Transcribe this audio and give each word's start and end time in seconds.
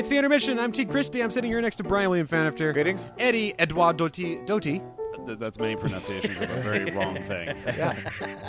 it's 0.00 0.08
the 0.08 0.16
intermission. 0.16 0.58
I'm 0.58 0.72
T. 0.72 0.86
Christie. 0.86 1.22
I'm 1.22 1.30
sitting 1.30 1.50
here 1.50 1.60
next 1.60 1.76
to 1.76 1.84
Brian 1.84 2.08
William 2.08 2.26
Fanifter. 2.26 2.72
Greetings. 2.72 3.10
Eddie 3.18 3.54
Edouard 3.58 3.98
Doty. 3.98 4.38
Doty. 4.46 4.80
Th- 5.26 5.38
that's 5.38 5.58
many 5.58 5.76
pronunciations 5.76 6.40
of 6.40 6.48
a 6.50 6.62
very 6.62 6.90
wrong 6.92 7.16
thing. 7.24 7.54
Yeah. 7.66 7.94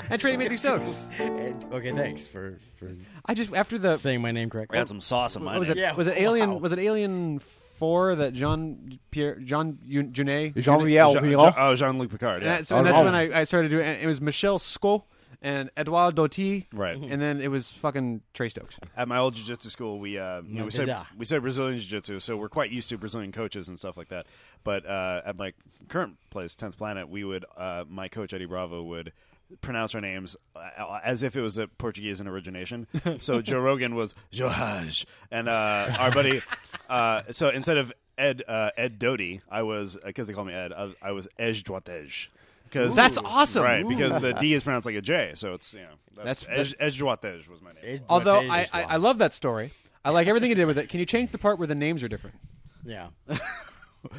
and 0.10 0.22
Trey 0.22 0.38
Macy 0.38 0.56
Stokes. 0.56 1.08
And- 1.20 1.66
okay, 1.74 1.92
thanks 1.92 2.26
for 2.26 2.58
for 2.79 2.90
I 3.26 3.34
just 3.34 3.54
after 3.54 3.78
the 3.78 3.98
saying 3.98 4.22
my 4.22 4.32
name 4.32 4.48
I 4.48 4.50
correctly. 4.52 4.78
had 4.78 4.88
some 4.88 5.02
sauce 5.02 5.36
on 5.36 5.44
what 5.44 5.52
my 5.54 5.60
was 5.60 5.68
name. 5.68 5.78
it? 5.78 5.82
Yeah, 5.82 5.94
Was 5.94 6.08
it 6.08 6.18
Alien? 6.18 6.52
wow. 6.52 6.58
Was 6.58 6.72
it 6.72 6.79
Alien 6.79 7.40
Four 7.40 8.15
that 8.15 8.31
John 8.33 8.99
Pierre 9.12 9.36
John 9.40 9.79
Junet 9.86 10.56
Jean 10.56 10.86
Viel. 10.86 11.13
Jean, 11.13 11.24
Jean- 11.24 11.54
oh, 11.58 11.76
Jean-Luc 11.76 12.12
Picard. 12.12 12.36
And, 12.36 12.44
Yeah. 12.46 12.58
that- 12.58 12.68
so- 12.68 12.78
and 12.78 12.86
that's 12.86 12.97
Oh. 12.97 13.04
when 13.04 13.15
I, 13.15 13.42
I 13.42 13.44
started 13.44 13.70
doing. 13.70 13.86
It 13.86 14.04
It 14.04 14.08
was 14.08 14.22
Michel 14.22 14.58
Sco 14.58 15.04
and 15.42 15.71
Edouard 15.76 16.16
Doty. 16.16 16.67
Right. 16.71 16.98
And 16.98 17.21
then 17.21 17.41
it 17.41 17.49
was 17.49 17.71
fucking 17.71 18.21
Trey 18.34 18.49
Stokes. 18.49 18.77
At 18.95 19.07
my 19.07 19.17
old 19.17 19.34
jiu-jitsu 19.35 19.70
school, 19.70 19.99
we 19.99 20.17
uh, 20.17 20.41
you 20.41 20.59
know, 20.59 20.66
we 20.66 20.71
said 20.71 20.95
we 21.17 21.25
said 21.25 21.41
Brazilian 21.41 21.80
jiu-jitsu, 21.80 22.20
so 22.20 22.38
we're 22.38 22.49
quite 22.49 22.71
used 22.71 22.89
to 22.89 22.97
Brazilian 22.97 23.31
coaches 23.31 23.67
and 23.67 23.80
stuff 23.80 23.97
like 23.97 24.09
that. 24.09 24.27
But 24.63 24.85
uh, 24.85 25.21
at 25.25 25.38
my 25.38 25.53
current 25.89 26.17
place, 26.30 26.55
Tenth 26.55 26.77
Planet, 26.77 27.09
we 27.09 27.23
would 27.23 27.45
uh, 27.57 27.85
my 27.89 28.07
coach 28.07 28.33
Eddie 28.33 28.45
Bravo 28.45 28.83
would 28.83 29.13
pronounce 29.59 29.93
our 29.95 30.02
names 30.02 30.38
uh, 30.55 30.99
as 31.03 31.23
if 31.23 31.35
it 31.35 31.41
was 31.41 31.58
a 31.58 31.67
Portuguese 31.67 32.21
in 32.21 32.27
origination. 32.27 32.88
so 33.19 33.41
Joe 33.41 33.59
Rogan 33.59 33.95
was 33.95 34.16
Joaj, 34.31 35.05
and 35.31 35.49
uh, 35.49 35.95
our 35.99 36.11
buddy. 36.11 36.41
Uh, 36.89 37.23
so 37.31 37.49
instead 37.49 37.77
of 37.77 37.91
Ed 38.17 38.44
uh, 38.47 38.71
Ed 38.77 38.99
Doty, 38.99 39.41
I 39.49 39.63
was 39.63 39.97
because 40.05 40.27
they 40.27 40.33
call 40.33 40.45
me 40.45 40.53
Ed. 40.53 40.71
I, 40.71 40.94
I 41.02 41.11
was 41.11 41.27
Ej 41.39 41.63
Duatej. 41.63 42.27
Because 42.71 42.95
That's 42.95 43.17
awesome. 43.17 43.63
right? 43.63 43.85
Because 43.88 44.20
the 44.21 44.31
D 44.34 44.53
is 44.53 44.63
pronounced 44.63 44.85
like 44.85 44.95
a 44.95 45.02
J, 45.02 45.31
so 45.35 45.53
it's 45.53 45.73
you 45.73 45.81
know 45.81 46.23
that's, 46.23 46.43
That's- 46.45 46.73
Ej, 46.80 46.88
Ej 46.99 46.99
Duatej 47.02 47.49
was 47.49 47.61
my 47.61 47.71
name. 47.84 47.99
Although 48.09 48.39
I, 48.39 48.66
I, 48.71 48.84
I 48.84 48.95
love 48.95 49.17
that 49.17 49.34
story. 49.34 49.71
I 50.05 50.09
like 50.11 50.27
everything 50.27 50.49
you 50.49 50.55
did 50.55 50.66
with 50.66 50.77
it. 50.77 50.88
Can 50.89 50.99
you 51.02 51.05
change 51.05 51.31
the 51.31 51.38
part 51.38 51.59
where 51.59 51.67
the 51.67 51.75
names 51.75 52.02
are 52.03 52.07
different? 52.07 52.38
yeah. 52.85 53.07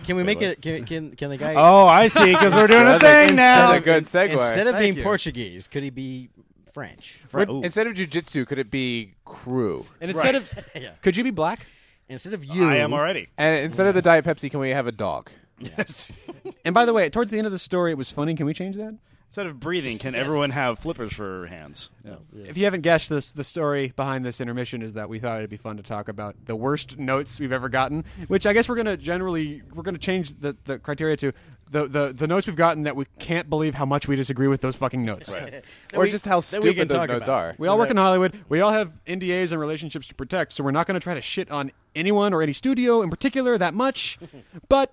Can 0.05 0.15
we 0.15 0.23
make 0.23 0.41
it? 0.41 0.63
Can, 0.63 0.85
can 0.85 1.17
can 1.17 1.31
the 1.31 1.37
guy? 1.37 1.55
Oh, 1.57 1.87
I 1.89 2.07
see. 2.07 2.27
Because 2.33 2.55
we're 2.55 2.69
doing 2.69 2.83
a 2.83 2.99
That's 2.99 3.03
a- 3.05 3.27
thing 3.27 3.37
now. 3.37 3.71
That's 3.73 3.81
a 3.81 3.85
good 3.85 4.05
segue. 4.05 4.33
Instead 4.35 4.69
of 4.69 4.79
being 4.79 4.95
you. 4.97 5.03
Portuguese, 5.03 5.67
could 5.67 5.83
he 5.83 5.91
be 5.91 6.29
French? 6.73 7.21
Would- 7.33 7.51
Ooh. 7.51 7.63
instead 7.65 7.89
of 7.89 7.95
jujitsu, 7.95 8.47
could 8.47 8.59
it 8.61 8.71
be 8.71 9.15
crew? 9.25 9.85
And 10.01 10.09
instead 10.11 10.35
Right. 10.37 10.53
of, 10.53 10.65
Yeah. 10.83 10.91
could 11.03 11.17
you 11.17 11.25
be 11.25 11.33
black? 11.33 11.67
Instead 12.09 12.33
of 12.35 12.45
you, 12.45 12.65
I 12.69 12.77
am 12.77 12.93
already. 12.93 13.29
And 13.37 13.59
instead 13.59 13.87
of 13.89 13.95
the 13.95 14.03
Diet 14.03 14.25
Pepsi, 14.25 14.49
can 14.51 14.61
we 14.61 14.71
have 14.71 14.87
a 14.87 14.93
dog? 14.93 15.31
Yes. 15.63 16.13
And 16.65 16.75
by 16.75 16.85
the 16.85 16.93
way, 16.93 17.11
towards 17.11 17.33
the 17.33 17.39
end 17.39 17.47
of 17.47 17.53
the 17.53 17.59
story, 17.59 17.91
it 17.91 17.99
was 17.99 18.13
funny. 18.13 18.37
Can 18.37 18.47
we 18.47 18.55
change 18.55 18.77
that? 18.77 18.95
Instead 19.27 19.47
of 19.47 19.59
breathing, 19.59 19.99
can 19.99 20.15
everyone 20.15 20.51
have 20.51 20.79
flippers 20.79 21.13
for 21.13 21.47
hands? 21.47 21.91
Yeah. 22.05 22.17
If 22.45 22.57
you 22.57 22.65
haven't 22.65 22.83
guessed 22.83 23.09
this, 23.09 23.33
the 23.33 23.43
story 23.43 23.93
behind 23.97 24.25
this 24.25 24.41
intermission 24.41 24.81
is 24.83 24.93
that 24.93 25.09
we 25.09 25.19
thought 25.19 25.39
it'd 25.39 25.51
be 25.51 25.57
fun 25.57 25.79
to 25.79 25.83
talk 25.83 26.09
about 26.09 26.37
the 26.45 26.55
worst 26.55 26.99
notes 26.99 27.41
we've 27.41 27.51
ever 27.51 27.69
gotten. 27.69 28.05
Which 28.29 28.47
I 28.47 28.53
guess 28.53 28.69
we're 28.69 28.77
gonna 28.77 28.97
generally 28.97 29.63
we're 29.75 29.83
gonna 29.83 29.99
change 29.99 30.39
the, 30.39 30.57
the 30.65 30.79
criteria 30.79 31.17
to 31.17 31.33
the, 31.71 31.89
the 31.89 32.13
the 32.13 32.27
notes 32.27 32.47
we've 32.47 32.55
gotten 32.55 32.83
that 32.83 32.95
we 32.95 33.07
can't 33.19 33.49
believe 33.49 33.75
how 33.75 33.87
much 33.87 34.07
we 34.07 34.15
disagree 34.15 34.49
with 34.49 34.61
those 34.61 34.77
fucking 34.77 35.03
notes. 35.05 35.33
Right. 35.33 35.65
Or 35.95 36.03
we- 36.03 36.11
just 36.11 36.27
how 36.27 36.41
that 36.41 36.63
we 36.63 36.75
can 36.75 36.87
stupid 36.87 36.89
those 36.91 36.99
talk 37.01 37.09
notes 37.09 37.27
about. 37.27 37.39
are. 37.39 37.55
We 37.59 37.67
all 37.69 37.79
work 37.79 37.91
in 37.91 37.97
Hollywood. 37.97 38.39
We 38.51 38.61
all 38.61 38.73
have 38.73 38.93
NDAs 39.07 39.51
and 39.51 39.61
relationships 39.61 40.07
to 40.09 40.15
protect, 40.15 40.53
so 40.53 40.63
we're 40.63 40.71
not 40.71 40.87
going 40.87 41.01
to 41.01 41.03
try 41.03 41.15
to 41.15 41.23
shit 41.23 41.51
on 41.51 41.73
anyone 41.97 42.35
or 42.35 42.43
any 42.43 42.53
studio 42.53 43.03
in 43.03 43.11
particular 43.11 43.57
that 43.59 43.73
much. 43.75 44.19
but 44.69 44.93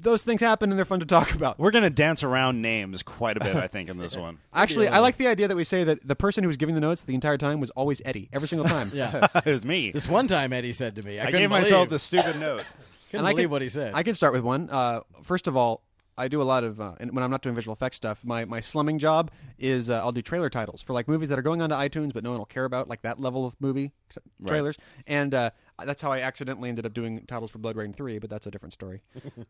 those 0.00 0.22
things 0.24 0.40
happen 0.40 0.70
and 0.70 0.78
they're 0.78 0.84
fun 0.84 1.00
to 1.00 1.06
talk 1.06 1.32
about. 1.34 1.58
We're 1.58 1.70
going 1.70 1.84
to 1.84 1.90
dance 1.90 2.22
around 2.22 2.62
names 2.62 3.02
quite 3.02 3.36
a 3.36 3.40
bit, 3.40 3.56
I 3.56 3.66
think, 3.66 3.88
in 3.90 3.98
this 3.98 4.16
one. 4.26 4.38
Actually, 4.54 4.88
I 4.88 4.98
like 5.00 5.16
the 5.16 5.26
idea 5.26 5.48
that 5.48 5.56
we 5.56 5.64
say 5.64 5.84
that 5.84 6.06
the 6.06 6.16
person 6.16 6.44
who 6.44 6.48
was 6.48 6.56
giving 6.56 6.74
the 6.74 6.80
notes 6.80 7.02
the 7.02 7.14
entire 7.14 7.36
time 7.38 7.60
was 7.60 7.70
always 7.70 8.00
Eddie, 8.04 8.28
every 8.32 8.48
single 8.48 8.66
time. 8.68 8.90
Yeah. 8.98 9.26
it 9.34 9.52
was 9.52 9.64
me. 9.64 9.90
This 9.92 10.08
one 10.08 10.26
time, 10.26 10.52
Eddie 10.52 10.72
said 10.72 10.96
to 10.96 11.02
me, 11.02 11.18
"I, 11.18 11.24
I 11.24 11.26
couldn't 11.26 11.40
gave 11.42 11.50
myself 11.50 11.88
the 11.88 11.98
stupid 11.98 12.40
note. 12.40 12.64
couldn't 13.10 13.26
I 13.26 13.30
believe 13.32 13.44
can- 13.44 13.50
what 13.50 13.62
he 13.62 13.68
said." 13.68 13.92
I 13.94 14.02
can 14.02 14.14
start 14.14 14.32
with 14.32 14.42
one. 14.42 14.68
Uh, 14.70 15.00
first 15.22 15.46
of 15.46 15.56
all, 15.56 15.82
I 16.16 16.26
do 16.26 16.42
a 16.42 16.44
lot 16.44 16.64
of 16.64 16.80
uh, 16.80 16.94
and 16.98 17.14
when 17.14 17.22
I'm 17.22 17.30
not 17.30 17.42
doing 17.42 17.54
visual 17.54 17.74
effects 17.74 17.96
stuff. 17.96 18.24
My 18.24 18.44
my 18.44 18.60
slumming 18.60 18.98
job 18.98 19.30
is 19.58 19.88
uh, 19.88 19.98
I'll 19.98 20.10
do 20.12 20.20
trailer 20.22 20.50
titles 20.50 20.82
for 20.82 20.92
like 20.94 21.06
movies 21.06 21.28
that 21.28 21.38
are 21.38 21.42
going 21.42 21.62
onto 21.62 21.76
iTunes, 21.76 22.12
but 22.12 22.24
no 22.24 22.30
one 22.30 22.38
will 22.38 22.46
care 22.46 22.64
about, 22.64 22.88
like 22.88 23.02
that 23.02 23.20
level 23.20 23.46
of 23.46 23.54
movie 23.60 23.92
t- 24.10 24.20
trailers. 24.46 24.76
And 25.06 25.32
uh, 25.32 25.50
that's 25.84 26.02
how 26.02 26.10
I 26.10 26.20
accidentally 26.20 26.68
ended 26.68 26.86
up 26.86 26.92
doing 26.92 27.24
titles 27.26 27.50
for 27.50 27.58
Blood 27.58 27.76
Rain 27.76 27.92
Three, 27.92 28.18
but 28.18 28.28
that's 28.30 28.46
a 28.46 28.50
different 28.50 28.72
story. 28.72 29.02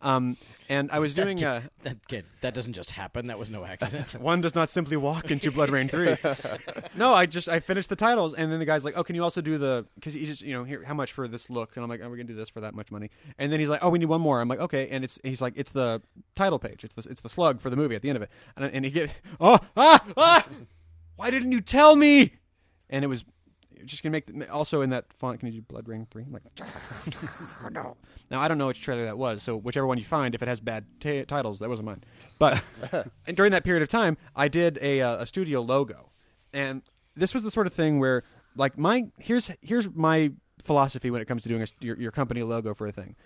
um, 0.02 0.36
and 0.68 0.90
I 0.90 0.98
was 0.98 1.14
doing. 1.14 1.42
Uh, 1.42 1.62
that 1.84 2.06
kid, 2.08 2.24
that 2.42 2.54
doesn't 2.54 2.74
just 2.74 2.90
happen. 2.90 3.28
That 3.28 3.38
was 3.38 3.50
no 3.50 3.64
accident. 3.64 4.14
one 4.20 4.40
does 4.40 4.54
not 4.54 4.70
simply 4.70 4.96
walk 4.96 5.30
into 5.30 5.50
Blood 5.50 5.70
Rain 5.70 5.88
Three. 5.88 6.16
no, 6.96 7.14
I 7.14 7.26
just 7.26 7.48
I 7.48 7.60
finished 7.60 7.88
the 7.88 7.96
titles, 7.96 8.34
and 8.34 8.52
then 8.52 8.58
the 8.58 8.66
guy's 8.66 8.84
like, 8.84 8.96
"Oh, 8.96 9.04
can 9.04 9.14
you 9.14 9.22
also 9.24 9.40
do 9.40 9.58
the?" 9.58 9.86
Because 9.94 10.14
he's 10.14 10.28
just 10.28 10.42
you 10.42 10.52
know 10.52 10.64
here 10.64 10.84
how 10.84 10.94
much 10.94 11.12
for 11.12 11.26
this 11.28 11.48
look, 11.48 11.76
and 11.76 11.82
I'm 11.82 11.88
like, 11.88 12.00
"Oh, 12.02 12.08
we're 12.08 12.16
gonna 12.16 12.28
do 12.28 12.34
this 12.34 12.48
for 12.50 12.60
that 12.60 12.74
much 12.74 12.90
money." 12.90 13.10
And 13.38 13.50
then 13.50 13.60
he's 13.60 13.68
like, 13.68 13.82
"Oh, 13.82 13.88
we 13.90 13.98
need 13.98 14.06
one 14.06 14.20
more." 14.20 14.40
I'm 14.40 14.48
like, 14.48 14.60
"Okay," 14.60 14.88
and 14.88 15.04
it's 15.04 15.18
he's 15.22 15.40
like, 15.40 15.54
"It's 15.56 15.72
the 15.72 16.02
title 16.34 16.58
page. 16.58 16.84
It's 16.84 16.94
the 16.94 17.10
it's 17.10 17.20
the 17.20 17.28
slug 17.28 17.60
for 17.60 17.70
the 17.70 17.76
movie 17.76 17.94
at 17.94 18.02
the 18.02 18.10
end 18.10 18.16
of 18.16 18.22
it." 18.22 18.30
And 18.56 18.66
and 18.66 18.84
he 18.84 18.90
get, 18.90 19.10
"Oh 19.40 19.58
ah 19.76 20.04
ah, 20.16 20.46
why 21.16 21.30
didn't 21.30 21.52
you 21.52 21.60
tell 21.60 21.96
me?" 21.96 22.34
And 22.90 23.04
it 23.04 23.08
was 23.08 23.24
just 23.84 24.02
gonna 24.02 24.12
make 24.12 24.26
the, 24.26 24.50
also 24.50 24.82
in 24.82 24.90
that 24.90 25.12
font. 25.12 25.40
Can 25.40 25.48
you 25.48 25.60
do 25.60 25.62
Blood 25.62 25.88
Rain 25.88 26.06
Three? 26.10 26.22
I'm 26.22 26.32
like, 26.32 26.42
no. 27.72 27.96
Now 28.30 28.40
I 28.40 28.48
don't 28.48 28.58
know 28.58 28.66
which 28.66 28.82
trailer 28.82 29.04
that 29.04 29.18
was, 29.18 29.42
so 29.42 29.56
whichever 29.56 29.86
one 29.86 29.98
you 29.98 30.04
find, 30.04 30.34
if 30.34 30.42
it 30.42 30.48
has 30.48 30.60
bad 30.60 30.84
ta 31.00 31.24
titles, 31.26 31.58
that 31.60 31.68
wasn't 31.68 31.86
mine. 31.86 32.04
But 32.38 32.62
and 33.26 33.36
during 33.36 33.52
that 33.52 33.64
period 33.64 33.82
of 33.82 33.88
time, 33.88 34.16
I 34.36 34.48
did 34.48 34.78
a 34.82 35.00
uh, 35.00 35.22
a 35.22 35.26
studio 35.26 35.60
logo, 35.62 36.10
and 36.52 36.82
this 37.16 37.34
was 37.34 37.42
the 37.42 37.50
sort 37.50 37.66
of 37.66 37.74
thing 37.74 37.98
where 37.98 38.24
like 38.56 38.78
my 38.78 39.06
here's 39.18 39.50
here's 39.62 39.88
my 39.94 40.32
philosophy 40.62 41.10
when 41.10 41.22
it 41.22 41.26
comes 41.26 41.42
to 41.42 41.48
doing 41.48 41.62
a, 41.62 41.66
your 41.80 41.98
your 41.98 42.10
company 42.10 42.42
logo 42.42 42.74
for 42.74 42.86
a 42.86 42.92
thing. 42.92 43.16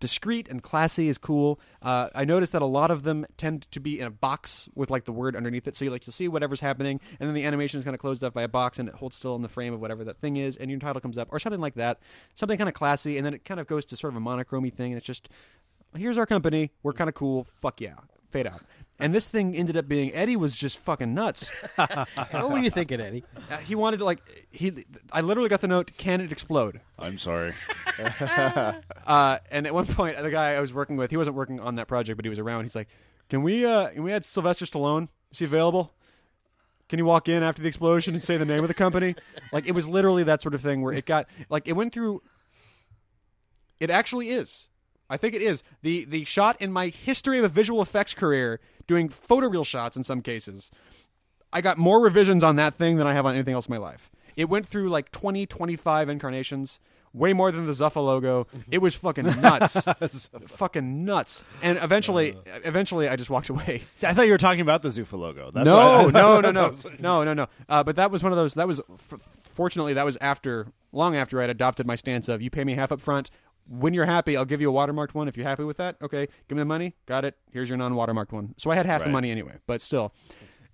Discreet 0.00 0.48
and 0.48 0.62
classy 0.62 1.08
is 1.08 1.18
cool. 1.18 1.60
Uh, 1.82 2.08
I 2.14 2.24
noticed 2.24 2.52
that 2.52 2.62
a 2.62 2.66
lot 2.66 2.90
of 2.90 3.02
them 3.02 3.26
tend 3.36 3.70
to 3.70 3.80
be 3.80 4.00
in 4.00 4.06
a 4.06 4.10
box 4.10 4.68
with 4.74 4.90
like 4.90 5.04
the 5.04 5.12
word 5.12 5.36
underneath 5.36 5.68
it, 5.68 5.76
so 5.76 5.84
you 5.84 5.90
like 5.90 6.06
you'll 6.06 6.14
see 6.14 6.26
whatever's 6.26 6.60
happening, 6.60 7.00
and 7.20 7.28
then 7.28 7.34
the 7.34 7.44
animation 7.44 7.78
is 7.78 7.84
kind 7.84 7.94
of 7.94 8.00
closed 8.00 8.24
off 8.24 8.32
by 8.32 8.42
a 8.42 8.48
box, 8.48 8.78
and 8.78 8.88
it 8.88 8.94
holds 8.94 9.16
still 9.16 9.36
in 9.36 9.42
the 9.42 9.48
frame 9.48 9.74
of 9.74 9.80
whatever 9.80 10.02
that 10.04 10.18
thing 10.18 10.36
is, 10.38 10.56
and 10.56 10.70
your 10.70 10.80
title 10.80 11.00
comes 11.00 11.18
up 11.18 11.28
or 11.30 11.38
something 11.38 11.60
like 11.60 11.74
that, 11.74 12.00
something 12.34 12.56
kind 12.56 12.68
of 12.68 12.74
classy, 12.74 13.18
and 13.18 13.26
then 13.26 13.34
it 13.34 13.44
kind 13.44 13.60
of 13.60 13.66
goes 13.66 13.84
to 13.84 13.96
sort 13.96 14.12
of 14.12 14.16
a 14.16 14.20
monochromy 14.20 14.70
thing, 14.70 14.92
and 14.92 14.96
it's 14.96 15.06
just 15.06 15.28
here's 15.94 16.16
our 16.16 16.26
company, 16.26 16.70
we're 16.82 16.94
kind 16.94 17.08
of 17.08 17.14
cool, 17.14 17.46
fuck 17.50 17.80
yeah, 17.80 17.94
fade 18.30 18.46
out. 18.46 18.62
And 19.00 19.14
this 19.14 19.26
thing 19.26 19.56
ended 19.56 19.76
up 19.76 19.88
being 19.88 20.12
Eddie 20.14 20.36
was 20.36 20.54
just 20.56 20.78
fucking 20.78 21.14
nuts. 21.14 21.50
what 21.76 22.50
were 22.50 22.58
you 22.58 22.70
thinking, 22.70 23.00
Eddie? 23.00 23.24
Uh, 23.50 23.56
he 23.56 23.74
wanted 23.74 23.96
to 23.98 24.04
like 24.04 24.20
he. 24.50 24.84
I 25.10 25.22
literally 25.22 25.48
got 25.48 25.60
the 25.62 25.68
note, 25.68 25.92
"Can 25.96 26.20
it 26.20 26.30
explode?" 26.30 26.80
I'm 26.98 27.18
sorry. 27.18 27.54
Uh, 29.06 29.38
and 29.50 29.66
at 29.66 29.74
one 29.74 29.84
point, 29.84 30.16
the 30.16 30.30
guy 30.30 30.54
I 30.54 30.60
was 30.60 30.72
working 30.72 30.96
with, 30.96 31.10
he 31.10 31.16
wasn't 31.16 31.36
working 31.36 31.60
on 31.60 31.74
that 31.74 31.88
project, 31.88 32.16
but 32.16 32.24
he 32.24 32.28
was 32.30 32.38
around. 32.38 32.64
He's 32.64 32.76
like, 32.76 32.88
"Can 33.28 33.42
we? 33.42 33.66
Uh, 33.66 33.88
can 33.88 34.02
we 34.02 34.12
add 34.12 34.24
Sylvester 34.24 34.64
Stallone? 34.64 35.08
Is 35.32 35.40
he 35.40 35.44
available? 35.44 35.92
Can 36.88 36.98
you 36.98 37.04
walk 37.04 37.28
in 37.28 37.42
after 37.42 37.60
the 37.60 37.68
explosion 37.68 38.14
and 38.14 38.22
say 38.22 38.36
the 38.36 38.44
name 38.44 38.60
of 38.60 38.68
the 38.68 38.74
company?" 38.74 39.16
Like 39.52 39.66
it 39.66 39.72
was 39.72 39.88
literally 39.88 40.22
that 40.24 40.40
sort 40.42 40.54
of 40.54 40.60
thing 40.60 40.80
where 40.80 40.92
it 40.92 41.06
got 41.06 41.26
like 41.48 41.66
it 41.66 41.72
went 41.72 41.92
through. 41.92 42.22
It 43.80 43.90
actually 43.90 44.30
is. 44.30 44.68
I 45.10 45.16
think 45.16 45.34
it 45.34 45.42
is 45.42 45.62
the 45.82 46.04
the 46.04 46.24
shot 46.24 46.56
in 46.62 46.72
my 46.72 46.88
history 46.88 47.38
of 47.38 47.44
a 47.44 47.48
visual 47.48 47.82
effects 47.82 48.14
career 48.14 48.60
doing 48.86 49.08
photoreal 49.08 49.66
shots 49.66 49.96
in 49.96 50.04
some 50.04 50.22
cases. 50.22 50.70
I 51.52 51.60
got 51.60 51.78
more 51.78 52.00
revisions 52.00 52.44
on 52.44 52.56
that 52.56 52.76
thing 52.76 52.96
than 52.96 53.06
I 53.06 53.14
have 53.14 53.26
on 53.26 53.34
anything 53.34 53.54
else 53.54 53.66
in 53.66 53.74
my 53.74 53.78
life. 53.78 54.10
It 54.36 54.48
went 54.48 54.66
through 54.66 54.88
like 54.88 55.10
20, 55.10 55.46
25 55.46 56.08
incarnations, 56.08 56.78
way 57.12 57.32
more 57.32 57.50
than 57.50 57.66
the 57.66 57.72
Zuffa 57.72 57.96
logo. 57.96 58.46
It 58.70 58.78
was 58.78 58.94
fucking 58.94 59.26
nuts, 59.40 59.76
fucking 60.48 61.04
nuts. 61.04 61.44
And 61.62 61.78
eventually, 61.82 62.36
eventually, 62.64 63.08
I 63.08 63.16
just 63.16 63.30
walked 63.30 63.48
away. 63.48 63.82
See, 63.96 64.06
I 64.06 64.14
thought 64.14 64.26
you 64.26 64.32
were 64.32 64.38
talking 64.38 64.60
about 64.60 64.82
the 64.82 64.88
Zuffa 64.88 65.18
logo. 65.18 65.50
That's 65.50 65.66
no, 65.66 66.04
why 66.04 66.10
no, 66.12 66.40
no, 66.40 66.50
no, 66.52 66.72
no, 67.00 67.24
no, 67.24 67.34
no. 67.34 67.46
Uh, 67.68 67.82
but 67.82 67.96
that 67.96 68.10
was 68.10 68.22
one 68.22 68.32
of 68.32 68.36
those. 68.36 68.54
That 68.54 68.68
was 68.68 68.80
f- 68.80 69.20
fortunately 69.40 69.94
that 69.94 70.04
was 70.04 70.16
after, 70.20 70.68
long 70.92 71.16
after 71.16 71.40
I'd 71.42 71.50
adopted 71.50 71.86
my 71.86 71.96
stance 71.96 72.28
of 72.28 72.40
you 72.40 72.50
pay 72.50 72.64
me 72.64 72.74
half 72.74 72.92
up 72.92 73.00
front. 73.00 73.30
When 73.68 73.94
you're 73.94 74.06
happy, 74.06 74.36
I'll 74.36 74.44
give 74.44 74.60
you 74.60 74.70
a 74.70 74.72
watermarked 74.72 75.14
one. 75.14 75.28
If 75.28 75.36
you're 75.36 75.46
happy 75.46 75.64
with 75.64 75.76
that, 75.76 75.96
okay, 76.02 76.26
give 76.48 76.56
me 76.56 76.60
the 76.60 76.64
money. 76.64 76.96
Got 77.06 77.24
it. 77.24 77.36
Here's 77.52 77.68
your 77.68 77.78
non-watermarked 77.78 78.32
one. 78.32 78.54
So 78.56 78.70
I 78.70 78.74
had 78.74 78.86
half 78.86 79.04
the 79.04 79.10
money 79.10 79.30
anyway. 79.30 79.54
But 79.66 79.80
still, 79.80 80.12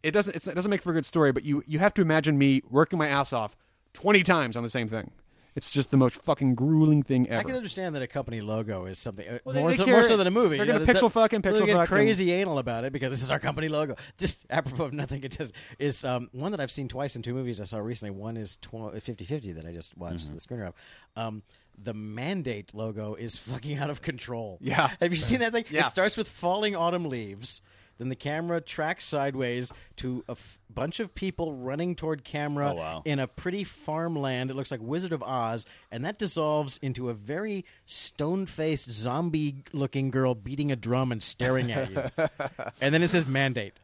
it 0.03 0.13
doesn't. 0.13 0.35
It's, 0.37 0.47
it 0.47 0.55
doesn't 0.55 0.71
make 0.71 0.83
for 0.83 0.91
a 0.91 0.95
good 0.95 1.07
story. 1.07 1.33
But 1.33 1.45
you 1.45 1.63
you 1.67 1.79
have 1.79 1.93
to 1.95 2.03
imagine 2.03 2.39
me 2.39 2.63
working 2.71 2.99
my 2.99 3.09
ass 3.09 3.33
off 3.33 3.57
twenty 3.93 4.23
times 4.23 4.57
on 4.57 4.63
the 4.63 4.71
same 4.71 4.89
thing. 4.89 5.11
It's 5.55 5.71
just 5.71 5.91
the 5.91 5.97
most 5.97 6.17
fucking 6.23 6.55
grueling 6.55 7.03
thing 7.03 7.31
ever. 7.31 7.41
I 7.41 7.43
can 7.43 7.55
understand 7.57 7.95
that 7.95 8.03
a 8.03 8.07
company 8.07 8.43
logo 8.43 8.85
is 8.85 8.99
something 8.99 9.27
uh, 9.27 9.39
Well, 9.43 9.55
they- 9.55 9.61
more, 9.63 9.71
they 9.71 9.79
so, 9.79 9.85
care- 9.87 9.95
more 9.95 10.03
so 10.03 10.19
than 10.19 10.27
a 10.27 10.31
movie. 10.31 10.59
they're 10.59 10.67
You 10.67 10.73
gonna 10.75 10.85
that- 10.85 10.97
pixel 10.97 11.11
fuck 11.11 11.33
and 11.33 11.43
they'll 11.43 11.55
pixel 11.55 11.65
get 11.65 11.73
fuck 11.73 11.81
and- 11.81 11.89
crazy 11.89 12.31
anal 12.31 12.59
about 12.59 12.85
it 12.85 12.93
because 12.93 13.11
this 13.11 13.23
is 13.23 13.31
our 13.31 13.39
company 13.39 13.69
logo. 13.71 13.97
Just 14.19 14.45
apropos 14.51 14.85
of 14.85 14.93
nothing, 14.93 15.23
it 15.25 15.31
just 15.39 15.55
is 15.79 16.05
um, 16.05 16.29
one 16.33 16.51
that 16.53 16.61
I've 16.61 16.71
seen 16.71 16.89
twice 16.89 17.17
in 17.17 17.23
two 17.23 17.33
movies 17.33 17.59
I 17.63 17.65
saw 17.65 17.79
recently. 17.79 18.11
One 18.11 18.37
is 18.37 18.59
12, 18.61 18.97
50-50 18.97 19.55
that 19.55 19.65
I 19.65 19.73
just 19.73 19.97
watched 19.97 20.27
Mm-hmm. 20.27 20.35
the 20.35 20.41
screener 20.43 20.67
of. 20.69 20.75
Um, 21.17 21.43
the 21.83 21.95
mandate 21.95 22.75
logo 22.75 23.15
is 23.15 23.37
fucking 23.51 23.79
out 23.79 23.91
of 23.91 24.03
control. 24.03 24.59
Yeah. 24.61 24.91
have 25.01 25.13
you 25.13 25.19
seen 25.19 25.41
that 25.41 25.53
thing? 25.53 25.65
Yeah. 25.71 25.87
It 25.87 25.91
starts 25.91 26.17
with 26.17 26.29
falling 26.29 26.75
autumn 26.77 27.05
leaves. 27.07 27.63
then 27.99 28.09
the 28.11 28.17
camera 28.17 28.61
tracks 28.61 29.05
sideways 29.07 29.73
to 29.97 30.23
a 30.29 30.33
f- 30.33 30.59
bunch 30.73 31.01
of 31.01 31.15
people 31.15 31.53
running 31.55 31.95
toward 31.95 32.25
camera 32.25 32.73
Oh, 32.73 32.75
wow. 32.75 33.03
in 33.07 33.19
a 33.19 33.27
pretty 33.27 33.65
farmland. 33.65 34.51
It 34.51 34.55
looks 34.55 34.71
like 34.71 34.81
Wizard 34.83 35.13
of 35.13 35.23
Oz, 35.23 35.65
and 35.91 36.05
that 36.05 36.19
dissolves 36.19 36.79
into 36.83 37.09
a 37.09 37.15
very 37.15 37.65
stone-faced 37.87 38.91
zombie-looking 38.91 40.11
girl 40.11 40.35
beating 40.35 40.71
a 40.73 40.77
drum 40.77 41.13
and 41.13 41.23
staring 41.23 41.73
at 41.73 41.91
you. 41.91 42.03
and 42.81 42.95
then 42.95 43.03
it 43.03 43.09
says 43.09 43.27
mandate. 43.27 43.75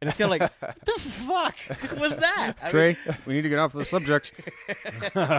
And 0.00 0.08
it's 0.08 0.16
kind 0.16 0.32
of 0.32 0.40
like, 0.40 0.52
what 0.60 0.84
the 0.84 0.92
fuck 1.00 2.00
was 2.00 2.16
that? 2.16 2.54
I 2.60 2.64
mean, 2.64 2.70
Trey, 2.70 2.96
we 3.26 3.34
need 3.34 3.42
to 3.42 3.48
get 3.50 3.58
off 3.58 3.72
the 3.72 3.84
subject. 3.84 4.32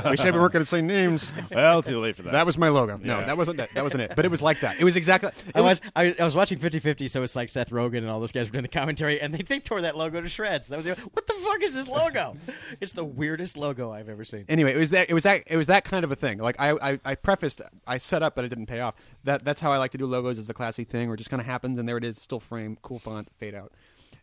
we 0.10 0.18
should 0.18 0.34
we 0.34 0.40
weren't 0.40 0.54
going 0.54 0.64
to 0.64 0.66
say 0.66 0.82
names. 0.82 1.32
well, 1.52 1.82
too 1.82 2.00
late 2.00 2.16
for 2.16 2.22
that. 2.24 2.34
That 2.34 2.46
was 2.46 2.58
my 2.58 2.70
logo. 2.70 2.98
No, 2.98 3.20
Yeah. 3.20 3.26
that 3.26 3.38
wasn't 3.38 3.60
it. 3.60 3.70
That 3.74 3.84
wasn't 3.84 4.04
it. 4.04 4.14
But 4.16 4.26
it 4.26 4.30
was 4.32 4.42
like 4.42 4.60
that. 4.62 4.80
It 4.80 4.84
was 4.84 4.96
exactly. 4.96 5.30
It 5.48 5.56
I 5.56 5.62
was, 5.62 5.82
was 5.82 5.92
I, 5.96 6.16
I 6.20 6.26
was 6.26 6.36
watching 6.36 6.60
50-50, 6.60 7.10
so 7.10 7.24
it's 7.24 7.36
like 7.36 7.50
Seth 7.50 7.70
Rogen 7.72 8.00
and 8.00 8.10
all 8.10 8.20
those 8.20 8.32
guys 8.32 8.48
were 8.48 8.54
doing 8.54 8.62
the 8.64 8.68
commentary, 8.68 9.20
and 9.20 9.34
they, 9.34 9.42
they 9.42 9.60
tore 9.60 9.82
that 9.82 9.98
logo 9.98 10.22
to 10.22 10.30
shreds. 10.30 10.68
That 10.68 10.78
was 10.78 10.86
the, 10.86 10.94
what 10.96 11.26
the 11.28 11.34
fuck 11.34 11.62
is 11.64 11.74
this 11.74 11.88
logo? 11.88 12.38
it's 12.80 12.94
the 12.94 13.06
weirdest 13.06 13.58
logo 13.58 13.92
I've 13.92 14.10
ever 14.10 14.24
seen. 14.24 14.46
anyway, 14.48 14.74
it 14.74 14.78
was 14.78 14.92
that. 14.92 15.10
It 15.10 15.14
was 15.14 15.24
that. 15.24 15.42
It 15.48 15.58
was 15.58 15.68
that 15.68 15.84
kind 15.86 16.04
of 16.04 16.12
a 16.12 16.16
thing. 16.16 16.38
Like 16.38 16.56
I, 16.60 16.92
I, 16.92 17.00
I 17.04 17.16
prefaced, 17.16 17.62
I 17.88 17.98
set 17.98 18.22
up, 18.24 18.36
but 18.36 18.46
it 18.46 18.50
didn't 18.50 18.68
pay 18.68 18.80
off. 18.80 18.96
That 19.24 19.44
that's 19.44 19.60
how 19.60 19.72
I 19.72 19.78
like 19.78 19.92
to 19.92 19.98
do 19.98 20.06
logos 20.06 20.38
as 20.38 20.50
a 20.50 20.54
classy 20.54 20.84
thing, 20.84 21.08
where 21.08 21.16
it 21.16 21.18
just 21.18 21.30
kind 21.30 21.42
of 21.42 21.46
happens, 21.48 21.78
and 21.78 21.88
there 21.90 21.98
it 21.98 22.04
is, 22.04 22.18
still 22.22 22.40
frame, 22.40 22.78
cool 22.82 23.00
font, 23.00 23.30
fade 23.40 23.56
out. 23.56 23.72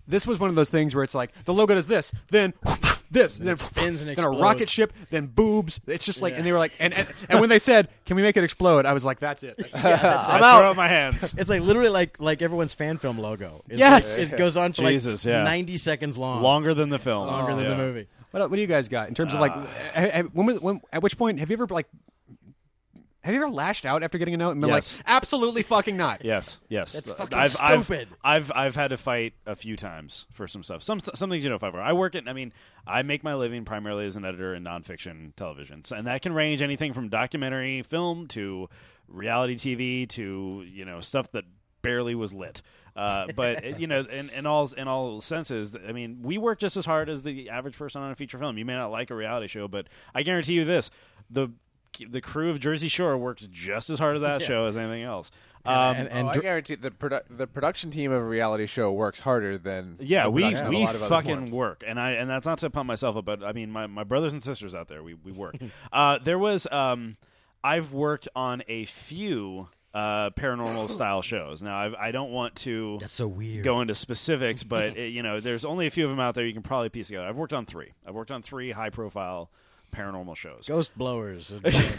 This 0.08 0.26
was 0.26 0.38
one 0.40 0.50
of 0.50 0.56
those 0.56 0.70
things 0.70 0.94
where 0.94 1.04
it's 1.04 1.14
like 1.14 1.32
the 1.44 1.54
logo 1.54 1.74
does 1.74 1.86
this, 1.86 2.12
then 2.30 2.54
this, 3.10 3.38
then 3.38 3.48
it 3.54 3.60
spins 3.60 4.00
and 4.00 4.08
then 4.08 4.08
a 4.08 4.12
explodes. 4.12 4.40
rocket 4.42 4.68
ship, 4.68 4.92
then 5.10 5.26
boobs. 5.26 5.80
It's 5.86 6.04
just 6.04 6.20
like, 6.22 6.32
Yeah. 6.32 6.38
and 6.38 6.46
they 6.46 6.52
were 6.52 6.58
like, 6.58 6.72
and, 6.80 6.92
and 6.94 7.06
and 7.28 7.40
when 7.40 7.48
they 7.48 7.58
said, 7.58 7.88
"Can 8.06 8.16
we 8.16 8.22
make 8.22 8.36
it 8.36 8.42
explode?" 8.44 8.86
I 8.86 8.92
was 8.94 9.04
like, 9.04 9.18
"That's 9.20 9.42
it." 9.42 9.56
That's 9.58 9.74
it. 9.74 9.84
I 9.84 9.92
out. 10.40 10.58
throw 10.60 10.70
up 10.70 10.76
my 10.76 10.88
hands. 10.88 11.34
It's 11.38 11.50
like 11.50 11.62
literally 11.62 11.90
like 11.90 12.16
like 12.20 12.42
everyone's 12.42 12.74
fan 12.74 12.96
film 12.98 13.18
logo. 13.18 13.62
It's 13.68 13.78
Yes! 13.78 14.18
like- 14.18 14.32
it 14.32 14.36
goes 14.36 14.56
on 14.56 14.72
for 14.72 14.82
Jesus, 14.82 15.24
like 15.24 15.32
yeah. 15.32 15.44
ninety 15.44 15.76
seconds 15.76 16.16
long, 16.18 16.42
Longer 16.42 16.74
than 16.74 16.88
the 16.88 16.98
film. 16.98 17.26
longer 17.26 17.54
than 17.54 17.64
Yeah. 17.64 17.70
the 17.70 17.76
movie. 17.76 18.06
What, 18.30 18.42
what 18.50 18.56
do 18.56 18.60
you 18.60 18.66
guys 18.66 18.88
got 18.88 19.08
in 19.08 19.14
terms 19.14 19.32
of 19.34 19.40
like? 19.40 19.52
Uh, 19.52 19.64
ha- 19.94 20.10
ha- 20.14 20.22
when, 20.34 20.46
was- 20.46 20.60
when 20.60 20.80
at 20.92 21.02
which 21.02 21.16
point 21.16 21.38
have 21.38 21.48
you 21.50 21.54
ever 21.54 21.66
like? 21.68 21.86
Have 23.28 23.34
you 23.34 23.42
ever 23.42 23.50
lashed 23.50 23.84
out 23.84 24.02
after 24.02 24.16
getting 24.16 24.32
a 24.32 24.38
note 24.38 24.52
and 24.52 24.60
been 24.62 24.70
Yes. 24.70 24.96
like, 24.96 25.04
"Absolutely 25.06 25.62
fucking 25.62 25.98
not"? 25.98 26.24
Yes, 26.24 26.58
yes. 26.70 26.92
That's 26.94 27.10
fucking 27.10 27.36
I've, 27.36 27.54
I've- 27.60 27.82
stupid. 27.82 28.08
I've, 28.24 28.50
I've 28.54 28.74
had 28.74 28.88
to 28.88 28.96
fight 28.96 29.34
a 29.44 29.54
few 29.54 29.76
times 29.76 30.24
for 30.32 30.48
some 30.48 30.62
stuff. 30.62 30.82
Some 30.82 30.98
some 31.14 31.28
things 31.28 31.44
you 31.44 31.50
know. 31.50 31.56
If 31.56 31.62
I 31.62 31.92
work 31.92 32.14
at, 32.14 32.26
I 32.26 32.32
mean, 32.32 32.54
I 32.86 33.02
make 33.02 33.22
my 33.22 33.34
living 33.34 33.66
primarily 33.66 34.06
as 34.06 34.16
an 34.16 34.24
editor 34.24 34.54
in 34.54 34.64
nonfiction 34.64 35.36
television, 35.36 35.84
so, 35.84 35.94
and 35.94 36.06
that 36.06 36.22
can 36.22 36.32
range 36.32 36.62
anything 36.62 36.94
from 36.94 37.10
documentary 37.10 37.82
film 37.82 38.28
to 38.28 38.70
reality 39.08 39.56
TV 39.56 40.08
to 40.08 40.64
you 40.66 40.86
know 40.86 41.02
stuff 41.02 41.30
that 41.32 41.44
barely 41.82 42.14
was 42.14 42.32
lit. 42.32 42.62
Uh, 42.96 43.26
but 43.36 43.62
it- 43.62 43.78
you 43.80 43.86
know, 43.86 44.00
in, 44.00 44.30
in 44.30 44.46
all 44.46 44.72
in 44.72 44.88
all 44.88 45.20
senses, 45.20 45.76
I 45.86 45.92
mean, 45.92 46.20
we 46.22 46.38
work 46.38 46.58
just 46.60 46.78
as 46.78 46.86
hard 46.86 47.10
as 47.10 47.24
the 47.24 47.50
average 47.50 47.76
person 47.76 48.00
on 48.00 48.10
a 48.10 48.14
feature 48.14 48.38
film. 48.38 48.56
You 48.56 48.64
may 48.64 48.74
not 48.74 48.90
like 48.90 49.10
a 49.10 49.14
reality 49.14 49.48
show, 49.48 49.68
but 49.68 49.86
I 50.14 50.22
guarantee 50.22 50.54
you 50.54 50.64
this: 50.64 50.90
the 51.28 51.48
the 52.10 52.20
crew 52.20 52.50
of 52.50 52.60
Jersey 52.60 52.88
Shore 52.88 53.16
works 53.18 53.46
just 53.50 53.90
as 53.90 53.98
hard 53.98 54.16
as 54.16 54.22
that 54.22 54.40
Yeah. 54.42 54.46
show 54.46 54.64
as 54.66 54.76
anything 54.76 55.02
else. 55.02 55.30
And- 55.64 55.74
Um, 55.76 55.96
and- 55.96 56.08
and 56.08 56.28
oh, 56.28 56.30
I 56.30 56.38
guarantee 56.38 56.76
the 56.76 56.90
produ- 56.90 57.22
the 57.28 57.46
production 57.46 57.90
team 57.90 58.12
of 58.12 58.22
a 58.22 58.24
reality 58.24 58.66
show 58.66 58.92
works 58.92 59.20
harder 59.20 59.58
than 59.58 59.96
Yeah, 60.00 60.24
the 60.24 60.30
we 60.30 60.42
production 60.42 60.66
of 60.66 60.72
a 60.72 60.76
we 60.76 60.84
lot 60.84 60.94
of 60.94 61.00
fucking 61.02 61.36
forms. 61.36 61.52
work, 61.52 61.84
and 61.86 61.98
I 62.00 62.12
and 62.12 62.30
that's 62.30 62.46
not 62.46 62.58
to 62.58 62.70
pump 62.70 62.86
myself 62.86 63.16
up, 63.16 63.24
but 63.24 63.42
I 63.42 63.52
mean 63.52 63.70
my, 63.70 63.86
my 63.86 64.04
brothers 64.04 64.32
and 64.32 64.42
sisters 64.42 64.74
out 64.74 64.88
there, 64.88 65.02
we 65.02 65.14
we 65.14 65.32
work. 65.32 65.56
uh, 65.92 66.18
there 66.22 66.38
was 66.38 66.66
um, 66.70 67.16
I've 67.64 67.92
worked 67.92 68.28
on 68.36 68.62
a 68.68 68.84
few 68.84 69.68
uh, 69.92 70.30
paranormal 70.30 70.88
style 70.98 71.22
shows. 71.22 71.60
Now 71.60 71.76
I've, 71.76 71.94
I 71.94 72.12
don't 72.12 72.30
want 72.30 72.54
to 72.56 72.98
That's 73.00 73.12
so 73.12 73.26
weird. 73.26 73.64
go 73.64 73.80
into 73.80 73.94
specifics, 73.94 74.62
but 74.74 74.96
it, 74.96 75.08
you 75.12 75.22
know, 75.22 75.40
there's 75.40 75.64
only 75.64 75.86
a 75.86 75.90
few 75.90 76.04
of 76.04 76.10
them 76.10 76.20
out 76.20 76.34
there 76.34 76.46
you 76.46 76.52
can 76.54 76.62
probably 76.62 76.88
piece 76.88 77.08
together. 77.08 77.26
I've 77.26 77.36
worked 77.36 77.52
on 77.52 77.66
three. 77.66 77.92
I've 78.06 78.14
worked 78.14 78.30
on 78.30 78.42
three 78.42 78.70
high 78.70 78.90
profile 78.90 79.50
paranormal 79.92 80.36
shows. 80.36 80.66
Ghost 80.68 80.96
blowers. 80.96 81.52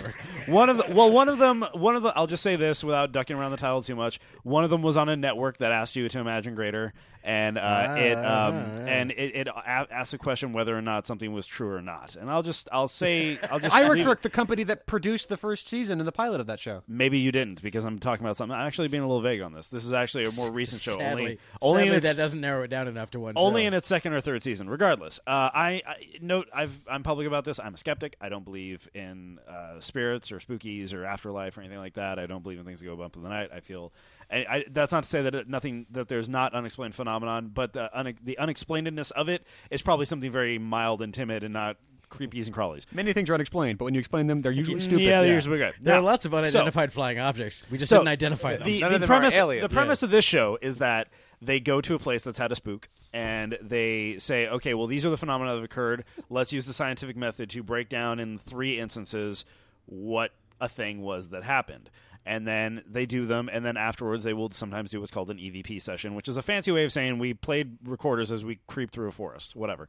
One 0.47 0.69
of 0.69 0.77
the 0.77 0.95
well, 0.95 1.11
one 1.11 1.29
of 1.29 1.37
them, 1.37 1.65
one 1.73 1.95
of 1.95 2.03
the. 2.03 2.09
I'll 2.15 2.27
just 2.27 2.43
say 2.43 2.55
this 2.55 2.83
without 2.83 3.11
ducking 3.11 3.37
around 3.37 3.51
the 3.51 3.57
title 3.57 3.81
too 3.81 3.95
much. 3.95 4.19
One 4.43 4.63
of 4.63 4.69
them 4.69 4.81
was 4.81 4.97
on 4.97 5.09
a 5.09 5.15
network 5.15 5.57
that 5.57 5.71
asked 5.71 5.95
you 5.95 6.07
to 6.09 6.19
imagine 6.19 6.55
greater, 6.55 6.93
and 7.29 7.59
uh, 7.59 7.95
it 7.95 8.15
um, 8.15 8.55
and 8.87 9.11
it, 9.11 9.35
it 9.35 9.47
a- 9.47 9.87
asked 9.93 10.15
a 10.15 10.17
question 10.17 10.51
whether 10.51 10.75
or 10.75 10.81
not 10.81 11.05
something 11.05 11.31
was 11.31 11.45
true 11.45 11.71
or 11.71 11.81
not. 11.81 12.15
And 12.15 12.27
I'll 12.27 12.41
just 12.41 12.67
I'll 12.71 12.87
say 12.87 13.37
I'll 13.51 13.59
just 13.59 13.75
I 13.75 13.87
worked 13.87 14.01
for 14.01 14.17
the 14.19 14.31
company 14.31 14.63
that 14.63 14.87
produced 14.87 15.29
the 15.29 15.37
first 15.37 15.67
season 15.67 15.99
and 15.99 16.07
the 16.07 16.11
pilot 16.11 16.41
of 16.41 16.47
that 16.47 16.59
show. 16.59 16.81
Maybe 16.87 17.19
you 17.19 17.31
didn't 17.31 17.61
because 17.61 17.85
I'm 17.85 17.99
talking 17.99 18.25
about 18.25 18.35
something. 18.35 18.57
I'm 18.57 18.65
actually 18.65 18.87
being 18.87 19.03
a 19.03 19.07
little 19.07 19.21
vague 19.21 19.41
on 19.41 19.53
this. 19.53 19.67
This 19.67 19.85
is 19.85 19.93
actually 19.93 20.23
a 20.23 20.31
more 20.31 20.49
recent 20.49 20.81
show. 20.81 20.97
Sadly, 20.97 21.21
only 21.21 21.39
only 21.61 21.83
sadly 21.83 21.97
its, 21.97 22.05
that 22.07 22.17
doesn't 22.17 22.41
narrow 22.41 22.63
it 22.63 22.69
down 22.69 22.87
enough 22.87 23.11
to 23.11 23.19
one. 23.19 23.33
only 23.35 23.61
show. 23.61 23.67
in 23.67 23.73
its 23.75 23.87
second 23.87 24.13
or 24.13 24.21
third 24.21 24.41
season. 24.41 24.67
Regardless, 24.67 25.19
uh, 25.27 25.51
I, 25.53 25.83
I 25.85 25.95
note 26.21 26.47
I've, 26.51 26.81
I'm 26.89 27.03
public 27.03 27.27
about 27.27 27.45
this. 27.45 27.59
I'm 27.59 27.75
a 27.75 27.77
skeptic. 27.77 28.15
I 28.19 28.29
don't 28.29 28.43
believe 28.43 28.89
in 28.95 29.37
uh, 29.47 29.79
spirits 29.81 30.31
or 30.31 30.39
spookies 30.39 30.95
or 30.95 31.05
afterlife 31.05 31.59
or 31.59 31.61
anything 31.61 31.77
like 31.77 31.93
that. 31.93 32.17
I 32.17 32.25
don't 32.25 32.41
believe 32.41 32.57
in 32.57 32.65
things 32.65 32.79
that 32.79 32.87
go 32.87 32.95
bump 32.95 33.15
in 33.17 33.21
the 33.21 33.29
night. 33.29 33.51
I 33.53 33.59
feel, 33.59 33.93
and 34.29 34.45
I, 34.47 34.65
that's 34.69 34.91
not 34.91 35.03
to 35.03 35.09
say 35.09 35.21
that 35.23 35.35
it, 35.35 35.49
nothing 35.49 35.85
that 35.91 36.07
there's 36.07 36.29
not 36.29 36.53
unexplained 36.53 36.95
phenomenon, 36.95 37.51
but 37.53 37.73
the, 37.73 37.89
une, 37.97 38.15
the 38.23 38.37
unexplainedness 38.39 39.11
of 39.11 39.29
it 39.29 39.45
is 39.71 39.81
probably 39.81 40.05
something 40.05 40.31
very 40.31 40.57
mild 40.59 41.01
and 41.01 41.13
timid 41.13 41.43
and 41.43 41.53
not 41.53 41.77
creepies 42.09 42.47
and 42.47 42.55
crawlies. 42.55 42.85
Many 42.91 43.13
things 43.13 43.29
are 43.29 43.35
unexplained, 43.35 43.77
but 43.77 43.85
when 43.85 43.93
you 43.93 43.99
explain 43.99 44.27
them, 44.27 44.41
they're 44.41 44.51
usually 44.51 44.79
stupid. 44.79 45.01
Yeah, 45.03 45.21
they're 45.21 45.33
usually 45.33 45.57
good. 45.57 45.73
there 45.79 45.95
Now, 45.95 45.99
are 45.99 46.03
lots 46.03 46.25
of 46.25 46.31
so- 46.31 46.37
unidentified 46.39 46.91
flying 46.91 47.19
objects. 47.19 47.63
We 47.71 47.77
just 47.77 47.89
so, 47.89 47.97
didn't 47.97 48.09
identify 48.09 48.57
them. 48.57 48.65
The, 48.65 48.81
None 48.81 48.89
the 48.89 48.95
of 48.95 49.01
them 49.01 49.03
are 49.11 49.13
premise, 49.19 49.35
aliens. 49.35 49.67
the 49.67 49.73
premise 49.73 50.03
of 50.03 50.09
this 50.11 50.25
show 50.25 50.57
is 50.61 50.79
that 50.79 51.09
they 51.41 51.59
go 51.59 51.81
to 51.81 51.95
a 51.95 51.99
place 51.99 52.23
that's 52.23 52.37
had 52.37 52.51
a 52.51 52.55
spook 52.55 52.89
and 53.13 53.57
they 53.61 54.17
say, 54.17 54.47
okay, 54.47 54.73
well, 54.73 54.87
these 54.87 55.05
are 55.05 55.09
the 55.09 55.17
phenomena 55.17 55.51
that 55.51 55.57
have 55.57 55.63
occurred. 55.63 56.03
Let's 56.29 56.51
use 56.51 56.65
the 56.65 56.73
scientific 56.73 57.15
method 57.15 57.49
to 57.51 57.63
break 57.63 57.89
down 57.89 58.19
in 58.19 58.37
three 58.37 58.79
instances 58.79 59.45
what 59.85 60.31
a 60.61 60.67
thing 60.67 61.01
was 61.01 61.29
that 61.29 61.43
happened. 61.43 61.89
And 62.25 62.45
then 62.45 62.83
they 62.85 63.05
do 63.05 63.25
them, 63.25 63.49
and 63.51 63.65
then 63.65 63.77
afterwards 63.77 64.23
they 64.23 64.33
will 64.33 64.51
sometimes 64.51 64.91
do 64.91 64.99
what's 64.99 65.11
called 65.11 65.31
an 65.31 65.37
EVP 65.37 65.81
session, 65.81 66.15
which 66.15 66.27
is 66.27 66.37
a 66.37 66.41
fancy 66.41 66.71
way 66.71 66.83
of 66.83 66.91
saying 66.91 67.17
we 67.17 67.33
played 67.33 67.77
recorders 67.85 68.31
as 68.31 68.45
we 68.45 68.59
creep 68.67 68.91
through 68.91 69.07
a 69.07 69.11
forest, 69.11 69.55
whatever. 69.55 69.87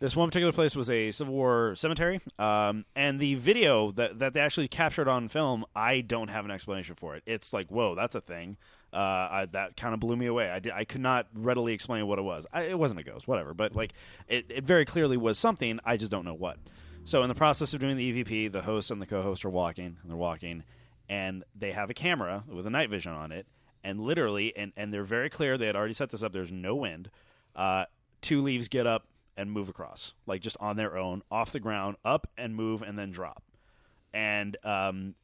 This 0.00 0.14
one 0.14 0.28
particular 0.28 0.52
place 0.52 0.76
was 0.76 0.88
a 0.90 1.10
Civil 1.10 1.34
War 1.34 1.74
cemetery, 1.74 2.20
um, 2.38 2.84
and 2.94 3.18
the 3.18 3.34
video 3.34 3.90
that, 3.92 4.20
that 4.20 4.32
they 4.32 4.40
actually 4.40 4.68
captured 4.68 5.08
on 5.08 5.28
film, 5.28 5.64
I 5.74 6.02
don't 6.02 6.28
have 6.28 6.44
an 6.44 6.52
explanation 6.52 6.94
for 6.94 7.16
it. 7.16 7.24
It's 7.26 7.52
like, 7.52 7.68
whoa, 7.68 7.96
that's 7.96 8.14
a 8.14 8.20
thing. 8.20 8.58
Uh, 8.92 8.96
I, 8.96 9.48
that 9.52 9.76
kind 9.76 9.94
of 9.94 10.00
blew 10.00 10.16
me 10.16 10.26
away. 10.26 10.50
I, 10.50 10.60
did, 10.60 10.72
I 10.72 10.84
could 10.84 11.00
not 11.00 11.26
readily 11.34 11.72
explain 11.72 12.06
what 12.06 12.20
it 12.20 12.22
was. 12.22 12.46
I, 12.52 12.62
it 12.62 12.78
wasn't 12.78 13.00
a 13.00 13.02
ghost, 13.02 13.26
whatever, 13.26 13.54
but 13.54 13.74
like 13.74 13.92
it, 14.28 14.46
it 14.50 14.64
very 14.64 14.84
clearly 14.84 15.16
was 15.16 15.36
something. 15.36 15.80
I 15.84 15.96
just 15.96 16.12
don't 16.12 16.24
know 16.24 16.34
what. 16.34 16.58
So 17.04 17.22
in 17.22 17.28
the 17.28 17.34
process 17.34 17.74
of 17.74 17.80
doing 17.80 17.96
the 17.96 18.12
EVP, 18.12 18.52
the 18.52 18.62
host 18.62 18.90
and 18.90 19.02
the 19.02 19.06
co-host 19.06 19.44
are 19.44 19.50
walking, 19.50 19.96
and 20.00 20.10
they're 20.10 20.16
walking, 20.16 20.62
and 21.08 21.44
they 21.54 21.72
have 21.72 21.90
a 21.90 21.94
camera 21.94 22.44
with 22.46 22.66
a 22.66 22.70
night 22.70 22.90
vision 22.90 23.12
on 23.12 23.32
it, 23.32 23.46
and 23.84 24.00
literally, 24.00 24.56
and, 24.56 24.72
and 24.76 24.92
they're 24.92 25.04
very 25.04 25.30
clear. 25.30 25.56
They 25.56 25.66
had 25.66 25.76
already 25.76 25.94
set 25.94 26.10
this 26.10 26.22
up. 26.22 26.32
There's 26.32 26.52
no 26.52 26.74
wind. 26.74 27.10
Uh, 27.54 27.84
two 28.20 28.42
leaves 28.42 28.68
get 28.68 28.86
up 28.86 29.06
and 29.36 29.50
move 29.50 29.68
across, 29.68 30.12
like 30.26 30.40
just 30.40 30.56
on 30.60 30.76
their 30.76 30.96
own, 30.96 31.22
off 31.30 31.52
the 31.52 31.60
ground, 31.60 31.96
up 32.04 32.26
and 32.36 32.54
move, 32.54 32.82
and 32.82 32.98
then 32.98 33.10
drop. 33.10 33.42
And 34.12 34.56
um, 34.64 35.14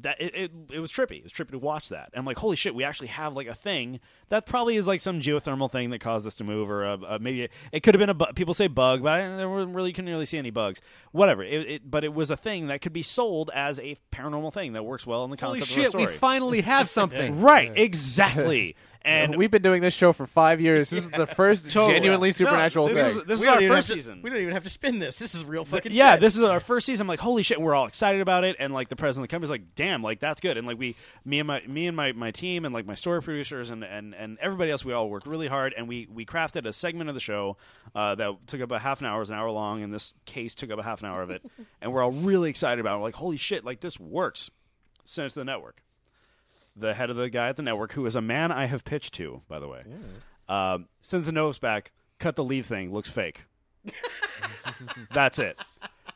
that 0.00 0.20
it, 0.20 0.34
it, 0.34 0.50
it 0.72 0.80
was 0.80 0.90
trippy. 0.90 1.18
It 1.18 1.24
was 1.24 1.32
trippy 1.32 1.50
to 1.50 1.58
watch 1.58 1.90
that. 1.90 2.10
And 2.12 2.20
I'm 2.20 2.24
like, 2.24 2.38
holy 2.38 2.56
shit, 2.56 2.74
we 2.74 2.84
actually 2.84 3.08
have 3.08 3.34
like 3.34 3.46
a 3.46 3.54
thing 3.54 4.00
that 4.30 4.46
probably 4.46 4.76
is 4.76 4.86
like 4.86 5.00
some 5.00 5.20
geothermal 5.20 5.70
thing 5.70 5.90
that 5.90 6.00
caused 6.00 6.26
this 6.26 6.34
to 6.36 6.44
move, 6.44 6.70
or 6.70 6.84
a, 6.84 6.94
a, 6.94 7.18
maybe 7.18 7.42
it, 7.42 7.52
it 7.72 7.82
could 7.82 7.94
have 7.94 8.00
been 8.00 8.10
a 8.10 8.14
bu- 8.14 8.32
people 8.34 8.54
say 8.54 8.66
bug, 8.66 9.02
but 9.02 9.12
I 9.12 9.42
really 9.42 9.92
couldn't 9.92 10.10
really 10.10 10.26
see 10.26 10.38
any 10.38 10.50
bugs. 10.50 10.80
Whatever. 11.12 11.42
It, 11.42 11.70
it, 11.70 11.90
but 11.90 12.04
it 12.04 12.14
was 12.14 12.30
a 12.30 12.36
thing 12.36 12.68
that 12.68 12.80
could 12.80 12.92
be 12.92 13.02
sold 13.02 13.50
as 13.54 13.78
a 13.80 13.96
paranormal 14.12 14.52
thing 14.52 14.72
that 14.72 14.84
works 14.84 15.06
well 15.06 15.24
in 15.24 15.30
the 15.30 15.36
Holy 15.36 15.60
concept 15.60 15.74
shit, 15.74 15.86
of 15.86 15.92
the 15.92 15.98
we 15.98 16.06
finally 16.06 16.62
have 16.62 16.88
something. 16.90 17.40
right, 17.40 17.72
exactly. 17.76 18.76
And 19.04 19.36
we've 19.36 19.50
been 19.50 19.62
doing 19.62 19.82
this 19.82 19.94
show 19.94 20.12
for 20.12 20.26
five 20.26 20.60
years. 20.60 20.90
This 20.90 21.04
is 21.04 21.10
the 21.10 21.26
first 21.26 21.64
Totally. 21.70 21.94
genuinely 21.94 22.28
No, 22.28 22.32
supernatural 22.32 22.88
this 22.88 22.98
thing. 22.98 23.06
is- 23.08 23.24
this 23.24 23.40
we 23.40 23.46
is 23.46 23.48
our 23.48 23.54
don't 23.54 23.62
even 23.64 23.76
first 23.76 23.88
have 23.88 23.96
to- 23.96 24.02
season. 24.02 24.22
we 24.22 24.30
don't 24.30 24.38
even 24.40 24.52
have 24.54 24.62
to 24.64 24.70
spin 24.70 24.98
this. 24.98 25.16
This 25.16 25.34
is 25.34 25.44
real 25.44 25.64
fucking 25.64 25.92
yeah, 25.92 26.12
shit. 26.12 26.20
this 26.20 26.36
is 26.36 26.42
our 26.42 26.60
first 26.60 26.86
season. 26.86 27.04
I'm 27.04 27.08
like, 27.08 27.20
holy 27.20 27.42
shit, 27.42 27.60
we're 27.60 27.74
all 27.74 27.86
excited 27.86 28.20
about 28.20 28.44
it, 28.44 28.56
and 28.58 28.72
like 28.72 28.88
the 28.88 28.96
president 28.96 29.24
of 29.24 29.28
the 29.28 29.32
company's 29.34 29.50
like, 29.50 29.74
damn, 29.74 30.02
like 30.02 30.20
that's 30.20 30.40
good. 30.40 30.56
And 30.56 30.66
like 30.66 30.78
we, 30.78 30.94
me 31.24 31.40
and 31.40 31.46
my 31.46 31.62
me 31.66 31.86
and 31.86 31.96
my, 31.96 32.12
my 32.12 32.30
team 32.30 32.64
and 32.64 32.72
like 32.74 32.86
my 32.86 32.94
story 32.94 33.22
producers 33.22 33.70
and, 33.70 33.82
and 33.84 34.14
and 34.14 34.38
everybody 34.40 34.70
else, 34.70 34.84
we 34.84 34.92
all 34.92 35.08
worked 35.10 35.26
really 35.26 35.48
hard, 35.48 35.74
and 35.76 35.88
we 35.88 36.06
we 36.12 36.24
crafted 36.24 36.66
a 36.66 36.72
segment 36.72 37.08
of 37.08 37.14
the 37.14 37.20
show 37.20 37.56
uh, 37.94 38.14
that 38.14 38.46
took 38.46 38.60
up 38.60 38.70
a 38.70 38.78
half 38.78 39.00
an 39.00 39.06
hour, 39.06 39.16
it 39.16 39.20
was 39.20 39.30
an 39.30 39.36
hour 39.36 39.50
long, 39.50 39.82
and 39.82 39.92
this 39.92 40.14
case 40.26 40.54
took 40.54 40.70
up 40.70 40.78
a 40.78 40.82
half 40.82 41.00
an 41.00 41.06
hour 41.08 41.22
of 41.22 41.30
it, 41.30 41.42
and 41.82 41.92
we're 41.92 42.02
all 42.02 42.12
really 42.12 42.50
excited 42.50 42.80
about 42.80 42.94
it. 42.94 42.98
We're 42.98 43.04
like, 43.04 43.14
holy 43.16 43.36
shit, 43.36 43.64
like 43.64 43.80
this 43.80 43.98
works. 43.98 44.50
Send 45.04 45.26
it 45.26 45.30
to 45.30 45.40
the 45.40 45.44
network. 45.44 45.82
The 46.74 46.94
head 46.94 47.10
of 47.10 47.16
the 47.16 47.28
guy 47.28 47.48
at 47.48 47.56
the 47.56 47.62
network, 47.62 47.92
who 47.92 48.06
is 48.06 48.16
a 48.16 48.22
man 48.22 48.50
I 48.50 48.66
have 48.66 48.84
pitched 48.84 49.14
to, 49.14 49.42
by 49.48 49.58
the 49.58 49.68
way, 49.68 49.84
um, 50.48 50.88
sends 51.00 51.28
a 51.28 51.32
note 51.32 51.60
back. 51.60 51.92
Cut 52.18 52.36
the 52.36 52.44
leave 52.44 52.66
thing. 52.66 52.92
Looks 52.92 53.10
fake. 53.10 53.44
That's 55.14 55.38
it. 55.38 55.58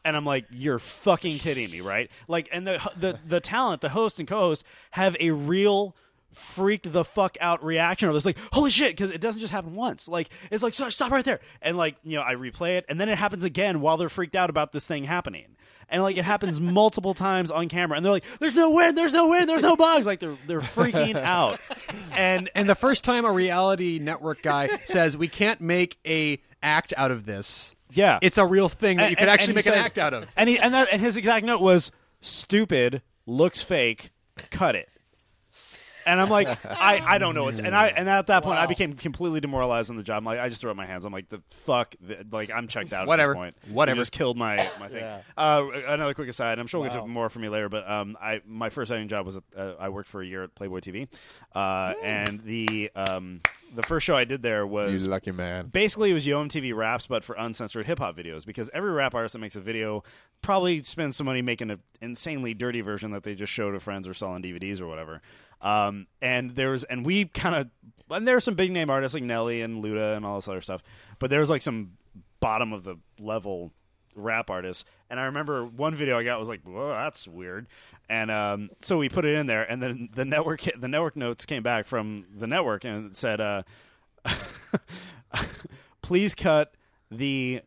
And 0.04 0.16
I'm 0.16 0.24
like, 0.24 0.46
you're 0.50 0.78
fucking 0.78 1.38
kidding 1.38 1.70
me, 1.70 1.80
right? 1.80 2.10
Like, 2.28 2.48
and 2.52 2.66
the 2.66 2.90
the 2.96 3.18
the 3.26 3.40
talent, 3.40 3.80
the 3.80 3.88
host 3.88 4.18
and 4.18 4.28
co-host 4.28 4.64
have 4.92 5.16
a 5.20 5.30
real 5.32 5.96
freaked 6.32 6.92
the 6.92 7.04
fuck 7.04 7.36
out 7.40 7.64
reaction 7.64 8.08
or 8.08 8.12
this 8.12 8.26
like 8.26 8.36
holy 8.52 8.70
shit 8.70 8.90
because 8.90 9.10
it 9.10 9.22
doesn't 9.22 9.40
just 9.40 9.52
happen 9.52 9.74
once 9.74 10.06
like 10.06 10.28
it's 10.50 10.62
like 10.62 10.74
"Sorry, 10.74 10.92
stop 10.92 11.10
right 11.10 11.24
there 11.24 11.40
and 11.62 11.78
like 11.78 11.96
you 12.04 12.16
know 12.18 12.22
i 12.22 12.34
replay 12.34 12.76
it 12.76 12.84
and 12.90 13.00
then 13.00 13.08
it 13.08 13.16
happens 13.16 13.42
again 13.42 13.80
while 13.80 13.96
they're 13.96 14.10
freaked 14.10 14.36
out 14.36 14.50
about 14.50 14.72
this 14.72 14.86
thing 14.86 15.04
happening 15.04 15.56
and 15.88 16.02
like 16.02 16.16
it 16.16 16.24
happens 16.24 16.60
multiple 16.60 17.14
times 17.14 17.50
on 17.50 17.68
camera 17.68 17.96
and 17.96 18.04
they're 18.04 18.12
like 18.12 18.24
there's 18.40 18.54
no 18.56 18.70
wind 18.72 18.96
there's 18.98 19.12
no 19.12 19.28
wind 19.28 19.48
there's 19.48 19.62
no 19.62 19.76
bugs 19.76 20.06
like 20.06 20.20
they're 20.20 20.36
they're 20.46 20.60
freaking 20.60 21.16
out 21.16 21.60
and 22.16 22.50
And 22.54 22.68
the 22.68 22.74
first 22.74 23.04
time 23.04 23.24
a 23.24 23.32
reality 23.32 23.98
network 24.00 24.42
guy 24.42 24.68
says 24.84 25.16
we 25.16 25.28
can't 25.28 25.60
make 25.60 25.98
a 26.06 26.38
act 26.62 26.92
out 26.96 27.10
of 27.10 27.26
this, 27.26 27.74
yeah 27.92 28.18
it's 28.22 28.38
a 28.38 28.46
real 28.46 28.68
thing 28.68 28.96
that 28.96 29.04
you 29.04 29.08
And- 29.10 29.16
could 29.18 29.22
and- 29.24 29.30
actually 29.30 29.50
and 29.52 29.56
make 29.56 29.64
he 29.66 29.70
an 29.70 29.78
act 29.78 29.98
out 29.98 30.12
of. 30.14 30.26
And 30.36 30.48
he 30.48 30.58
and 30.58 30.74
that, 30.74 30.88
and 30.92 31.00
his 31.00 31.16
exact 31.16 31.44
note 31.46 31.60
was 31.60 31.92
stupid, 32.20 33.02
looks 33.26 33.62
fake, 33.62 34.10
cut 34.50 34.74
it. 34.74 34.88
And 36.06 36.20
I'm 36.20 36.30
like, 36.30 36.48
I, 36.64 37.02
I 37.04 37.18
don't 37.18 37.34
know 37.34 37.44
what's 37.44 37.58
and 37.58 37.74
I 37.74 37.88
and 37.88 38.08
at 38.08 38.28
that 38.28 38.42
point 38.44 38.58
I 38.58 38.66
became 38.66 38.94
completely 38.94 39.40
demoralized 39.40 39.90
on 39.90 39.96
the 39.96 40.02
job. 40.02 40.18
I'm 40.18 40.24
like, 40.24 40.38
I 40.38 40.48
just 40.48 40.60
threw 40.60 40.70
up 40.70 40.76
my 40.76 40.86
hands. 40.86 41.04
I'm 41.04 41.12
like, 41.12 41.28
the 41.28 41.42
fuck, 41.50 41.94
th- 42.06 42.26
like 42.30 42.50
I'm 42.50 42.68
checked 42.68 42.92
out. 42.92 43.06
Whatever. 43.06 43.32
At 43.32 43.34
this 43.34 43.38
point. 43.64 43.74
Whatever. 43.74 43.96
You 43.96 44.00
just 44.02 44.12
killed 44.12 44.36
my 44.36 44.56
my 44.80 44.88
thing. 44.88 45.04
Uh, 45.36 45.66
another 45.88 46.14
quick 46.14 46.28
aside. 46.28 46.58
I'm 46.58 46.66
sure 46.66 46.80
we'll 46.80 46.90
get 46.90 47.00
to 47.00 47.06
more 47.06 47.28
from 47.28 47.42
me 47.42 47.48
later, 47.48 47.68
but 47.68 47.88
um, 47.90 48.16
I 48.20 48.40
my 48.46 48.70
first 48.70 48.90
editing 48.90 49.08
job 49.08 49.26
was 49.26 49.36
at, 49.36 49.42
uh, 49.56 49.74
I 49.78 49.88
worked 49.88 50.08
for 50.08 50.22
a 50.22 50.26
year 50.26 50.44
at 50.44 50.54
Playboy 50.54 50.80
TV, 50.80 51.08
uh, 51.54 51.94
and 52.02 52.40
the 52.44 52.90
um 52.94 53.40
the 53.74 53.82
first 53.82 54.06
show 54.06 54.14
I 54.16 54.24
did 54.24 54.42
there 54.42 54.60
You 54.60 54.66
was 54.68 55.08
lucky 55.08 55.32
man. 55.32 55.66
basically 55.66 56.10
it 56.10 56.14
was 56.14 56.24
Yo 56.26 56.42
MTV 56.42 56.74
raps, 56.74 57.06
but 57.08 57.24
for 57.24 57.34
uncensored 57.34 57.86
hip 57.86 57.98
hop 57.98 58.16
videos. 58.16 58.46
Because 58.46 58.70
every 58.72 58.90
rap 58.92 59.14
artist 59.14 59.32
that 59.32 59.40
makes 59.40 59.56
a 59.56 59.60
video 59.60 60.04
probably 60.40 60.82
spends 60.82 61.16
some 61.16 61.24
money 61.26 61.42
making 61.42 61.70
an 61.70 61.80
insanely 62.00 62.54
dirty 62.54 62.80
version 62.80 63.10
that 63.10 63.24
they 63.24 63.34
just 63.34 63.52
show 63.52 63.70
to 63.72 63.80
friends 63.80 64.06
or 64.06 64.14
sell 64.14 64.30
on 64.30 64.42
DVDs 64.42 64.80
or 64.80 64.86
whatever. 64.86 65.20
Um, 65.60 66.06
and 66.20 66.52
there 66.52 66.70
was, 66.70 66.84
and 66.84 67.04
we 67.04 67.26
kind 67.26 67.54
of, 67.54 67.68
and 68.10 68.26
there 68.26 68.36
were 68.36 68.40
some 68.40 68.54
big 68.54 68.70
name 68.70 68.90
artists 68.90 69.14
like 69.14 69.24
Nelly 69.24 69.62
and 69.62 69.82
Luda 69.82 70.16
and 70.16 70.24
all 70.24 70.36
this 70.36 70.48
other 70.48 70.60
stuff, 70.60 70.82
but 71.18 71.30
there 71.30 71.40
was 71.40 71.50
like 71.50 71.62
some 71.62 71.92
bottom 72.40 72.72
of 72.72 72.84
the 72.84 72.96
level 73.18 73.72
rap 74.14 74.50
artists. 74.50 74.84
And 75.10 75.20
I 75.20 75.24
remember 75.24 75.64
one 75.64 75.94
video 75.94 76.18
I 76.18 76.24
got 76.24 76.38
was 76.38 76.48
like, 76.48 76.62
"Whoa, 76.62 76.88
that's 76.88 77.28
weird," 77.28 77.66
and 78.08 78.30
um, 78.30 78.70
so 78.80 78.98
we 78.98 79.08
put 79.08 79.24
it 79.24 79.34
in 79.34 79.46
there, 79.46 79.62
and 79.62 79.82
then 79.82 80.08
the 80.14 80.24
network 80.24 80.62
the 80.78 80.88
network 80.88 81.16
notes 81.16 81.46
came 81.46 81.62
back 81.62 81.86
from 81.86 82.26
the 82.36 82.46
network 82.46 82.84
and 82.84 83.14
said, 83.16 83.40
uh, 83.40 83.62
"Please 86.02 86.34
cut 86.34 86.74
the." 87.10 87.62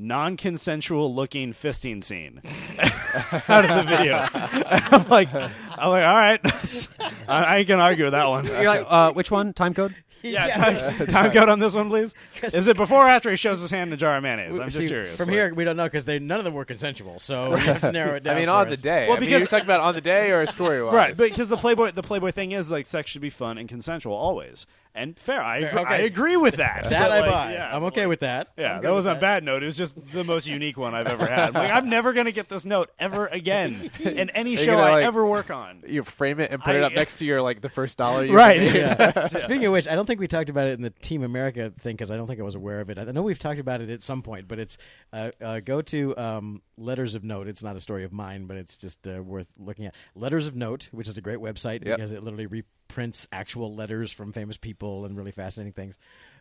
Non-consensual 0.00 1.12
looking 1.12 1.52
fisting 1.52 2.04
scene 2.04 2.40
out 3.48 3.64
of 3.64 3.86
the 3.86 3.96
video. 3.96 4.26
I'm 4.32 5.08
like, 5.08 5.32
I'm 5.34 5.50
like, 5.90 6.04
all 6.04 6.14
right, 6.16 6.42
that's, 6.42 6.88
I, 7.28 7.44
I 7.44 7.56
ain't 7.58 7.68
gonna 7.68 7.82
argue 7.82 8.04
with 8.04 8.12
that 8.12 8.28
one. 8.28 8.46
You're 8.46 8.64
like, 8.64 8.84
uh, 8.88 9.12
which 9.12 9.30
one? 9.30 9.52
Time 9.52 9.74
code? 9.74 9.94
Yeah, 10.20 10.48
time, 10.88 11.06
time 11.06 11.30
code 11.30 11.48
on 11.48 11.60
this 11.60 11.74
one, 11.74 11.88
please. 11.88 12.12
Is 12.42 12.66
it 12.66 12.76
before 12.76 13.06
or 13.06 13.08
after 13.08 13.30
he 13.30 13.36
shows 13.36 13.60
his 13.60 13.70
hand 13.70 13.90
in 13.90 13.94
a 13.94 13.96
jar 13.96 14.16
of 14.16 14.22
mayonnaise? 14.24 14.58
I'm 14.58 14.66
just 14.66 14.78
See, 14.78 14.88
curious. 14.88 15.16
From 15.16 15.26
Like- 15.26 15.34
here, 15.34 15.54
we 15.54 15.62
don't 15.62 15.76
know 15.76 15.84
because 15.84 16.06
none 16.08 16.32
of 16.40 16.44
them 16.44 16.54
were 16.54 16.64
consensual. 16.64 17.20
So 17.20 17.54
we 17.54 17.60
have 17.60 17.80
to 17.82 17.92
narrow 17.92 18.16
it 18.16 18.24
down. 18.24 18.34
I 18.34 18.38
mean, 18.40 18.48
for 18.48 18.54
on 18.54 18.68
us. 18.68 18.76
the 18.76 18.82
day. 18.82 19.06
Well, 19.06 19.16
I 19.16 19.20
mean, 19.20 19.28
because- 19.28 19.40
you're 19.42 19.46
talking 19.46 19.64
about 19.66 19.80
on 19.80 19.94
the 19.94 20.00
day 20.00 20.32
or 20.32 20.44
story 20.46 20.82
wise. 20.82 20.92
right? 20.92 21.16
Because 21.16 21.48
the 21.48 21.56
Playboy, 21.56 21.92
the 21.92 22.02
Playboy 22.02 22.32
thing 22.32 22.50
is 22.50 22.68
like 22.68 22.86
sex 22.86 23.10
should 23.12 23.22
be 23.22 23.30
fun 23.30 23.58
and 23.58 23.68
consensual 23.68 24.14
always. 24.16 24.66
And 24.94 25.16
fair, 25.18 25.42
I 25.42 25.60
Fair, 25.60 25.68
agree, 25.70 25.80
okay. 25.82 25.94
I 25.94 25.96
agree 25.98 26.36
with 26.36 26.56
that. 26.56 26.84
That 26.88 27.08
But, 27.08 27.10
I 27.12 27.20
like, 27.20 27.30
buy. 27.30 27.52
yeah, 27.52 27.76
I'm 27.76 27.84
okay 27.84 28.00
like, 28.02 28.08
with 28.08 28.20
that. 28.20 28.48
Yeah, 28.56 28.80
that 28.80 28.90
wasn't 28.92 29.18
a 29.18 29.20
bad 29.20 29.44
note. 29.44 29.62
It 29.62 29.66
was 29.66 29.76
just 29.76 29.96
the 30.12 30.24
most 30.24 30.46
unique 30.48 30.76
one 30.76 30.94
I've 30.94 31.06
ever 31.06 31.26
had. 31.26 31.54
Like 31.54 31.70
I'm 31.70 31.88
never 31.88 32.12
gonna 32.12 32.32
get 32.32 32.48
this 32.48 32.64
note 32.64 32.90
ever 32.98 33.26
again 33.26 33.90
in 34.00 34.30
any 34.30 34.52
You're 34.54 34.64
show 34.64 34.72
gonna, 34.72 34.82
I 34.90 34.92
like- 34.94 35.04
ever 35.04 35.24
work 35.26 35.50
on. 35.50 35.84
You 35.86 36.02
frame 36.02 36.40
it 36.40 36.50
and 36.50 36.62
put 36.62 36.74
it 36.74 36.82
up 36.82 36.92
next 36.94 37.18
to 37.18 37.26
your 37.26 37.42
like 37.42 37.60
the 37.60 37.68
first 37.68 37.96
dollar. 37.98 38.24
You 38.24 38.34
Right. 38.34 38.60
made. 38.60 38.74
Yeah. 38.74 39.26
Speaking 39.28 39.66
of 39.66 39.72
which, 39.72 39.86
I 39.88 39.94
don't 39.94 40.06
think 40.06 40.18
we 40.20 40.26
talked 40.28 40.50
about 40.50 40.66
it 40.68 40.72
in 40.72 40.82
the 40.82 40.90
Team 40.90 41.22
America 41.22 41.72
thing 41.78 41.94
because 41.94 42.10
I 42.10 42.16
don't 42.16 42.26
think 42.26 42.40
I 42.40 42.42
was 42.44 42.54
aware 42.54 42.80
of 42.80 42.90
it. 42.90 42.98
I 42.98 43.04
know 43.04 43.22
we've 43.22 43.38
talked 43.38 43.60
about 43.60 43.80
it 43.80 43.90
at 43.90 44.02
some 44.02 44.22
point, 44.22 44.48
but 44.48 44.58
it's 44.58 44.78
uh, 45.12 45.30
uh, 45.40 45.60
go 45.60 45.80
to 45.82 46.16
um, 46.16 46.62
Letters 46.76 47.14
of 47.14 47.22
Note. 47.24 47.46
It's 47.48 47.62
not 47.62 47.76
a 47.76 47.80
story 47.80 48.04
of 48.04 48.12
mine, 48.12 48.46
but 48.46 48.56
it's 48.56 48.76
just 48.76 49.06
uh, 49.06 49.22
worth 49.22 49.48
looking 49.58 49.86
at. 49.86 49.94
Letters 50.14 50.46
of 50.46 50.56
Note, 50.56 50.88
which 50.92 51.08
is 51.08 51.16
a 51.18 51.20
great 51.22 51.38
website 51.38 51.84
Yep. 51.84 51.96
because 51.96 52.12
it 52.12 52.22
literally 52.22 52.46
reprints 52.88 53.28
actual 53.32 53.74
letters 53.74 54.10
from 54.10 54.32
famous 54.32 54.56
people 54.56 55.04
and 55.04 55.16
really 55.16 55.30
fascinating 55.30 55.72
things. 55.72 55.98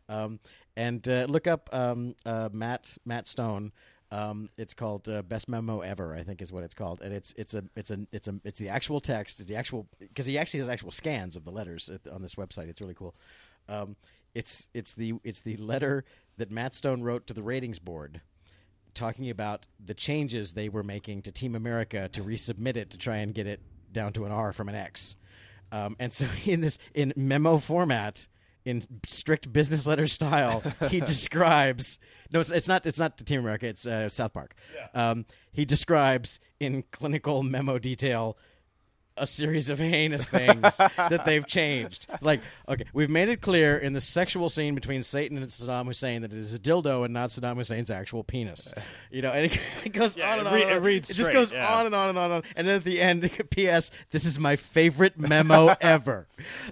Um, 0.10 0.40
and 0.76 1.08
uh, 1.08 1.26
look 1.28 1.48
up 1.48 1.70
um, 1.74 2.16
uh, 2.26 2.50
Matt 2.52 2.98
Matt 3.06 3.28
Stone. 3.28 3.72
Um, 4.10 4.50
it's 4.58 4.74
called 4.74 5.10
uh, 5.10 5.22
best 5.22 5.50
memo 5.50 5.82
ever, 5.82 6.16
I 6.16 6.24
think 6.24 6.42
is 6.42 6.50
what 6.50 6.64
it's 6.64 6.74
called, 6.74 7.02
and 7.02 7.14
it's 7.14 7.34
it's 7.38 7.54
a 7.54 7.64
it's 7.76 7.92
a 7.92 8.00
it's 8.14 8.30
a 8.30 8.36
it's 8.46 8.60
the 8.60 8.70
actual 8.70 9.02
text, 9.02 9.42
it's 9.42 9.50
the 9.50 9.58
actual 9.58 9.86
because 10.00 10.26
he 10.26 10.38
actually 10.38 10.62
has 10.62 10.70
actual 10.70 10.92
scans 10.92 11.36
of 11.36 11.44
the 11.44 11.52
letters 11.52 11.90
at, 11.90 12.08
on 12.12 12.22
this 12.22 12.36
website. 12.36 12.70
It's 12.70 12.80
really 12.80 12.94
cool. 12.94 13.16
Um, 13.68 13.98
it's 14.34 14.68
it's 14.74 14.94
the 14.94 15.16
it's 15.26 15.42
the 15.42 15.58
letter 15.58 16.06
that 16.38 16.52
Matt 16.52 16.74
Stone 16.74 17.02
wrote 17.02 17.28
to 17.28 17.34
the 17.34 17.44
ratings 17.44 17.80
board, 17.80 18.22
talking 18.94 19.30
about 19.30 19.66
the 19.86 19.94
changes 19.94 20.54
they 20.54 20.70
were 20.70 20.84
making 20.84 21.24
to 21.24 21.32
Team 21.34 21.54
America 21.54 22.08
to 22.14 22.24
resubmit 22.24 22.78
it 22.78 22.92
to 22.92 22.98
try 22.98 23.18
and 23.18 23.34
get 23.34 23.46
it 23.46 23.60
down 23.92 24.14
to 24.14 24.24
an 24.24 24.32
R 24.32 24.54
from 24.54 24.70
an 24.70 24.76
X. 24.76 25.18
Um, 25.72 25.96
and 26.00 26.12
so 26.12 26.28
in 26.46 26.62
this 26.62 26.78
in 26.94 27.14
memo 27.16 27.58
format, 27.58 28.28
in 28.66 28.84
strict 29.06 29.52
business 29.54 29.88
letter 29.88 30.08
style, 30.08 30.62
he 30.90 31.00
describes 31.14 32.00
no, 32.32 32.40
it's, 32.40 32.52
it's 32.52 32.68
not 32.68 32.86
it's 32.86 33.00
not 33.00 33.18
the 33.18 33.24
Team 33.24 33.40
America, 33.40 33.68
it's 33.68 33.86
uh, 33.88 34.10
South 34.10 34.34
Park. 34.34 34.56
Um, 34.94 35.26
he 35.52 35.66
describes 35.66 36.40
in 36.60 36.84
clinical 36.92 37.44
memo 37.44 37.80
detail 37.80 38.38
a 39.18 39.26
series 39.28 39.70
of 39.70 39.80
heinous 39.80 40.26
things 40.28 40.78
that 40.78 41.24
they've 41.26 41.46
changed. 41.46 42.08
Like, 42.22 42.42
okay, 42.70 42.86
we've 42.94 43.10
made 43.10 43.30
it 43.30 43.42
clear 43.42 43.78
in 43.78 43.94
the 43.94 44.02
sexual 44.02 44.50
scene 44.50 44.76
between 44.76 45.04
Satan 45.04 45.38
and 45.38 45.48
Saddam 45.48 45.86
Hussein 45.88 46.22
that 46.22 46.32
it 46.32 46.38
is 46.38 46.54
a 46.54 46.60
dildo 46.60 47.06
and 47.06 47.14
not 47.14 47.30
Saddam 47.30 47.56
Hussein's 47.58 47.90
actual 47.92 48.24
penis. 48.24 48.74
You 49.12 49.22
know, 49.22 49.32
and 49.32 49.46
it, 49.46 49.60
it 49.86 49.90
goes 49.94 50.16
Yeah, 50.18 50.32
on 50.34 50.38
it 50.38 50.40
and 50.40 50.48
on. 50.48 50.54
re- 50.54 50.62
and 50.64 50.72
it 50.72 50.78
on. 50.78 50.84
reads 50.84 51.08
just 51.08 51.20
straight, 51.20 51.34
goes 51.34 51.52
yeah. 51.52 51.74
on 51.74 51.86
and 51.86 51.96
on 51.96 52.10
and 52.10 52.18
on 52.18 52.26
and 52.26 52.34
on. 52.36 52.44
And 52.56 52.68
then 52.68 52.76
at 52.78 52.84
the 52.84 53.02
end, 53.02 53.30
P.S. 53.50 53.92
This 54.12 54.26
is 54.26 54.40
my 54.40 54.56
favorite 54.56 55.18
memo 55.20 55.76
ever. 55.82 56.28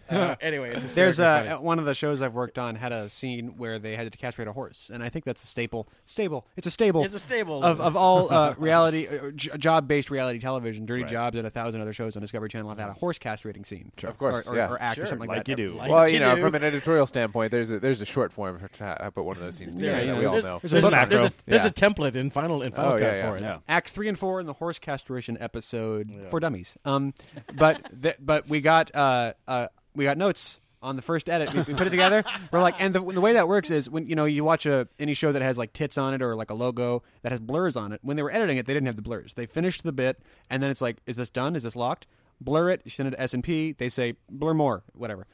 Uh, 0.09 0.35
anyway, 0.41 0.71
it's 0.75 0.93
There's 0.95 1.19
uh, 1.19 1.43
funny. 1.45 1.63
one 1.63 1.79
of 1.79 1.85
the 1.85 1.93
shows 1.95 2.21
I've 2.21 2.33
worked 2.33 2.57
on 2.59 2.75
had 2.75 2.91
a 2.91 3.09
scene 3.09 3.55
where 3.57 3.79
they 3.79 3.95
had 3.95 4.11
to 4.11 4.17
castrate 4.17 4.47
a 4.47 4.53
horse, 4.53 4.89
and 4.93 5.01
I 5.03 5.09
think 5.09 5.25
that's 5.25 5.43
a 5.43 5.47
staple. 5.47 5.87
Stable. 6.05 6.45
It's 6.57 6.67
a 6.67 6.71
stable. 6.71 7.03
It's 7.03 7.15
a 7.15 7.19
stable. 7.19 7.63
of, 7.63 7.81
of 7.81 7.95
all 7.95 8.31
uh, 8.31 8.53
reality, 8.57 9.07
uh, 9.07 9.31
j- 9.31 9.49
job-based 9.57 10.09
reality 10.11 10.39
television. 10.39 10.85
Dirty 10.85 11.03
Right. 11.03 11.11
Jobs 11.11 11.37
and 11.37 11.45
a 11.45 11.49
thousand 11.49 11.81
other 11.81 11.93
shows 11.93 12.15
on 12.15 12.21
Discovery 12.35 12.49
Channel 12.49 12.69
have 12.69 12.79
had 12.79 12.89
a 12.89 12.93
horse 12.93 13.17
castrating 13.17 13.65
scene. 13.65 13.93
Of 14.03 14.17
course, 14.17 14.45
or, 14.45 14.51
or, 14.51 14.55
yeah. 14.57 14.69
or 14.69 14.81
act 14.81 14.99
or 14.99 15.05
something 15.05 15.29
Like 15.29 15.37
like, 15.39 15.47
you 15.47 15.55
that. 15.55 15.69
do. 15.69 15.77
Like 15.77 15.89
Well, 15.89 16.05
you 16.07 16.15
you 16.15 16.19
know, 16.19 16.35
do. 16.35 16.41
from 16.41 16.53
an 16.55 16.63
editorial 16.65 17.07
standpoint, 17.07 17.51
there's 17.51 17.71
a 17.71 17.79
there's 17.79 18.01
a 18.01 18.05
short 18.05 18.33
form 18.33 18.59
for 18.59 18.67
to 18.67 19.11
put 19.15 19.23
one 19.23 19.37
of 19.37 19.41
those 19.41 19.55
scenes 19.55 19.73
together. 19.75 20.01
you 20.01 20.07
that 20.07 20.17
we 20.19 20.25
all 20.25 20.33
there's, 20.33 20.43
know. 20.43 20.59
there's, 20.61 20.71
There's 20.71 20.83
a, 20.83 20.87
a 20.87 20.91
there's, 21.07 21.21
a, 21.21 21.31
there's 21.45 21.61
Yeah. 21.63 21.67
a 21.67 21.71
template 21.71 22.15
in 22.15 22.29
Final 22.29 22.61
in 22.61 22.73
Final 22.73 22.93
Oh, 22.93 22.99
Cut 22.99 23.01
yeah, 23.03 23.15
yeah. 23.15 23.29
for 23.29 23.35
it. 23.37 23.41
Yeah. 23.41 23.57
Acts 23.69 23.93
three 23.93 24.09
and 24.09 24.19
four 24.19 24.41
in 24.41 24.47
the 24.47 24.53
horse 24.53 24.79
castration 24.79 25.37
episode 25.39 26.11
for 26.29 26.41
dummies. 26.41 26.73
Um, 26.83 27.13
but 27.55 27.89
th- 28.01 28.17
but 28.19 28.49
we 28.49 28.59
got 28.59 28.93
uh, 28.93 29.33
uh 29.47 29.67
we 29.95 30.03
got 30.03 30.17
notes 30.17 30.59
on 30.81 30.95
the 30.95 31.01
first 31.01 31.29
edit. 31.29 31.51
We, 31.51 31.61
we 31.61 31.73
put 31.73 31.87
it 31.87 31.89
together. 31.89 32.23
We're 32.51 32.61
like, 32.61 32.75
and 32.79 32.93
the, 32.93 32.99
the 32.99 33.21
way 33.21 33.33
that 33.33 33.47
works 33.47 33.71
is 33.71 33.89
when 33.89 34.05
you 34.07 34.15
know 34.15 34.25
you 34.25 34.43
watch 34.43 34.67
a 34.67 34.87
any 34.99 35.15
show 35.15 35.31
that 35.31 35.41
has 35.41 35.57
like 35.57 35.73
tits 35.73 35.97
on 35.97 36.13
it 36.13 36.21
or 36.21 36.35
like 36.35 36.51
a 36.51 36.53
logo 36.53 37.01
that 37.23 37.31
has 37.31 37.39
blurs 37.39 37.75
on 37.75 37.91
it. 37.91 37.99
When 38.03 38.17
they 38.17 38.21
were 38.23 38.29
editing 38.31 38.57
it, 38.57 38.67
they 38.67 38.73
didn't 38.73 38.85
have 38.85 38.95
the 38.95 39.01
blurs. 39.01 39.33
They 39.33 39.47
finished 39.47 39.83
the 39.83 39.91
bit, 39.91 40.21
and 40.49 40.61
then 40.61 40.69
it's 40.69 40.81
like, 40.81 40.97
is 41.07 41.15
this 41.15 41.31
done? 41.31 41.55
Is 41.55 41.63
this 41.63 41.75
locked? 41.75 42.05
Blur 42.41 42.69
it. 42.69 42.81
You 42.83 42.91
send 42.91 43.07
it 43.07 43.11
to 43.11 43.21
S 43.21 43.33
and 43.33 43.43
P. 43.43 43.71
They 43.71 43.89
say 43.89 44.15
blur 44.29 44.53
more, 44.53 44.83
whatever. 44.93 45.27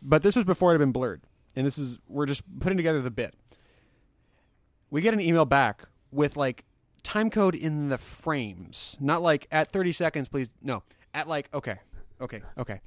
But 0.00 0.22
this 0.22 0.34
was 0.34 0.44
before 0.44 0.70
it 0.70 0.74
had 0.74 0.80
been 0.80 0.92
blurred, 0.92 1.22
and 1.54 1.64
this 1.66 1.78
is 1.78 1.98
we're 2.08 2.26
just 2.26 2.42
putting 2.58 2.76
together 2.76 3.00
the 3.00 3.10
bit 3.10 3.34
we 4.92 5.00
get 5.00 5.14
an 5.14 5.20
email 5.20 5.46
back 5.46 5.84
with 6.12 6.36
like 6.36 6.64
time 7.02 7.30
code 7.30 7.54
in 7.56 7.88
the 7.88 7.96
frames, 7.96 8.96
not 9.00 9.22
like 9.22 9.48
at 9.50 9.72
30 9.72 9.90
seconds, 9.90 10.28
please. 10.28 10.50
No, 10.62 10.84
at 11.14 11.26
like 11.26 11.48
okay, 11.52 11.78
okay, 12.20 12.42
okay. 12.58 12.80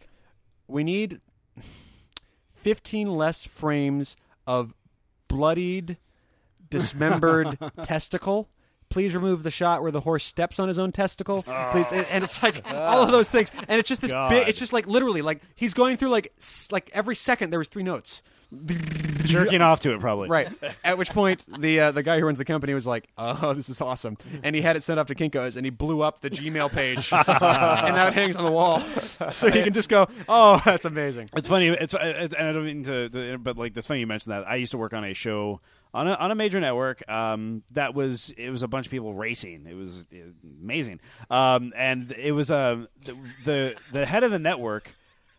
We 0.67 0.83
need 0.83 1.19
15 2.53 3.09
less 3.09 3.43
frames 3.43 4.15
of 4.45 4.73
bloodied, 5.27 5.97
dismembered 6.69 7.57
testicle. 7.83 8.49
Please 8.95 9.13
remove 9.13 9.43
the 9.43 9.51
shot 9.51 9.81
where 9.81 9.91
the 9.91 9.99
horse 9.99 10.23
steps 10.23 10.57
on 10.57 10.69
his 10.69 10.79
own 10.79 10.93
testicle. 10.93 11.43
Ah. 11.49 11.69
Please, 11.73 11.85
and 11.91 12.23
it's 12.23 12.41
like 12.41 12.61
ah. 12.65 12.85
all 12.85 13.03
of 13.03 13.11
those 13.11 13.29
things, 13.29 13.51
and 13.67 13.77
it's 13.77 13.89
just 13.89 13.99
this 13.99 14.11
God. 14.11 14.29
big. 14.29 14.47
It's 14.47 14.57
just 14.57 14.71
like 14.71 14.87
literally 14.87 15.21
like 15.21 15.41
he's 15.53 15.73
going 15.73 15.97
through 15.97 16.07
like 16.07 16.31
s- 16.37 16.69
like 16.71 16.89
every 16.93 17.13
second 17.13 17.49
there 17.49 17.59
was 17.59 17.67
three 17.67 17.83
notes. 17.83 18.23
Jerking 19.25 19.61
off 19.61 19.81
to 19.81 19.91
it, 19.93 19.99
probably. 19.99 20.29
Right. 20.29 20.47
At 20.81 20.97
which 20.97 21.09
point, 21.09 21.45
the 21.59 21.81
uh, 21.81 21.91
the 21.91 22.03
guy 22.03 22.19
who 22.19 22.25
runs 22.25 22.37
the 22.37 22.45
company 22.45 22.73
was 22.73 22.87
like, 22.87 23.09
"Oh, 23.17 23.51
this 23.51 23.67
is 23.67 23.81
awesome," 23.81 24.17
and 24.43 24.55
he 24.55 24.61
had 24.61 24.77
it 24.77 24.83
sent 24.85 24.97
off 24.97 25.07
to 25.07 25.15
Kinkos, 25.15 25.57
and 25.57 25.65
he 25.65 25.71
blew 25.71 26.01
up 26.01 26.21
the 26.21 26.29
Gmail 26.29 26.71
page, 26.71 27.11
and 27.11 27.95
now 27.95 28.07
it 28.07 28.13
hangs 28.13 28.37
on 28.37 28.45
the 28.45 28.51
wall, 28.51 28.79
so 29.29 29.47
you 29.47 29.61
can 29.61 29.73
just 29.73 29.89
go, 29.89 30.07
"Oh, 30.29 30.61
that's 30.63 30.85
amazing." 30.85 31.29
It's 31.35 31.49
funny. 31.49 31.67
It's, 31.67 31.93
uh, 31.93 31.99
it's 32.01 32.33
and 32.33 32.47
I 32.47 32.53
don't 32.53 32.65
mean 32.65 32.83
to, 32.83 33.09
to, 33.09 33.37
but 33.39 33.57
like 33.57 33.75
it's 33.75 33.87
funny 33.87 33.99
you 33.99 34.07
mentioned 34.07 34.31
that. 34.31 34.47
I 34.47 34.55
used 34.55 34.71
to 34.71 34.77
work 34.77 34.93
on 34.93 35.03
a 35.03 35.13
show 35.13 35.59
on 35.95 36.07
a 36.09 36.13
on 36.13 36.29
a 36.29 36.35
major 36.35 36.59
network. 36.59 37.09
Um, 37.09 37.63
that 37.71 37.95
was 37.95 38.31
it 38.37 38.49
was 38.49 38.61
a 38.61 38.67
bunch 38.67 38.85
of 38.85 38.91
people 38.91 39.13
racing. 39.13 39.65
It 39.67 39.73
was 39.73 40.05
uh, 40.13 40.17
amazing. 40.61 40.99
Um, 41.29 41.73
and 41.75 42.11
it 42.11 42.33
was 42.33 42.51
uh, 42.51 42.85
the, 43.05 43.17
the 43.45 43.75
the 43.93 44.05
head 44.05 44.23
of 44.23 44.31
the 44.31 44.39
network 44.39 44.93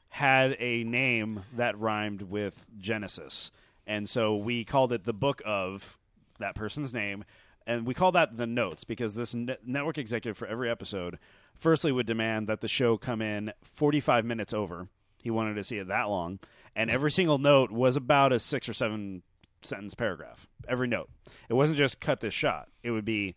had 0.08 0.56
a 0.58 0.82
name 0.82 1.42
that 1.56 1.78
rhymed 1.78 2.22
with 2.22 2.68
Genesis, 2.78 3.50
and 3.86 4.08
so 4.08 4.34
we 4.34 4.64
called 4.64 4.92
it 4.92 5.04
the 5.04 5.12
Book 5.12 5.42
of 5.44 5.98
that 6.38 6.54
person's 6.54 6.94
name, 6.94 7.24
and 7.66 7.86
we 7.86 7.92
call 7.92 8.12
that 8.12 8.38
the 8.38 8.46
notes 8.46 8.82
because 8.84 9.14
this 9.14 9.34
ne- 9.34 9.58
network 9.64 9.98
executive 9.98 10.38
for 10.38 10.46
every 10.46 10.70
episode, 10.70 11.18
firstly, 11.54 11.92
would 11.92 12.06
demand 12.06 12.46
that 12.46 12.62
the 12.62 12.68
show 12.68 12.96
come 12.96 13.20
in 13.20 13.52
45 13.62 14.24
minutes 14.24 14.54
over. 14.54 14.88
He 15.22 15.30
wanted 15.30 15.54
to 15.54 15.64
see 15.64 15.76
it 15.76 15.88
that 15.88 16.08
long, 16.08 16.38
and 16.74 16.90
every 16.90 17.10
single 17.10 17.36
note 17.36 17.70
was 17.70 17.96
about 17.96 18.32
a 18.32 18.38
six 18.38 18.70
or 18.70 18.72
seven 18.72 19.22
sentence 19.62 19.94
paragraph. 19.94 20.46
Every 20.68 20.88
note. 20.88 21.08
It 21.48 21.54
wasn't 21.54 21.78
just 21.78 22.00
cut 22.00 22.20
this 22.20 22.34
shot. 22.34 22.68
It 22.82 22.90
would 22.90 23.04
be 23.04 23.34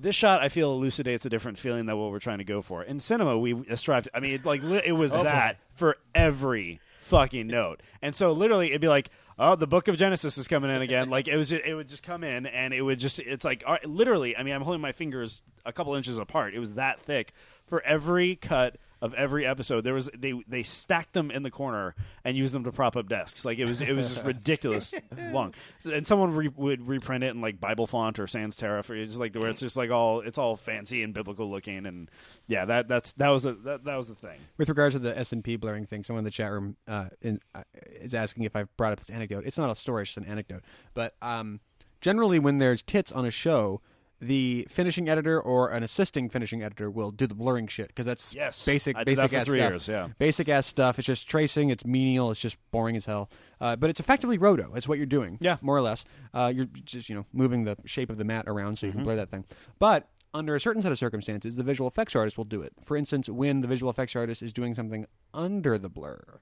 this 0.00 0.14
shot 0.14 0.42
I 0.42 0.48
feel 0.48 0.72
elucidates 0.72 1.26
a 1.26 1.28
different 1.28 1.58
feeling 1.58 1.86
than 1.86 1.96
what 1.98 2.10
we're 2.10 2.18
trying 2.18 2.38
to 2.38 2.44
go 2.44 2.62
for. 2.62 2.82
In 2.82 3.00
cinema, 3.00 3.38
we 3.38 3.64
strive. 3.76 4.04
To, 4.04 4.16
I 4.16 4.20
mean, 4.20 4.34
it, 4.34 4.44
like 4.44 4.62
li- 4.62 4.82
it 4.84 4.92
was 4.92 5.12
oh, 5.12 5.22
that 5.24 5.58
for 5.74 5.96
every 6.14 6.80
fucking 7.00 7.46
note, 7.46 7.82
and 8.00 8.14
so 8.14 8.32
literally 8.32 8.68
it'd 8.68 8.80
be 8.80 8.88
like, 8.88 9.10
oh, 9.38 9.56
the 9.56 9.66
Book 9.66 9.88
of 9.88 9.96
Genesis 9.96 10.38
is 10.38 10.48
coming 10.48 10.70
in 10.70 10.82
again. 10.82 11.10
like 11.10 11.28
it 11.28 11.36
was, 11.36 11.50
just, 11.50 11.64
it 11.64 11.74
would 11.74 11.88
just 11.88 12.02
come 12.02 12.24
in, 12.24 12.46
and 12.46 12.72
it 12.72 12.82
would 12.82 12.98
just, 12.98 13.18
it's 13.18 13.44
like 13.44 13.62
literally. 13.84 14.36
I 14.36 14.42
mean, 14.42 14.54
I'm 14.54 14.62
holding 14.62 14.80
my 14.80 14.92
fingers 14.92 15.42
a 15.66 15.72
couple 15.72 15.94
inches 15.94 16.18
apart. 16.18 16.54
It 16.54 16.60
was 16.60 16.74
that 16.74 17.00
thick 17.00 17.32
for 17.66 17.82
every 17.82 18.36
cut 18.36 18.76
of 19.02 19.14
every 19.14 19.46
episode. 19.46 19.82
There 19.82 19.94
was 19.94 20.10
they 20.16 20.34
they 20.46 20.62
stacked 20.62 21.12
them 21.12 21.30
in 21.30 21.42
the 21.42 21.50
corner 21.50 21.94
and 22.24 22.36
used 22.36 22.54
them 22.54 22.64
to 22.64 22.72
prop 22.72 22.96
up 22.96 23.08
desks. 23.08 23.44
Like 23.44 23.58
it 23.58 23.64
was 23.64 23.80
it 23.80 23.92
was 23.92 24.10
just 24.10 24.24
ridiculous 24.24 24.94
long. 25.32 25.54
And 25.84 26.06
someone 26.06 26.34
re- 26.34 26.50
would 26.54 26.86
reprint 26.86 27.24
it 27.24 27.28
in 27.28 27.40
like 27.40 27.60
Bible 27.60 27.86
font 27.86 28.18
or 28.18 28.26
sans 28.26 28.56
serif, 28.56 28.90
or 28.90 29.04
just 29.04 29.18
like 29.18 29.34
where 29.34 29.48
it's 29.48 29.60
just 29.60 29.76
like 29.76 29.90
all 29.90 30.20
it's 30.20 30.38
all 30.38 30.56
fancy 30.56 31.02
and 31.02 31.14
biblical 31.14 31.50
looking. 31.50 31.86
And 31.86 32.10
yeah, 32.46 32.64
that 32.66 32.88
that's 32.88 33.12
that 33.14 33.28
was 33.28 33.44
a 33.44 33.54
that, 33.54 33.84
that 33.84 33.96
was 33.96 34.08
the 34.08 34.14
thing. 34.14 34.38
With 34.58 34.68
regards 34.68 34.94
to 34.94 34.98
the 34.98 35.16
S 35.18 35.32
and 35.32 35.42
P 35.42 35.56
blurring 35.56 35.86
thing, 35.86 36.04
someone 36.04 36.20
in 36.20 36.24
the 36.24 36.30
chat 36.30 36.52
room 36.52 36.76
uh, 36.86 37.08
in, 37.22 37.40
uh, 37.54 37.62
is 37.74 38.14
asking 38.14 38.44
if 38.44 38.54
I've 38.54 38.74
brought 38.76 38.92
up 38.92 38.98
this 38.98 39.10
anecdote. 39.10 39.44
It's 39.46 39.58
not 39.58 39.70
a 39.70 39.74
story; 39.74 40.02
it's 40.02 40.14
just 40.14 40.26
an 40.26 40.30
anecdote. 40.30 40.62
But 40.94 41.14
um, 41.22 41.60
generally, 42.00 42.38
when 42.38 42.58
there's 42.58 42.82
tits 42.82 43.12
on 43.12 43.24
a 43.24 43.30
show, 43.30 43.80
the 44.20 44.66
finishing 44.70 45.08
editor 45.08 45.40
or 45.40 45.70
an 45.70 45.82
assisting 45.82 46.28
finishing 46.28 46.62
editor 46.62 46.90
will 46.90 47.10
do 47.10 47.26
the 47.26 47.34
blurring 47.34 47.66
shit 47.66 47.88
because 47.88 48.04
that's 48.06 48.34
Yes. 48.34 48.64
basic 48.66 48.96
I 48.96 49.00
did 49.04 49.16
basic 49.16 49.22
that 49.22 49.30
for 49.30 49.36
ass 49.40 49.46
three 49.46 49.58
stuff. 49.58 49.70
years, 49.70 49.88
yeah. 49.88 50.08
Basic 50.18 50.48
ass 50.48 50.66
stuff. 50.66 50.98
It's 50.98 51.06
just 51.06 51.28
tracing. 51.28 51.70
It's 51.70 51.84
menial. 51.86 52.30
It's 52.30 52.40
just 52.40 52.56
boring 52.70 52.96
as 52.96 53.06
hell. 53.06 53.30
Uh, 53.60 53.76
but 53.76 53.88
it's 53.90 54.00
effectively 54.00 54.36
roto. 54.38 54.72
It's 54.74 54.86
what 54.88 54.98
you're 54.98 55.06
doing. 55.06 55.38
Yeah. 55.40 55.56
more 55.62 55.76
or 55.76 55.80
less. 55.80 56.04
Uh, 56.34 56.52
you're 56.54 56.66
just 56.84 57.08
you 57.08 57.14
know 57.14 57.24
moving 57.32 57.64
the 57.64 57.76
shape 57.86 58.10
of 58.10 58.18
the 58.18 58.24
mat 58.24 58.44
around 58.46 58.76
so 58.78 58.86
you 58.86 58.90
Mm-hmm. 58.92 58.98
can 58.98 59.04
blur 59.04 59.16
that 59.16 59.30
thing. 59.30 59.44
But 59.78 60.08
under 60.34 60.54
a 60.54 60.60
certain 60.60 60.82
set 60.82 60.92
of 60.92 60.98
circumstances, 60.98 61.56
the 61.56 61.62
visual 61.64 61.88
effects 61.88 62.14
artist 62.14 62.36
will 62.38 62.44
do 62.44 62.60
it. 62.62 62.72
For 62.84 62.96
instance, 62.96 63.28
when 63.28 63.62
the 63.62 63.68
visual 63.68 63.90
effects 63.90 64.14
artist 64.14 64.42
is 64.42 64.52
doing 64.52 64.74
something 64.74 65.06
under 65.34 65.76
the 65.78 65.88
blur, 65.88 66.40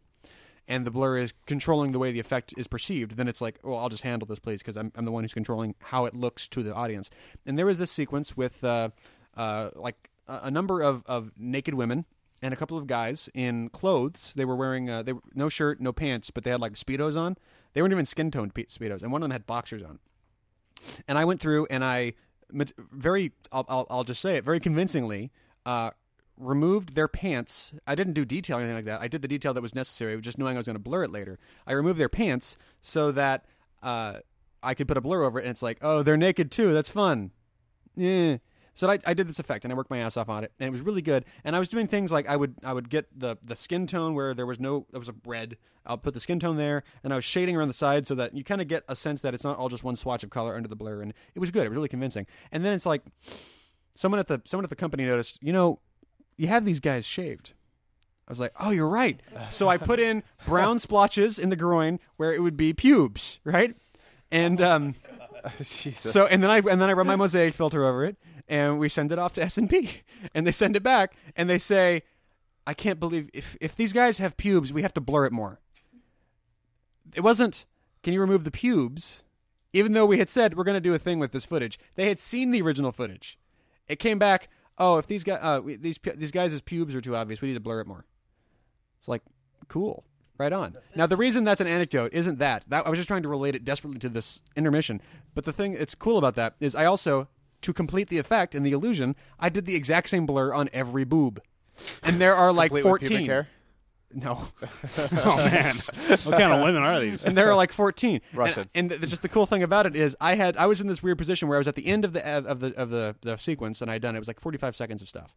and 0.69 0.87
the 0.87 0.91
blur 0.91 1.19
is 1.19 1.33
controlling 1.47 1.93
the 1.93 1.99
way 1.99 2.13
the 2.13 2.21
effect 2.21 2.55
is 2.57 2.69
perceived, 2.69 3.17
then 3.17 3.27
it's 3.27 3.41
like, 3.41 3.59
well, 3.65 3.79
I'll 3.79 3.89
just 3.89 4.03
handle 4.03 4.27
this, 4.27 4.39
please, 4.39 4.59
because 4.59 4.77
I'm, 4.77 4.93
I'm 4.95 5.07
the 5.07 5.11
one 5.11 5.25
who's 5.25 5.35
controlling 5.35 5.75
how 5.81 6.05
it 6.05 6.15
looks 6.15 6.47
to 6.49 6.63
the 6.63 6.75
audience. 6.75 7.11
And 7.47 7.59
there 7.59 7.67
was 7.67 7.79
this 7.79 7.91
sequence 7.91 8.37
with 8.37 8.63
uh, 8.63 8.91
uh, 9.37 9.71
like 9.75 10.11
a, 10.29 10.41
a 10.45 10.51
number 10.51 10.83
of, 10.83 11.03
of 11.07 11.33
naked 11.39 11.75
women 11.75 12.05
and 12.43 12.53
a 12.53 12.57
couple 12.57 12.77
of 12.77 12.87
guys 12.87 13.31
in 13.35 13.71
clothes. 13.71 14.33
They 14.37 14.45
were 14.45 14.57
wearing 14.57 14.91
uh, 14.91 15.03
they 15.03 15.15
were, 15.15 15.23
no 15.35 15.49
shirt, 15.49 15.81
no 15.81 15.93
pants, 15.93 16.31
but 16.31 16.45
they 16.45 16.51
had 16.51 16.61
like 16.61 16.75
speedos 16.75 17.17
on. 17.17 17.37
They 17.73 17.83
weren't 17.83 17.93
even 17.93 18.07
skin 18.07 18.31
toned 18.31 18.55
speedos, 18.55 19.03
and 19.03 19.11
one 19.11 19.23
of 19.23 19.25
them 19.25 19.33
had 19.33 19.47
boxers 19.47 19.83
on. 19.83 19.99
And 21.07 21.19
I 21.19 21.25
went 21.25 21.41
through 21.41 21.67
and 21.71 21.85
I 21.85 22.13
very 22.51 23.33
I'll, 23.53 23.67
I'll, 23.69 23.87
I'll 23.91 24.05
just 24.05 24.21
say 24.21 24.37
it 24.37 24.45
very 24.45 24.61
convincingly 24.61 25.33
uh, 25.67 25.91
removed 26.39 26.95
their 26.95 27.09
pants. 27.09 27.73
I 27.87 27.95
didn't 27.95 28.13
do 28.13 28.25
detail 28.25 28.59
or 28.59 28.61
anything 28.61 28.77
like 28.77 28.85
that. 28.87 29.01
I 29.01 29.09
did 29.09 29.23
the 29.23 29.29
detail 29.29 29.55
that 29.55 29.63
was 29.63 29.75
necessary, 29.75 30.19
just 30.21 30.39
knowing 30.39 30.57
I 30.57 30.61
was 30.61 30.67
going 30.67 30.77
to 30.77 30.81
blur 30.83 31.05
it 31.05 31.11
later. 31.11 31.39
I 31.67 31.73
removed 31.73 31.99
their 31.99 32.09
pants 32.09 32.57
so 32.81 33.13
that 33.13 33.45
uh, 33.83 34.21
I 34.63 34.75
could 34.75 34.89
put 34.89 34.97
a 34.97 35.01
blur 35.01 35.25
over 35.25 35.39
it, 35.39 35.43
and 35.43 35.51
it's 35.51 35.63
like, 35.63 35.79
oh, 35.83 36.03
they're 36.03 36.17
naked 36.17 36.51
too. 36.51 36.73
That's 36.73 36.91
fun. 36.91 37.33
Yeah. 37.97 38.39
So 38.75 38.89
I, 38.89 39.01
I 39.05 39.13
did 39.13 39.29
this 39.29 39.41
effect, 39.41 39.65
and 39.65 39.73
I 39.73 39.77
worked 39.77 39.91
my 39.91 39.99
ass 39.99 40.17
off 40.17 40.29
on 40.29 40.45
it, 40.45 40.53
and 40.61 40.69
it 40.69 40.71
was 40.71 40.83
really 40.83 41.03
good. 41.03 41.25
And 41.43 41.57
I 41.57 41.59
was 41.59 41.69
doing 41.69 41.89
things 41.89 42.13
like 42.13 42.29
I 42.29 42.37
would 42.37 42.55
I 42.63 42.73
would 42.73 42.89
get 42.89 43.07
the 43.19 43.37
the 43.45 43.57
skin 43.57 43.89
tone 43.89 44.15
where 44.15 44.35
there 44.35 44.47
was 44.47 44.61
no 44.61 44.87
there 44.93 45.01
was 45.01 45.09
a 45.09 45.15
red. 45.27 45.57
I'll 45.85 45.99
put 45.99 46.15
the 46.15 46.21
skin 46.21 46.39
tone 46.39 46.57
there, 46.57 46.85
and 47.03 47.13
I 47.13 47.17
was 47.17 47.25
shading 47.25 47.57
around 47.57 47.69
the 47.69 47.75
side 47.75 48.07
so 48.07 48.15
that 48.15 48.37
you 48.37 48.45
kind 48.45 48.61
of 48.61 48.69
get 48.69 48.85
a 48.89 48.95
sense 48.95 49.21
that 49.23 49.35
it's 49.35 49.43
not 49.43 49.59
all 49.59 49.69
just 49.69 49.83
one 49.83 49.97
swatch 49.97 50.23
of 50.23 50.31
color 50.31 50.55
under 50.55 50.69
the 50.69 50.77
blur, 50.77 51.03
and 51.03 51.13
it 51.35 51.41
was 51.41 51.51
good. 51.51 51.65
It 51.65 51.71
was 51.71 51.77
really 51.77 51.89
convincing. 51.89 52.27
And 52.53 52.65
then 52.65 52.73
it's 52.73 52.87
like 52.87 53.03
someone 53.97 54.21
at 54.21 54.29
the 54.29 54.41
someone 54.45 54.65
at 54.65 54.71
the 54.71 54.77
company 54.77 55.05
noticed, 55.05 55.39
you 55.43 55.53
know, 55.53 55.81
you 56.39 56.47
have 56.47 56.65
these 56.65 56.81
guys 56.81 57.05
shaved. 57.05 57.53
I 58.27 58.31
was 58.31 58.41
like, 58.41 58.53
oh, 58.61 58.71
you're 58.71 58.89
right. 58.89 59.21
So 59.51 59.69
I 59.69 59.77
put 59.77 59.99
in 59.99 60.23
brown 60.47 60.79
splotches 60.79 61.39
in 61.39 61.51
the 61.51 61.57
groin 61.57 61.99
where 62.17 62.33
it 62.33 62.41
would 62.41 62.57
be 62.57 62.73
pubes, 62.73 63.41
right? 63.43 63.75
And 64.31 64.61
um, 64.61 64.95
Jesus. 65.59 66.13
so 66.13 66.27
and 66.27 66.43
then 66.43 66.51
I 66.51 66.59
and 66.59 66.81
then 66.81 66.91
I 66.91 66.93
run 66.93 67.07
my 67.07 67.17
mosaic 67.17 67.55
filter 67.55 67.85
over 67.85 68.05
it, 68.05 68.17
and 68.47 68.79
we 68.79 68.89
send 68.89 69.13
it 69.13 69.19
off 69.19 69.33
to 69.35 69.43
S 69.43 69.57
and 69.57 69.69
P, 69.69 70.03
and 70.35 70.47
they 70.47 70.53
send 70.53 70.77
it 70.77 70.83
back, 70.83 71.17
and 71.37 71.49
they 71.49 71.59
say, 71.59 72.03
I 72.67 72.75
can't 72.75 73.01
believe 73.01 73.31
if 73.33 73.57
if 73.61 73.75
these 73.75 73.93
guys 73.93 74.19
have 74.19 74.37
pubes, 74.37 74.73
we 74.73 74.83
have 74.83 74.95
to 74.95 75.01
blur 75.01 75.27
it 75.27 75.33
more. 75.33 75.59
It 77.15 77.23
wasn't. 77.23 77.65
Can 78.03 78.13
you 78.13 78.21
remove 78.21 78.45
the 78.45 78.51
pubes? 78.51 79.23
Even 79.73 79.93
though 79.93 80.07
we 80.07 80.19
had 80.19 80.29
said 80.29 80.57
we're 80.57 80.65
going 80.65 80.75
to 80.75 80.81
do 80.81 80.95
a 80.95 80.99
thing 80.99 81.19
with 81.19 81.33
this 81.33 81.45
footage, 81.45 81.79
they 81.95 82.09
had 82.09 82.21
seen 82.21 82.51
the 82.51 82.63
original 82.63 82.93
footage. 82.93 83.39
It 83.87 83.99
came 83.99 84.19
back. 84.19 84.49
Oh, 84.79 84.99
if 84.99 85.07
these 85.07 85.25
guys, 85.25 85.39
uh, 85.43 85.61
these 85.65 85.99
these 86.15 86.31
guys' 86.31 86.61
pubes 86.61 86.95
are 86.95 87.01
too 87.01 87.17
obvious, 87.17 87.41
we 87.41 87.49
need 87.49 87.55
to 87.55 87.61
blur 87.61 87.81
it 87.81 87.87
more. 87.87 88.05
It's 88.99 89.09
like, 89.09 89.23
cool, 89.69 90.05
right 90.39 90.53
on. 90.53 90.77
Now 90.95 91.07
the 91.07 91.17
reason 91.17 91.45
that's 91.45 91.61
an 91.61 91.67
anecdote 91.67 92.13
isn't 92.15 92.39
that. 92.39 92.65
That 92.69 92.87
I 92.87 92.91
was 92.91 92.99
just 92.99 93.09
trying 93.09 93.23
to 93.23 93.29
relate 93.29 93.55
it 93.55 93.65
desperately 93.65 93.99
to 94.01 94.09
this 94.09 94.41
intermission. 94.57 95.01
But 95.35 95.45
the 95.45 95.53
thing 95.53 95.73
that's 95.73 95.95
cool 95.95 96.17
about 96.19 96.37
that 96.37 96.55
is 96.61 96.75
I 96.75 96.85
also, 96.85 97.29
to 97.63 97.73
complete 97.73 98.09
the 98.09 98.19
effect 98.19 98.55
and 98.55 98.65
the 98.65 98.73
illusion, 98.73 99.17
I 99.39 99.49
did 99.49 99.67
the 99.67 99.75
exact 99.75 100.09
same 100.09 100.27
blur 100.27 100.53
on 100.55 100.69
every 100.73 101.05
boob, 101.05 101.43
and 102.03 102.21
there 102.21 102.35
are 102.35 102.53
like 102.53 102.71
Complete 102.71 102.85
with 102.85 103.01
pubic 103.01 103.09
fourteen. 103.09 103.27
hair? 103.29 103.49
No, 104.13 104.49
Oh 105.13 105.37
man, 105.37 105.75
what 106.25 106.39
kind 106.39 106.53
of 106.53 106.63
women 106.63 106.83
are 106.83 106.99
these? 106.99 107.25
and 107.27 107.37
there 107.37 107.51
are 107.51 107.55
like 107.55 107.73
14 107.73 108.23
Russian. 108.33 108.69
and, 108.75 108.91
and 108.91 109.03
the, 109.03 109.07
just 109.07 109.21
the 109.21 109.29
cool 109.29 109.45
thing 109.45 109.63
about 109.63 109.85
it 109.85 109.95
is 109.95 110.17
i 110.19 110.35
had 110.35 110.57
i 110.57 110.65
was 110.65 110.81
in 110.81 110.87
this 110.87 111.03
weird 111.03 111.19
position 111.19 111.47
where 111.47 111.59
i 111.59 111.61
was 111.61 111.69
at 111.69 111.75
the 111.75 111.87
end 111.87 112.07
of 112.07 112.15
the 112.15 112.27
of 112.27 112.61
the 112.61 112.75
of 112.81 112.89
the, 112.89 113.17
the 113.21 113.37
sequence 113.37 113.83
and 113.83 113.91
i'd 113.91 114.01
done 114.01 114.15
it. 114.15 114.19
it 114.19 114.21
was 114.21 114.29
like 114.29 114.41
45 114.41 114.75
seconds 114.75 115.03
of 115.03 115.09
stuff. 115.11 115.37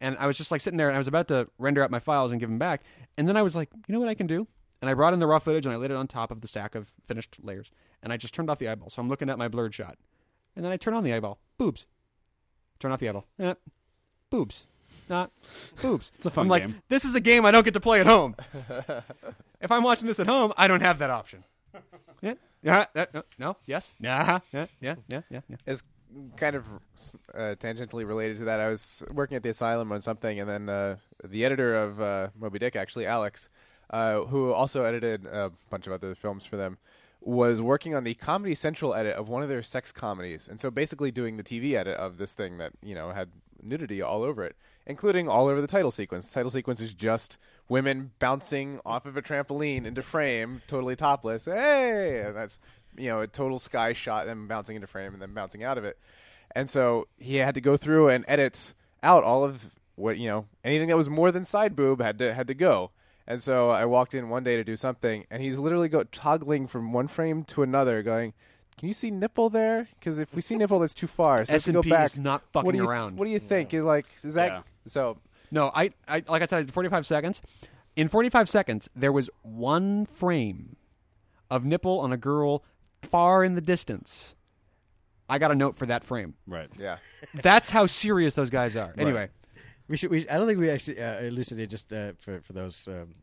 And 0.00 0.16
i 0.18 0.26
was 0.28 0.36
just 0.36 0.52
like 0.52 0.60
sitting 0.60 0.76
there 0.76 0.88
and 0.88 0.94
i 0.94 0.98
was 0.98 1.08
about 1.08 1.26
to 1.28 1.48
render 1.58 1.82
out 1.82 1.90
my 1.90 1.98
files 1.98 2.30
and 2.30 2.38
give 2.38 2.48
them 2.48 2.60
back. 2.60 2.82
And 3.18 3.28
then 3.28 3.36
i 3.36 3.42
was 3.42 3.56
like 3.56 3.70
you 3.88 3.92
know 3.92 3.98
what 3.98 4.08
i 4.08 4.14
can 4.14 4.28
do? 4.28 4.46
And 4.80 4.88
i 4.88 4.94
brought 4.94 5.12
in 5.12 5.18
the 5.18 5.26
raw 5.26 5.40
footage 5.40 5.66
and 5.66 5.74
i 5.74 5.76
laid 5.76 5.90
it 5.90 5.96
on 5.96 6.06
top 6.06 6.30
of 6.30 6.42
the 6.42 6.46
stack 6.48 6.76
of 6.76 6.92
finished 7.04 7.38
layers. 7.42 7.72
And 8.04 8.12
i 8.12 8.16
just 8.16 8.34
turned 8.34 8.48
off 8.50 8.58
the 8.58 8.68
eyeball. 8.68 8.88
So 8.90 9.02
i'm 9.02 9.08
looking 9.08 9.28
at 9.28 9.36
my 9.38 9.48
blurred 9.48 9.74
shot. 9.74 9.96
And 10.54 10.64
then 10.64 10.70
i 10.70 10.76
turn 10.76 10.94
on 10.94 11.02
the 11.02 11.12
eyeball. 11.12 11.40
Boobs. 11.58 11.86
Turn 12.78 12.92
off 12.92 13.00
the 13.00 13.08
eyeball. 13.08 13.26
Eh, 13.40 13.54
boobs 14.30 14.68
not 15.08 15.30
boobs. 15.82 16.12
It's 16.16 16.26
a 16.26 16.30
fun 16.30 16.44
i'm 16.44 16.48
like 16.48 16.62
game. 16.62 16.82
this 16.88 17.04
is 17.04 17.14
a 17.14 17.20
game 17.20 17.44
i 17.44 17.50
don't 17.50 17.64
get 17.64 17.74
to 17.74 17.80
play 17.80 18.00
at 18.00 18.06
home. 18.06 18.36
If 19.60 19.72
I'm 19.72 19.82
watching 19.82 20.06
this 20.06 20.20
at 20.20 20.26
home, 20.26 20.52
I 20.56 20.68
don't 20.68 20.82
have 20.82 20.98
that 20.98 21.10
option. 21.10 21.42
Yeah, 22.22 22.34
yeah, 22.62 22.84
that, 22.94 23.14
no, 23.14 23.22
no, 23.38 23.56
yes, 23.66 23.92
nah, 24.00 24.40
yeah, 24.52 24.66
yeah, 24.80 24.96
yeah, 25.08 25.20
yeah, 25.30 25.40
yeah. 25.48 25.56
is 25.66 25.82
kind 26.36 26.56
of 26.56 26.64
uh, 27.34 27.54
tangentially 27.58 28.06
related 28.06 28.38
to 28.38 28.44
that. 28.44 28.60
I 28.60 28.68
was 28.68 29.04
working 29.10 29.36
at 29.36 29.42
the 29.42 29.50
asylum 29.50 29.92
on 29.92 30.02
something, 30.02 30.40
and 30.40 30.48
then 30.48 30.68
uh, 30.68 30.96
the 31.24 31.44
editor 31.44 31.74
of 31.74 32.00
uh, 32.00 32.28
Moby 32.38 32.58
Dick, 32.58 32.76
actually 32.76 33.06
Alex, 33.06 33.48
uh, 33.90 34.20
who 34.20 34.52
also 34.52 34.84
edited 34.84 35.26
a 35.26 35.52
bunch 35.70 35.86
of 35.86 35.92
other 35.92 36.14
films 36.14 36.44
for 36.46 36.56
them, 36.56 36.78
was 37.26 37.60
working 37.60 37.92
on 37.92 38.04
the 38.04 38.14
Comedy 38.14 38.54
Central 38.54 38.94
edit 38.94 39.16
of 39.16 39.28
one 39.28 39.42
of 39.42 39.48
their 39.48 39.62
sex 39.62 39.90
comedies, 39.90 40.46
and 40.46 40.60
so 40.60 40.70
basically 40.70 41.10
doing 41.10 41.36
the 41.36 41.42
TV 41.42 41.74
edit 41.74 41.96
of 41.96 42.18
this 42.18 42.32
thing 42.32 42.58
that 42.58 42.72
you 42.82 42.94
know 42.94 43.10
had 43.10 43.30
nudity 43.60 44.00
all 44.00 44.22
over 44.22 44.44
it, 44.44 44.54
including 44.86 45.28
all 45.28 45.48
over 45.48 45.60
the 45.60 45.66
title 45.66 45.90
sequence. 45.90 46.28
The 46.28 46.34
title 46.34 46.50
sequence 46.50 46.80
is 46.80 46.94
just 46.94 47.36
women 47.68 48.12
bouncing 48.20 48.80
off 48.86 49.06
of 49.06 49.16
a 49.16 49.22
trampoline 49.22 49.86
into 49.86 50.02
frame, 50.02 50.62
totally 50.68 50.94
topless. 50.94 51.46
Hey, 51.46 52.22
and 52.24 52.36
that's 52.36 52.60
you 52.96 53.08
know 53.08 53.22
a 53.22 53.26
total 53.26 53.58
sky 53.58 53.92
shot, 53.92 54.26
them 54.26 54.46
bouncing 54.46 54.76
into 54.76 54.86
frame 54.86 55.12
and 55.12 55.20
then 55.20 55.34
bouncing 55.34 55.64
out 55.64 55.78
of 55.78 55.84
it. 55.84 55.98
And 56.54 56.70
so 56.70 57.08
he 57.18 57.36
had 57.36 57.56
to 57.56 57.60
go 57.60 57.76
through 57.76 58.08
and 58.08 58.24
edit 58.28 58.72
out 59.02 59.24
all 59.24 59.42
of 59.42 59.66
what 59.96 60.16
you 60.16 60.28
know 60.28 60.46
anything 60.62 60.88
that 60.88 60.96
was 60.96 61.08
more 61.08 61.32
than 61.32 61.44
side 61.44 61.74
boob 61.74 62.00
had 62.00 62.18
to 62.20 62.32
had 62.32 62.46
to 62.46 62.54
go. 62.54 62.92
And 63.28 63.42
so 63.42 63.70
I 63.70 63.84
walked 63.84 64.14
in 64.14 64.28
one 64.28 64.44
day 64.44 64.56
to 64.56 64.64
do 64.64 64.76
something, 64.76 65.24
and 65.30 65.42
he's 65.42 65.58
literally 65.58 65.88
go 65.88 66.04
toggling 66.04 66.66
from 66.66 66.92
one 66.92 67.08
frame 67.08 67.42
to 67.44 67.62
another, 67.62 68.02
going, 68.02 68.34
"Can 68.78 68.86
you 68.88 68.94
see 68.94 69.10
nipple 69.10 69.50
there? 69.50 69.88
Because 69.98 70.18
if 70.18 70.32
we 70.34 70.40
see 70.42 70.54
nipple, 70.56 70.78
that's 70.78 70.94
too 70.94 71.06
far. 71.08 71.44
So 71.44 71.52
let's 71.54 71.66
go 71.68 71.80
S&P 71.80 71.92
is 71.92 72.16
not 72.16 72.42
what 72.52 72.62
fucking 72.64 72.70
do 72.72 72.76
you, 72.78 72.88
around. 72.88 73.16
What 73.16 73.24
do 73.24 73.30
you 73.32 73.40
think? 73.40 73.72
You're 73.72 73.84
like, 73.84 74.06
is 74.22 74.34
that 74.34 74.50
Yeah. 74.52 74.62
so? 74.86 75.18
No, 75.50 75.70
I, 75.74 75.90
I, 76.08 76.22
like 76.28 76.42
I 76.42 76.46
said, 76.46 76.72
45 76.72 77.06
seconds. 77.06 77.42
In 77.96 78.08
45 78.08 78.48
seconds, 78.48 78.88
there 78.94 79.12
was 79.12 79.30
one 79.42 80.06
frame 80.06 80.76
of 81.50 81.64
nipple 81.64 82.00
on 82.00 82.12
a 82.12 82.16
girl 82.16 82.62
far 83.02 83.42
in 83.42 83.54
the 83.54 83.60
distance. 83.60 84.34
I 85.28 85.38
got 85.38 85.50
a 85.50 85.54
note 85.54 85.76
for 85.76 85.86
that 85.86 86.04
frame. 86.04 86.34
Right. 86.46 86.68
Yeah. 86.78 86.98
That's 87.34 87.70
how 87.70 87.86
serious 87.86 88.34
those 88.34 88.50
guys 88.50 88.76
are. 88.76 88.94
Anyway, 88.98 89.28
We 89.88 89.96
should. 89.96 90.10
We, 90.10 90.28
I 90.28 90.36
don't 90.36 90.46
think 90.46 90.58
we 90.58 90.70
actually 90.70 91.00
uh, 91.00 91.20
elucidated 91.20 91.70
just 91.70 91.92
uh, 91.92 92.12
for 92.18 92.40
for 92.40 92.52
those 92.52 92.88
um, 92.88 93.14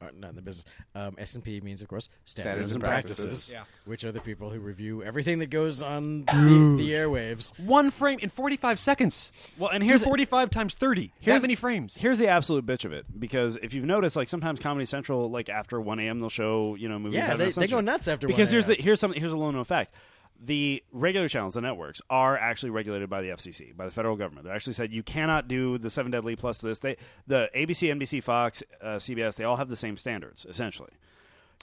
are 0.00 0.10
not 0.12 0.30
in 0.30 0.36
the 0.36 0.42
business. 0.42 0.64
Um, 0.94 1.14
S 1.18 1.34
and 1.34 1.42
P 1.44 1.60
means, 1.60 1.82
of 1.82 1.88
course, 1.88 2.08
standards, 2.24 2.70
Standards 2.70 2.72
and 2.72 2.82
and 2.82 2.88
practices, 2.90 3.24
practices. 3.24 3.52
Yeah. 3.52 3.62
which 3.84 4.04
are 4.04 4.12
the 4.12 4.20
people 4.20 4.50
who 4.50 4.60
review 4.60 5.02
everything 5.02 5.38
that 5.40 5.50
goes 5.50 5.82
on 5.82 6.24
the, 6.26 6.76
the 6.78 6.90
airwaves. 6.92 7.58
One 7.58 7.90
frame 7.90 8.18
in 8.20 8.28
45 8.28 8.78
seconds. 8.78 9.32
Well, 9.58 9.70
and 9.70 9.82
Here's 9.82 10.00
here's 10.00 10.04
45 10.04 10.50
times 10.50 10.74
30. 10.74 11.12
Here's- 11.20 11.38
that 11.40 11.42
many 11.42 11.54
frames. 11.54 11.96
Here's 11.96 12.18
the 12.18 12.28
absolute 12.28 12.64
bitch 12.66 12.84
of 12.84 12.92
it 12.92 13.06
because 13.18 13.56
if 13.62 13.74
you've 13.74 13.84
noticed, 13.84 14.16
like 14.16 14.28
sometimes 14.28 14.60
Comedy 14.60 14.84
Central, 14.84 15.28
like 15.30 15.48
after 15.48 15.80
1 15.80 15.98
a.m., 16.00 16.20
they'll 16.20 16.28
show 16.28 16.74
you 16.76 16.88
know 16.88 16.98
movies. 16.98 17.16
Yeah, 17.16 17.34
they, 17.34 17.50
they 17.50 17.66
go 17.66 17.80
nuts 17.80 18.08
after 18.08 18.26
because 18.26 18.48
1 18.48 18.52
here's 18.52 18.66
the 18.66 18.74
a.m.. 18.74 18.82
here's 18.84 19.00
something 19.00 19.20
here's 19.20 19.32
a 19.32 19.36
little 19.36 19.52
known 19.52 19.64
fact. 19.64 19.94
The 20.40 20.84
regular 20.92 21.28
channels, 21.28 21.54
the 21.54 21.60
networks, 21.60 22.00
are 22.08 22.36
actually 22.38 22.70
regulated 22.70 23.10
by 23.10 23.22
the 23.22 23.28
FCC, 23.30 23.76
by 23.76 23.84
the 23.86 23.90
federal 23.90 24.14
government. 24.16 24.46
They 24.46 24.52
actually 24.52 24.74
said 24.74 24.92
you 24.92 25.02
cannot 25.02 25.48
do 25.48 25.78
the 25.78 25.90
Seven 25.90 26.12
Deadly 26.12 26.36
plus 26.36 26.60
this. 26.60 26.78
They, 26.78 26.96
the 27.26 27.50
ABC, 27.56 27.92
NBC, 27.92 28.22
Fox, 28.22 28.62
uh, 28.80 28.96
CBS, 28.96 29.34
they 29.34 29.44
all 29.44 29.56
have 29.56 29.68
the 29.68 29.76
same 29.76 29.96
standards 29.96 30.46
essentially. 30.48 30.90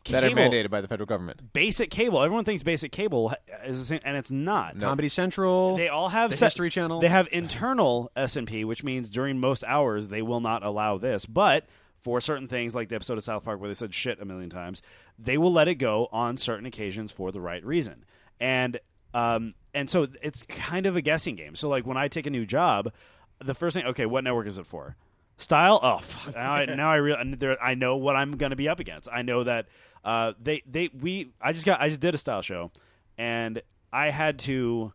that 0.10 0.24
are 0.26 0.30
mandated 0.30 0.70
by 0.70 0.82
the 0.82 0.88
federal 0.90 1.08
government. 1.08 1.54
Basic 1.54 1.90
cable. 1.90 2.22
Everyone 2.22 2.44
thinks 2.44 2.64
basic 2.64 2.92
cable 2.92 3.34
is 3.66 3.80
the 3.80 3.86
same, 3.86 4.02
and 4.04 4.18
it's 4.18 4.30
not. 4.30 4.78
Comedy 4.80 5.08
Central. 5.10 5.78
They 5.78 5.88
all 5.88 6.10
have 6.10 6.32
the 6.32 6.38
set- 6.38 6.48
History 6.48 6.70
Channel. 6.70 7.00
They 7.00 7.08
have 7.08 7.28
internal 7.32 8.12
S 8.16 8.36
and 8.36 8.46
P, 8.48 8.66
which 8.66 8.84
means 8.84 9.10
during 9.10 9.40
most 9.40 9.64
hours 9.64 10.10
they 10.10 10.22
will 10.22 10.42
not 10.42 10.64
allow 10.64 10.98
this. 10.98 11.26
But 11.26 11.66
for 11.98 12.22
certain 12.22 12.48
things, 12.48 12.76
like 12.76 12.90
the 12.90 12.96
episode 12.96 13.18
of 13.18 13.24
South 13.24 13.44
Park 13.44 13.60
where 13.60 13.70
they 13.70 13.74
said 13.74 13.94
shit 13.94 14.22
a 14.22 14.26
million 14.26 14.50
times, 14.50 14.82
they 15.18 15.38
will 15.40 15.52
let 15.52 15.68
it 15.68 15.76
go 15.76 16.08
on 16.12 16.38
certain 16.38 16.66
occasions 16.68 17.12
for 17.12 17.32
the 17.32 17.42
right 17.42 17.66
reason. 17.66 18.04
And 18.40 18.80
um, 19.14 19.54
and 19.74 19.90
so 19.90 20.08
it's 20.22 20.44
kind 20.44 20.86
of 20.86 20.96
a 20.96 21.02
guessing 21.02 21.36
game. 21.36 21.56
So 21.56 21.70
like 21.70 21.86
when 21.86 21.98
I 21.98 22.08
take 22.08 22.26
a 22.26 22.30
new 22.30 22.46
job, 22.46 22.92
the 23.40 23.54
first 23.54 23.76
thing, 23.76 23.86
okay, 23.88 24.06
what 24.06 24.24
network 24.24 24.48
is 24.48 24.58
it 24.58 24.66
for? 24.66 24.96
Style, 25.38 25.80
oh, 25.84 26.02
now 26.36 26.54
I 26.54 26.66
now 26.66 26.92
I 26.92 27.58
I 27.62 27.76
know 27.76 27.98
what 27.98 28.16
I'm 28.16 28.38
going 28.38 28.52
to 28.52 28.56
be 28.56 28.70
up 28.70 28.80
against. 28.80 29.10
I 29.12 29.22
know 29.22 29.44
that 29.44 29.68
uh, 30.04 30.34
they 30.42 30.64
they 30.66 30.90
we 31.00 31.32
I 31.42 31.52
just 31.52 31.66
got 31.66 31.82
I 31.82 31.90
just 31.90 32.00
did 32.00 32.16
a 32.16 32.18
style 32.18 32.42
show, 32.42 32.72
and 33.18 33.62
I 33.92 34.12
had 34.12 34.40
to 34.40 34.94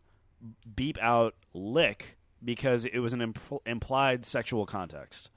beep 0.75 0.97
out 0.99 1.35
lick 1.53 2.17
because 2.43 2.85
it 2.85 2.99
was 2.99 3.13
an 3.13 3.19
impl- 3.19 3.61
implied 3.65 4.25
sexual 4.25 4.65
context. 4.65 5.29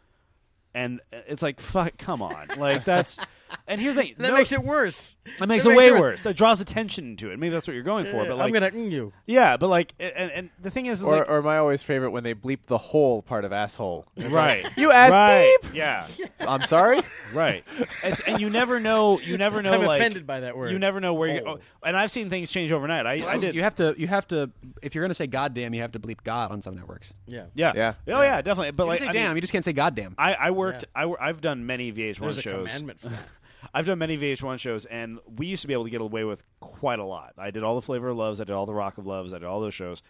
And 0.77 1.01
it's 1.13 1.43
like, 1.43 1.61
fuck, 1.61 1.99
come 1.99 2.23
on, 2.23 2.49
like 2.57 2.85
that's. 2.85 3.19
And 3.67 3.81
here's 3.81 3.95
the 3.95 4.03
thing, 4.03 4.15
That 4.19 4.31
no- 4.31 4.35
makes 4.37 4.53
it 4.53 4.63
worse. 4.63 5.17
that 5.39 5.49
makes 5.49 5.65
that 5.65 5.71
it 5.71 5.73
makes 5.73 5.79
way 5.79 5.87
it 5.89 6.01
worse. 6.01 6.23
That 6.23 6.37
draws 6.37 6.61
attention 6.61 7.17
to 7.17 7.31
it. 7.31 7.39
Maybe 7.39 7.51
that's 7.53 7.67
what 7.67 7.75
you're 7.75 7.83
going 7.83 8.05
for, 8.07 8.25
but 8.25 8.37
like, 8.37 8.47
I'm 8.47 8.53
gonna 8.53 8.71
mm 8.71 8.91
you. 8.91 9.13
yeah, 9.27 9.57
but 9.57 9.69
like, 9.69 9.95
and, 9.99 10.31
and 10.31 10.51
the 10.61 10.71
thing 10.71 10.87
is, 10.87 10.99
is 11.01 11.05
Or, 11.05 11.19
like, 11.19 11.31
or 11.31 11.43
my 11.43 11.59
always 11.59 11.83
favorite 11.83 12.11
when 12.11 12.25
they 12.25 12.35
bleep 12.35 12.61
the 12.67 12.79
whole 12.79 13.23
part 13.23 13.45
of 13.45 13.53
asshole. 13.53 14.07
right, 14.17 14.67
You 14.77 14.91
asked 14.93 15.13
right, 15.15 15.57
beep. 15.63 15.75
yeah, 15.75 16.07
I'm 16.41 16.65
sorry. 16.67 17.03
right. 17.33 17.65
It's, 18.03 18.21
and 18.27 18.41
you 18.41 18.51
never 18.51 18.79
know, 18.81 19.19
you 19.21 19.37
never 19.39 19.63
know, 19.63 19.73
I'm 19.73 19.85
like, 19.85 20.01
offended 20.01 20.27
by 20.27 20.41
that 20.41 20.57
word. 20.57 20.71
you 20.73 20.79
never 20.79 21.01
know 21.01 21.15
where 21.15 21.35
you. 21.35 21.45
Hole. 21.45 21.59
Oh, 21.61 21.87
and 21.87 21.97
I've 21.97 22.11
seen 22.11 22.31
things 22.31 22.51
change 22.51 22.71
overnight. 22.73 23.07
I, 23.07 23.13
I 23.29 23.37
did. 23.39 23.55
You 23.55 23.63
have 23.63 23.75
to. 23.77 23.95
You 23.99 24.07
have 24.07 24.27
to. 24.29 24.51
If 24.83 24.95
you're 24.95 25.03
going 25.03 25.11
to 25.11 25.15
say 25.15 25.27
goddamn, 25.27 25.75
you 25.75 25.81
have 25.81 25.93
to 25.93 25.99
bleep 26.01 26.23
God 26.25 26.51
on 26.53 26.63
some 26.63 26.75
networks. 26.77 27.13
Yeah. 27.27 27.47
yeah, 27.55 27.73
Yeah. 27.75 27.95
oh 28.09 28.23
yeah, 28.23 28.41
definitely. 28.43 28.73
But 28.73 28.85
You 28.85 28.89
like, 28.91 28.99
can 29.01 29.07
say 29.07 29.11
I 29.11 29.13
damn. 29.13 29.29
mean, 29.31 29.37
you 29.37 29.41
just 29.41 29.53
can't 29.53 29.65
say 29.65 29.73
goddamn. 29.73 30.15
I, 30.19 30.35
I 30.35 30.51
worked. 30.51 30.85
Yeah. 30.97 31.07
I, 31.07 31.29
I've 31.29 31.41
done 31.41 31.67
many 31.67 31.93
VH1 31.93 32.19
There's 32.19 32.39
a 32.39 32.43
shows. 32.43 32.67
commandment 32.69 33.01
for 33.01 33.09
that. 33.09 33.23
I've 33.73 33.87
done 33.87 33.99
many 33.99 34.17
VH1 34.19 34.59
shows, 34.59 34.85
and 34.87 35.19
we 35.37 35.47
used 35.47 35.63
to 35.63 35.69
be 35.69 35.75
able 35.75 35.85
to 35.85 35.91
get 35.91 36.01
away 36.01 36.25
with 36.25 36.45
quite 36.61 36.99
a 36.99 37.05
lot. 37.05 37.35
I 37.39 37.51
did 37.51 37.63
all 37.63 37.75
the 37.75 37.83
Flavor 37.83 38.09
of 38.09 38.17
Loves, 38.17 38.41
I 38.41 38.45
did 38.45 38.53
all 38.53 38.67
the 38.67 38.75
Rock 38.75 38.99
of 38.99 39.07
Loves, 39.07 39.33
I 39.33 39.39
did 39.39 39.47
all 39.47 39.61
those 39.61 39.75
shows. 39.75 40.03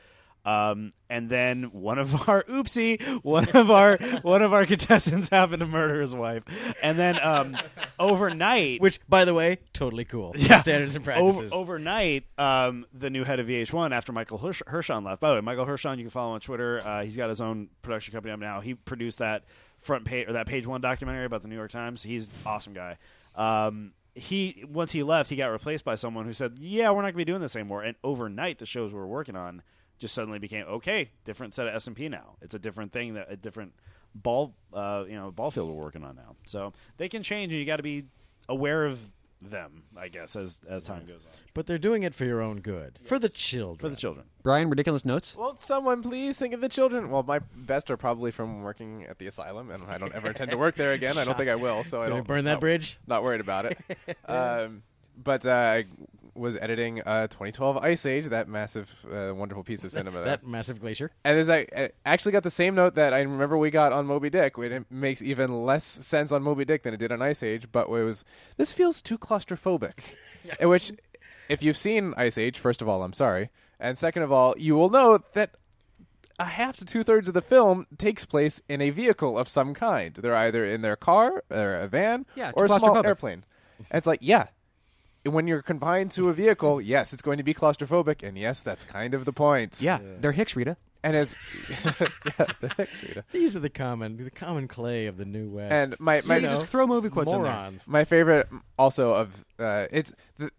Um, 0.46 0.90
and 1.08 1.30
then 1.30 1.64
one 1.72 1.98
of 1.98 2.28
our 2.28 2.42
oopsie, 2.50 3.00
one 3.24 3.48
of 3.54 3.70
our 3.70 3.96
one 4.20 4.42
of 4.42 4.52
our 4.52 4.66
contestants 4.66 5.28
happened 5.32 5.60
to 5.60 5.66
murder 5.66 6.02
his 6.02 6.14
wife, 6.14 6.42
and 6.82 6.98
then 6.98 7.18
um, 7.22 7.56
overnight, 7.98 8.82
Which, 8.82 9.00
by 9.08 9.24
the 9.24 9.32
way, 9.32 9.58
totally 9.72 10.04
cool. 10.04 10.34
Yeah. 10.44 10.60
Standards 10.60 10.96
and 10.96 11.08
Over, 11.08 11.22
practices. 11.22 11.52
overnight, 11.52 12.24
um, 12.36 12.84
the 12.92 13.08
new 13.08 13.24
head 13.24 13.40
of 13.40 13.46
VH1 13.46 13.92
after 13.92 14.12
Michael 14.12 14.36
Hirsch- 14.36 14.60
Hirschorn 14.66 15.04
left. 15.06 15.22
By 15.22 15.30
the 15.30 15.36
way, 15.36 15.40
Michael 15.40 15.64
Hirschorn, 15.64 15.96
you 15.96 16.04
can 16.04 16.10
follow 16.10 16.32
on 16.34 16.40
Twitter. 16.40 16.86
Uh, 16.86 17.02
he's 17.04 17.16
got 17.16 17.30
his 17.30 17.40
own 17.40 17.68
production 17.80 18.12
company 18.12 18.32
up 18.32 18.38
now. 18.40 18.60
He 18.60 18.74
produced 18.74 19.18
that 19.18 19.44
front 19.80 20.04
page 20.04 20.28
or 20.28 20.34
that 20.34 20.46
page 20.46 20.66
one 20.66 20.82
documentary 20.82 21.24
about 21.24 21.40
the 21.40 21.48
New 21.48 21.56
York 21.56 21.70
Times. 21.70 22.02
He's 22.02 22.24
an 22.24 22.32
awesome 22.44 22.74
guy. 22.74 22.98
Um, 23.34 23.92
he 24.14 24.64
once 24.68 24.92
he 24.92 25.02
left, 25.02 25.30
he 25.30 25.36
got 25.36 25.46
replaced 25.46 25.84
by 25.84 25.96
someone 25.96 26.24
who 26.24 26.32
said, 26.32 26.58
"Yeah, 26.60 26.90
we're 26.90 27.02
not 27.02 27.12
going 27.12 27.14
to 27.14 27.18
be 27.18 27.24
doing 27.24 27.40
this 27.40 27.56
anymore." 27.56 27.82
And 27.82 27.96
overnight, 28.04 28.58
the 28.58 28.66
shows 28.66 28.92
we 28.92 28.98
were 28.98 29.06
working 29.06 29.36
on 29.36 29.62
just 29.98 30.14
suddenly 30.14 30.38
became 30.38 30.66
okay. 30.66 31.10
Different 31.24 31.54
set 31.54 31.66
of 31.66 31.74
S 31.74 31.86
and 31.86 31.96
P 31.96 32.08
now. 32.08 32.36
It's 32.40 32.54
a 32.54 32.58
different 32.58 32.92
thing 32.92 33.14
that 33.14 33.26
a 33.30 33.36
different 33.36 33.72
ball, 34.14 34.54
uh, 34.72 35.04
you 35.08 35.16
know, 35.16 35.30
ball 35.30 35.50
field 35.50 35.68
we're 35.68 35.82
working 35.82 36.04
on 36.04 36.14
now. 36.16 36.36
So 36.46 36.72
they 36.96 37.08
can 37.08 37.22
change, 37.22 37.52
and 37.52 37.58
you 37.58 37.66
got 37.66 37.76
to 37.78 37.82
be 37.82 38.04
aware 38.48 38.84
of 38.84 39.00
them, 39.50 39.82
I 39.96 40.08
guess, 40.08 40.36
as 40.36 40.60
as 40.68 40.84
time 40.84 41.04
goes 41.06 41.24
on. 41.24 41.32
but 41.54 41.66
they're 41.66 41.78
doing 41.78 42.02
it 42.02 42.14
for 42.14 42.24
your 42.24 42.40
own 42.40 42.60
good. 42.60 42.98
For 43.04 43.18
the 43.18 43.28
children. 43.28 43.78
For 43.78 43.88
the 43.88 43.96
children. 44.00 44.26
Brian, 44.42 44.68
ridiculous 44.70 45.04
notes. 45.04 45.34
Won't 45.36 45.60
someone 45.60 46.02
please 46.02 46.38
think 46.38 46.52
of 46.54 46.60
the 46.60 46.68
children? 46.68 47.10
Well, 47.10 47.22
my 47.22 47.38
best 47.54 47.90
are 47.90 47.96
probably 47.96 48.30
from 48.30 48.62
working 48.62 49.04
at 49.04 49.18
the 49.18 49.26
asylum, 49.26 49.70
and 49.70 49.82
I 49.84 49.98
don't 49.98 50.14
ever 50.14 50.28
intend 50.34 50.50
to 50.50 50.56
work 50.58 50.76
there 50.76 50.92
again. 50.92 51.16
I 51.18 51.24
don't 51.24 51.36
think 51.36 51.48
I 51.50 51.54
will, 51.56 51.84
so 51.84 52.00
I 52.00 52.04
Gonna 52.06 52.16
don't 52.16 52.26
burn 52.26 52.44
that 52.44 52.52
not- 52.54 52.60
bridge? 52.60 52.98
Not 53.06 53.22
worried 53.22 53.40
about 53.40 53.66
it. 53.66 53.78
um, 54.28 54.82
but 55.22 55.46
uh, 55.46 55.50
I 55.50 55.84
was 56.34 56.56
editing 56.56 57.00
uh, 57.02 57.26
2012 57.28 57.76
Ice 57.78 58.06
Age, 58.06 58.26
that 58.26 58.48
massive, 58.48 58.90
uh, 59.12 59.34
wonderful 59.34 59.62
piece 59.64 59.84
of 59.84 59.92
cinema. 59.92 60.22
That 60.22 60.46
massive 60.46 60.80
glacier. 60.80 61.10
And 61.24 61.38
as 61.38 61.48
I 61.48 61.66
I 61.76 61.90
actually 62.04 62.32
got 62.32 62.42
the 62.42 62.50
same 62.50 62.74
note 62.74 62.94
that 62.96 63.12
I 63.12 63.20
remember 63.20 63.56
we 63.56 63.70
got 63.70 63.92
on 63.92 64.06
Moby 64.06 64.30
Dick. 64.30 64.54
It 64.58 64.90
makes 64.90 65.22
even 65.22 65.64
less 65.64 65.84
sense 65.84 66.32
on 66.32 66.42
Moby 66.42 66.64
Dick 66.64 66.82
than 66.82 66.94
it 66.94 66.98
did 66.98 67.12
on 67.12 67.22
Ice 67.22 67.42
Age, 67.42 67.68
but 67.70 67.86
it 67.86 67.90
was 67.90 68.24
this 68.56 68.72
feels 68.72 69.02
too 69.02 69.18
claustrophobic. 69.18 70.00
In 70.60 70.68
which, 70.68 70.92
if 71.48 71.62
you've 71.62 71.76
seen 71.76 72.12
Ice 72.16 72.36
Age, 72.36 72.58
first 72.58 72.82
of 72.82 72.88
all, 72.88 73.02
I'm 73.02 73.14
sorry, 73.14 73.50
and 73.80 73.96
second 73.96 74.22
of 74.22 74.30
all, 74.32 74.54
you 74.58 74.74
will 74.74 74.90
know 74.90 75.18
that 75.32 75.52
a 76.38 76.44
half 76.44 76.76
to 76.78 76.84
two 76.84 77.04
thirds 77.04 77.28
of 77.28 77.34
the 77.34 77.42
film 77.42 77.86
takes 77.96 78.24
place 78.24 78.60
in 78.68 78.80
a 78.80 78.90
vehicle 78.90 79.38
of 79.38 79.48
some 79.48 79.74
kind. 79.74 80.14
They're 80.14 80.34
either 80.34 80.64
in 80.64 80.82
their 80.82 80.96
car 80.96 81.44
or 81.50 81.76
a 81.76 81.88
van 81.88 82.26
Yeah, 82.34 82.52
or 82.54 82.64
a 82.64 82.68
small 82.68 83.04
airplane. 83.04 83.44
And 83.78 83.98
it's 83.98 84.06
like, 84.06 84.20
yeah. 84.22 84.46
When 85.24 85.46
you're 85.46 85.62
confined 85.62 86.10
to 86.12 86.28
a 86.28 86.32
vehicle, 86.32 86.80
yes, 86.80 87.12
it's 87.12 87.22
going 87.22 87.38
to 87.38 87.44
be 87.44 87.54
claustrophobic, 87.54 88.22
and 88.22 88.36
yes, 88.36 88.60
that's 88.62 88.84
kind 88.84 89.14
of 89.14 89.24
the 89.24 89.32
point. 89.32 89.80
Yeah, 89.80 89.98
they're 90.20 90.32
Hicks, 90.32 90.54
Rita. 90.54 90.76
And 91.02 91.16
as 91.16 91.34
yeah, 91.68 92.46
the 92.60 92.72
Hicks 92.76 93.02
Rita. 93.02 93.24
These 93.32 93.56
are 93.56 93.60
the 93.60 93.68
common, 93.70 94.16
the 94.16 94.30
common 94.30 94.68
clay 94.68 95.06
of 95.06 95.16
the 95.18 95.24
new 95.24 95.48
west. 95.50 95.72
And 95.72 96.00
my 96.00 96.22
my, 96.26 96.40
See, 96.40 96.46
just 96.46 96.66
throw 96.66 96.86
movie 96.86 97.10
quotes 97.10 97.30
in 97.30 97.42
there. 97.42 97.52
morons. 97.52 97.86
my 97.86 98.04
favorite 98.04 98.48
also 98.78 99.12
of 99.12 99.44
uh, 99.58 99.86
it's 99.90 100.12
the 100.38 100.50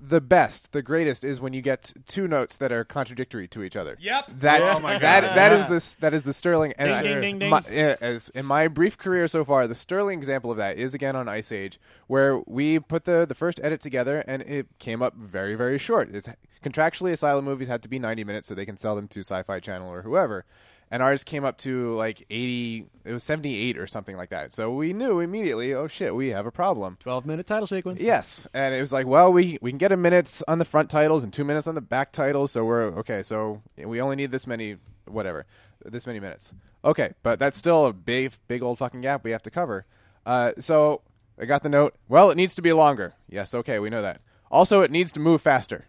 the 0.00 0.20
best, 0.20 0.72
the 0.72 0.82
greatest 0.82 1.24
is 1.24 1.40
when 1.40 1.52
you 1.52 1.60
get 1.62 1.92
two 2.06 2.28
notes 2.28 2.56
that 2.58 2.70
are 2.72 2.84
contradictory 2.84 3.48
to 3.48 3.62
each 3.62 3.76
other. 3.76 3.96
Yep. 4.00 4.24
That's 4.38 4.68
Oh 4.70 4.80
my 4.80 4.92
God. 4.94 5.02
that 5.02 5.34
that 5.34 5.52
is 5.52 5.66
this 5.68 5.94
that 5.94 6.14
is 6.14 6.22
the 6.22 6.32
sterling 6.32 6.72
and 6.78 6.88
Ding, 6.88 6.96
I- 6.96 7.02
ding, 7.02 7.20
ding, 7.20 7.38
ding. 7.40 7.50
My, 7.50 7.60
as 8.00 8.28
in 8.30 8.46
my 8.46 8.68
brief 8.68 8.96
career 8.96 9.26
so 9.28 9.44
far, 9.44 9.66
the 9.66 9.74
sterling 9.74 10.18
example 10.18 10.50
of 10.50 10.56
that 10.56 10.76
is 10.78 10.94
again 10.94 11.16
on 11.16 11.28
Ice 11.28 11.50
Age, 11.52 11.78
where 12.06 12.38
we 12.46 12.78
put 12.78 13.04
the 13.04 13.26
the 13.26 13.34
first 13.34 13.60
edit 13.62 13.80
together 13.80 14.20
and 14.26 14.42
it 14.42 14.66
came 14.78 15.02
up 15.02 15.14
very 15.14 15.54
very 15.54 15.78
short. 15.78 16.14
It's 16.14 16.28
contractually 16.64 17.12
Asylum 17.12 17.44
movies 17.44 17.68
had 17.68 17.82
to 17.82 17.88
be 17.88 17.98
ninety 17.98 18.24
minutes 18.24 18.48
so 18.48 18.54
they 18.54 18.66
can 18.66 18.76
sell 18.76 18.94
them 18.96 19.08
to 19.08 19.20
Sci-Fi 19.20 19.60
Channel 19.60 19.90
or 19.92 20.02
whoever. 20.02 20.44
And 20.90 21.02
ours 21.02 21.22
came 21.22 21.44
up 21.44 21.58
to 21.58 21.94
like 21.96 22.22
eighty, 22.30 22.86
it 23.04 23.12
was 23.12 23.22
seventy-eight 23.22 23.76
or 23.76 23.86
something 23.86 24.16
like 24.16 24.30
that. 24.30 24.54
So 24.54 24.72
we 24.72 24.94
knew 24.94 25.20
immediately, 25.20 25.74
oh 25.74 25.86
shit, 25.86 26.14
we 26.14 26.28
have 26.28 26.46
a 26.46 26.50
problem. 26.50 26.96
Twelve 26.98 27.26
minute 27.26 27.46
title 27.46 27.66
sequence. 27.66 28.00
Yes, 28.00 28.46
and 28.54 28.74
it 28.74 28.80
was 28.80 28.92
like, 28.92 29.06
well, 29.06 29.30
we 29.30 29.58
we 29.60 29.70
can 29.70 29.78
get 29.78 29.92
a 29.92 29.98
minutes 29.98 30.42
on 30.48 30.58
the 30.58 30.64
front 30.64 30.88
titles 30.88 31.24
and 31.24 31.32
two 31.32 31.44
minutes 31.44 31.66
on 31.66 31.74
the 31.74 31.82
back 31.82 32.10
titles, 32.12 32.52
so 32.52 32.64
we're 32.64 32.84
okay. 32.98 33.22
So 33.22 33.60
we 33.76 34.00
only 34.00 34.16
need 34.16 34.30
this 34.30 34.46
many, 34.46 34.76
whatever, 35.04 35.44
this 35.84 36.06
many 36.06 36.20
minutes. 36.20 36.54
Okay, 36.84 37.12
but 37.22 37.38
that's 37.38 37.58
still 37.58 37.86
a 37.86 37.92
big, 37.92 38.32
big 38.46 38.62
old 38.62 38.78
fucking 38.78 39.00
gap 39.00 39.24
we 39.24 39.32
have 39.32 39.42
to 39.42 39.50
cover. 39.50 39.84
Uh, 40.24 40.52
so 40.58 41.02
I 41.40 41.44
got 41.44 41.62
the 41.62 41.68
note. 41.68 41.94
Well, 42.08 42.30
it 42.30 42.36
needs 42.36 42.54
to 42.54 42.62
be 42.62 42.72
longer. 42.72 43.14
Yes, 43.28 43.54
okay, 43.54 43.78
we 43.78 43.90
know 43.90 44.02
that. 44.02 44.20
Also, 44.50 44.80
it 44.82 44.90
needs 44.90 45.12
to 45.12 45.20
move 45.20 45.42
faster. 45.42 45.86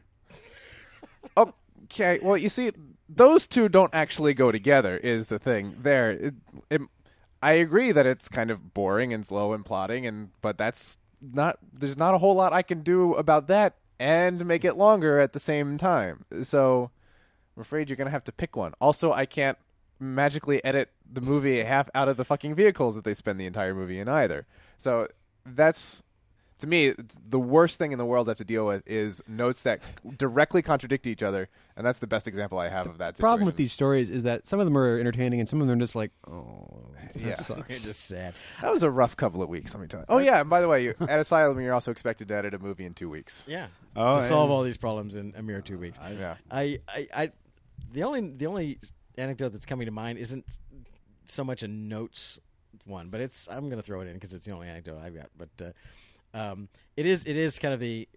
okay, 1.38 2.20
well, 2.22 2.38
you 2.38 2.50
see, 2.50 2.72
those 3.10 3.48
two 3.48 3.68
don't 3.68 3.94
actually 3.94 4.34
go 4.34 4.52
together. 4.52 4.98
Is 4.98 5.28
the 5.28 5.40
thing 5.40 5.76
there? 5.82 6.12
It, 6.12 6.34
it, 6.70 6.82
I 7.42 7.54
agree 7.54 7.92
that 7.92 8.06
it's 8.06 8.30
kind 8.30 8.52
of 8.52 8.74
boring 8.74 9.14
and 9.14 9.26
slow 9.26 9.54
and 9.54 9.66
plotting, 9.66 10.06
and 10.06 10.30
but 10.42 10.58
that's 10.58 11.00
not. 11.22 11.58
There's 11.74 11.98
not 11.98 12.14
a 12.14 12.20
whole 12.20 12.36
lot 12.36 12.54
I 12.54 12.62
can 12.62 12.82
do 12.82 13.16
about 13.16 13.48
that 13.48 13.76
and 14.00 14.46
make 14.46 14.64
it 14.64 14.78
longer 14.78 15.20
at 15.20 15.34
the 15.34 15.40
same 15.40 15.78
time. 15.78 16.26
So 16.44 16.92
I'm 17.58 17.62
afraid 17.62 17.90
you're 17.90 17.98
gonna 17.98 18.10
have 18.12 18.24
to 18.26 18.32
pick 18.32 18.56
one. 18.56 18.74
Also, 18.80 19.12
I 19.12 19.26
can't 19.26 19.58
magically 20.00 20.64
edit 20.64 20.92
the 21.12 21.22
movie 21.22 21.64
half 21.64 21.90
out 21.94 22.08
of 22.08 22.16
the 22.16 22.24
fucking 22.24 22.56
vehicles 22.56 22.96
that 22.96 23.04
they 23.04 23.14
spend 23.14 23.40
the 23.40 23.46
entire 23.46 23.74
movie 23.74 24.00
in 24.00 24.08
either. 24.08 24.46
So 24.78 25.08
that's 25.46 26.04
to 26.60 26.68
me, 26.68 26.94
the 27.28 27.40
worst 27.40 27.78
thing 27.78 27.92
in 27.92 27.98
the 27.98 28.06
world 28.06 28.28
I 28.28 28.32
have 28.32 28.38
to 28.38 28.44
deal 28.46 28.66
with 28.66 28.84
is 28.86 29.22
notes 29.28 29.62
that 29.64 29.82
directly 30.18 30.62
contradict 30.62 31.08
each 31.08 31.24
other, 31.24 31.50
and 31.76 31.86
that's 31.86 32.00
the 32.00 32.08
best 32.08 32.28
example 32.28 32.58
I 32.60 32.70
have 32.70 32.88
of 32.88 32.98
that. 33.00 33.16
Too. 33.16 33.18
The 33.18 33.22
problem 33.24 33.46
with 33.46 33.56
these 33.56 33.72
stories 33.72 34.10
is 34.10 34.24
that 34.24 34.46
some 34.48 34.60
of 34.60 34.66
them 34.66 34.78
are 34.78 35.00
entertaining 35.00 35.40
and 35.40 35.48
some 35.48 35.62
of 35.62 35.68
them 35.68 35.78
are 35.78 35.82
just 35.82 35.96
like, 35.96 36.12
oh, 36.28 36.88
that 37.16 37.22
Yeah. 37.22 37.36
sucks. 37.36 37.62
It's 37.70 37.84
just 37.84 38.06
sad. 38.06 38.34
That 38.62 38.72
was 38.72 38.84
a 38.84 38.90
rough 38.92 39.16
couple 39.18 39.42
of 39.42 39.50
weeks. 39.50 39.74
Let 39.74 39.82
me 39.82 39.88
tell 39.88 40.02
you. 40.02 40.06
Oh 40.10 40.18
yeah, 40.20 40.42
and 40.42 40.50
by 40.50 40.62
the 40.62 40.68
way, 40.68 40.84
you, 40.84 40.96
at 41.02 41.20
Asylum, 41.20 41.60
you're 41.62 41.74
also 41.74 41.92
expected 41.92 42.28
to 42.28 42.36
edit 42.36 42.54
a 42.54 42.60
movie 42.60 42.86
in 42.86 42.94
two 42.94 43.10
weeks. 43.10 43.44
Yeah. 43.48 43.68
Oh, 43.96 44.14
to 44.16 44.22
solve 44.22 44.52
all 44.52 44.64
these 44.64 44.78
problems 44.78 45.16
in 45.16 45.34
a 45.38 45.42
mere 45.42 45.62
two 45.62 45.78
weeks. 45.78 45.98
Yeah. 46.18 46.36
I, 46.52 46.80
I, 46.88 47.08
I, 47.14 47.32
the 47.92 48.04
only 48.04 48.22
the 48.22 48.46
only 48.48 48.80
anecdote 49.18 49.50
that's 49.50 49.66
coming 49.66 49.86
to 49.86 49.92
mind 49.92 50.20
isn't 50.20 50.46
so 51.26 51.44
much 51.44 51.64
a 51.64 51.68
notes 51.68 52.40
one, 52.86 53.10
but 53.10 53.20
it's 53.22 53.48
I'm 53.50 53.66
going 53.70 53.78
to 53.78 53.84
throw 53.84 54.02
it 54.02 54.08
in 54.08 54.14
because 54.14 54.34
it's 54.34 54.46
the 54.46 54.54
only 54.54 54.68
anecdote 54.68 55.00
I've 55.04 55.16
got. 55.16 55.30
But 55.38 55.50
uh, 55.66 55.72
um, 56.34 56.70
it 56.96 57.06
is 57.06 57.24
it 57.26 57.38
is 57.38 57.60
kind 57.60 57.74
of 57.74 57.80
the 57.80 58.08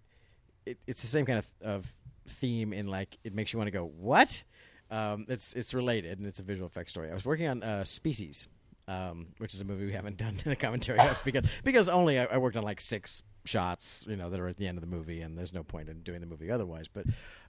it, 0.66 0.78
it's 0.86 1.02
the 1.02 1.08
same 1.08 1.26
kind 1.26 1.38
of 1.38 1.46
of 1.62 1.94
theme 2.28 2.72
in 2.72 2.86
like 2.86 3.18
it 3.24 3.34
makes 3.34 3.52
you 3.52 3.58
want 3.58 3.68
to 3.68 3.72
go 3.72 3.84
what. 3.84 4.42
Um, 4.90 5.24
it's 5.28 5.54
it's 5.54 5.72
related 5.72 6.18
and 6.18 6.26
it's 6.26 6.38
a 6.38 6.42
visual 6.42 6.66
effects 6.66 6.90
story. 6.90 7.10
I 7.10 7.14
was 7.14 7.24
working 7.24 7.48
on 7.48 7.62
uh, 7.62 7.82
Species, 7.82 8.46
um, 8.88 9.28
which 9.38 9.54
is 9.54 9.60
a 9.60 9.64
movie 9.64 9.86
we 9.86 9.92
haven't 9.92 10.16
done 10.18 10.36
a 10.44 10.56
commentary 10.56 10.98
of 10.98 11.20
because 11.24 11.46
because 11.64 11.88
only 11.88 12.18
I, 12.18 12.24
I 12.26 12.38
worked 12.38 12.56
on 12.56 12.62
like 12.62 12.80
six 12.80 13.22
shots, 13.44 14.04
you 14.08 14.16
know, 14.16 14.30
that 14.30 14.38
are 14.38 14.48
at 14.48 14.56
the 14.56 14.66
end 14.66 14.78
of 14.78 14.82
the 14.82 14.88
movie, 14.88 15.22
and 15.22 15.36
there's 15.36 15.52
no 15.52 15.62
point 15.62 15.88
in 15.88 16.02
doing 16.02 16.20
the 16.20 16.26
movie 16.26 16.50
otherwise. 16.50 16.88
But 16.88 17.06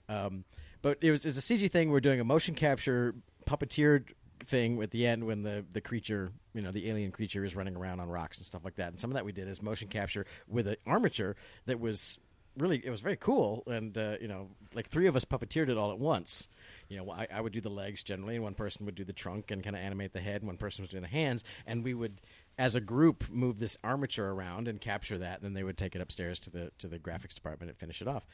um, 0.08 0.44
but 0.82 0.98
it 1.02 1.10
was 1.10 1.24
it's 1.24 1.38
a 1.38 1.40
CG 1.40 1.70
thing. 1.70 1.90
We're 1.90 2.00
doing 2.00 2.20
a 2.20 2.24
motion 2.24 2.54
capture 2.54 3.14
puppeteered 3.46 4.12
thing 4.40 4.82
at 4.82 4.90
the 4.90 5.06
end 5.06 5.24
when 5.24 5.42
the 5.42 5.64
the 5.72 5.80
creature, 5.80 6.32
you 6.54 6.62
know, 6.62 6.70
the 6.70 6.88
alien 6.88 7.12
creature 7.12 7.44
is 7.44 7.54
running 7.54 7.76
around 7.76 8.00
on 8.00 8.08
rocks 8.08 8.38
and 8.38 8.46
stuff 8.46 8.64
like 8.64 8.76
that. 8.76 8.88
And 8.88 9.00
some 9.00 9.10
of 9.10 9.14
that 9.14 9.24
we 9.24 9.32
did 9.32 9.48
is 9.48 9.62
motion 9.62 9.88
capture 9.88 10.26
with 10.48 10.66
an 10.66 10.76
armature 10.86 11.36
that 11.66 11.80
was 11.80 12.18
really 12.56 12.80
it 12.84 12.90
was 12.90 13.00
very 13.00 13.16
cool. 13.16 13.62
And 13.66 13.96
uh, 13.96 14.16
you 14.20 14.28
know 14.28 14.48
like 14.74 14.88
three 14.88 15.06
of 15.06 15.16
us 15.16 15.24
puppeteered 15.24 15.68
it 15.68 15.76
all 15.76 15.92
at 15.92 15.98
once. 15.98 16.48
You 16.88 16.98
know 16.98 17.10
I, 17.10 17.26
I 17.32 17.40
would 17.40 17.52
do 17.52 17.60
the 17.60 17.70
legs 17.70 18.02
generally 18.02 18.34
and 18.34 18.44
one 18.44 18.54
person 18.54 18.86
would 18.86 18.94
do 18.94 19.04
the 19.04 19.12
trunk 19.12 19.50
and 19.50 19.62
kind 19.62 19.76
of 19.76 19.82
animate 19.82 20.12
the 20.12 20.20
head 20.20 20.42
and 20.42 20.46
one 20.46 20.56
person 20.56 20.82
was 20.82 20.90
doing 20.90 21.02
the 21.02 21.08
hands. 21.08 21.44
And 21.66 21.84
we 21.84 21.94
would 21.94 22.20
as 22.56 22.74
a 22.74 22.80
group 22.80 23.28
move 23.30 23.58
this 23.58 23.76
armature 23.82 24.30
around 24.30 24.68
and 24.68 24.80
capture 24.80 25.18
that 25.18 25.36
and 25.36 25.44
then 25.44 25.54
they 25.54 25.64
would 25.64 25.76
take 25.78 25.94
it 25.94 26.00
upstairs 26.00 26.38
to 26.40 26.50
the 26.50 26.70
to 26.78 26.88
the 26.88 26.98
graphics 26.98 27.34
department 27.34 27.70
and 27.70 27.78
finish 27.78 28.00
it 28.00 28.08
off. 28.08 28.26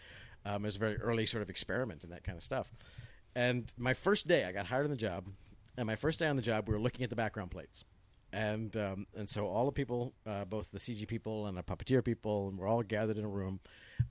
Um, 0.44 0.64
it 0.64 0.68
was 0.68 0.76
a 0.76 0.80
very 0.80 0.96
early 0.96 1.26
sort 1.26 1.42
of 1.42 1.50
experiment 1.50 2.04
and 2.04 2.12
that 2.12 2.24
kind 2.24 2.36
of 2.36 2.44
stuff. 2.44 2.72
And 3.34 3.72
my 3.78 3.94
first 3.94 4.26
day 4.26 4.44
i 4.44 4.52
got 4.52 4.66
hired 4.66 4.84
on 4.84 4.90
the 4.90 4.96
job 4.96 5.24
and 5.80 5.86
my 5.86 5.96
first 5.96 6.18
day 6.18 6.26
on 6.26 6.36
the 6.36 6.42
job 6.42 6.68
we 6.68 6.74
were 6.74 6.80
looking 6.80 7.02
at 7.02 7.10
the 7.10 7.16
background 7.16 7.50
plates 7.50 7.84
and 8.32 8.76
um, 8.76 9.06
and 9.16 9.28
so 9.28 9.46
all 9.46 9.66
the 9.66 9.72
people, 9.72 10.12
uh, 10.26 10.44
both 10.44 10.70
the 10.70 10.78
CG 10.78 11.06
people 11.06 11.46
and 11.46 11.56
the 11.56 11.62
puppeteer 11.62 12.04
people, 12.04 12.48
and 12.48 12.58
we're 12.58 12.68
all 12.68 12.82
gathered 12.82 13.18
in 13.18 13.24
a 13.24 13.28
room, 13.28 13.60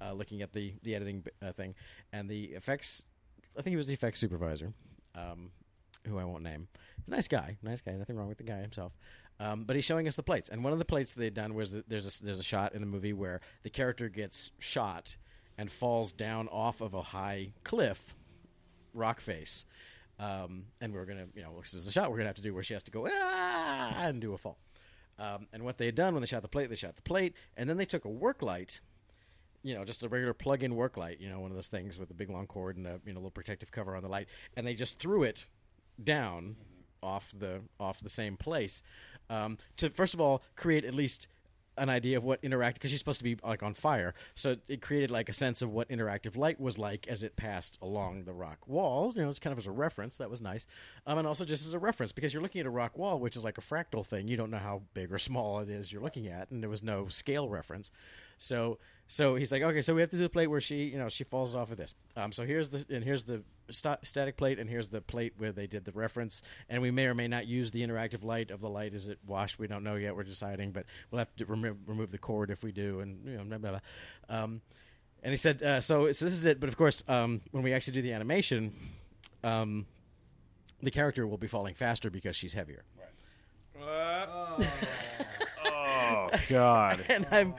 uh, 0.01 0.12
looking 0.12 0.41
at 0.41 0.51
the 0.51 0.73
the 0.84 0.95
editing 0.95 1.23
uh, 1.41 1.51
thing, 1.53 1.75
and 2.12 2.29
the 2.29 2.45
effects. 2.47 3.05
I 3.58 3.62
think 3.62 3.71
he 3.71 3.77
was 3.77 3.88
the 3.88 3.93
effects 3.93 4.19
supervisor, 4.19 4.73
um, 5.15 5.51
who 6.05 6.17
I 6.17 6.23
won't 6.23 6.43
name. 6.43 6.67
He's 6.97 7.08
a 7.08 7.12
nice 7.12 7.27
guy, 7.27 7.58
nice 7.63 7.82
guy. 7.82 7.93
Nothing 7.93 8.17
wrong 8.17 8.27
with 8.27 8.38
the 8.38 8.43
guy 8.43 8.60
himself. 8.60 8.93
Um, 9.39 9.63
but 9.63 9.77
he's 9.77 9.86
showing 9.86 10.08
us 10.08 10.17
the 10.17 10.23
plates, 10.23 10.49
and 10.49 10.63
one 10.63 10.73
of 10.73 10.79
the 10.79 10.86
plates 10.86 11.13
they'd 11.13 11.34
done 11.34 11.53
was 11.53 11.71
that 11.71 11.88
there's 11.88 12.19
a, 12.19 12.25
there's 12.25 12.39
a 12.39 12.43
shot 12.43 12.73
in 12.73 12.82
the 12.82 12.88
movie 12.88 13.13
where 13.13 13.39
the 13.63 13.69
character 13.69 14.10
gets 14.10 14.51
shot 14.60 15.15
and 15.58 15.71
falls 15.71 16.12
down 16.12 16.49
off 16.49 16.82
of 16.82 16.93
a 16.93 17.01
high 17.01 17.53
cliff, 17.63 18.15
rock 18.93 19.21
face. 19.21 19.63
Um, 20.19 20.65
and 20.82 20.93
we're 20.93 21.05
gonna, 21.05 21.27
you 21.34 21.41
know, 21.41 21.58
this 21.60 21.73
is 21.73 21.86
the 21.86 21.91
shot 21.91 22.12
we're 22.12 22.17
gonna 22.17 22.29
have 22.29 22.36
to 22.36 22.41
do 22.41 22.53
where 22.53 22.63
she 22.63 22.73
has 22.73 22.84
to 22.84 22.91
go 22.91 23.08
ah 23.10 24.03
and 24.03 24.19
do 24.19 24.34
a 24.34 24.38
fall. 24.38 24.58
Um, 25.17 25.47
and 25.53 25.63
what 25.63 25.77
they 25.77 25.86
had 25.86 25.95
done 25.95 26.13
when 26.13 26.21
they 26.21 26.27
shot 26.27 26.41
the 26.41 26.47
plate, 26.47 26.69
they 26.69 26.75
shot 26.75 26.95
the 26.95 27.01
plate, 27.01 27.34
and 27.58 27.69
then 27.69 27.77
they 27.77 27.86
took 27.86 28.05
a 28.05 28.10
work 28.10 28.41
light, 28.41 28.79
you 29.63 29.73
know, 29.73 29.84
just 29.84 30.03
a 30.03 30.10
regular 30.10 30.34
plug-in 30.34 30.75
work 30.75 30.95
light, 30.97 31.19
you 31.19 31.29
know, 31.29 31.39
one 31.39 31.51
of 31.51 31.55
those 31.55 31.67
things 31.67 31.99
with 31.99 32.10
a 32.12 32.13
big 32.13 32.29
long 32.29 32.47
cord 32.47 32.77
and 32.77 32.88
a 32.88 32.99
you 33.05 33.13
know 33.13 33.19
little 33.19 33.32
protective 33.32 33.71
cover 33.71 33.95
on 33.95 34.03
the 34.03 34.10
light, 34.10 34.27
and 34.55 34.67
they 34.67 34.73
just 34.73 34.99
threw 34.99 35.23
it 35.23 35.45
down 36.03 36.55
off 37.01 37.34
the 37.38 37.62
off 37.79 37.99
the 38.01 38.10
same 38.10 38.36
place 38.36 38.84
um, 39.29 39.58
to 39.77 39.89
first 39.89 40.13
of 40.13 40.21
all 40.21 40.41
create 40.55 40.84
at 40.84 40.93
least 40.93 41.27
an 41.80 41.89
idea 41.89 42.18
of 42.18 42.24
what 42.24 42.42
interactive 42.42 42.76
because 42.76 42.92
she's 42.92 43.00
supposed 43.00 43.20
to 43.20 43.24
be 43.24 43.38
like 43.44 43.63
on 43.63 43.74
fire. 43.74 44.13
So 44.36 44.58
it 44.68 44.82
created 44.82 45.12
like 45.12 45.30
a 45.30 45.34
sense 45.34 45.62
of 45.62 45.72
what 45.72 45.89
interactive 45.89 46.38
light 46.38 46.60
was 46.60 46.78
like 46.78 47.08
as 47.08 47.24
it 47.24 47.36
passed 47.36 47.78
along 47.82 48.26
the 48.26 48.34
rock 48.34 48.60
wall 48.68 49.13
you 49.15 49.22
know 49.22 49.30
it's 49.30 49.39
kind 49.39 49.52
of 49.52 49.58
as 49.58 49.68
a 49.68 49.72
reference. 49.72 50.18
That 50.18 50.30
was 50.30 50.42
nice. 50.42 50.65
Um, 51.08 51.18
and 51.18 51.28
also 51.28 51.46
just 51.46 51.65
as 51.65 51.74
a 51.74 51.80
reference 51.80 52.12
because 52.12 52.34
you're 52.34 52.44
looking 52.44 52.62
at 52.62 52.68
a 52.68 52.72
rock 52.72 52.98
wall 52.98 53.20
which 53.20 53.36
is 53.36 53.44
like 53.44 53.58
a 53.58 53.62
fractal 53.62 54.06
thing. 54.06 54.28
You 54.28 54.38
don't 54.38 54.52
know 54.52 54.58
how 54.58 54.82
big 54.94 55.12
or 55.12 55.18
small 55.18 55.60
it 55.60 55.70
is 55.70 55.92
you're 55.92 56.02
looking 56.02 56.28
at 56.28 56.52
and 56.52 56.62
there 56.62 56.70
was 56.70 56.84
no 56.84 57.08
scale 57.08 57.50
reference. 57.50 57.92
So 58.38 58.80
so 59.12 59.34
he's 59.34 59.52
like 59.52 59.63
okay 59.63 59.82
so 59.82 59.95
we 59.95 60.02
have 60.02 60.12
to 60.12 60.17
do 60.17 60.22
the 60.22 60.30
plate 60.30 60.45
where 60.45 60.62
she 60.62 60.84
you 60.84 61.00
know 61.00 61.10
she 61.10 61.24
falls 61.24 61.56
off 61.56 61.72
of 61.72 61.78
this. 61.78 61.95
Um, 62.15 62.32
so 62.32 62.45
here's 62.45 62.69
the 62.69 62.86
and 62.91 63.04
here's 63.04 63.24
the 63.24 63.41
sta- 63.72 63.98
static 64.04 64.38
plate 64.38 64.60
and 64.60 64.69
here's 64.69 64.88
the 64.88 65.02
plate 65.02 65.34
where 65.38 65.52
they 65.52 65.65
did 65.65 65.84
the 65.84 65.91
reference. 65.93 66.43
And 66.69 66.80
we 66.80 66.91
may 66.91 67.08
or 67.08 67.15
may 67.15 67.28
not 67.28 67.48
use 67.48 67.72
the 67.72 67.82
interactive 67.82 68.24
light 68.24 68.52
of 68.52 68.62
the 68.62 68.69
light. 68.69 68.93
Is 68.93 69.08
it 69.08 69.17
washed? 69.26 69.58
We 69.58 69.65
don't 69.65 69.84
know 69.84 69.95
yet. 69.95 70.15
We're 70.15 70.22
deciding 70.24 70.74
but 70.74 70.86
we'll 71.10 71.17
have 71.17 71.36
to 71.38 71.45
remove, 71.45 71.78
remove 71.88 72.12
the 72.12 72.19
cord 72.19 72.52
if 72.52 72.63
we 72.63 72.72
do 72.72 73.00
and 73.00 73.26
you 73.26 73.38
know 73.38 73.43
blah 73.45 73.58
blah, 73.58 73.72
blah. 73.72 73.80
Um, 74.43 74.62
and 75.24 75.32
he 75.32 75.38
said 75.38 75.63
uh, 75.63 75.82
so 75.82 76.12
so 76.12 76.26
this 76.26 76.34
is 76.36 76.45
it. 76.45 76.60
But 76.60 76.69
of 76.69 76.78
course 76.78 77.04
um, 77.08 77.41
when 77.50 77.63
we 77.63 77.74
actually 77.74 77.93
do 77.93 78.04
the 78.04 78.13
animation 78.13 78.76
um, 79.43 79.88
the 80.84 80.91
character 80.91 81.26
will 81.26 81.39
be 81.39 81.48
falling 81.48 81.74
faster 81.74 82.12
because 82.12 82.36
she's 82.36 82.54
heavier. 82.54 82.84
Oh 85.72 86.30
God! 86.48 87.04
and 87.10 87.28
I'm 87.32 87.54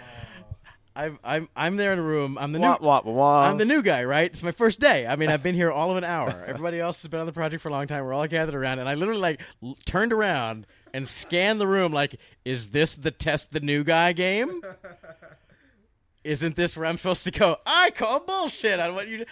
I'm 1.01 1.19
I'm 1.25 1.49
I'm 1.57 1.77
there 1.77 1.95
in 1.95 1.99
a 1.99 2.03
room 2.03 2.37
I'm 2.37 2.53
the 2.53 2.59
new 2.59 2.67
Wah, 2.67 2.77
wah, 2.81 3.01
wah. 3.05 3.49
I'm 3.49 3.57
the 3.57 3.65
new 3.65 3.81
guy, 3.81 4.05
right? 4.05 4.31
It's 4.31 4.43
my 4.43 4.53
first 4.53 4.81
day. 4.81 5.07
I 5.07 5.17
mean, 5.17 5.31
I've 5.31 5.43
been 5.43 5.55
here 5.55 5.73
all 5.73 5.91
of 5.91 5.97
an 5.97 6.05
hour. 6.05 6.45
Everybody 6.47 6.79
else 6.79 7.01
has 7.01 7.09
been 7.09 7.21
on 7.21 7.27
the 7.27 7.33
project 7.33 7.63
for 7.63 7.71
a 7.71 7.73
long 7.73 7.87
time. 7.87 8.05
We're 8.05 8.13
all 8.13 8.27
gathered 8.27 8.55
around, 8.55 8.81
and 8.81 8.89
I 8.89 8.95
literally 8.95 9.21
like 9.21 9.41
l- 9.63 9.79
turned 9.87 10.13
around 10.13 10.67
and 10.93 11.09
scanned 11.09 11.59
the 11.59 11.67
room. 11.67 11.93
Like, 11.93 12.17
is 12.45 12.71
this 12.71 12.97
the 12.97 13.11
test 13.11 13.51
the 13.51 13.61
new 13.61 13.83
guy 13.83 14.13
game? 14.13 14.61
Isn't 16.23 16.55
this 16.55 16.77
where 16.77 16.85
I'm 16.85 16.99
supposed 16.99 17.25
to 17.25 17.31
go? 17.31 17.57
I 17.65 17.93
call 17.93 18.21
bullshit 18.21 18.79
on 18.79 18.95
what 18.95 19.09
you. 19.09 19.19
do." 19.19 19.25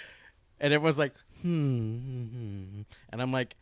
And 0.61 0.73
everyone's 0.73 0.99
like, 0.99 1.13
hmm, 1.43 1.99
hmm, 1.99 2.25
hmm. 2.25 2.81
and 3.11 3.23
I'm 3.23 3.31
like, 3.31 3.55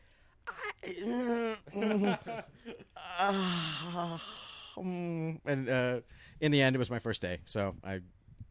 I, 0.47 0.89
mm, 0.89 2.19
ah, 2.97 4.23
mm. 4.79 5.41
and 5.45 5.69
uh, 5.69 6.01
in 6.41 6.53
the 6.53 6.63
end, 6.63 6.77
it 6.77 6.79
was 6.79 6.91
my 6.91 6.99
first 6.99 7.21
day, 7.23 7.39
so 7.47 7.75
I 7.85 8.01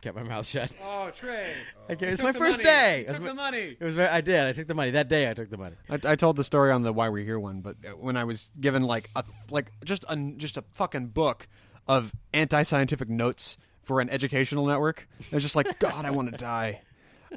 kept 0.02 0.15
my 0.15 0.24
mouth 0.24 0.45
shut. 0.48 0.71
Oh, 0.84 1.10
Trey. 1.15 1.54
Okay, 1.89 2.08
it's 2.08 2.21
my 2.21 2.32
first 2.32 2.62
day. 2.62 3.06
It 3.08 3.12
was 3.12 3.19
my- 3.19 3.34
money. 3.34 3.78
It 3.80 3.84
was 3.84 3.95
very, 3.95 4.10
I 4.10 4.21
did. 4.21 4.45
I 4.48 4.52
took 4.54 4.67
the 4.67 4.74
money 4.74 4.91
that 4.91 5.08
day. 5.10 5.30
I 5.30 5.34
took 5.34 5.50
the 5.50 5.58
money. 5.58 5.76
I, 5.89 6.00
I 6.04 6.15
told 6.15 6.36
the 6.36 6.43
story 6.43 6.71
on 6.71 6.82
the 6.84 6.93
Why 6.93 7.10
We're 7.10 7.24
Here 7.26 7.39
one, 7.39 7.62
but 7.62 7.76
when 8.00 8.17
I 8.17 8.24
was 8.24 8.50
given 8.60 8.84
like 8.84 9.10
a 9.15 9.24
like 9.50 9.71
just 9.84 10.06
a 10.10 10.15
just 10.38 10.58
a 10.58 10.63
fucking 10.74 11.08
book 11.08 11.48
of 11.88 12.12
anti-scientific 12.34 13.10
notes 13.10 13.58
for 13.84 14.02
an 14.02 14.10
educational 14.10 14.65
network, 14.65 15.08
I 15.32 15.36
was 15.36 15.43
just 15.43 15.56
like, 15.56 15.80
God, 15.80 16.06
I 16.06 16.12
want 16.12 16.32
to 16.32 16.38
die. 16.38 16.82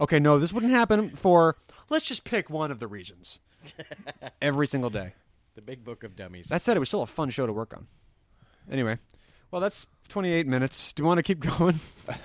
Okay, 0.01 0.19
no, 0.19 0.39
this 0.39 0.53
wouldn't 0.53 0.73
happen 0.73 1.11
for. 1.11 1.57
Let's 1.91 2.05
just 2.07 2.25
pick 2.25 2.49
one 2.51 2.71
of 2.71 2.79
the 2.79 2.87
regions 2.87 3.41
every 4.43 4.67
single 4.67 4.91
day. 4.91 5.15
The 5.55 5.63
big 5.63 5.85
book 5.85 6.05
of 6.05 6.15
dummies. 6.17 6.49
That 6.49 6.63
said, 6.63 6.77
it 6.77 6.81
was 6.81 6.89
still 6.89 7.03
a 7.03 7.07
fun 7.07 7.31
show 7.31 7.47
to 7.47 7.53
work 7.53 7.75
on. 7.75 7.87
Anyway, 8.71 8.99
well, 9.51 9.61
that's 9.61 9.87
28 10.09 10.47
minutes. 10.47 10.93
Do 10.93 11.03
you 11.03 11.07
want 11.07 11.19
to 11.19 11.23
keep 11.23 11.41
going? 11.59 11.79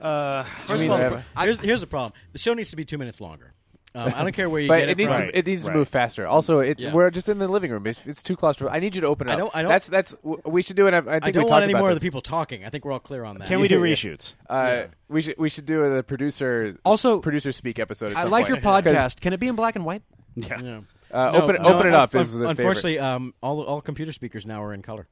Uh, 0.00 0.42
First 0.66 0.84
of 0.84 0.90
all, 0.90 0.98
the 0.98 1.08
pro- 1.34 1.42
here's, 1.44 1.58
here's 1.60 1.80
the 1.80 1.86
problem. 1.86 2.12
The 2.32 2.38
show 2.38 2.54
needs 2.54 2.70
to 2.70 2.76
be 2.76 2.84
two 2.84 2.98
minutes 2.98 3.20
longer. 3.20 3.54
Um, 3.94 4.12
I 4.14 4.22
don't 4.22 4.32
care 4.32 4.48
where 4.48 4.60
you 4.60 4.68
But 4.68 4.80
get 4.80 4.88
it 4.90 4.92
it, 4.92 4.98
needs 4.98 5.14
from. 5.14 5.26
To 5.28 5.38
it 5.38 5.46
needs 5.46 5.64
to 5.64 5.72
move 5.72 5.88
faster. 5.88 6.24
Also, 6.26 6.60
it, 6.60 6.78
Yeah. 6.78 6.92
we're 6.92 7.10
just 7.10 7.28
in 7.28 7.38
the 7.38 7.48
living 7.48 7.72
room. 7.72 7.84
It's, 7.86 8.00
it's 8.06 8.22
too 8.22 8.36
claustrophobic. 8.36 8.68
I 8.72 8.78
need 8.78 8.94
you 8.94 9.00
to 9.00 9.06
open 9.08 9.28
it 9.28 9.32
I 9.32 9.36
don't- 9.36 9.56
I 9.56 9.62
don't- 9.62 9.70
That's 9.70 9.88
that's 9.88 10.14
we 10.22 10.62
should 10.62 10.76
do 10.76 10.86
it. 10.86 10.94
I, 10.94 10.98
I 10.98 11.02
think 11.02 11.24
I 11.24 11.30
don't 11.30 11.42
talked 11.44 11.50
want 11.50 11.64
any 11.64 11.72
about 11.72 11.80
more 11.80 11.88
of 11.90 11.96
the 11.96 12.00
people 12.00 12.20
talking. 12.20 12.64
I 12.64 12.68
think 12.68 12.84
we're 12.84 12.92
all 12.92 13.00
clear 13.00 13.24
on 13.24 13.38
that. 13.38 13.48
can 13.48 13.58
we 13.60 13.66
do 13.66 13.76
Yeah, 13.80 13.86
yeah. 13.86 13.94
reshoots? 13.94 14.34
Uh, 14.48 14.82
We 15.08 15.22
should 15.22 15.36
we 15.38 15.48
should 15.48 15.66
do 15.66 15.92
the 15.96 16.02
producer 16.04 16.76
Also- 16.84 17.18
producer 17.18 17.50
speak 17.50 17.78
episode. 17.80 18.12
At 18.12 18.18
I 18.18 18.22
like 18.24 18.46
point. 18.46 18.62
your 18.62 18.72
podcast. 18.72 19.20
Can 19.20 19.32
it 19.32 19.40
be 19.40 19.48
in 19.48 19.56
black 19.56 19.74
and 19.74 19.84
white? 19.84 20.02
Yeah. 20.36 20.60
Yeah. 20.62 20.80
Uh, 21.10 21.30
No, 21.32 21.42
open 21.42 21.56
no, 21.62 21.68
open 21.74 21.86
it 21.88 21.94
un- 21.94 22.00
up 22.00 22.14
is 22.14 22.34
un- 22.34 22.42
the 22.42 22.48
unfortunately 22.50 22.98
um, 23.00 23.34
all 23.42 23.62
all 23.64 23.80
computer 23.80 24.12
speakers 24.12 24.44
now 24.46 24.62
are 24.62 24.74
in 24.74 24.82
color. 24.82 25.08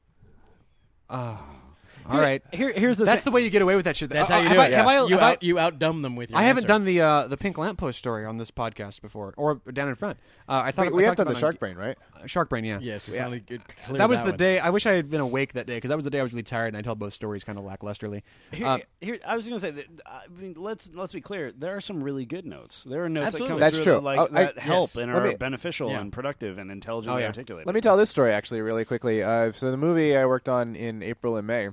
All 2.09 2.19
right. 2.19 2.41
Here, 2.51 2.71
here's 2.73 2.97
the 2.97 3.05
That's 3.05 3.23
thing. 3.23 3.31
the 3.31 3.35
way 3.35 3.41
you 3.43 3.49
get 3.49 3.61
away 3.61 3.75
with 3.75 3.85
that 3.85 3.95
shit. 3.95 4.09
That's 4.09 4.29
Uh, 4.29 4.35
how 4.35 4.39
you 4.41 4.47
have 4.47 4.55
do 4.57 4.61
I, 4.61 4.65
it. 4.67 4.73
Have 4.73 4.87
I, 4.87 4.93
you 5.05 5.07
have 5.15 5.21
I- 5.21 5.31
out 5.33 5.43
you 5.43 5.55
outdumb 5.59 6.01
them 6.01 6.15
with 6.15 6.29
your 6.31 6.39
I 6.39 6.43
haven't 6.43 6.63
answer. 6.63 6.67
done 6.67 6.85
the 6.85 7.01
uh, 7.01 7.27
the 7.27 7.37
pink 7.37 7.57
lamppost 7.57 7.99
story 7.99 8.25
on 8.25 8.37
this 8.37 8.51
podcast 8.51 9.01
before, 9.01 9.33
or 9.37 9.55
down 9.73 9.89
in 9.89 9.95
front. 9.95 10.17
Uh, 10.49 10.61
I 10.65 10.71
thought 10.71 10.85
Wait, 10.85 10.93
we 10.93 11.03
have 11.03 11.15
talked 11.17 11.25
done 11.27 11.33
the 11.33 11.39
Shark 11.39 11.55
on- 11.55 11.59
Brain, 11.59 11.75
right? 11.75 11.97
uh, 12.15 12.25
Shark 12.27 12.49
Brain, 12.49 12.63
yeah. 12.63 12.79
Yes, 12.81 13.07
we 13.09 13.17
finally 13.17 13.41
get 13.41 13.61
clear 13.85 13.97
That 13.97 14.07
was 14.07 14.19
the 14.19 14.25
one. 14.25 14.37
day. 14.37 14.59
I 14.59 14.69
wish 14.69 14.85
I 14.85 14.93
had 14.93 15.09
been 15.09 15.19
awake 15.19 15.53
that 15.53 15.67
day 15.67 15.75
because 15.75 15.89
that 15.89 15.95
was 15.97 16.05
the 16.05 16.11
day 16.11 16.19
I 16.19 16.23
was 16.23 16.31
really 16.31 16.43
tired 16.43 16.67
and 16.69 16.77
I 16.77 16.81
told 16.81 16.99
both 16.99 17.11
stories 17.13 17.43
kind 17.43 17.59
of 17.59 17.65
lacklusterly. 17.65 18.21
Here, 18.51 18.65
Uh, 18.65 18.77
here, 19.01 19.19
I 19.27 19.35
was 19.35 19.47
going 19.49 19.59
to 19.59 19.65
say 19.65 19.71
that. 19.71 19.85
I 20.05 20.21
mean, 20.39 20.55
let's 20.57 20.89
let's 20.93 21.11
be 21.13 21.19
clear. 21.21 21.51
There 21.51 21.75
are 21.75 21.81
some 21.81 22.01
really 22.01 22.25
good 22.25 22.45
notes. 22.45 22.83
There 22.85 23.03
are 23.03 23.09
notes 23.09 23.27
Absolutely. 23.27 23.47
that 23.47 23.53
come 23.55 23.59
That's 23.59 23.75
through 23.75 23.83
true. 23.83 23.93
that, 23.95 24.03
like 24.03 24.19
Oh, 24.19 24.27
I- 24.31 24.43
that 24.45 24.59
help 24.59 24.89
yes. 24.93 24.95
and 24.95 25.11
are 25.11 25.21
me- 25.27 25.35
beneficial 25.35 25.89
Yeah. 25.91 25.99
and 25.99 26.13
productive 26.13 26.57
and 26.57 26.71
intelligently 26.71 27.17
Oh, 27.17 27.21
yeah. 27.21 27.27
articulated. 27.27 27.65
Let 27.67 27.75
me 27.75 27.81
tell 27.81 27.97
this 27.97 28.09
story 28.09 28.31
actually 28.31 28.61
really 28.61 28.85
quickly. 28.85 29.21
Uh, 29.23 29.51
so 29.51 29.69
the 29.71 29.75
movie 29.77 30.15
I 30.15 30.25
worked 30.25 30.47
on 30.47 30.75
in 30.77 31.03
April 31.03 31.35
and 31.35 31.45
May 31.45 31.69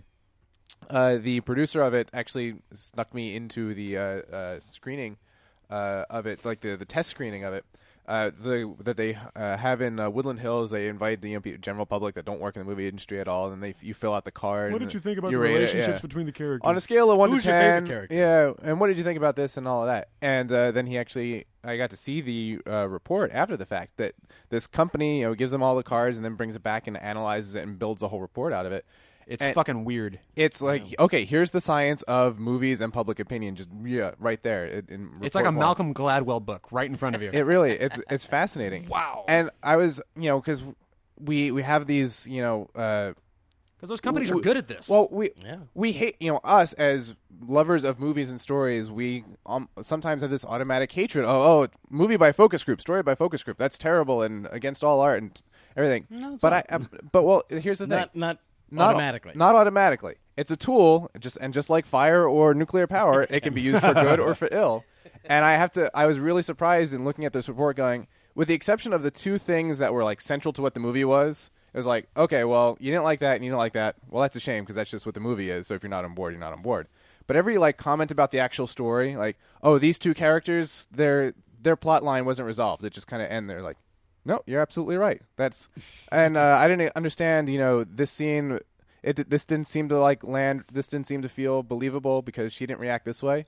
uh, 0.91 1.17
the 1.17 1.41
producer 1.41 1.83
of 1.83 1.95
it 1.95 2.11
actually 2.13 2.57
snuck 2.73 3.15
me 3.15 3.37
into 3.37 3.75
the 3.75 3.97
uh, 3.97 4.03
uh, 4.03 4.61
screening 4.61 5.17
uh, 5.71 6.05
of 6.11 6.27
it, 6.27 6.45
like 6.45 6.61
the 6.61 6.77
the 6.77 6.85
test 6.85 7.11
screening 7.11 7.45
of 7.45 7.55
it. 7.55 7.65
Uh, 8.07 8.31
the 8.43 8.75
that 8.81 8.99
they 8.99 9.17
uh, 9.35 9.57
have 9.57 9.81
in 9.81 9.99
uh, 9.99 10.11
Woodland 10.11 10.39
Hills, 10.39 10.71
they 10.71 10.89
invite 10.89 11.23
the 11.23 11.39
general 11.63 11.87
public 11.87 12.15
that 12.17 12.27
don't 12.27 12.39
work 12.39 12.55
in 12.55 12.61
the 12.61 12.67
movie 12.67 12.87
industry 12.87 13.19
at 13.19 13.29
all, 13.29 13.51
and 13.51 13.63
they 13.63 13.75
you 13.81 13.95
fill 13.95 14.13
out 14.13 14.27
the 14.27 14.31
card. 14.31 14.73
what 14.73 14.81
did 14.83 14.93
you 14.93 15.01
rate 15.39 15.63
it, 15.63 15.75
yeah. 15.75 15.99
between 15.99 16.27
the 16.27 16.33
characters? 16.33 16.69
on 16.69 16.77
a 16.77 16.83
scale 16.83 17.11
of 17.11 17.17
one 17.17 17.31
Who's 17.31 17.45
to 17.45 17.49
your 17.49 17.59
favorite 17.59 17.81
ten? 17.81 17.87
character? 17.87 18.15
Yeah, 18.15 18.53
and 18.63 18.79
what 18.79 18.89
did 18.89 18.99
you 18.99 19.05
think 19.05 19.17
about 19.17 19.37
this 19.37 19.57
and 19.57 19.67
all 19.67 19.81
of 19.81 19.87
that? 19.87 20.09
And 20.21 20.53
uh, 20.53 20.71
then 20.73 20.87
he 20.87 20.99
actually, 20.99 21.47
I 21.65 21.79
got 21.79 21.89
to 21.91 21.97
see 21.97 22.21
the 22.21 22.61
uh, 22.71 22.87
report 22.91 23.31
after 23.33 23.57
the 23.57 23.65
fact 23.65 23.97
that 23.97 24.15
this 24.51 24.67
company, 24.67 25.21
you 25.21 25.25
know, 25.29 25.35
gives 25.35 25.53
them 25.53 25.63
all 25.63 25.75
the 25.75 25.83
cards 25.83 26.19
and 26.19 26.25
then 26.27 26.35
brings 26.35 26.57
it 26.57 26.63
back 26.63 26.87
and 26.87 26.99
analyzes 26.99 27.55
it 27.55 27.63
and 27.63 27.79
builds 27.79 28.03
a 28.03 28.09
whole 28.09 28.21
report 28.21 28.53
out 28.53 28.67
of 28.67 28.73
it. 28.73 28.85
It's 29.27 29.43
and- 29.43 29.55
fucking 29.55 29.85
weird. 29.85 30.21
It's 30.37 30.61
like 30.63 30.95
okay, 30.99 31.25
here's 31.25 31.51
the 31.51 31.61
science 31.61 32.03
of 32.03 32.39
movies 32.39 32.81
and 32.81 32.93
public 32.93 33.19
opinion, 33.21 33.57
just 33.57 33.71
yeah, 33.85 34.13
right 34.19 34.43
there. 34.43 34.67
In 34.67 35.11
It's 35.23 35.35
like 35.35 35.47
a. 35.47 35.53
Malcolm 35.53 35.95
Gladwell 35.95 36.45
book 36.45 36.67
right 36.71 36.89
in 36.89 36.97
front 36.97 37.17
of 37.17 37.23
you. 37.23 37.31
It 37.33 37.43
really, 37.43 37.73
it's 37.73 37.99
it's 38.11 38.25
fascinating. 38.25 38.89
Wow. 38.95 39.25
And 39.29 39.51
I 39.63 39.77
was, 39.77 40.01
you 40.17 40.29
know, 40.29 40.41
because 40.41 40.63
we 41.19 41.51
we 41.51 41.63
have 41.63 41.87
these, 41.87 42.27
you 42.27 42.43
know, 42.43 42.69
uh, 42.75 43.13
Because 43.77 43.89
those 43.89 44.01
companies 44.01 44.31
are 44.31 44.41
good 44.41 44.57
at 44.57 44.69
this. 44.69 44.89
well, 44.89 45.09
we 45.11 45.31
Yeah. 45.45 45.59
we 45.75 45.93
hate, 45.93 46.17
you 46.21 46.33
know, 46.33 46.41
us 46.45 46.73
as 46.75 47.15
lovers 47.47 47.85
of 47.85 47.99
movies 47.99 48.31
and 48.31 48.41
stories. 48.41 48.91
We 48.91 49.25
um, 49.47 49.69
sometimes 49.83 50.23
have 50.23 50.31
this 50.31 50.45
automatic 50.45 50.93
hatred. 50.93 51.25
Oh, 51.25 51.29
oh, 51.65 51.69
movie 51.91 52.17
by 52.17 52.33
focus 52.33 52.65
group, 52.65 52.81
story 52.81 53.03
by 53.03 53.15
focus 53.15 53.43
group. 53.43 53.59
That's 53.59 53.79
terrible 53.79 54.23
and 54.23 54.47
against 54.51 54.83
all 54.85 55.01
art 55.01 55.23
and 55.23 55.43
everything. 55.77 56.07
No, 56.11 56.37
but 56.41 56.51
not. 56.51 56.67
I, 56.71 56.75
um, 56.75 56.89
but 57.13 57.23
well, 57.23 57.43
here's 57.49 57.79
the 57.79 57.87
thing. 57.87 57.99
Not 57.99 58.17
not 58.17 58.39
Not 58.75 58.91
automatically. 58.91 59.33
Not 59.35 59.55
automatically. 59.55 60.15
It's 60.37 60.51
a 60.51 60.57
tool, 60.57 61.11
just 61.19 61.39
and 61.41 61.55
just 61.55 61.71
like 61.71 61.87
fire 61.87 62.27
or 62.29 62.55
nuclear 62.55 62.87
power, 62.87 63.27
it 63.29 63.43
can 63.43 63.55
be 63.55 63.61
used 63.61 63.81
for 63.81 63.95
good 63.95 64.19
or 64.19 64.35
for 64.35 64.49
ill. 64.51 64.85
And 65.25 65.45
I 65.45 65.57
have 65.57 65.73
to. 65.73 65.91
I 65.97 66.07
was 66.07 66.19
really 66.19 66.43
surprised 66.43 66.93
in 66.93 67.05
looking 67.05 67.25
at 67.25 67.33
this 67.33 67.49
report, 67.49 67.77
going, 67.77 68.09
with 68.35 68.49
the 68.49 68.55
exception 68.55 68.93
of 68.93 69.03
the 69.03 69.11
two 69.11 69.39
things 69.39 69.79
that 69.79 69.95
were 69.95 70.05
like 70.05 70.21
central 70.21 70.53
to 70.55 70.63
what 70.63 70.75
the 70.75 70.81
movie 70.81 71.05
was. 71.05 71.51
It 71.73 71.77
was 71.79 71.87
like, 71.87 72.09
okay, 72.17 72.45
well, 72.45 72.77
you 72.79 72.91
didn't 72.93 73.05
like 73.05 73.21
that, 73.21 73.35
and 73.35 73.45
you 73.45 73.51
didn't 73.51 73.59
like 73.59 73.73
that. 73.73 73.97
Well, 74.09 74.23
that's 74.23 74.37
a 74.37 74.41
shame 74.41 74.63
because 74.63 74.77
that's 74.77 74.91
just 74.91 75.07
what 75.07 75.15
the 75.15 75.21
movie 75.21 75.51
is. 75.51 75.67
So 75.67 75.75
if 75.75 75.83
you're 75.83 75.91
not 75.91 76.05
on 76.05 76.15
board, 76.15 76.33
you're 76.33 76.41
not 76.41 76.53
on 76.53 76.63
board. 76.63 76.87
But 77.27 77.37
every 77.37 77.59
like 77.59 77.79
comment 77.79 78.11
about 78.11 78.31
the 78.31 78.39
actual 78.39 78.67
story, 78.67 79.17
like, 79.17 79.39
oh, 79.63 79.79
these 79.79 79.99
two 79.99 80.15
characters, 80.15 80.87
their 80.91 81.33
their 81.63 81.77
plot 81.77 82.05
line 82.05 82.27
wasn't 82.27 82.47
resolved. 82.47 82.85
It 82.85 82.93
just 82.93 83.07
kind 83.07 83.23
of 83.23 83.31
end 83.31 83.49
there, 83.49 83.63
like, 83.63 83.79
no, 84.25 84.41
you're 84.47 84.61
absolutely 84.61 84.97
right. 84.97 85.21
That's, 85.37 85.69
and 86.11 86.37
uh, 86.37 86.57
I 86.61 86.69
didn't 86.69 86.93
understand. 86.97 87.49
You 87.49 87.59
know, 87.59 87.85
this 87.85 88.11
scene, 88.11 88.59
it 89.03 89.29
this 89.29 89.45
didn't 89.45 89.67
seem 89.67 89.89
to 89.91 89.99
like 89.99 90.25
land. 90.25 90.65
This 90.73 90.89
didn't 90.89 91.07
seem 91.07 91.23
to 91.23 91.29
feel 91.29 91.63
believable 91.63 92.23
because 92.23 92.53
she 92.53 92.67
didn't 92.67 92.81
react 92.81 93.05
this 93.05 93.23
way. 93.23 93.47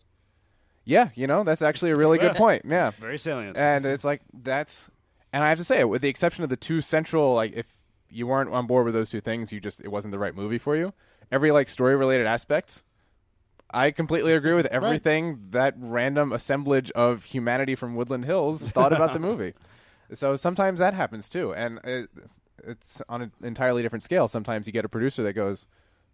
Yeah, 0.84 1.08
you 1.14 1.26
know, 1.26 1.42
that's 1.42 1.62
actually 1.62 1.90
a 1.90 1.96
really 1.96 2.18
good 2.18 2.36
point. 2.36 2.64
Yeah, 2.66 2.92
Very 3.00 3.18
salient. 3.18 3.58
and 3.58 3.84
it's 3.84 4.04
like 4.04 4.22
that's, 4.32 4.88
and 5.32 5.42
I 5.42 5.48
have 5.48 5.58
to 5.58 5.64
say, 5.64 5.82
with 5.82 6.00
the 6.00 6.08
exception 6.08 6.44
of 6.44 6.50
the 6.50 6.56
two 6.56 6.80
central, 6.80 7.34
like 7.34 7.54
if 7.54 7.66
you 8.08 8.26
weren't 8.28 8.50
on 8.52 8.68
board 8.68 8.84
with 8.84 8.94
those 8.94 9.10
two 9.10 9.20
things, 9.20 9.52
you 9.52 9.58
just 9.60 9.80
it 9.80 9.88
wasn't 9.88 10.12
the 10.12 10.18
right 10.18 10.34
movie 10.34 10.58
for 10.58 10.76
you. 10.76 10.92
Every 11.32 11.50
like 11.50 11.68
story 11.68 11.96
related 11.96 12.26
aspect. 12.26 12.82
I 13.68 13.90
completely 13.90 14.32
agree 14.32 14.54
with 14.54 14.66
everything 14.66 15.48
that 15.50 15.74
random 15.76 16.32
assemblage 16.32 16.92
of 16.92 17.24
humanity 17.24 17.74
from 17.74 17.96
Woodland 17.96 18.24
Hills 18.24 18.68
thought 18.70 18.92
about 18.92 19.12
the 19.12 19.18
movie. 19.18 19.54
So 20.14 20.36
sometimes 20.36 20.78
that 20.78 20.94
happens 20.94 21.28
too, 21.28 21.52
and 21.54 21.80
it, 21.84 22.08
it's 22.64 23.02
on 23.08 23.22
an 23.22 23.32
entirely 23.42 23.82
different 23.82 24.02
scale. 24.02 24.28
Sometimes 24.28 24.66
you 24.66 24.72
get 24.72 24.84
a 24.84 24.88
producer 24.88 25.22
that 25.22 25.32
goes, 25.32 25.66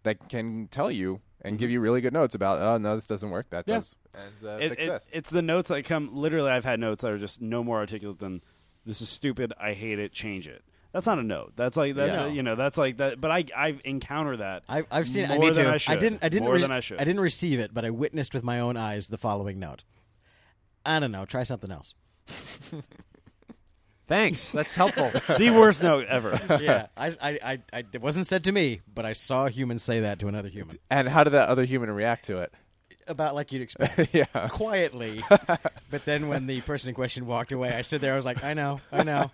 that 0.03 0.29
can 0.29 0.67
tell 0.69 0.91
you 0.91 1.21
and 1.41 1.57
give 1.57 1.69
you 1.69 1.79
really 1.79 2.01
good 2.01 2.13
notes 2.13 2.35
about, 2.35 2.59
oh 2.59 2.77
no, 2.77 2.95
this 2.95 3.05
doesn't 3.07 3.29
work, 3.29 3.49
that 3.51 3.65
Yeah. 3.67 3.75
does, 3.75 3.95
and 4.13 4.47
uh, 4.49 4.57
It- 4.57 4.69
fix 4.69 4.81
it- 4.81 4.87
this. 4.87 5.07
It's 5.11 5.29
the 5.29 5.41
notes 5.41 5.69
that 5.69 5.83
come. 5.85 6.15
Literally, 6.15 6.49
I've 6.51 6.65
had 6.65 6.79
notes 6.79 7.01
that 7.03 7.11
are 7.11 7.17
just 7.19 7.41
no 7.41 7.63
more 7.63 7.77
articulate 7.79 8.19
than 8.19 8.41
"This 8.85 9.01
is 9.01 9.09
stupid. 9.09 9.53
I 9.59 9.73
hate 9.73 9.99
it. 9.99 10.11
Change 10.13 10.47
it." 10.47 10.63
That's 10.91 11.07
not 11.07 11.17
a 11.17 11.23
note. 11.23 11.53
That's 11.55 11.75
like 11.75 11.95
that. 11.95 12.13
Yeah. 12.13 12.27
You 12.27 12.43
know, 12.43 12.55
that's 12.55 12.77
like 12.77 12.97
that. 12.97 13.19
But 13.19 13.31
I 13.31 13.45
I've 13.55 13.81
encountered 13.83 14.37
that. 14.41 14.63
I've, 14.69 14.85
I've 14.91 15.07
seen. 15.07 15.27
more 15.27 15.37
I, 15.37 15.39
me 15.39 15.49
than 15.49 15.65
too. 15.65 15.69
I 15.71 15.77
should. 15.77 15.99
didn't. 15.99 16.23
I 16.23 16.29
didn't. 16.29 16.43
More 16.45 16.53
re- 16.55 16.61
than 16.61 16.71
I 16.71 16.81
should. 16.81 17.01
I 17.01 17.03
didn't 17.03 17.21
receive 17.21 17.59
it, 17.59 17.73
but 17.73 17.83
I 17.83 17.89
witnessed 17.89 18.33
with 18.33 18.43
my 18.43 18.59
own 18.59 18.77
eyes 18.77 19.07
the 19.07 19.17
following 19.17 19.57
note. 19.59 19.83
I 20.85 20.99
don't 20.99 21.11
know. 21.11 21.25
Try 21.25 21.43
something 21.43 21.71
else. 21.71 21.93
Thanks. 24.07 24.51
That's 24.51 24.75
helpful. 24.75 25.11
the 25.37 25.49
worst 25.49 25.81
note 25.81 26.07
ever. 26.07 26.39
yeah, 26.61 26.87
I, 26.97 27.07
I, 27.07 27.39
I, 27.43 27.59
I, 27.71 27.83
it 27.93 28.01
wasn't 28.01 28.27
said 28.27 28.43
to 28.45 28.51
me, 28.51 28.81
but 28.93 29.05
I 29.05 29.13
saw 29.13 29.45
a 29.45 29.49
human 29.49 29.79
say 29.79 30.01
that 30.01 30.19
to 30.19 30.27
another 30.27 30.49
human 30.49 30.77
and 30.89 31.07
how 31.07 31.23
did 31.23 31.31
that 31.31 31.49
other 31.49 31.63
human 31.63 31.89
react 31.91 32.25
to 32.25 32.39
it? 32.39 32.53
about 33.07 33.35
like 33.35 33.51
you'd 33.51 33.61
expect, 33.61 34.09
yeah. 34.13 34.25
quietly. 34.49 35.23
but 35.89 36.05
then 36.05 36.27
when 36.27 36.47
the 36.47 36.61
person 36.61 36.89
in 36.89 36.95
question 36.95 37.25
walked 37.25 37.51
away, 37.51 37.73
I 37.73 37.81
stood 37.81 38.01
there. 38.01 38.13
I 38.13 38.15
was 38.15 38.25
like, 38.25 38.43
I 38.43 38.53
know, 38.53 38.81
I 38.91 39.03
know, 39.03 39.31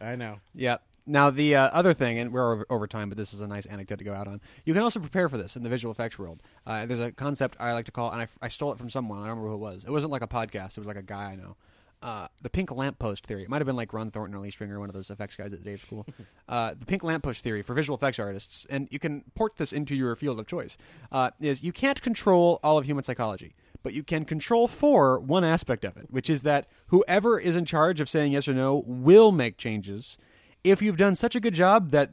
I 0.00 0.16
know. 0.16 0.38
Yeah. 0.54 0.78
Now 1.04 1.30
the 1.30 1.56
uh, 1.56 1.68
other 1.72 1.94
thing, 1.94 2.20
and 2.20 2.32
we're 2.32 2.52
over, 2.52 2.66
over 2.70 2.86
time, 2.86 3.08
but 3.08 3.18
this 3.18 3.34
is 3.34 3.40
a 3.40 3.48
nice 3.48 3.66
anecdote 3.66 3.98
to 3.98 4.04
go 4.04 4.14
out 4.14 4.28
on. 4.28 4.40
You 4.64 4.72
can 4.72 4.84
also 4.84 5.00
prepare 5.00 5.28
for 5.28 5.36
this 5.36 5.56
in 5.56 5.64
the 5.64 5.68
visual 5.68 5.90
effects 5.90 6.16
world. 6.16 6.42
Uh, 6.64 6.86
there's 6.86 7.00
a 7.00 7.10
concept 7.10 7.56
I 7.58 7.72
like 7.72 7.86
to 7.86 7.92
call, 7.92 8.12
and 8.12 8.22
I, 8.22 8.28
I 8.40 8.46
stole 8.46 8.70
it 8.70 8.78
from 8.78 8.88
someone. 8.88 9.18
I 9.18 9.22
don't 9.22 9.30
remember 9.30 9.48
who 9.48 9.54
it 9.54 9.58
was. 9.58 9.84
It 9.84 9.90
wasn't 9.90 10.12
like 10.12 10.22
a 10.22 10.28
podcast. 10.28 10.72
It 10.72 10.78
was 10.78 10.86
like 10.86 10.96
a 10.96 11.02
guy 11.02 11.32
I 11.32 11.34
know. 11.34 11.56
Uh, 12.02 12.26
the 12.42 12.50
pink 12.50 12.72
lamppost 12.72 13.26
theory. 13.26 13.44
It 13.44 13.48
might 13.48 13.58
have 13.58 13.66
been 13.66 13.76
like 13.76 13.92
Ron 13.92 14.10
Thornton 14.10 14.36
or 14.36 14.40
Lee 14.40 14.50
Stringer, 14.50 14.80
one 14.80 14.88
of 14.88 14.94
those 14.94 15.08
effects 15.08 15.36
guys 15.36 15.52
at 15.52 15.58
the 15.62 15.64
Dave 15.64 15.80
School. 15.80 16.04
uh, 16.48 16.74
the 16.78 16.84
pink 16.84 17.04
lamppost 17.04 17.44
theory 17.44 17.62
for 17.62 17.74
visual 17.74 17.96
effects 17.96 18.18
artists, 18.18 18.66
and 18.68 18.88
you 18.90 18.98
can 18.98 19.22
port 19.36 19.56
this 19.56 19.72
into 19.72 19.94
your 19.94 20.16
field 20.16 20.40
of 20.40 20.46
choice. 20.46 20.76
Uh, 21.12 21.30
is 21.40 21.62
you 21.62 21.72
can't 21.72 22.02
control 22.02 22.58
all 22.64 22.76
of 22.76 22.86
human 22.86 23.04
psychology, 23.04 23.54
but 23.84 23.92
you 23.92 24.02
can 24.02 24.24
control 24.24 24.66
for 24.66 25.20
one 25.20 25.44
aspect 25.44 25.84
of 25.84 25.96
it, 25.96 26.06
which 26.10 26.28
is 26.28 26.42
that 26.42 26.66
whoever 26.88 27.38
is 27.38 27.54
in 27.54 27.64
charge 27.64 28.00
of 28.00 28.08
saying 28.08 28.32
yes 28.32 28.48
or 28.48 28.54
no 28.54 28.82
will 28.86 29.30
make 29.30 29.56
changes 29.56 30.18
if 30.64 30.82
you've 30.82 30.96
done 30.96 31.14
such 31.14 31.34
a 31.34 31.40
good 31.40 31.54
job 31.54 31.90
that 31.90 32.10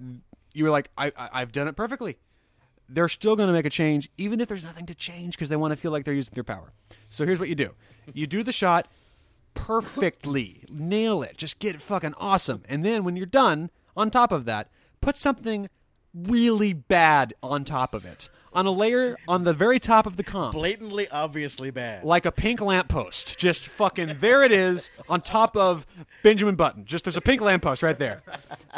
you're 0.54 0.71
like, 0.71 0.89
I, 0.97 1.12
I, 1.17 1.30
I've 1.34 1.52
done 1.52 1.67
it 1.67 1.75
perfectly, 1.75 2.17
they're 2.88 3.10
still 3.10 3.36
going 3.36 3.47
to 3.47 3.54
make 3.54 3.65
a 3.65 3.69
change, 3.69 4.10
even 4.17 4.41
if 4.41 4.47
there's 4.47 4.63
nothing 4.63 4.86
to 4.88 4.95
change 4.95 5.36
because 5.36 5.49
they 5.49 5.56
want 5.56 5.71
to 5.71 5.75
feel 5.75 5.91
like 5.91 6.06
they're 6.06 6.13
using 6.13 6.34
their 6.34 6.43
power. 6.43 6.73
So 7.10 7.25
here's 7.25 7.39
what 7.39 7.49
you 7.49 7.56
do 7.56 7.73
you 8.13 8.25
do 8.25 8.41
the 8.41 8.52
shot 8.52 8.88
perfectly, 9.65 10.63
nail 10.69 11.22
it, 11.24 11.38
just 11.38 11.60
get 11.60 11.76
it 11.76 11.82
fucking 11.82 12.13
awesome. 12.17 12.63
And 12.67 12.86
then 12.86 13.04
when 13.04 13.15
you're 13.15 13.26
done, 13.26 13.69
on 13.95 14.10
top 14.10 14.32
of 14.32 14.45
that, 14.45 14.69
put 15.02 15.17
something 15.17 15.69
really 16.13 16.74
bad 16.74 17.34
on 17.43 17.63
top 17.65 17.93
of 17.93 18.06
it. 18.06 18.30
On 18.52 18.65
a 18.65 18.72
layer 18.72 19.15
on 19.28 19.43
the 19.43 19.54
very 19.54 19.80
top 19.80 20.08
of 20.08 20.17
the 20.17 20.24
comp 20.24 20.54
Blatantly, 20.54 21.08
obviously 21.10 21.69
bad. 21.69 22.04
like 22.04 22.26
a 22.26 22.32
pink 22.32 22.60
lamppost. 22.60 23.38
Just 23.38 23.67
fucking 23.67 24.17
there 24.22 24.41
it 24.43 24.52
is 24.52 24.89
on 25.08 25.22
top 25.22 25.56
of 25.56 25.86
Benjamin 26.24 26.56
Button. 26.56 26.84
Just 26.86 27.06
there's 27.06 27.15
a 27.15 27.22
pink 27.22 27.41
lamppost 27.41 27.84
right 27.84 28.00
there. 28.00 28.24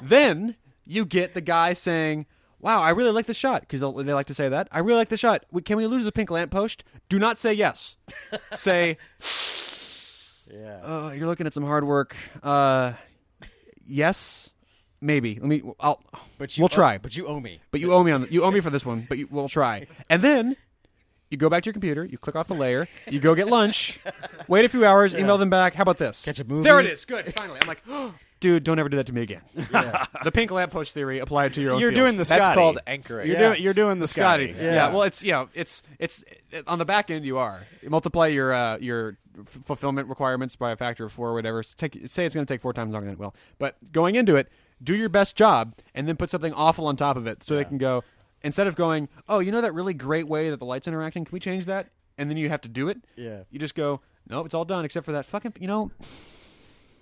Then 0.03 0.57
you 0.85 1.05
get 1.05 1.33
the 1.33 1.39
guy 1.39 1.71
saying, 1.71 2.25
"Wow, 2.59 2.81
I 2.81 2.89
really 2.89 3.11
like 3.11 3.27
the 3.27 3.33
shot," 3.33 3.61
because 3.61 3.79
they 3.79 4.13
like 4.13 4.25
to 4.25 4.33
say 4.33 4.49
that. 4.49 4.67
I 4.73 4.79
really 4.79 4.97
like 4.97 5.09
the 5.09 5.15
shot. 5.15 5.45
Can 5.63 5.77
we 5.77 5.87
lose 5.87 6.03
the 6.03 6.11
pink 6.11 6.29
lamppost? 6.29 6.83
Do 7.07 7.17
not 7.17 7.37
say 7.37 7.53
yes. 7.53 7.95
say, 8.53 8.97
yeah. 10.53 10.79
"Oh, 10.83 11.11
you're 11.11 11.27
looking 11.27 11.47
at 11.47 11.53
some 11.53 11.65
hard 11.65 11.83
work." 11.83 12.15
Uh, 12.43 12.93
yes, 13.85 14.49
maybe. 14.99 15.35
Let 15.35 15.47
me. 15.47 15.61
I'll. 15.79 16.01
but 16.37 16.57
you 16.57 16.61
we'll 16.61 16.69
try. 16.69 16.97
But 16.97 17.15
you 17.15 17.27
owe 17.27 17.39
me. 17.39 17.59
But 17.71 17.81
you 17.81 17.93
owe 17.93 18.03
me 18.03 18.11
on 18.11 18.21
the, 18.21 18.31
you 18.31 18.43
owe 18.43 18.51
me 18.51 18.59
for 18.59 18.69
this 18.69 18.85
one. 18.85 19.05
But 19.07 19.17
you, 19.17 19.27
we'll 19.31 19.49
try. 19.49 19.87
And 20.09 20.21
then 20.21 20.55
you 21.29 21.37
go 21.37 21.49
back 21.49 21.63
to 21.63 21.67
your 21.67 21.73
computer. 21.73 22.03
You 22.03 22.17
click 22.17 22.35
off 22.35 22.47
the 22.47 22.55
layer. 22.55 22.87
You 23.09 23.19
go 23.19 23.35
get 23.35 23.47
lunch. 23.47 23.99
Wait 24.47 24.65
a 24.65 24.69
few 24.69 24.85
hours. 24.85 25.13
Email 25.13 25.37
them 25.37 25.49
back. 25.49 25.73
How 25.75 25.83
about 25.83 25.97
this? 25.97 26.25
Catch 26.25 26.39
a 26.39 26.43
movie. 26.43 26.63
There 26.63 26.79
it 26.79 26.85
is. 26.85 27.05
Good. 27.05 27.33
Finally, 27.33 27.59
I'm 27.61 27.67
like, 27.67 27.83
dude, 28.41 28.63
don't 28.63 28.79
ever 28.79 28.89
do 28.89 28.97
that 28.97 29.05
to 29.07 29.13
me 29.13 29.21
again. 29.21 29.41
the 29.55 30.31
pink 30.33 30.51
lamppost 30.51 30.93
theory. 30.93 31.19
Apply 31.19 31.45
it 31.45 31.53
to 31.53 31.61
your 31.61 31.73
own. 31.73 31.79
You're 31.79 31.91
field. 31.91 32.01
doing 32.05 32.13
the 32.17 32.25
That's 32.25 32.43
Scotty. 32.43 32.55
called 32.55 32.79
anchoring. 32.85 33.27
You're 33.27 33.37
Yeah. 33.37 33.49
doing 33.49 33.61
you're 33.63 33.73
doing 33.73 33.99
the 33.99 34.07
Scotty. 34.07 34.51
Scotty. 34.51 34.65
Yeah. 34.65 34.89
Well, 34.91 35.03
it's 35.03 35.23
you 35.23 35.31
know, 35.31 35.47
it's 35.53 35.83
it's 35.99 36.25
it, 36.51 36.67
on 36.67 36.79
the 36.79 36.85
back 36.85 37.09
end. 37.09 37.23
You 37.25 37.37
are 37.37 37.65
you 37.81 37.89
multiply 37.89 38.27
your 38.27 38.51
uh, 38.51 38.77
your 38.79 39.17
f- 39.39 39.59
fulfillment 39.65 40.07
requirements 40.07 40.55
by 40.55 40.71
a 40.71 40.75
factor 40.75 41.05
of 41.05 41.11
four 41.11 41.29
or 41.29 41.33
whatever. 41.33 41.63
Take, 41.63 41.99
say 42.05 42.25
it's 42.25 42.35
going 42.35 42.45
to 42.45 42.53
take 42.53 42.61
four 42.61 42.73
times 42.73 42.93
longer 42.93 43.05
than 43.05 43.13
it 43.13 43.19
will. 43.19 43.35
But 43.59 43.91
going 43.91 44.15
into 44.15 44.35
it, 44.35 44.49
do 44.83 44.95
your 44.95 45.09
best 45.09 45.35
job, 45.35 45.75
and 45.93 46.07
then 46.07 46.17
put 46.17 46.29
something 46.29 46.53
awful 46.53 46.87
on 46.87 46.95
top 46.95 47.17
of 47.17 47.27
it, 47.27 47.43
so 47.43 47.55
they 47.55 47.65
can 47.65 47.77
go 47.77 48.03
instead 48.43 48.67
of 48.67 48.75
going, 48.75 49.09
oh, 49.29 49.39
you 49.39 49.51
know 49.51 49.61
that 49.61 49.73
really 49.73 49.93
great 49.93 50.27
way 50.27 50.49
that 50.49 50.57
the 50.57 50.65
lights 50.65 50.87
interacting. 50.87 51.25
Can 51.25 51.33
we 51.33 51.39
change 51.39 51.65
that? 51.65 51.89
And 52.17 52.29
then 52.29 52.37
you 52.37 52.49
have 52.49 52.61
to 52.61 52.69
do 52.69 52.87
it. 52.89 52.99
Yeah. 53.15 53.43
You 53.49 53.59
just 53.59 53.75
go, 53.75 54.01
nope, 54.27 54.45
it's 54.45 54.55
all 54.55 54.65
done 54.65 54.85
except 54.85 55.05
for 55.05 55.11
that 55.11 55.25
fucking. 55.25 55.53
You 55.59 55.67
know, 55.67 55.91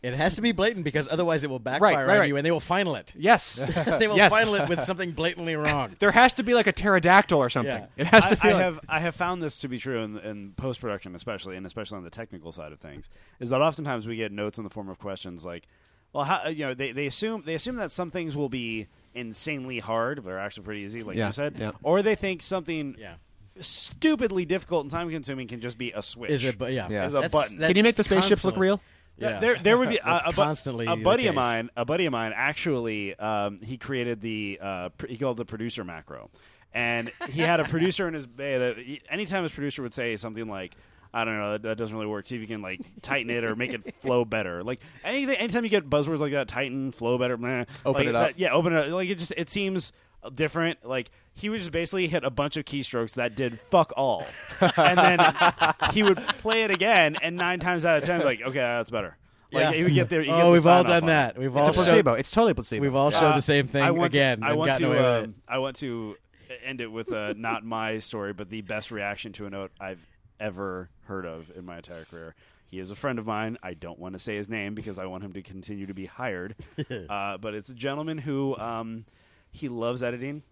It 0.02 0.14
has 0.14 0.36
to 0.38 0.42
be 0.42 0.54
blatant 0.54 0.86
because 0.86 1.10
otherwise 1.12 1.44
it 1.44 1.50
will 1.50 1.60
backfire 1.60 1.82
Right, 1.92 1.96
right, 2.06 2.14
on 2.14 2.20
right. 2.22 2.30
you, 2.30 2.38
and 2.38 2.46
they 2.46 2.52
will 2.52 2.62
final 2.62 2.96
it. 2.96 3.14
yes, 3.18 3.56
they 4.00 4.08
will 4.08 4.16
Yes. 4.16 4.32
final 4.32 4.56
it 4.56 4.70
with 4.70 4.82
something 4.84 5.12
blatantly 5.12 5.56
wrong. 5.58 5.96
there 6.00 6.12
has 6.12 6.34
to 6.36 6.44
be 6.44 6.54
like 6.54 6.68
a 6.68 6.72
pterodactyl 6.72 7.38
or 7.38 7.50
something. 7.50 7.76
Yeah. 7.76 7.88
It 7.98 8.08
has 8.08 8.28
to 8.28 8.38
I, 8.40 8.44
be. 8.44 8.50
I 8.50 8.54
like- 8.54 8.62
have 8.64 8.80
I 8.88 9.00
have 9.02 9.16
found 9.16 9.44
this 9.44 9.58
to 9.60 9.68
be 9.68 9.78
true 9.78 10.00
in, 10.02 10.18
in 10.20 10.52
post 10.56 10.80
production, 10.80 11.16
especially 11.16 11.58
and 11.58 11.66
especially 11.66 11.98
on 11.98 12.04
the 12.06 12.10
technical 12.10 12.52
side 12.54 12.72
of 12.72 12.80
things, 12.80 13.10
is 13.42 13.50
that 13.50 13.62
oftentimes 13.62 14.08
we 14.08 14.16
get 14.16 14.32
notes 14.32 14.58
in 14.58 14.64
the 14.64 14.70
form 14.70 14.88
of 14.88 15.00
questions 15.00 15.44
like, 15.44 15.68
"Well, 16.14 16.24
how 16.24 16.48
you 16.48 16.66
know 16.68 16.74
they, 16.74 16.94
they 16.94 17.06
assume 17.06 17.44
they 17.46 17.54
assume 17.56 17.76
that 17.76 17.92
some 17.92 18.10
things 18.10 18.38
will 18.38 18.50
be 18.50 18.88
insanely 19.14 19.80
hard, 19.80 20.24
but 20.24 20.32
are 20.32 20.40
actually 20.40 20.64
pretty 20.64 20.82
easy, 20.82 21.04
like 21.04 21.18
Yeah, 21.18 21.28
you 21.28 21.34
said, 21.34 21.56
yeah. 21.60 21.72
or 21.84 22.02
they 22.04 22.16
think 22.16 22.42
something 22.42 22.96
Yeah. 22.98 23.16
stupidly 23.60 24.46
difficult 24.46 24.84
and 24.84 24.92
time 24.92 25.10
consuming 25.10 25.48
can 25.48 25.60
just 25.62 25.78
be 25.78 25.92
a 25.92 26.02
switch. 26.02 26.32
Is 26.32 26.44
it? 26.46 26.58
But 26.58 26.74
yeah, 26.74 26.88
Yeah. 26.90 27.06
Is 27.06 27.14
a 27.14 27.16
That's- 27.18 27.32
button. 27.32 27.58
that's 27.58 27.70
Can 27.70 27.78
you 27.78 27.84
make 27.84 27.96
the 27.96 28.04
spaceships 28.04 28.46
look 28.46 28.56
real? 28.58 28.82
Yeah. 29.20 29.40
There, 29.40 29.58
there 29.58 29.78
would 29.78 29.90
be 29.90 29.98
a, 30.04 30.22
a, 30.28 30.34
constantly 30.34 30.86
a 30.86 30.96
buddy 30.96 31.28
of 31.28 31.36
mine. 31.36 31.70
A 31.76 31.86
buddy 31.86 32.06
of 32.06 32.12
mine 32.12 32.34
actually, 32.36 33.16
um, 33.18 33.60
he 33.62 33.78
created 33.78 34.22
the 34.22 34.60
uh, 34.62 34.90
pr- 34.90 35.08
he 35.08 35.18
called 35.18 35.38
the 35.38 35.46
producer 35.46 35.84
macro, 35.84 36.30
and 36.74 37.12
he 37.30 37.42
had 37.42 37.60
a 37.60 37.66
producer 37.66 38.08
in 38.08 38.14
his 38.14 38.26
bay 38.42 38.58
that 38.58 38.78
he- 38.78 39.02
anytime 39.10 39.44
his 39.44 39.52
producer 39.52 39.82
would 39.82 39.94
say 39.94 40.16
something 40.16 40.48
like. 40.48 40.74
I 41.12 41.26
don't 41.26 41.38
know. 41.40 41.54
That, 41.54 41.64
that 41.64 41.78
doesn't 41.80 41.96
really 41.96 42.06
work. 42.08 42.28
See 42.28 42.36
if 42.36 42.42
you 42.42 42.46
can 42.48 42.62
like 42.62 42.82
tighten 43.02 43.32
it 43.32 43.44
or 43.44 43.56
make 43.56 43.74
it 43.74 43.96
flow 44.00 44.26
better. 44.26 44.64
Like 44.64 44.80
anything, 45.04 45.38
anytime 45.38 45.64
you 45.64 45.70
get 45.72 45.90
buzzwords 45.90 46.20
like 46.20 46.34
that, 46.34 46.48
tighten, 46.48 46.92
flow 46.92 47.18
better. 47.18 47.36
Meh, 47.36 47.66
Open 47.84 48.02
like, 48.02 48.08
it 48.10 48.16
up. 48.16 48.28
that- 48.28 48.40
yeah, 48.40 48.54
open 48.54 48.74
it. 48.74 48.86
up. 48.86 48.92
Like 48.92 49.10
it 49.10 49.16
just 49.18 49.34
it 49.36 49.50
seems 49.50 49.92
different. 50.36 50.86
Like 50.86 51.12
he 51.34 51.50
would 51.50 51.60
just 51.60 51.72
basically 51.72 52.08
hit 52.08 52.24
a 52.24 52.30
bunch 52.30 52.58
of 52.58 52.66
keystrokes 52.66 53.16
that 53.16 53.36
did 53.36 53.60
fuck 53.70 53.92
all, 53.98 54.26
and 54.60 54.98
then 54.98 55.34
he 55.94 56.04
would 56.04 56.18
play 56.40 56.64
it 56.64 56.72
again, 56.72 57.16
and 57.22 57.36
nine 57.36 57.60
times 57.60 57.86
out 57.86 57.98
of 58.00 58.04
ten, 58.04 58.22
like 58.22 58.42
okay, 58.42 58.54
that's 58.60 58.90
better. 58.90 59.18
Like 59.52 59.64
Yeah. 59.64 59.72
you 59.72 59.84
would 59.86 59.94
get 59.96 60.10
there. 60.10 60.22
You 60.22 60.28
get 60.28 60.42
Oh, 60.42 60.46
the 60.48 60.52
we've 60.52 60.68
all 60.68 60.84
done 60.84 61.08
that. 61.08 61.38
We've 61.38 61.48
It's 61.50 61.58
all 61.58 61.70
a 61.70 61.74
placebo. 61.74 62.12
showed, 62.12 62.20
It's 62.20 62.30
totally 62.32 62.54
placebo. 62.54 62.82
we've 62.84 62.94
all 62.96 63.10
showed 63.10 63.32
Uh, 63.32 63.36
the 63.36 63.42
same 63.42 63.68
thing 63.68 63.82
I 63.82 63.90
want 63.92 64.14
again. 64.14 64.42
To, 64.42 64.46
I 64.48 64.54
want 64.54 64.74
to. 64.76 64.86
away 64.86 64.96
with 64.98 65.06
um, 65.06 65.24
it. 65.24 65.30
I 65.48 65.58
want 65.58 65.76
to 65.78 66.16
end 66.64 66.82
it 66.82 66.88
with 66.92 67.12
uh, 67.12 67.34
not 67.38 67.66
my 67.66 67.98
story, 67.98 68.32
but 68.34 68.50
the 68.52 68.62
best 68.62 68.92
reaction 68.92 69.34
to 69.34 69.48
a 69.48 69.50
note 69.50 69.72
I've 69.80 70.06
ever 70.40 70.90
heard 71.06 71.26
of 71.26 71.50
in 71.56 71.66
my 71.66 71.78
entire 71.78 72.06
career. 72.06 72.36
He 72.68 72.78
is 72.80 72.92
a 72.92 72.96
friend 72.96 73.18
of 73.18 73.26
mine. 73.26 73.58
I 73.64 73.74
don't 73.74 73.98
want 73.98 74.14
to 74.14 74.20
say 74.20 74.36
his 74.36 74.48
name 74.50 74.76
because 74.76 75.00
I 75.00 75.08
want 75.08 75.24
him 75.24 75.34
to 75.34 75.42
continue 75.42 75.88
to 75.88 75.96
be 75.96 76.06
hired. 76.06 76.56
uh, 77.10 77.38
but 77.40 77.56
it's 77.56 77.70
a 77.70 77.74
gentleman 77.74 78.20
who 78.20 78.56
um, 78.58 79.06
he 79.52 79.70
loves 79.70 80.04
editing, 80.04 80.44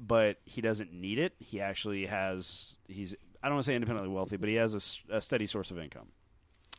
but 0.00 0.38
he 0.44 0.60
doesn't 0.60 0.92
need 0.92 1.18
it. 1.18 1.34
He 1.38 1.60
actually 1.60 2.06
has. 2.06 2.76
He's. 2.88 3.14
I 3.42 3.48
don't 3.48 3.56
want 3.56 3.64
to 3.64 3.70
say 3.70 3.74
independently 3.74 4.12
wealthy, 4.12 4.36
but 4.36 4.48
he 4.48 4.56
has 4.56 4.74
a 5.10 5.20
steady 5.20 5.46
source 5.46 5.70
of 5.70 5.78
income. 5.78 6.08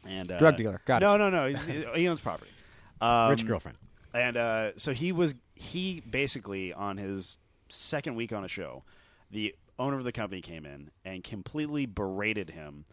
And 0.05 0.31
uh, 0.31 0.37
Drug 0.37 0.57
dealer. 0.57 0.81
Got 0.85 1.01
it. 1.01 1.05
no, 1.05 1.17
no, 1.17 1.29
no. 1.29 1.57
He 1.95 2.07
owns 2.07 2.19
property. 2.19 2.51
Um, 2.99 3.29
Rich 3.29 3.45
girlfriend. 3.45 3.77
and 4.13 4.37
uh, 4.37 4.71
so 4.77 4.93
he 4.93 5.11
was 5.11 5.35
he 5.55 6.01
basically 6.01 6.73
on 6.73 6.97
his 6.97 7.37
second 7.69 8.15
week 8.15 8.33
on 8.33 8.43
a 8.43 8.47
show, 8.47 8.83
the 9.31 9.55
owner 9.79 9.97
of 9.97 10.03
the 10.03 10.11
company 10.11 10.41
came 10.41 10.65
in 10.65 10.89
and 11.05 11.23
completely 11.23 11.85
berated 11.85 12.49
him 12.49 12.85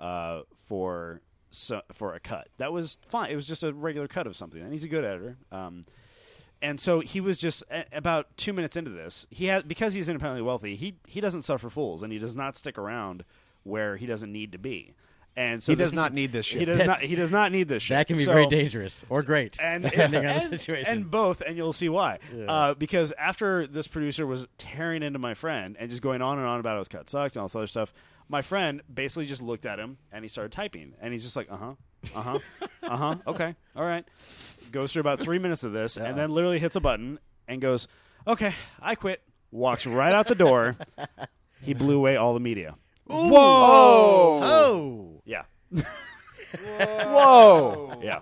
uh, 0.00 0.42
for 0.66 1.20
so, 1.50 1.82
for 1.92 2.14
a 2.14 2.20
cut. 2.20 2.48
That 2.56 2.72
was 2.72 2.98
fine. 3.06 3.30
It 3.30 3.36
was 3.36 3.46
just 3.46 3.62
a 3.62 3.72
regular 3.72 4.08
cut 4.08 4.26
of 4.26 4.36
something, 4.36 4.60
and 4.60 4.72
he's 4.72 4.84
a 4.84 4.88
good 4.88 5.04
editor. 5.04 5.36
Um, 5.52 5.84
and 6.62 6.80
so 6.80 7.00
he 7.00 7.20
was 7.20 7.36
just 7.36 7.62
a- 7.70 7.84
about 7.92 8.34
two 8.38 8.52
minutes 8.54 8.76
into 8.76 8.90
this. 8.90 9.26
He 9.30 9.46
had 9.46 9.68
because 9.68 9.92
he's 9.94 10.08
independently 10.08 10.42
wealthy. 10.42 10.76
He 10.76 10.94
he 11.06 11.20
doesn't 11.20 11.42
suffer 11.42 11.68
fools, 11.68 12.02
and 12.02 12.12
he 12.12 12.18
does 12.18 12.34
not 12.36 12.56
stick 12.56 12.78
around 12.78 13.24
where 13.64 13.96
he 13.96 14.06
doesn't 14.06 14.32
need 14.32 14.52
to 14.52 14.58
be. 14.58 14.94
And 15.34 15.62
so 15.62 15.72
He 15.72 15.76
does 15.76 15.92
this- 15.92 15.96
not 15.96 16.12
need 16.12 16.30
this 16.32 16.46
He 16.46 16.58
shit. 16.58 16.66
does 16.66 16.84
not. 16.86 16.98
He 16.98 17.14
does 17.14 17.30
not 17.30 17.52
need 17.52 17.66
this 17.66 17.82
shit. 17.82 17.94
That 17.96 18.06
can 18.06 18.16
be 18.18 18.24
So- 18.24 18.32
very 18.34 18.46
dangerous 18.48 19.02
or 19.08 19.22
great, 19.22 19.56
and 19.60 19.82
depending 19.82 20.26
on 20.26 20.34
the 20.34 20.40
situation. 20.40 20.92
and 20.92 21.10
both, 21.10 21.40
and 21.40 21.56
you'll 21.56 21.72
see 21.72 21.88
why. 21.88 22.18
Uh, 22.46 22.74
because 22.74 23.12
after 23.18 23.66
this 23.66 23.86
producer 23.88 24.26
was 24.26 24.46
tearing 24.58 25.02
into 25.02 25.18
my 25.18 25.32
friend 25.32 25.74
and 25.80 25.88
just 25.88 26.02
going 26.02 26.20
on 26.20 26.38
and 26.38 26.46
on 26.46 26.60
about 26.60 26.72
how 26.74 26.78
his 26.80 26.88
cut 26.88 27.08
sucked 27.08 27.34
and 27.36 27.40
all 27.40 27.46
this 27.48 27.56
other 27.56 27.66
stuff, 27.66 27.94
my 28.28 28.42
friend 28.42 28.82
basically 28.92 29.24
just 29.24 29.40
looked 29.40 29.64
at 29.64 29.78
him 29.78 29.96
and 30.12 30.22
he 30.22 30.28
started 30.28 30.52
typing, 30.52 30.92
and 31.00 31.12
he's 31.14 31.22
just 31.24 31.34
like, 31.36 31.50
uh 31.50 31.56
huh, 31.56 31.74
uh 32.14 32.20
huh, 32.22 32.38
uh 32.82 32.96
huh, 32.98 33.16
okay, 33.26 33.54
all 33.74 33.84
right. 33.86 34.04
Goes 34.72 34.92
through 34.92 35.00
about 35.00 35.20
three 35.20 35.38
minutes 35.38 35.62
of 35.64 35.72
this, 35.72 35.96
and 35.96 36.16
then 36.18 36.30
literally 36.30 36.58
hits 36.58 36.74
a 36.76 36.80
button 36.80 37.18
and 37.46 37.60
goes, 37.60 37.86
okay, 38.26 38.54
I 38.80 38.94
quit. 38.94 39.20
Walks 39.50 39.86
right 39.86 40.14
out 40.14 40.26
the 40.28 40.34
door. 40.34 40.76
He 41.62 41.74
blew 41.74 41.96
away 41.98 42.16
all 42.16 42.32
the 42.34 42.40
media. 42.40 42.74
Whoa! 43.06 43.20
oh, 43.36 44.40
oh. 44.42 45.20
Yeah. 45.26 45.42
Whoa! 47.04 48.00
Yeah. 48.02 48.20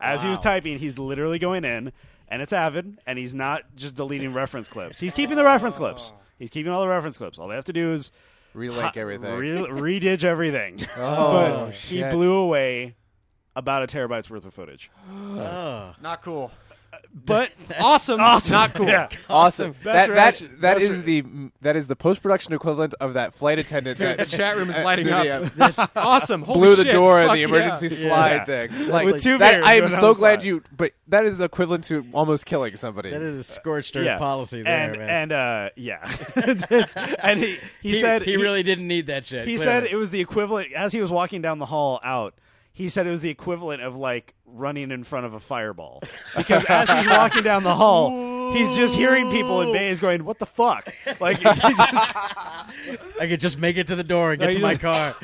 As 0.00 0.22
he 0.22 0.28
was 0.28 0.38
typing, 0.38 0.78
he's 0.78 0.98
literally 0.98 1.38
going 1.38 1.64
in, 1.64 1.92
and 2.28 2.42
it's 2.42 2.52
Avid, 2.52 2.98
and 3.06 3.18
he's 3.18 3.34
not 3.34 3.62
just 3.74 3.94
deleting 3.94 4.34
reference 4.34 4.68
clips. 4.68 5.00
He's 5.00 5.14
keeping 5.14 5.36
the 5.36 5.44
reference 5.44 5.76
clips. 5.76 6.12
Oh. 6.14 6.18
He's 6.38 6.50
keeping 6.50 6.70
all 6.70 6.82
the 6.82 6.88
reference 6.88 7.16
clips. 7.16 7.38
All 7.38 7.48
they 7.48 7.54
have 7.54 7.64
to 7.64 7.72
do 7.72 7.92
is 7.92 8.12
Relink 8.54 8.80
ha- 8.82 8.92
everything. 8.96 9.34
re- 9.38 9.98
redige 10.00 10.24
everything. 10.24 10.84
oh, 10.98 11.32
but 11.32 11.70
he 11.72 11.98
shit. 11.98 12.12
blew 12.12 12.34
away 12.34 12.96
about 13.56 13.82
a 13.82 13.86
terabyte's 13.88 14.30
worth 14.30 14.44
of 14.44 14.54
footage. 14.54 14.90
Not 15.10 16.22
cool. 16.22 16.52
But 17.14 17.50
Awesome. 17.80 18.20
awesome. 18.20 18.52
Not 18.54 18.74
cool. 18.74 18.86
Yeah. 18.86 19.08
Awesome. 19.28 19.72
Best 19.72 19.84
that 19.84 20.06
that 20.06 20.10
reaction- 20.10 20.48
that 20.60 20.74
best 20.78 20.82
is 20.82 20.98
re- 21.00 21.20
the 21.22 21.50
that 21.62 21.76
is 21.76 21.86
the 21.88 21.96
post 21.96 22.22
production 22.22 22.52
equivalent 22.54 22.94
of 23.00 23.14
that 23.14 23.34
flight 23.34 23.58
attendant. 23.58 23.98
Dude, 23.98 24.08
that, 24.08 24.18
the 24.18 24.36
chat 24.36 24.56
room 24.56 24.70
is 24.70 24.76
uh, 24.78 24.82
lighting 24.84 25.06
the- 25.06 25.50
up. 25.76 25.90
awesome. 25.96 26.42
Holy 26.42 26.60
blew 26.60 26.76
the 26.76 26.84
shit. 26.84 26.92
door 26.92 27.20
and 27.20 27.28
Fuck 27.28 27.34
the 27.34 27.40
yeah. 27.40 27.46
emergency 27.46 27.88
Yeah. 27.88 28.08
slide 28.08 28.46
thing. 28.46 28.68
It's 28.72 28.90
like, 28.90 29.06
With 29.06 29.22
two 29.22 29.36
that, 29.38 29.50
beers 29.52 29.64
I 29.66 29.74
am 29.74 29.88
going 29.88 30.00
so 30.00 30.14
glad 30.14 30.40
slide. 30.40 30.44
you. 30.44 30.62
But 30.76 30.92
that 31.08 31.26
is 31.26 31.40
equivalent 31.40 31.84
to 31.84 32.04
almost 32.12 32.46
killing 32.46 32.76
somebody. 32.76 33.10
That 33.10 33.22
is 33.22 33.38
a 33.38 33.44
scorched 33.44 33.96
earth 33.96 34.04
Yeah. 34.04 34.18
policy 34.18 34.62
there, 34.62 34.90
and 34.90 34.98
man. 34.98 35.08
and 35.08 35.32
uh, 35.32 35.70
yeah, 35.76 35.98
It's- 36.36 36.94
and 37.22 37.40
he, 37.40 37.58
he 37.82 37.90
he, 37.90 37.94
said 38.00 38.22
he, 38.22 38.36
really 38.36 38.62
didn't 38.62 38.88
need 38.88 39.06
that 39.08 39.26
shit. 39.26 39.46
He 39.48 39.56
clearly. 39.56 39.64
said 39.64 39.84
it 39.92 39.96
was 39.96 40.10
the 40.10 40.20
equivalent 40.20 40.72
as 40.72 40.92
he 40.92 41.00
was 41.00 41.10
walking 41.10 41.42
down 41.42 41.58
the 41.58 41.66
hall 41.66 42.00
out. 42.04 42.34
He 42.76 42.90
said 42.90 43.06
it 43.06 43.10
was 43.10 43.22
the 43.22 43.30
equivalent 43.30 43.80
of 43.80 43.96
like 43.96 44.34
running 44.44 44.90
in 44.90 45.02
front 45.02 45.24
of 45.24 45.32
a 45.32 45.40
fireball 45.40 46.02
because 46.36 46.62
as 46.66 46.90
he's 46.90 47.06
walking 47.06 47.42
down 47.42 47.62
the 47.62 47.74
hall, 47.74 48.52
he's 48.52 48.76
just 48.76 48.94
hearing 48.94 49.30
people 49.30 49.62
in 49.62 49.72
bays 49.72 49.98
going, 49.98 50.26
"What 50.26 50.38
the 50.38 50.44
fuck?" 50.44 50.86
Like 51.18 51.38
he's 51.38 51.58
just, 51.58 52.12
I 52.14 53.26
could 53.28 53.40
just 53.40 53.58
make 53.58 53.78
it 53.78 53.86
to 53.86 53.96
the 53.96 54.04
door 54.04 54.32
and 54.32 54.40
get 54.42 54.52
to 54.52 54.58
my 54.58 54.74
just- 54.74 54.82
car. 54.82 55.16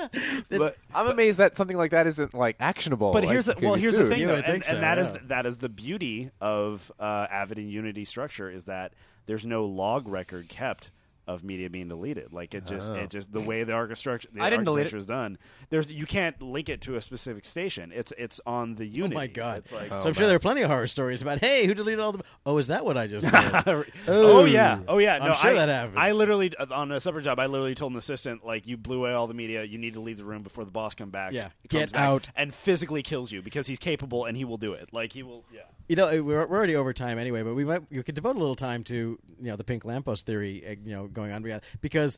but, 0.48 0.78
I'm 0.94 1.08
amazed 1.08 1.36
that 1.36 1.54
something 1.54 1.76
like 1.76 1.90
that 1.90 2.06
isn't 2.06 2.32
like 2.32 2.56
actionable. 2.58 3.12
but 3.12 3.24
like, 3.24 3.30
here's 3.30 3.44
the 3.44 3.56
well, 3.60 3.74
be 3.74 3.82
here's 3.82 3.92
the 3.92 4.08
thing, 4.08 4.20
You 4.20 4.28
though, 4.28 4.36
would 4.36 4.44
and, 4.44 4.52
think 4.52 4.64
so, 4.64 4.72
and 4.72 4.82
that 4.82 4.98
is 4.98 5.08
yeah. 5.08 5.18
that 5.24 5.44
is 5.44 5.58
the 5.58 5.68
beauty 5.68 6.30
of 6.40 6.90
uh, 6.98 7.26
Avid 7.30 7.58
and 7.58 7.70
Unity 7.70 8.06
structure 8.06 8.48
is 8.48 8.64
that 8.64 8.94
there's 9.26 9.44
no 9.44 9.66
log 9.66 10.08
record 10.08 10.48
kept 10.48 10.90
of 11.34 11.44
media 11.44 11.70
being 11.70 11.88
deleted. 11.88 12.32
Like 12.32 12.54
it 12.54 12.66
just 12.66 12.90
Oh. 12.90 12.94
it 12.94 13.10
just 13.10 13.32
the 13.32 13.40
way 13.40 13.62
the 13.64 13.72
architecture 13.72 14.28
the 14.32 14.42
I 14.42 14.50
didn't 14.50 14.64
delete 14.64 14.80
architecture 14.86 14.96
is 14.98 15.06
done. 15.06 15.38
There's 15.70 15.90
you 15.90 16.06
can't 16.06 16.40
link 16.42 16.68
it 16.68 16.80
to 16.82 16.96
a 16.96 17.00
specific 17.00 17.44
station. 17.44 17.92
It's 17.94 18.12
it's 18.18 18.40
on 18.46 18.74
the 18.74 18.86
unit. 18.86 19.12
Oh 19.12 19.14
my 19.14 19.26
god! 19.26 19.58
It's 19.58 19.72
like 19.72 19.90
Oh, 19.92 19.98
so 20.00 20.08
I'm 20.08 20.14
sure 20.14 20.26
there 20.26 20.36
are 20.36 20.40
plenty 20.40 20.62
of 20.62 20.70
horror 20.70 20.86
stories 20.86 21.22
about, 21.22 21.38
hey, 21.40 21.66
who 21.66 21.74
deleted 21.74 22.00
all 22.00 22.12
the? 22.12 22.24
Oh, 22.44 22.58
is 22.58 22.66
that 22.68 22.84
what 22.84 22.96
I 22.96 23.06
just 23.06 23.24
did? 23.64 23.66
oh 23.66 23.84
Oh. 24.08 24.44
yeah, 24.44 24.80
oh 24.88 24.98
yeah. 24.98 25.18
I'm 25.20 25.34
sure 25.36 25.50
I, 25.50 25.54
that 25.54 25.68
happens. 25.68 25.96
I 25.98 26.12
literally 26.12 26.52
on 26.56 26.90
a 26.92 27.00
separate 27.00 27.22
job. 27.22 27.38
I 27.38 27.46
literally 27.46 27.74
told 27.74 27.92
an 27.92 27.98
assistant 27.98 28.44
like, 28.44 28.66
"You 28.66 28.76
blew 28.76 28.98
away 28.98 29.12
all 29.12 29.26
the 29.26 29.34
media. 29.34 29.64
You 29.64 29.78
need 29.78 29.94
to 29.94 30.00
leave 30.00 30.16
the 30.18 30.24
room 30.24 30.42
before 30.42 30.64
the 30.64 30.70
boss 30.70 30.94
come 30.94 31.10
back. 31.10 31.32
Yeah. 31.32 31.42
comes 31.42 31.52
Get 31.68 31.92
back 31.92 32.02
out. 32.02 32.28
and 32.36 32.54
physically 32.54 33.02
kills 33.02 33.30
you 33.32 33.42
because 33.42 33.66
he's 33.66 33.78
capable 33.78 34.24
and 34.24 34.36
he 34.36 34.44
will 34.44 34.56
do 34.58 34.72
it. 34.72 34.88
Like 34.92 35.12
he 35.12 35.22
will. 35.22 35.44
Yeah. 35.52 35.60
You 35.90 35.96
know, 35.96 36.06
we're, 36.22 36.46
we're 36.46 36.56
already 36.56 36.76
over 36.76 36.92
time 36.92 37.18
anyway, 37.18 37.42
but 37.42 37.54
we 37.54 37.64
might 37.64 37.82
you 37.90 38.04
could 38.04 38.14
devote 38.14 38.36
a 38.36 38.38
little 38.38 38.54
time 38.54 38.84
to 38.84 38.94
you 38.94 39.18
know 39.50 39.56
the 39.56 39.64
pink 39.64 39.84
lamppost 39.84 40.24
theory, 40.24 40.62
uh, 40.64 40.76
you 40.84 40.92
know, 40.92 41.08
going 41.08 41.32
on 41.32 41.44
because 41.80 42.16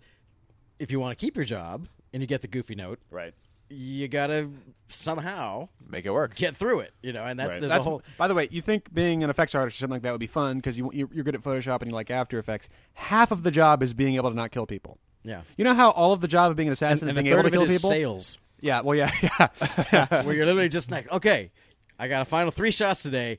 if 0.79 0.91
you 0.91 1.01
want 1.01 1.17
to 1.19 1.25
keep 1.25 1.37
your 1.37 1.47
job 1.47 1.89
and 2.13 2.21
you 2.23 2.27
get 2.27 2.43
the 2.43 2.49
goofy 2.49 2.75
note, 2.75 2.99
Right. 3.11 3.33
you 3.71 4.09
gotta 4.09 4.51
somehow 4.91 5.71
Make 5.89 6.05
it 6.05 6.11
work. 6.11 6.35
get 6.35 6.55
through 6.55 6.81
it, 6.81 6.93
you 7.03 7.15
know, 7.15 7.25
and 7.25 7.41
that's 7.41 7.53
Right. 7.53 7.61
there's 7.61 7.73
That's, 7.73 7.87
a 7.87 7.89
whole. 7.89 8.03
by 8.19 8.29
the 8.29 8.35
way, 8.35 8.47
you 8.51 8.61
think 8.61 8.93
being 8.93 9.25
an 9.25 9.31
effects 9.31 9.55
artist 9.55 9.79
or 9.79 9.81
something 9.81 9.95
like 9.95 10.03
that 10.03 10.11
would 10.13 10.21
be 10.21 10.27
fun 10.27 10.57
because 10.59 10.77
you, 10.77 10.91
you're, 10.93 11.25
good 11.25 11.35
at 11.35 11.41
Photoshop 11.43 11.81
and 11.81 11.91
you 11.91 11.95
like 11.95 12.11
After 12.11 12.39
Effects. 12.39 12.69
Half 12.93 13.31
of 13.33 13.43
the 13.43 13.51
job 13.51 13.83
is 13.83 13.95
being 13.95 14.17
able 14.17 14.29
to 14.29 14.37
not 14.37 14.51
kill 14.51 14.67
people. 14.67 14.99
Yeah, 15.25 15.43
You 15.57 15.65
know 15.65 15.73
how 15.73 15.93
all 15.93 16.13
of 16.13 16.21
the 16.21 16.29
job 16.29 16.51
of 16.51 16.57
being 16.59 16.69
an 16.69 16.73
assassin 16.75 17.09
and, 17.09 17.17
is 17.17 17.21
and 17.21 17.21
a 17.21 17.23
being 17.23 17.33
able 17.39 17.45
to 17.45 17.51
kill 17.51 17.63
is 17.63 17.71
people? 17.81 17.89
sales, 17.91 18.39
Yeah, 18.61 18.83
well, 18.83 18.97
yeah, 18.97 19.11
yeah. 19.23 19.49
yeah. 19.93 20.23
where 20.27 20.35
you're 20.35 20.45
literally 20.45 20.69
just 20.69 20.91
like, 20.91 21.11
okay, 21.11 21.53
I 21.99 22.09
got 22.09 22.23
a 22.23 22.25
final 22.25 22.51
three 22.51 22.73
shots 22.73 23.03
today. 23.05 23.39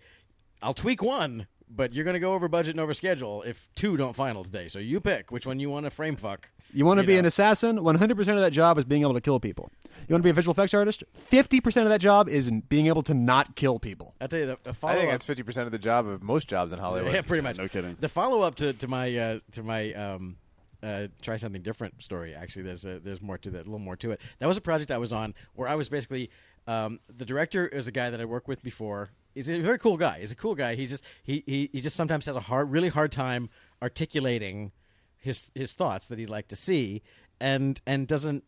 I'll 0.64 0.74
tweak 0.74 1.04
one, 1.04 1.48
but 1.70 1.94
you're 1.94 2.06
gonna 2.06 2.20
go 2.20 2.34
over 2.34 2.48
budget 2.48 2.72
and 2.72 2.80
over 2.80 2.94
schedule 2.94 3.44
if 3.44 3.70
two 3.76 3.98
don't 3.98 4.16
final 4.16 4.44
today. 4.44 4.68
So 4.68 4.80
you 4.80 5.02
pick 5.02 5.32
which 5.32 5.46
one 5.46 5.60
you 5.60 5.70
want 5.70 5.86
to 5.86 5.90
frame 5.90 6.16
fuck. 6.16 6.50
You 6.74 6.86
want 6.86 7.00
to 7.00 7.06
be 7.06 7.14
know. 7.14 7.20
an 7.20 7.26
assassin? 7.26 7.78
100% 7.78 8.12
of 8.18 8.40
that 8.40 8.52
job 8.52 8.80
is 8.80 8.86
being 8.86 9.04
able 9.04 9.14
to 9.14 9.22
kill 9.22 9.40
people. 9.40 9.70
You 10.08 10.14
want 10.14 10.22
to 10.22 10.24
be 10.24 10.32
a 10.32 10.34
visual 10.34 10.54
effects 10.54 10.74
artist? 10.74 11.04
50% 11.32 11.84
of 11.84 11.90
that 11.90 12.02
job 12.02 12.28
is 12.28 12.48
in 12.48 12.62
being 12.62 12.88
able 12.88 13.04
to 13.04 13.14
not 13.14 13.56
kill 13.56 13.78
people. 13.78 14.16
I'll 14.20 14.28
tell 14.28 14.40
you 14.40 14.48
the, 14.48 14.58
the 14.64 14.76
I 14.84 14.96
think 14.96 15.12
that's 15.12 15.26
fifty 15.26 15.44
percent 15.44 15.68
of 15.68 15.72
the 15.72 15.78
job 15.78 16.08
of 16.08 16.24
most 16.24 16.48
jobs 16.48 16.72
in 16.72 16.80
Hollywood. 16.80 17.14
Yeah, 17.14 17.22
pretty 17.22 17.42
much. 17.42 17.58
No 17.64 17.68
kidding. 17.68 17.96
The 18.00 18.10
follow 18.10 18.42
up 18.42 18.56
to, 18.56 18.74
to 18.74 18.88
my 18.88 19.16
uh, 19.16 19.40
to 19.52 19.64
my 19.64 19.94
um, 19.94 20.38
uh, 20.82 21.08
try 21.22 21.38
something 21.38 21.62
different 21.62 22.02
story. 22.04 22.34
Actually, 22.34 22.64
there's 22.64 22.86
a, 22.86 23.00
there's 23.00 23.22
more 23.22 23.38
to 23.38 23.50
that, 23.52 23.62
a 23.62 23.64
little 23.64 23.80
more 23.80 23.96
to 23.98 24.12
it. 24.12 24.20
That 24.40 24.48
was 24.48 24.58
a 24.58 24.62
project 24.62 24.92
I 24.92 24.98
was 24.98 25.14
on 25.14 25.34
where 25.54 25.68
I 25.68 25.76
was 25.76 25.88
basically 25.88 26.30
um, 26.68 27.00
the 27.16 27.26
director 27.26 27.68
is 27.68 27.88
a 27.88 27.92
guy 27.92 28.10
that 28.10 28.20
I 28.20 28.26
worked 28.26 28.48
with 28.48 28.64
before. 28.64 29.12
He's 29.34 29.50
a 29.50 29.60
very 29.60 29.80
cool 29.80 29.98
guy. 29.98 30.20
He's 30.20 30.32
a 30.32 30.36
cool 30.36 30.56
guy. 30.56 30.76
He 30.76 30.88
just 30.88 31.04
he, 31.24 31.44
he, 31.46 31.70
he 31.72 31.82
just 31.82 31.96
sometimes 31.96 32.26
has 32.26 32.36
a 32.36 32.42
hard, 32.42 32.72
really 32.72 32.90
hard 32.90 33.12
time 33.12 33.50
articulating 33.82 34.72
his 35.18 35.50
his 35.56 35.74
thoughts 35.74 36.08
that 36.08 36.20
he'd 36.20 36.30
like 36.30 36.48
to 36.50 36.56
see, 36.56 37.02
and 37.40 37.82
and 37.88 38.08
doesn't 38.08 38.44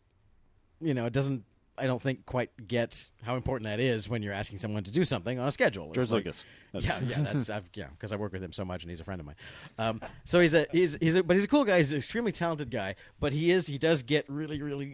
you 0.82 0.94
know 0.94 1.10
doesn't 1.10 1.44
I 1.78 1.88
don't 1.88 2.02
think 2.02 2.26
quite 2.26 2.52
get 2.68 3.08
how 3.24 3.36
important 3.36 3.66
that 3.66 3.80
is 3.80 4.08
when 4.08 4.24
you're 4.24 4.34
asking 4.34 4.60
someone 4.60 4.84
to 4.84 4.92
do 4.92 5.04
something 5.04 5.40
on 5.40 5.48
a 5.48 5.52
schedule. 5.52 5.92
George 5.92 6.12
like- 6.12 6.26
Lucas. 6.26 6.46
yeah, 6.74 7.00
yeah, 7.06 7.22
that's 7.22 7.50
I've, 7.50 7.70
yeah, 7.74 7.88
because 7.88 8.12
I 8.12 8.18
work 8.18 8.34
with 8.34 8.44
him 8.44 8.52
so 8.52 8.66
much 8.66 8.84
and 8.84 8.90
he's 8.90 9.00
a 9.00 9.04
friend 9.04 9.20
of 9.20 9.26
mine. 9.26 9.36
Um, 9.78 10.02
so 10.26 10.40
he's 10.40 10.54
a 10.54 10.68
he's 10.72 10.98
he's 11.02 11.16
a, 11.16 11.24
but 11.24 11.36
he's 11.36 11.46
a 11.46 11.48
cool 11.48 11.64
guy. 11.64 11.78
He's 11.78 11.92
an 11.92 11.98
extremely 11.98 12.32
talented 12.32 12.70
guy. 12.70 12.96
But 13.20 13.34
he 13.34 13.52
is 13.52 13.68
he 13.68 13.78
does 13.78 14.04
get 14.04 14.30
really 14.30 14.62
really 14.62 14.88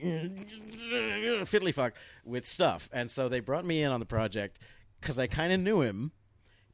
fiddly 1.44 1.74
fuck 1.74 1.94
with 2.24 2.48
stuff. 2.48 2.90
And 2.94 3.10
so 3.10 3.30
they 3.30 3.40
brought 3.40 3.66
me 3.66 3.84
in 3.84 3.92
on 3.92 4.00
the 4.00 4.06
project 4.06 4.60
because 5.02 5.20
I 5.20 5.28
kind 5.28 5.52
of 5.52 5.60
knew 5.60 5.82
him 5.82 6.12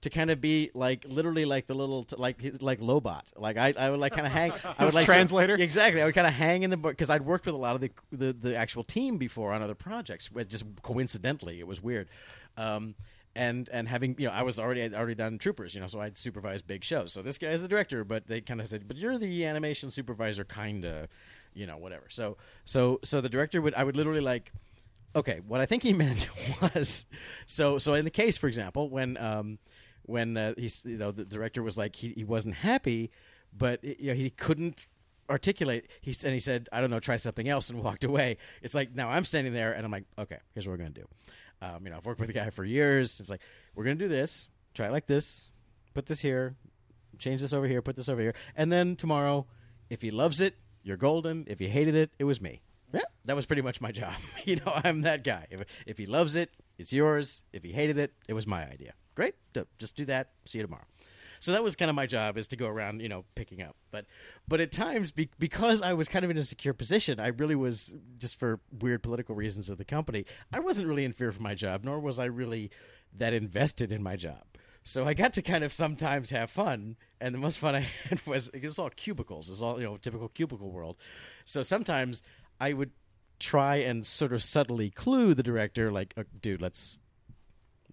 to 0.01 0.09
kind 0.09 0.30
of 0.30 0.39
be 0.39 0.69
like 0.73 1.05
literally 1.07 1.45
like 1.45 1.67
the 1.67 1.73
little 1.73 2.03
t- 2.03 2.15
like 2.17 2.38
like 2.61 2.80
Lobot. 2.80 3.23
Like 3.36 3.57
I, 3.57 3.73
I 3.78 3.89
would 3.89 3.99
like 3.99 4.13
kind 4.13 4.28
of 4.28 4.34
hang. 4.34 4.51
I 4.78 4.86
would 4.86 4.93
like 4.93 5.05
translator? 5.05 5.55
exactly. 5.55 6.01
I 6.01 6.05
would 6.05 6.15
kind 6.15 6.28
of 6.28 6.34
hang 6.34 6.63
in 6.63 6.69
the 6.69 6.78
book 6.78 6.91
because 6.91 7.09
I'd 7.09 7.23
worked 7.23 7.45
with 7.45 7.55
a 7.55 7.57
lot 7.57 7.75
of 7.75 7.82
the, 7.82 7.91
the 8.11 8.34
the 8.34 8.55
actual 8.55 8.84
team 8.84 9.17
before 9.17 9.53
on 9.53 9.61
other 9.61 9.75
projects. 9.75 10.30
Just 10.47 10.65
coincidentally, 10.84 11.59
it 11.59 11.67
was 11.67 11.82
weird. 11.82 12.07
Um, 12.57 12.95
and 13.36 13.69
and 13.71 13.88
having 13.88 14.15
you 14.17 14.28
know, 14.28 14.34
I 14.34 14.43
was 14.43 14.59
already 14.59 14.84
I'd 14.84 14.93
already 14.93 15.15
done 15.15 15.38
Troopers, 15.38 15.73
you 15.73 15.82
know, 15.82 15.88
so 15.88 15.99
I'd 15.99 16.17
supervise 16.17 16.61
big 16.61 16.84
shows. 16.84 17.13
So 17.13 17.21
this 17.21 17.38
guy 17.38 17.49
is 17.49 17.61
the 17.61 17.67
director, 17.67 18.03
but 18.03 18.28
they 18.28 18.41
kind 18.41 18.59
of 18.59 18.67
said, 18.67 18.88
but 18.88 18.97
you're 18.97 19.17
the 19.17 19.45
animation 19.45 19.89
supervisor, 19.91 20.43
kind 20.43 20.86
of, 20.86 21.07
you 21.53 21.67
know, 21.67 21.78
whatever. 21.78 22.05
So 22.09 22.38
so 22.65 22.99
so 23.03 23.21
the 23.21 23.30
director 23.30 23.61
would 23.61 23.73
I 23.75 23.84
would 23.84 23.95
literally 23.95 24.21
like 24.21 24.51
okay, 25.16 25.41
what 25.47 25.62
I 25.62 25.66
think 25.66 25.84
he 25.84 25.93
meant 26.05 26.28
was 26.62 27.05
so 27.45 27.78
so 27.78 27.93
in 27.93 28.05
the 28.05 28.12
case, 28.12 28.38
for 28.38 28.47
example, 28.47 28.89
when 28.89 29.18
um, 29.18 29.60
when 30.03 30.38
uh, 30.38 30.53
he's 30.58 30.82
you 30.86 30.97
know 30.97 31.12
the 31.12 31.26
director 31.26 31.62
was 31.62 31.78
like 31.78 31.95
he, 31.95 32.14
he 32.16 32.24
wasn't 32.24 32.55
happy, 32.55 33.12
but 33.55 33.84
you 33.84 34.08
know 34.08 34.14
he 34.14 34.30
couldn't 34.30 34.88
articulate. 35.30 35.88
He 36.01 36.16
and 36.24 36.34
he 36.34 36.39
said, 36.39 36.70
I 36.72 36.82
don't 36.82 36.89
know, 36.89 36.99
try 36.99 37.18
something 37.18 37.47
else, 37.47 37.70
and 37.70 37.84
walked 37.84 38.03
away. 38.03 38.38
It's 38.62 38.74
like 38.76 38.95
now 38.95 39.10
I'm 39.10 39.26
standing 39.26 39.53
there 39.53 39.74
and 39.74 39.86
I'm 39.86 39.91
like, 39.91 40.05
okay, 40.18 40.38
here's 40.53 40.66
what 40.66 40.74
we're 40.74 40.78
gonna 40.78 40.89
do. 40.91 41.08
Um, 41.62 41.84
you 41.84 41.89
know, 41.91 41.97
I've 41.97 42.05
worked 42.05 42.20
with 42.20 42.28
the 42.28 42.34
guy 42.34 42.49
for 42.49 42.64
years. 42.64 43.20
It's 43.20 43.30
like 43.30 43.41
we're 43.76 43.84
gonna 43.84 43.95
do 43.95 44.08
this, 44.08 44.47
try 44.74 44.88
it 44.88 44.91
like 44.91 45.08
this, 45.08 45.49
put 45.93 46.05
this 46.05 46.22
here, 46.22 46.55
change 47.20 47.41
this 47.41 47.53
over 47.53 47.68
here, 47.68 47.82
put 47.82 47.95
this 47.95 48.10
over 48.10 48.22
here, 48.22 48.36
and 48.55 48.72
then 48.72 48.95
tomorrow, 48.95 49.45
if 49.89 50.01
he 50.01 50.12
loves 50.12 50.41
it, 50.41 50.55
you're 50.84 50.97
golden. 50.97 51.45
If 51.47 51.60
he 51.60 51.68
hated 51.68 51.95
it, 51.95 52.12
it 52.20 52.24
was 52.24 52.41
me. 52.41 52.62
Yeah, 52.94 53.02
that 53.26 53.36
was 53.36 53.46
pretty 53.46 53.62
much 53.62 53.82
my 53.82 53.92
job. 53.92 54.14
you 54.46 54.58
know, 54.58 54.72
I'm 54.84 55.02
that 55.02 55.24
guy. 55.24 55.48
If 55.50 55.64
if 55.86 55.98
he 55.98 56.06
loves 56.06 56.36
it, 56.36 56.52
it's 56.78 56.94
yours. 56.94 57.44
If 57.54 57.64
he 57.64 57.72
hated 57.72 57.98
it, 57.98 58.14
it 58.28 58.34
was 58.34 58.48
my 58.48 58.68
idea. 58.68 58.94
Great, 59.16 59.36
just 59.80 59.96
do 59.96 60.06
that. 60.06 60.32
See 60.46 60.60
you 60.60 60.64
tomorrow. 60.64 60.86
So 61.40 61.52
that 61.52 61.64
was 61.64 61.76
kind 61.76 61.90
of 61.90 61.96
my 61.96 62.08
job 62.08 62.38
is 62.38 62.48
to 62.48 62.56
go 62.56 62.68
around, 62.68 63.02
you 63.02 63.10
know, 63.10 63.26
picking 63.36 63.62
up. 63.62 63.76
But 63.92 64.06
but 64.48 64.60
at 64.60 64.72
times 64.72 65.12
be, 65.12 65.30
because 65.40 65.82
I 65.82 65.94
was 65.94 66.08
kind 66.08 66.26
of 66.26 66.32
in 66.32 66.38
a 66.38 66.44
secure 66.44 66.74
position, 66.74 67.20
I 67.20 67.28
really 67.28 67.56
was 67.56 67.96
just 68.18 68.40
for 68.40 68.60
weird 68.80 69.04
political 69.04 69.36
reasons 69.36 69.70
of 69.70 69.78
the 69.78 69.86
company. 69.86 70.26
I 70.52 70.60
wasn't 70.60 70.88
really 70.88 71.06
in 71.06 71.14
fear 71.14 71.32
for 71.32 71.42
my 71.42 71.54
job, 71.56 71.84
nor 71.84 72.00
was 72.00 72.20
I 72.20 72.26
really 72.26 72.72
that 73.18 73.34
invested 73.34 73.92
in 73.92 74.02
my 74.02 74.16
job. 74.16 74.44
So 74.84 75.06
I 75.06 75.14
got 75.14 75.34
to 75.34 75.42
kind 75.42 75.66
of 75.66 75.74
sometimes 75.74 76.30
have 76.30 76.50
fun, 76.50 76.96
and 77.20 77.36
the 77.36 77.40
most 77.40 77.60
fun 77.60 77.76
I 77.76 77.80
had 78.10 78.26
was 78.26 78.50
it 78.54 78.64
was 78.64 78.80
all 78.80 78.90
cubicles. 78.90 79.50
It's 79.50 79.62
all 79.62 79.80
you 79.80 79.86
know, 79.86 79.98
typical 79.98 80.30
cubicle 80.30 80.72
world. 80.72 80.96
So 81.46 81.62
sometimes 81.62 82.24
I 82.60 82.74
would 82.74 82.91
try 83.39 83.78
and 83.78 84.05
sort 84.05 84.34
of 84.34 84.43
subtly 84.43 84.89
clue 84.89 85.34
the 85.34 85.43
director, 85.43 85.91
like, 85.91 86.14
"Uh, 86.18 86.24
"Dude, 86.41 86.62
let's 86.62 86.97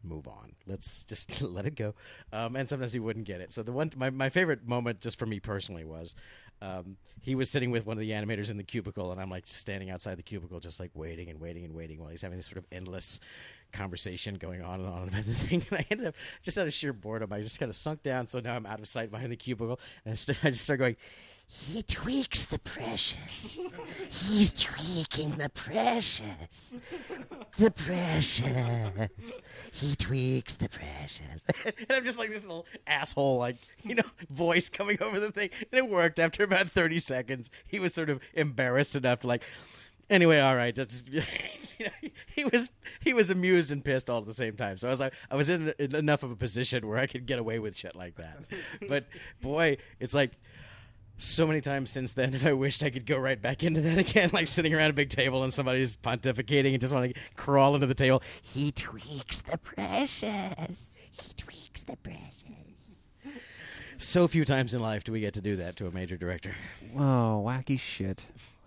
move 0.03 0.29
on. 0.29 0.53
Let's 0.67 1.05
just 1.05 1.43
let 1.43 1.67
it 1.67 1.77
go." 1.77 1.95
Um, 2.33 2.57
and 2.57 2.69
sometimes 2.69 2.93
he 2.93 3.01
wouldn't 3.01 3.27
get 3.27 3.41
it. 3.41 3.53
So 3.53 3.63
the 3.63 3.73
one, 3.73 3.91
my 3.97 4.11
my 4.11 4.29
favorite 4.29 4.67
moment, 4.67 5.01
just 5.01 5.19
for 5.19 5.27
me 5.27 5.41
personally, 5.41 5.85
was 5.85 6.15
um, 6.63 6.97
he 7.21 7.35
was 7.35 7.51
sitting 7.51 7.71
with 7.71 7.87
one 7.87 7.97
of 7.97 8.01
the 8.01 8.11
animators 8.11 8.51
in 8.51 8.57
the 8.57 8.65
cubicle, 8.65 9.13
and 9.13 9.21
I'm 9.21 9.31
like 9.31 9.47
standing 9.47 9.91
outside 9.91 10.17
the 10.17 10.23
cubicle, 10.23 10.61
just 10.61 10.81
like 10.81 10.91
waiting 10.95 11.29
and 11.29 11.41
waiting 11.41 11.65
and 11.65 11.75
waiting 11.75 12.01
while 12.01 12.09
he's 12.09 12.23
having 12.23 12.39
this 12.39 12.47
sort 12.47 12.59
of 12.59 12.67
endless 12.73 13.21
conversation 13.73 14.37
going 14.37 14.63
on 14.63 14.81
and 14.81 14.89
on 14.89 15.09
about 15.09 15.25
the 15.25 15.35
thing. 15.35 15.65
And 15.71 15.81
I 15.81 15.87
ended 15.91 16.07
up 16.07 16.15
just 16.43 16.57
out 16.57 16.67
of 16.67 16.73
sheer 16.73 16.93
boredom, 16.93 17.33
I 17.33 17.41
just 17.43 17.59
kind 17.59 17.69
of 17.69 17.77
sunk 17.77 18.03
down. 18.03 18.27
So 18.27 18.41
now 18.41 18.55
I'm 18.55 18.67
out 18.67 18.81
of 18.81 18.89
sight 18.89 19.11
behind 19.11 19.31
the 19.33 19.37
cubicle, 19.37 19.79
and 20.05 20.13
I, 20.13 20.47
I 20.47 20.51
just 20.51 20.63
started 20.65 20.79
going. 20.79 20.97
He 21.47 21.83
tweaks 21.83 22.45
the 22.45 22.59
precious. 22.59 23.61
He's 24.09 24.53
tweaking 24.53 25.37
the 25.37 25.49
precious. 25.51 26.75
The 27.59 27.71
precious. 27.71 29.41
He 29.73 29.95
tweaks 29.95 30.55
the 30.57 30.69
precious. 30.69 31.45
and 31.65 31.91
I'm 31.91 32.05
just 32.05 32.19
like 32.19 32.31
this 32.31 32.43
little 32.43 32.67
asshole, 32.87 33.39
like, 33.39 33.57
you 33.85 33.95
know, 33.95 34.03
voice 34.31 34.69
coming 34.69 35.01
over 35.03 35.21
the 35.21 35.31
thing. 35.31 35.51
And 35.71 35.79
it 35.79 35.89
worked 35.89 36.19
after 36.19 36.43
about 36.43 36.71
30 36.71 36.99
seconds. 36.99 37.51
He 37.67 37.79
was 37.79 37.95
sort 37.95 38.11
of 38.11 38.21
embarrassed 38.35 38.97
enough 38.97 39.21
to, 39.21 39.27
like, 39.27 39.43
anyway, 40.11 40.41
all 40.41 40.57
right. 40.57 40.75
That's 40.75 41.03
just, 41.03 41.29
you 41.79 41.87
know, 41.87 42.11
he 42.35 42.45
was 42.45 42.71
he 43.01 43.13
was 43.13 43.31
amused 43.31 43.71
and 43.71 43.85
pissed 43.85 44.11
all 44.11 44.21
at 44.21 44.27
the 44.27 44.35
same 44.35 44.57
time. 44.57 44.77
So 44.77 44.89
I 44.89 44.91
was 44.91 45.01
like, 45.01 45.13
I 45.31 45.37
was 45.37 45.49
in, 45.49 45.73
in 45.79 45.95
enough 45.95 46.23
of 46.23 46.31
a 46.31 46.37
position 46.37 46.87
where 46.87 46.99
I 46.99 47.07
could 47.07 47.27
get 47.27 47.39
away 47.39 47.59
with 47.59 47.77
shit 47.77 47.95
like 47.95 48.17
that. 48.17 48.45
But 48.89 49.07
boy, 49.41 49.79
it's 50.01 50.15
like 50.15 50.33
so 51.17 51.47
many 51.47 51.61
times 51.61 51.91
since 51.91 52.13
then 52.13 52.33
have 52.33 52.47
I 52.47 52.53
wished 52.53 52.83
I 52.83 52.91
could 52.91 53.07
go 53.07 53.17
right 53.19 53.41
back 53.41 53.63
into 53.63 53.81
that 53.83 53.99
again, 54.11 54.31
like 54.33 54.47
sitting 54.47 54.75
around 54.75 54.91
a 54.91 54.95
big 54.95 55.11
table 55.11 55.45
and 55.45 55.53
somebody's 55.55 55.97
pontificating 55.97 56.73
and 56.73 56.81
just 56.81 56.93
want 56.93 57.15
to 57.15 57.21
crawl 57.37 57.75
into 57.75 57.87
the 57.87 57.95
table. 57.95 58.23
He 58.43 58.73
tweaks 58.73 59.41
the 59.43 59.57
precious. 59.59 60.91
He 61.11 61.33
tweaks 61.37 61.83
the 61.83 61.97
precious. 61.97 62.21
So 63.97 64.27
few 64.29 64.45
times 64.45 64.75
in 64.75 64.83
life 64.83 65.05
do 65.05 65.13
we 65.13 65.21
get 65.21 65.35
to 65.35 65.41
do 65.41 65.57
that 65.57 65.77
to 65.77 65.87
a 65.87 65.91
major 65.91 66.17
director. 66.17 66.53
Whoa, 66.93 67.43
wacky 67.47 67.79
shit. 67.79 68.27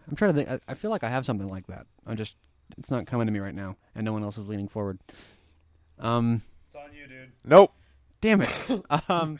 I'm 0.10 0.16
trying 0.16 0.34
to 0.34 0.38
think. 0.43 0.50
I, 0.68 0.72
I 0.72 0.74
feel 0.76 0.89
like 0.89 1.04
I 1.04 1.10
have 1.10 1.26
something 1.26 1.50
like 1.50 1.68
that. 1.68 1.86
I'm 2.06 2.16
just, 2.16 2.36
it's 2.78 2.89
not 2.89 3.06
coming 3.06 3.28
to 3.28 3.34
me 3.34 3.39
right 3.39 3.54
now, 3.54 3.76
and 3.93 4.06
no 4.06 4.14
one 4.14 4.24
else 4.24 4.38
is 4.38 4.48
leaning 4.48 4.70
forward. 4.70 5.00
Um, 6.00 6.43
It's 6.68 6.76
on 6.78 6.93
you, 6.93 7.08
dude. 7.08 7.32
Nope. 7.43 7.74
damn 8.22 8.41
it. 8.41 8.60
um, 9.10 9.39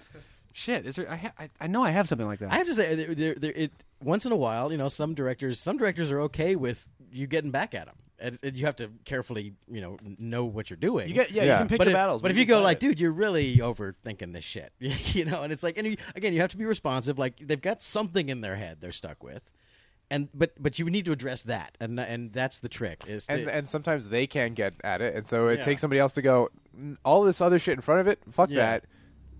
shit. 0.58 0.86
Is 0.86 0.95
there? 0.95 1.10
I, 1.10 1.16
ha- 1.16 1.34
I 1.39 1.49
I 1.62 1.68
know 1.68 1.84
I 1.84 1.91
have 1.91 2.08
something 2.10 2.28
like 2.28 2.39
that. 2.39 2.51
I 2.51 2.58
have 2.58 2.68
to 2.68 2.76
say, 2.76 2.95
there, 2.95 3.16
there, 3.16 3.36
there, 3.36 3.51
it 3.55 3.72
once 4.03 4.26
in 4.26 4.32
a 4.32 4.36
while, 4.36 4.72
you 4.72 4.78
know, 4.78 4.88
some 4.88 5.14
directors, 5.14 5.60
some 5.60 5.78
directors 5.78 6.12
are 6.12 6.22
okay 6.22 6.55
with 6.55 6.88
you 7.12 7.28
getting 7.28 7.51
back 7.51 7.74
at 7.76 7.86
them. 7.86 7.95
And, 8.20 8.39
and 8.41 8.58
you 8.58 8.66
have 8.66 8.76
to 8.78 8.89
carefully, 9.05 9.53
you 9.72 9.80
know, 9.80 9.97
know 10.18 10.43
what 10.45 10.72
you're 10.72 10.78
doing. 10.78 11.08
You 11.08 11.14
get 11.14 11.30
yeah, 11.30 11.43
Yeah. 11.43 11.53
you 11.53 11.58
can 11.60 11.68
pick 11.68 11.78
but 11.78 11.84
the 11.86 11.91
if, 11.91 11.95
battles. 11.95 12.22
But 12.24 12.32
if 12.32 12.38
you 12.38 12.41
you 12.41 12.47
go 12.47 12.62
like, 12.62 12.78
it. 12.78 12.80
dude, 12.80 12.99
you're 12.99 13.12
really 13.12 13.58
overthinking 13.58 14.34
this 14.34 14.43
shit, 14.43 14.74
you 14.80 15.24
know, 15.26 15.43
and 15.43 15.53
it's 15.53 15.62
like, 15.62 15.78
and 15.78 15.86
you, 15.86 15.97
again, 16.16 16.34
you 16.34 16.41
have 16.41 16.49
to 16.49 16.58
be 16.58 16.66
responsive. 16.66 17.20
Like 17.20 17.36
they've 17.39 17.62
got 17.62 17.80
something 17.80 18.30
in 18.30 18.41
their 18.41 18.55
head 18.55 18.78
they're 18.82 18.91
stuck 18.91 19.24
with, 19.24 19.43
and 20.10 20.30
but 20.34 20.51
but 20.60 20.80
you 20.80 20.86
need 20.89 21.05
to 21.05 21.12
address 21.12 21.43
that, 21.43 21.78
and 21.80 21.99
and 21.99 22.34
that's 22.34 22.58
the 22.58 22.70
trick 22.70 23.03
is 23.08 23.28
to 23.28 23.38
And 23.38 23.47
and 23.49 23.70
sometimes 23.70 24.10
they 24.10 24.26
can 24.26 24.55
get 24.55 24.74
at 24.84 24.99
it, 25.01 25.14
and 25.14 25.28
so 25.28 25.47
it 25.49 25.60
Yeah. 25.60 25.66
takes 25.66 25.82
somebody 25.82 25.99
else 25.99 26.14
to 26.14 26.24
go. 26.24 26.49
"Mm, 26.76 26.97
All 27.05 27.22
this 27.24 27.39
other 27.39 27.60
shit 27.60 27.76
in 27.76 27.82
front 27.82 28.01
of 28.01 28.08
it. 28.08 28.20
Fuck 28.32 28.49
Yeah. 28.49 28.58
that. 28.80 28.86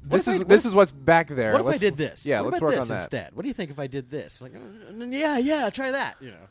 What 0.04 0.18
This 0.18 0.28
is 0.28 0.42
I- 0.42 0.44
this 0.46 0.66
if- 0.66 0.70
is 0.70 0.76
what's 0.76 0.92
back 0.92 1.28
there. 1.30 1.52
what 1.54 1.62
if 1.62 1.66
I 1.68 1.70
Let's- 1.72 1.80
did 1.82 1.98
this? 1.98 2.26
Yeah, 2.26 2.42
what 2.42 2.52
let's 2.54 2.62
work 2.62 2.80
on 2.80 2.88
that. 2.88 2.96
instead? 3.02 3.36
What 3.36 3.42
do 3.44 3.48
you 3.48 3.54
think 3.54 3.72
if 3.72 3.80
I 3.80 3.88
did 3.88 4.10
this? 4.10 4.40
Like, 4.42 4.54
"Uh, 4.56 5.06
yeah, 5.06 5.38
yeah, 5.38 5.70
try 5.70 5.92
that. 5.92 6.16
You 6.22 6.32
know. 6.32 6.48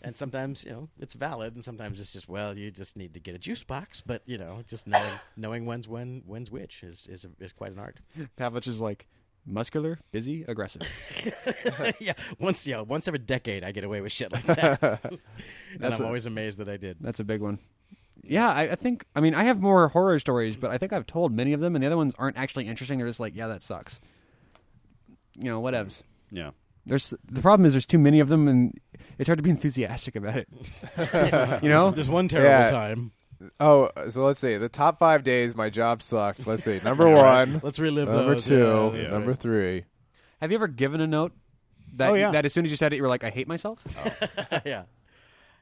And 0.00 0.16
sometimes, 0.16 0.64
you 0.64 0.70
know, 0.70 0.88
it's 1.00 1.14
valid, 1.14 1.54
and 1.54 1.64
sometimes 1.64 1.98
it's 1.98 2.12
just, 2.12 2.28
well, 2.28 2.56
you 2.56 2.70
just 2.70 2.96
need 2.96 3.14
to 3.14 3.20
get 3.20 3.34
a 3.34 3.38
juice 3.38 3.64
box. 3.64 4.00
But 4.00 4.22
you 4.26 4.38
know, 4.38 4.62
just 4.68 4.86
knowing 4.86 5.10
knowing 5.36 5.66
when's 5.66 5.88
when 5.88 6.22
when's 6.26 6.50
which 6.50 6.82
is 6.84 7.06
is 7.10 7.26
is 7.40 7.52
quite 7.52 7.72
an 7.72 7.78
art. 7.80 7.98
Pavlich 8.38 8.68
is 8.68 8.80
like 8.80 9.08
muscular, 9.44 9.98
busy, 10.12 10.44
aggressive. 10.46 10.82
yeah, 12.00 12.12
once 12.38 12.64
yeah, 12.66 12.80
once 12.80 13.08
every 13.08 13.18
decade 13.18 13.64
I 13.64 13.72
get 13.72 13.82
away 13.82 14.00
with 14.00 14.12
shit 14.12 14.30
like 14.30 14.44
that, 14.46 14.80
and 15.80 15.84
I'm 15.94 16.00
a- 16.00 16.04
always 16.06 16.26
amazed 16.26 16.58
that 16.58 16.68
I 16.68 16.76
did. 16.76 16.98
That's 17.00 17.18
a 17.20 17.24
big 17.24 17.40
one. 17.40 17.58
Yeah, 18.28 18.48
I, 18.50 18.62
I 18.62 18.74
think. 18.74 19.04
I 19.16 19.20
mean, 19.20 19.34
I 19.34 19.44
have 19.44 19.60
more 19.60 19.88
horror 19.88 20.18
stories, 20.18 20.56
but 20.56 20.70
I 20.70 20.78
think 20.78 20.92
I've 20.92 21.06
told 21.06 21.32
many 21.32 21.52
of 21.52 21.60
them, 21.60 21.74
and 21.74 21.82
the 21.82 21.86
other 21.86 21.96
ones 21.96 22.14
aren't 22.18 22.36
actually 22.38 22.68
interesting. 22.68 22.98
They're 22.98 23.06
just 23.08 23.20
like, 23.20 23.34
yeah, 23.34 23.46
that 23.48 23.62
sucks. 23.62 24.00
You 25.38 25.44
know, 25.44 25.62
whatevs. 25.62 26.02
yeah. 26.30 26.50
There's 26.86 27.12
the 27.30 27.42
problem 27.42 27.66
is 27.66 27.72
there's 27.74 27.84
too 27.86 27.98
many 27.98 28.20
of 28.20 28.28
them, 28.28 28.48
and 28.48 28.78
it's 29.18 29.28
hard 29.28 29.38
to 29.38 29.42
be 29.42 29.50
enthusiastic 29.50 30.16
about 30.16 30.36
it. 30.36 30.48
you 31.62 31.68
know, 31.68 31.90
There's 31.90 32.08
one 32.08 32.28
terrible 32.28 32.50
Yeah. 32.50 32.66
time. 32.68 33.12
Oh, 33.60 33.90
so 34.10 34.24
let's 34.24 34.40
see. 34.40 34.56
The 34.56 34.68
top 34.70 34.98
five 34.98 35.22
days 35.22 35.54
my 35.54 35.70
job 35.70 36.02
sucked. 36.02 36.46
Let's 36.46 36.64
see. 36.64 36.80
Number 36.82 37.08
one, 37.08 37.60
Let's 37.62 37.78
relive 37.78 38.08
number 38.08 38.34
those. 38.34 38.46
two, 38.46 38.90
Yeah, 38.94 38.98
that's 39.00 39.12
number 39.12 39.30
right. 39.30 39.38
three. 39.38 39.84
have 40.40 40.50
you 40.50 40.56
ever 40.56 40.66
given 40.66 41.00
a 41.00 41.06
note 41.06 41.32
that 41.94 42.10
Oh, 42.10 42.14
yeah. 42.14 42.30
that 42.32 42.44
as 42.46 42.52
soon 42.52 42.64
as 42.64 42.70
you 42.70 42.76
said 42.76 42.92
it, 42.92 42.96
you 42.96 43.02
were 43.02 43.08
like, 43.08 43.22
I 43.22 43.30
hate 43.30 43.46
myself? 43.46 43.78
yeah. 44.64 44.84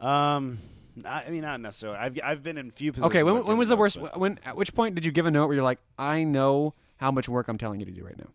Um, 0.00 0.58
not, 0.96 1.26
I 1.26 1.30
mean, 1.30 1.42
not 1.42 1.60
necessarily. 1.60 1.98
I've 1.98 2.18
I've 2.24 2.42
been 2.42 2.58
in 2.58 2.70
few 2.70 2.92
positions. 2.92 3.10
okay, 3.10 3.22
when, 3.22 3.44
when 3.44 3.58
was 3.58 3.68
the 3.68 3.76
worst? 3.76 4.00
but- 4.00 4.18
When 4.18 4.38
at 4.44 4.56
which 4.56 4.74
point 4.74 4.94
did 4.94 5.04
you 5.04 5.12
give 5.12 5.26
a 5.26 5.30
note 5.30 5.46
where 5.48 5.54
you're 5.54 5.64
like, 5.64 5.80
I 5.98 6.24
know 6.24 6.74
how 6.96 7.10
much 7.10 7.28
work 7.28 7.48
I'm 7.48 7.58
telling 7.58 7.80
you 7.80 7.86
to 7.86 7.92
do 7.92 8.04
right 8.04 8.18
now? 8.18 8.28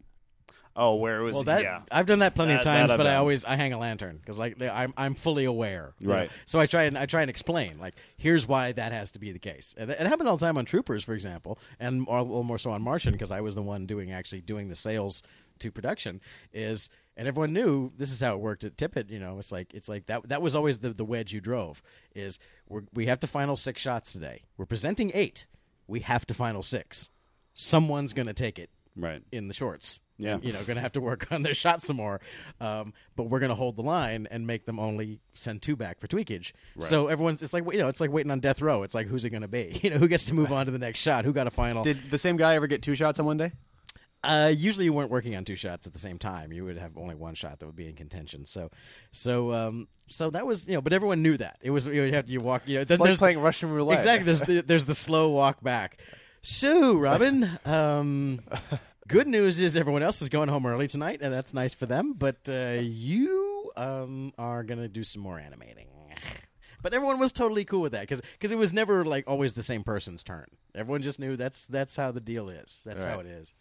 Oh, 0.73 0.95
where 0.95 1.19
it 1.19 1.23
was? 1.23 1.33
Well, 1.35 1.43
that 1.43 1.63
yeah. 1.63 1.81
I've 1.91 2.05
done 2.05 2.19
that 2.19 2.33
plenty 2.33 2.53
of 2.53 2.61
times, 2.61 2.87
that 2.87 2.93
I've 2.93 2.97
but 2.97 3.05
I 3.05 3.15
always 3.15 3.43
I 3.43 3.57
hang 3.57 3.73
a 3.73 3.77
lantern 3.77 4.15
because 4.15 4.37
like 4.37 4.57
they- 4.57 4.69
I'm 4.69 4.93
I'm 4.95 5.15
fully 5.15 5.43
aware, 5.43 5.93
you 5.99 6.07
know. 6.07 6.13
Right. 6.13 6.31
So 6.45 6.61
I 6.61 6.65
try 6.65 6.83
and 6.83 6.97
I 6.97 7.05
try 7.05 7.19
and 7.21 7.29
explain 7.29 7.77
like 7.77 7.95
here's 8.17 8.47
why 8.47 8.71
that 8.71 8.93
has 8.93 9.11
to 9.11 9.19
be 9.19 9.33
the 9.33 9.39
case. 9.39 9.75
And 9.77 9.91
it 9.91 9.99
it 9.99 10.07
happened 10.07 10.29
all 10.29 10.37
the 10.37 10.45
time 10.45 10.57
on 10.57 10.63
Troopers, 10.63 11.03
for 11.03 11.13
example, 11.13 11.59
and 11.79 12.07
a 12.07 12.21
little 12.21 12.43
more 12.43 12.57
so 12.57 12.71
on 12.71 12.81
Martian 12.81 13.11
because 13.11 13.31
I 13.33 13.41
was 13.41 13.55
the 13.55 13.61
one 13.61 13.85
doing 13.85 14.13
actually 14.13 14.41
doing 14.41 14.69
the 14.69 14.75
sales 14.75 15.23
to 15.59 15.71
production. 15.71 16.21
Is 16.53 16.89
and 17.21 17.27
everyone 17.27 17.53
knew 17.53 17.91
this 17.99 18.11
is 18.11 18.19
how 18.19 18.33
it 18.33 18.39
worked 18.39 18.63
at 18.63 18.77
Tippett. 18.77 19.11
You 19.11 19.19
know, 19.19 19.37
it's 19.37 19.51
like 19.51 19.75
it's 19.75 19.87
like 19.87 20.07
that. 20.07 20.27
That 20.29 20.41
was 20.41 20.55
always 20.55 20.79
the 20.79 20.89
the 20.91 21.05
wedge 21.05 21.31
you 21.31 21.39
drove. 21.39 21.83
Is 22.15 22.39
we're, 22.67 22.81
we 22.95 23.05
have 23.05 23.19
to 23.19 23.27
final 23.27 23.55
six 23.55 23.79
shots 23.79 24.11
today. 24.11 24.41
We're 24.57 24.65
presenting 24.65 25.11
eight. 25.13 25.45
We 25.87 25.99
have 25.99 26.25
to 26.25 26.33
final 26.33 26.63
six. 26.63 27.11
Someone's 27.53 28.13
going 28.13 28.25
to 28.25 28.33
take 28.33 28.57
it 28.57 28.71
Right. 28.95 29.21
in 29.31 29.47
the 29.47 29.53
shorts. 29.53 30.01
Yeah. 30.17 30.37
you 30.41 30.51
know, 30.51 30.63
going 30.63 30.75
to 30.77 30.81
have 30.81 30.93
to 30.93 31.01
work 31.01 31.31
on 31.31 31.41
their 31.43 31.53
shots 31.53 31.85
some 31.87 31.97
more. 31.97 32.21
Um, 32.59 32.93
but 33.15 33.23
we're 33.23 33.39
going 33.39 33.49
to 33.49 33.55
hold 33.55 33.75
the 33.75 33.81
line 33.81 34.27
and 34.31 34.45
make 34.47 34.65
them 34.65 34.79
only 34.79 35.19
send 35.33 35.61
two 35.61 35.75
back 35.75 35.99
for 35.99 36.07
tweakage. 36.07 36.53
So 36.79 37.07
everyone's 37.07 37.41
it's 37.41 37.53
like 37.53 37.65
you 37.71 37.77
know 37.79 37.87
it's 37.87 38.01
like 38.01 38.11
waiting 38.11 38.31
on 38.31 38.39
death 38.39 38.61
row. 38.63 38.81
It's 38.83 38.95
like 38.95 39.05
who's 39.07 39.25
it 39.25 39.29
going 39.29 39.41
to 39.43 39.47
be? 39.47 39.79
You 39.83 39.91
know, 39.91 39.97
who 39.97 40.07
gets 40.07 40.23
to 40.25 40.33
move 40.33 40.51
on 40.51 40.65
to 40.65 40.71
the 40.71 40.79
next 40.79 40.99
shot? 40.99 41.25
Who 41.25 41.33
got 41.33 41.45
a 41.45 41.51
final? 41.51 41.83
Did 41.83 42.09
the 42.09 42.17
same 42.17 42.37
guy 42.37 42.55
ever 42.55 42.65
get 42.67 42.81
two 42.81 42.95
shots 42.95 43.19
on 43.19 43.25
one 43.27 43.37
day? 43.37 43.51
Uh, 44.23 44.53
usually 44.55 44.85
you 44.85 44.93
weren't 44.93 45.09
working 45.09 45.35
on 45.35 45.43
two 45.43 45.55
shots 45.55 45.87
at 45.87 45.93
the 45.93 45.99
same 45.99 46.19
time. 46.19 46.53
You 46.53 46.65
would 46.65 46.77
have 46.77 46.95
only 46.97 47.15
one 47.15 47.33
shot 47.33 47.59
that 47.59 47.65
would 47.65 47.75
be 47.75 47.87
in 47.87 47.95
contention. 47.95 48.45
So, 48.45 48.69
so, 49.11 49.51
um, 49.51 49.87
so 50.09 50.29
that 50.29 50.45
was 50.45 50.67
you 50.67 50.75
know, 50.75 50.81
but 50.81 50.93
everyone 50.93 51.23
knew 51.23 51.37
that 51.37 51.57
it 51.61 51.71
was 51.71 51.87
you 51.87 52.13
have 52.13 52.25
to 52.27 52.31
you 52.31 52.39
walk. 52.39 52.63
You 52.67 52.75
know, 52.75 52.81
It's 52.81 52.91
like 52.91 53.17
playing 53.17 53.39
Russian 53.39 53.71
roulette. 53.71 53.97
exactly. 53.97 54.25
There's 54.25 54.41
the 54.41 54.61
there's 54.61 54.85
the 54.85 54.93
slow 54.95 55.29
walk 55.29 55.63
back. 55.63 55.99
So, 56.43 56.95
Robin, 56.95 57.49
um, 57.65 58.41
good 59.07 59.27
news 59.27 59.59
is 59.59 59.75
everyone 59.75 60.03
else 60.03 60.21
is 60.21 60.29
going 60.29 60.49
home 60.49 60.65
early 60.65 60.87
tonight, 60.87 61.19
and 61.21 61.33
that's 61.33 61.53
nice 61.53 61.73
for 61.73 61.85
them. 61.87 62.13
But 62.13 62.47
uh, 62.47 62.79
you 62.81 63.71
um, 63.75 64.33
are 64.37 64.63
gonna 64.63 64.87
do 64.87 65.03
some 65.03 65.21
more 65.21 65.39
animating. 65.39 65.87
But 66.83 66.93
everyone 66.95 67.19
was 67.19 67.31
totally 67.31 67.63
cool 67.63 67.81
with 67.81 67.91
that 67.91 68.01
because 68.01 68.21
because 68.33 68.51
it 68.51 68.57
was 68.57 68.73
never 68.73 69.05
like 69.05 69.25
always 69.27 69.53
the 69.53 69.63
same 69.63 69.83
person's 69.83 70.23
turn. 70.23 70.47
Everyone 70.73 71.01
just 71.03 71.19
knew 71.19 71.37
that's 71.37 71.65
that's 71.65 71.95
how 71.95 72.11
the 72.11 72.19
deal 72.21 72.49
is. 72.49 72.79
That's 72.85 73.05
how 73.05 73.19
it 73.19 73.27
is. 73.27 73.53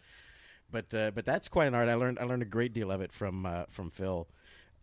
But 0.71 0.93
uh, 0.93 1.11
but 1.11 1.25
that's 1.25 1.47
quite 1.47 1.67
an 1.67 1.75
art. 1.75 1.89
I 1.89 1.95
learned 1.95 2.19
I 2.19 2.23
learned 2.23 2.41
a 2.41 2.45
great 2.45 2.73
deal 2.73 2.91
of 2.91 3.01
it 3.01 3.11
from 3.11 3.45
uh, 3.45 3.65
from 3.69 3.91
Phil. 3.91 4.27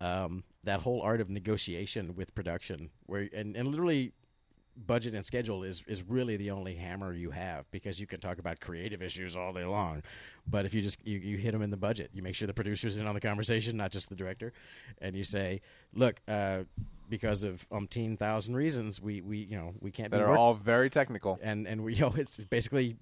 Um, 0.00 0.44
that 0.64 0.80
whole 0.80 1.00
art 1.00 1.20
of 1.20 1.28
negotiation 1.28 2.14
with 2.14 2.34
production, 2.34 2.90
where 3.06 3.28
and, 3.32 3.56
and 3.56 3.68
literally 3.68 4.12
budget 4.86 5.14
and 5.14 5.24
schedule 5.24 5.64
is 5.64 5.82
is 5.88 6.02
really 6.02 6.36
the 6.36 6.50
only 6.50 6.74
hammer 6.74 7.12
you 7.12 7.30
have 7.30 7.68
because 7.70 7.98
you 7.98 8.06
can 8.06 8.20
talk 8.20 8.38
about 8.38 8.60
creative 8.60 9.02
issues 9.02 9.34
all 9.34 9.52
day 9.52 9.64
long, 9.64 10.02
but 10.46 10.64
if 10.64 10.74
you 10.74 10.82
just 10.82 10.98
you, 11.04 11.18
you 11.18 11.36
hit 11.36 11.52
them 11.52 11.62
in 11.62 11.70
the 11.70 11.76
budget, 11.76 12.10
you 12.12 12.22
make 12.22 12.34
sure 12.34 12.46
the 12.46 12.54
producer's 12.54 12.96
in 12.96 13.06
on 13.06 13.14
the 13.14 13.20
conversation, 13.20 13.76
not 13.76 13.90
just 13.90 14.08
the 14.08 14.14
director, 14.14 14.52
and 15.00 15.16
you 15.16 15.24
say, 15.24 15.60
look, 15.94 16.20
uh, 16.28 16.60
because 17.08 17.42
of 17.42 17.68
umpteen 17.70 18.18
thousand 18.18 18.54
reasons, 18.54 19.00
we 19.00 19.20
we 19.20 19.38
you 19.38 19.56
know 19.56 19.74
we 19.80 19.90
can't 19.90 20.10
that 20.10 20.18
be 20.18 20.22
are 20.22 20.28
work- 20.28 20.38
all 20.38 20.54
very 20.54 20.90
technical. 20.90 21.38
and 21.42 21.66
and 21.66 21.82
we 21.82 21.94
you 21.96 22.02
know 22.02 22.14
it's 22.16 22.36
basically 22.36 22.96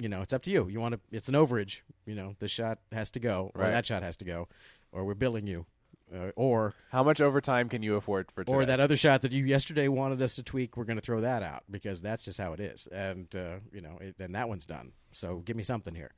you 0.00 0.08
know 0.08 0.22
it's 0.22 0.32
up 0.32 0.42
to 0.44 0.50
you. 0.50 0.68
You 0.68 0.80
want 0.80 0.94
to 0.94 1.00
it's 1.10 1.28
an 1.28 1.34
overage. 1.34 1.80
You 2.06 2.14
know 2.14 2.34
the 2.38 2.48
shot 2.48 2.78
has 2.92 3.10
to 3.10 3.20
go 3.20 3.50
or 3.54 3.62
Right. 3.62 3.70
that 3.70 3.86
shot 3.86 4.02
has 4.02 4.16
to 4.16 4.24
go, 4.24 4.48
or 4.92 5.04
we're 5.04 5.14
billing 5.14 5.46
you, 5.46 5.66
uh, 6.14 6.30
or 6.36 6.74
How 6.90 7.02
much 7.02 7.20
overtime 7.20 7.68
can 7.68 7.82
you 7.82 7.96
afford 7.96 8.30
for 8.32 8.42
today? 8.44 8.56
or 8.56 8.64
that 8.64 8.80
other 8.80 8.96
shot 8.96 9.22
that 9.22 9.32
you 9.32 9.44
yesterday 9.44 9.88
wanted 9.88 10.20
us 10.22 10.34
to 10.36 10.42
tweak, 10.42 10.76
we're 10.76 10.84
going 10.84 10.96
to 10.98 11.02
throw 11.02 11.20
that 11.20 11.42
out 11.42 11.64
because 11.70 12.00
that's 12.00 12.24
just 12.24 12.38
how 12.38 12.52
it 12.52 12.60
is, 12.60 12.86
and 12.88 13.34
uh, 13.36 13.56
you 13.72 13.80
know, 13.80 13.98
it, 14.00 14.16
and 14.18 14.34
that 14.34 14.48
one's 14.48 14.64
done. 14.66 14.92
So 15.12 15.38
give 15.44 15.56
me 15.56 15.62
something 15.62 15.94
here. 15.94 16.12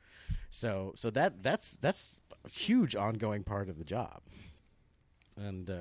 So 0.51 0.93
so 0.97 1.11
that 1.11 1.43
that's 1.43 1.76
that's 1.76 2.20
a 2.45 2.49
huge 2.49 2.95
ongoing 2.97 3.43
part 3.45 3.68
of 3.68 3.78
the 3.78 3.85
job, 3.85 4.20
and 5.37 5.68
uh, 5.68 5.74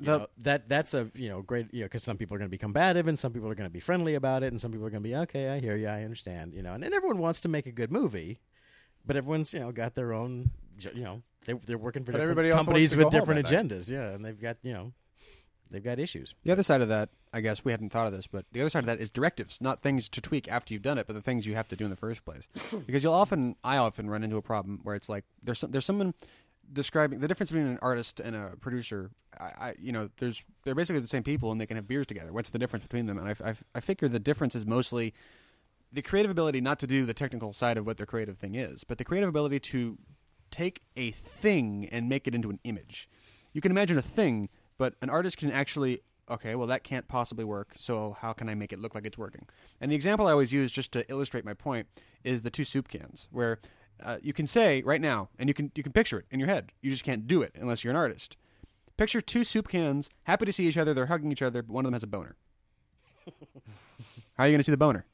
The- 0.00 0.18
know, 0.18 0.26
that 0.38 0.68
that's 0.68 0.94
a 0.94 1.10
you 1.14 1.28
know 1.28 1.42
great 1.42 1.72
you 1.72 1.80
know 1.80 1.86
because 1.86 2.02
some 2.02 2.16
people 2.16 2.36
are 2.36 2.38
going 2.38 2.48
to 2.48 2.54
be 2.54 2.58
combative 2.58 3.08
and 3.08 3.18
some 3.18 3.32
people 3.32 3.48
are 3.48 3.54
going 3.54 3.68
to 3.68 3.72
be 3.72 3.80
friendly 3.80 4.14
about 4.14 4.42
it 4.42 4.48
and 4.48 4.60
some 4.60 4.70
people 4.70 4.86
are 4.86 4.90
going 4.90 5.02
to 5.02 5.08
be 5.08 5.16
okay, 5.16 5.48
I 5.48 5.60
hear 5.60 5.76
you, 5.76 5.88
I 5.88 6.02
understand, 6.04 6.54
you 6.54 6.62
know, 6.62 6.74
and, 6.74 6.84
and 6.84 6.94
everyone 6.94 7.18
wants 7.18 7.40
to 7.42 7.48
make 7.48 7.66
a 7.66 7.72
good 7.72 7.90
movie, 7.90 8.38
but 9.04 9.16
everyone's 9.16 9.52
you 9.52 9.60
know 9.60 9.72
got 9.72 9.94
their 9.94 10.12
own 10.12 10.50
you 10.94 11.02
know 11.02 11.22
they 11.46 11.54
they're 11.54 11.78
working 11.78 12.04
for 12.04 12.12
different 12.12 12.52
companies 12.52 12.94
with 12.94 13.10
different 13.10 13.46
agendas, 13.46 13.90
yeah, 13.90 14.10
and 14.10 14.24
they've 14.24 14.40
got 14.40 14.58
you 14.62 14.72
know 14.72 14.92
they've 15.70 15.84
got 15.84 15.98
issues. 15.98 16.34
The 16.44 16.52
other 16.52 16.62
side 16.62 16.80
of 16.80 16.88
that, 16.88 17.10
I 17.32 17.40
guess 17.40 17.64
we 17.64 17.72
hadn't 17.72 17.90
thought 17.90 18.06
of 18.06 18.12
this, 18.12 18.26
but 18.26 18.46
the 18.52 18.60
other 18.60 18.70
side 18.70 18.80
of 18.80 18.86
that 18.86 19.00
is 19.00 19.10
directives, 19.10 19.60
not 19.60 19.82
things 19.82 20.08
to 20.10 20.20
tweak 20.20 20.48
after 20.48 20.72
you've 20.74 20.82
done 20.82 20.98
it, 20.98 21.06
but 21.06 21.14
the 21.14 21.22
things 21.22 21.46
you 21.46 21.54
have 21.54 21.68
to 21.68 21.76
do 21.76 21.84
in 21.84 21.90
the 21.90 21.96
first 21.96 22.24
place. 22.24 22.48
because 22.86 23.02
you'll 23.02 23.14
often, 23.14 23.56
I 23.64 23.76
often 23.76 24.08
run 24.08 24.24
into 24.24 24.36
a 24.36 24.42
problem 24.42 24.80
where 24.82 24.94
it's 24.94 25.08
like 25.08 25.24
there's 25.42 25.58
some, 25.58 25.70
there's 25.70 25.84
someone 25.84 26.14
describing 26.72 27.20
the 27.20 27.28
difference 27.28 27.50
between 27.50 27.66
an 27.66 27.78
artist 27.82 28.20
and 28.20 28.36
a 28.36 28.54
producer. 28.60 29.10
I, 29.38 29.44
I 29.44 29.74
you 29.80 29.92
know, 29.92 30.10
there's 30.18 30.42
they're 30.64 30.74
basically 30.74 31.00
the 31.00 31.08
same 31.08 31.22
people 31.22 31.52
and 31.52 31.60
they 31.60 31.66
can 31.66 31.76
have 31.76 31.88
beers 31.88 32.06
together. 32.06 32.32
What's 32.32 32.50
the 32.50 32.58
difference 32.58 32.84
between 32.84 33.06
them? 33.06 33.18
And 33.18 33.28
I, 33.28 33.50
I, 33.50 33.54
I 33.74 33.80
figure 33.80 34.08
the 34.08 34.18
difference 34.18 34.54
is 34.54 34.66
mostly 34.66 35.14
the 35.92 36.02
creative 36.02 36.30
ability 36.30 36.60
not 36.60 36.78
to 36.80 36.86
do 36.86 37.06
the 37.06 37.14
technical 37.14 37.52
side 37.52 37.78
of 37.78 37.86
what 37.86 37.96
their 37.96 38.06
creative 38.06 38.38
thing 38.38 38.54
is, 38.54 38.84
but 38.84 38.98
the 38.98 39.04
creative 39.04 39.28
ability 39.28 39.60
to 39.60 39.98
take 40.50 40.82
a 40.96 41.10
thing 41.10 41.88
and 41.90 42.08
make 42.08 42.26
it 42.26 42.34
into 42.34 42.50
an 42.50 42.58
image. 42.64 43.08
You 43.52 43.60
can 43.60 43.70
imagine 43.70 43.98
a 43.98 44.02
thing, 44.02 44.48
but 44.76 44.94
an 45.02 45.10
artist 45.10 45.38
can 45.38 45.50
actually 45.50 46.00
okay, 46.30 46.54
well 46.54 46.66
that 46.66 46.84
can't 46.84 47.08
possibly 47.08 47.44
work. 47.44 47.72
So 47.76 48.16
how 48.20 48.32
can 48.32 48.48
I 48.48 48.54
make 48.54 48.72
it 48.72 48.78
look 48.78 48.94
like 48.94 49.06
it's 49.06 49.18
working? 49.18 49.46
And 49.80 49.90
the 49.90 49.96
example 49.96 50.26
I 50.26 50.32
always 50.32 50.52
use 50.52 50.70
just 50.70 50.92
to 50.92 51.08
illustrate 51.10 51.44
my 51.44 51.54
point 51.54 51.86
is 52.24 52.42
the 52.42 52.50
two 52.50 52.64
soup 52.64 52.88
cans, 52.88 53.28
where 53.30 53.60
uh, 54.02 54.18
you 54.22 54.32
can 54.32 54.46
say 54.46 54.82
right 54.82 55.00
now, 55.00 55.28
and 55.38 55.48
you 55.48 55.54
can 55.54 55.70
you 55.74 55.82
can 55.82 55.92
picture 55.92 56.18
it 56.18 56.26
in 56.30 56.38
your 56.38 56.48
head. 56.48 56.72
You 56.80 56.90
just 56.90 57.04
can't 57.04 57.26
do 57.26 57.42
it 57.42 57.54
unless 57.58 57.84
you're 57.84 57.92
an 57.92 57.96
artist. 57.96 58.36
Picture 58.96 59.20
two 59.20 59.44
soup 59.44 59.68
cans, 59.68 60.10
happy 60.24 60.44
to 60.44 60.52
see 60.52 60.66
each 60.66 60.76
other. 60.76 60.92
They're 60.92 61.06
hugging 61.06 61.30
each 61.30 61.42
other, 61.42 61.62
but 61.62 61.72
one 61.72 61.84
of 61.84 61.88
them 61.88 61.94
has 61.94 62.02
a 62.02 62.08
boner. 62.08 62.36
how 63.26 64.44
are 64.44 64.46
you 64.46 64.52
going 64.52 64.58
to 64.58 64.64
see 64.64 64.72
the 64.72 64.76
boner? 64.76 65.06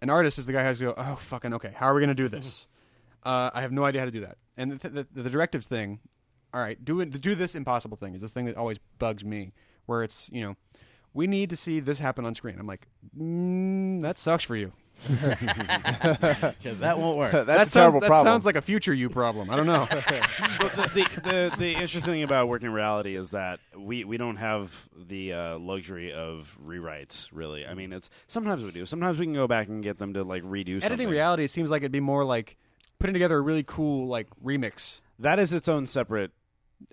An 0.00 0.08
artist 0.08 0.38
is 0.38 0.46
the 0.46 0.52
guy 0.52 0.60
who 0.60 0.66
has 0.66 0.78
to 0.78 0.84
go. 0.84 0.94
Oh 0.96 1.16
fucking 1.16 1.52
okay. 1.54 1.72
How 1.76 1.86
are 1.86 1.94
we 1.94 2.00
going 2.00 2.08
to 2.08 2.14
do 2.14 2.28
this? 2.28 2.66
Uh, 3.22 3.50
I 3.52 3.60
have 3.60 3.70
no 3.70 3.84
idea 3.84 4.00
how 4.00 4.06
to 4.06 4.10
do 4.10 4.20
that. 4.20 4.38
And 4.56 4.80
the, 4.80 4.88
the, 4.88 5.06
the 5.12 5.28
directives 5.28 5.66
thing, 5.66 6.00
all 6.54 6.60
right, 6.62 6.82
do 6.82 7.00
it. 7.00 7.20
Do 7.20 7.34
this 7.34 7.54
impossible 7.54 7.98
thing 7.98 8.14
is 8.14 8.22
this 8.22 8.30
thing 8.30 8.46
that 8.46 8.56
always 8.56 8.78
bugs 8.98 9.24
me, 9.24 9.52
where 9.84 10.02
it's 10.02 10.30
you 10.32 10.40
know, 10.40 10.56
we 11.12 11.26
need 11.26 11.50
to 11.50 11.56
see 11.56 11.80
this 11.80 11.98
happen 11.98 12.24
on 12.24 12.34
screen. 12.34 12.56
I'm 12.58 12.66
like, 12.66 12.88
mm, 13.14 14.00
that 14.00 14.16
sucks 14.16 14.42
for 14.42 14.56
you. 14.56 14.72
because 15.08 16.80
that 16.80 16.98
won't 16.98 17.16
work. 17.16 17.32
That's 17.46 17.46
that 17.46 17.56
a 17.56 17.66
sounds, 17.66 17.72
terrible 17.72 18.00
that 18.00 18.06
problem. 18.08 18.26
sounds 18.26 18.46
like 18.46 18.56
a 18.56 18.62
future 18.62 18.92
you 18.94 19.08
problem. 19.08 19.50
I 19.50 19.56
don't 19.56 19.66
know. 19.66 19.88
But 20.60 20.72
the, 20.74 20.82
the, 20.94 21.20
the, 21.22 21.56
the 21.58 21.70
interesting 21.72 22.02
thing 22.12 22.22
about 22.22 22.48
working 22.48 22.68
reality 22.70 23.16
is 23.16 23.30
that 23.30 23.60
we, 23.76 24.04
we 24.04 24.18
don't 24.18 24.36
have 24.36 24.88
the 24.94 25.32
uh, 25.32 25.58
luxury 25.58 26.12
of 26.12 26.56
rewrites. 26.64 27.28
Really, 27.32 27.66
I 27.66 27.72
mean, 27.74 27.92
it's 27.92 28.10
sometimes 28.26 28.62
we 28.62 28.70
do. 28.72 28.84
Sometimes 28.84 29.18
we 29.18 29.24
can 29.26 29.32
go 29.34 29.46
back 29.46 29.68
and 29.68 29.82
get 29.82 29.98
them 29.98 30.12
to 30.14 30.22
like 30.22 30.42
redo 30.42 30.76
Editing 30.76 30.80
something. 30.88 31.08
reality 31.08 31.46
seems 31.46 31.70
like 31.70 31.80
it'd 31.82 31.92
be 31.92 32.00
more 32.00 32.24
like 32.24 32.56
putting 32.98 33.14
together 33.14 33.38
a 33.38 33.40
really 33.40 33.62
cool 33.62 34.06
like 34.06 34.26
remix 34.44 35.00
That 35.18 35.38
is 35.38 35.52
its 35.54 35.68
own 35.68 35.86
separate. 35.86 36.32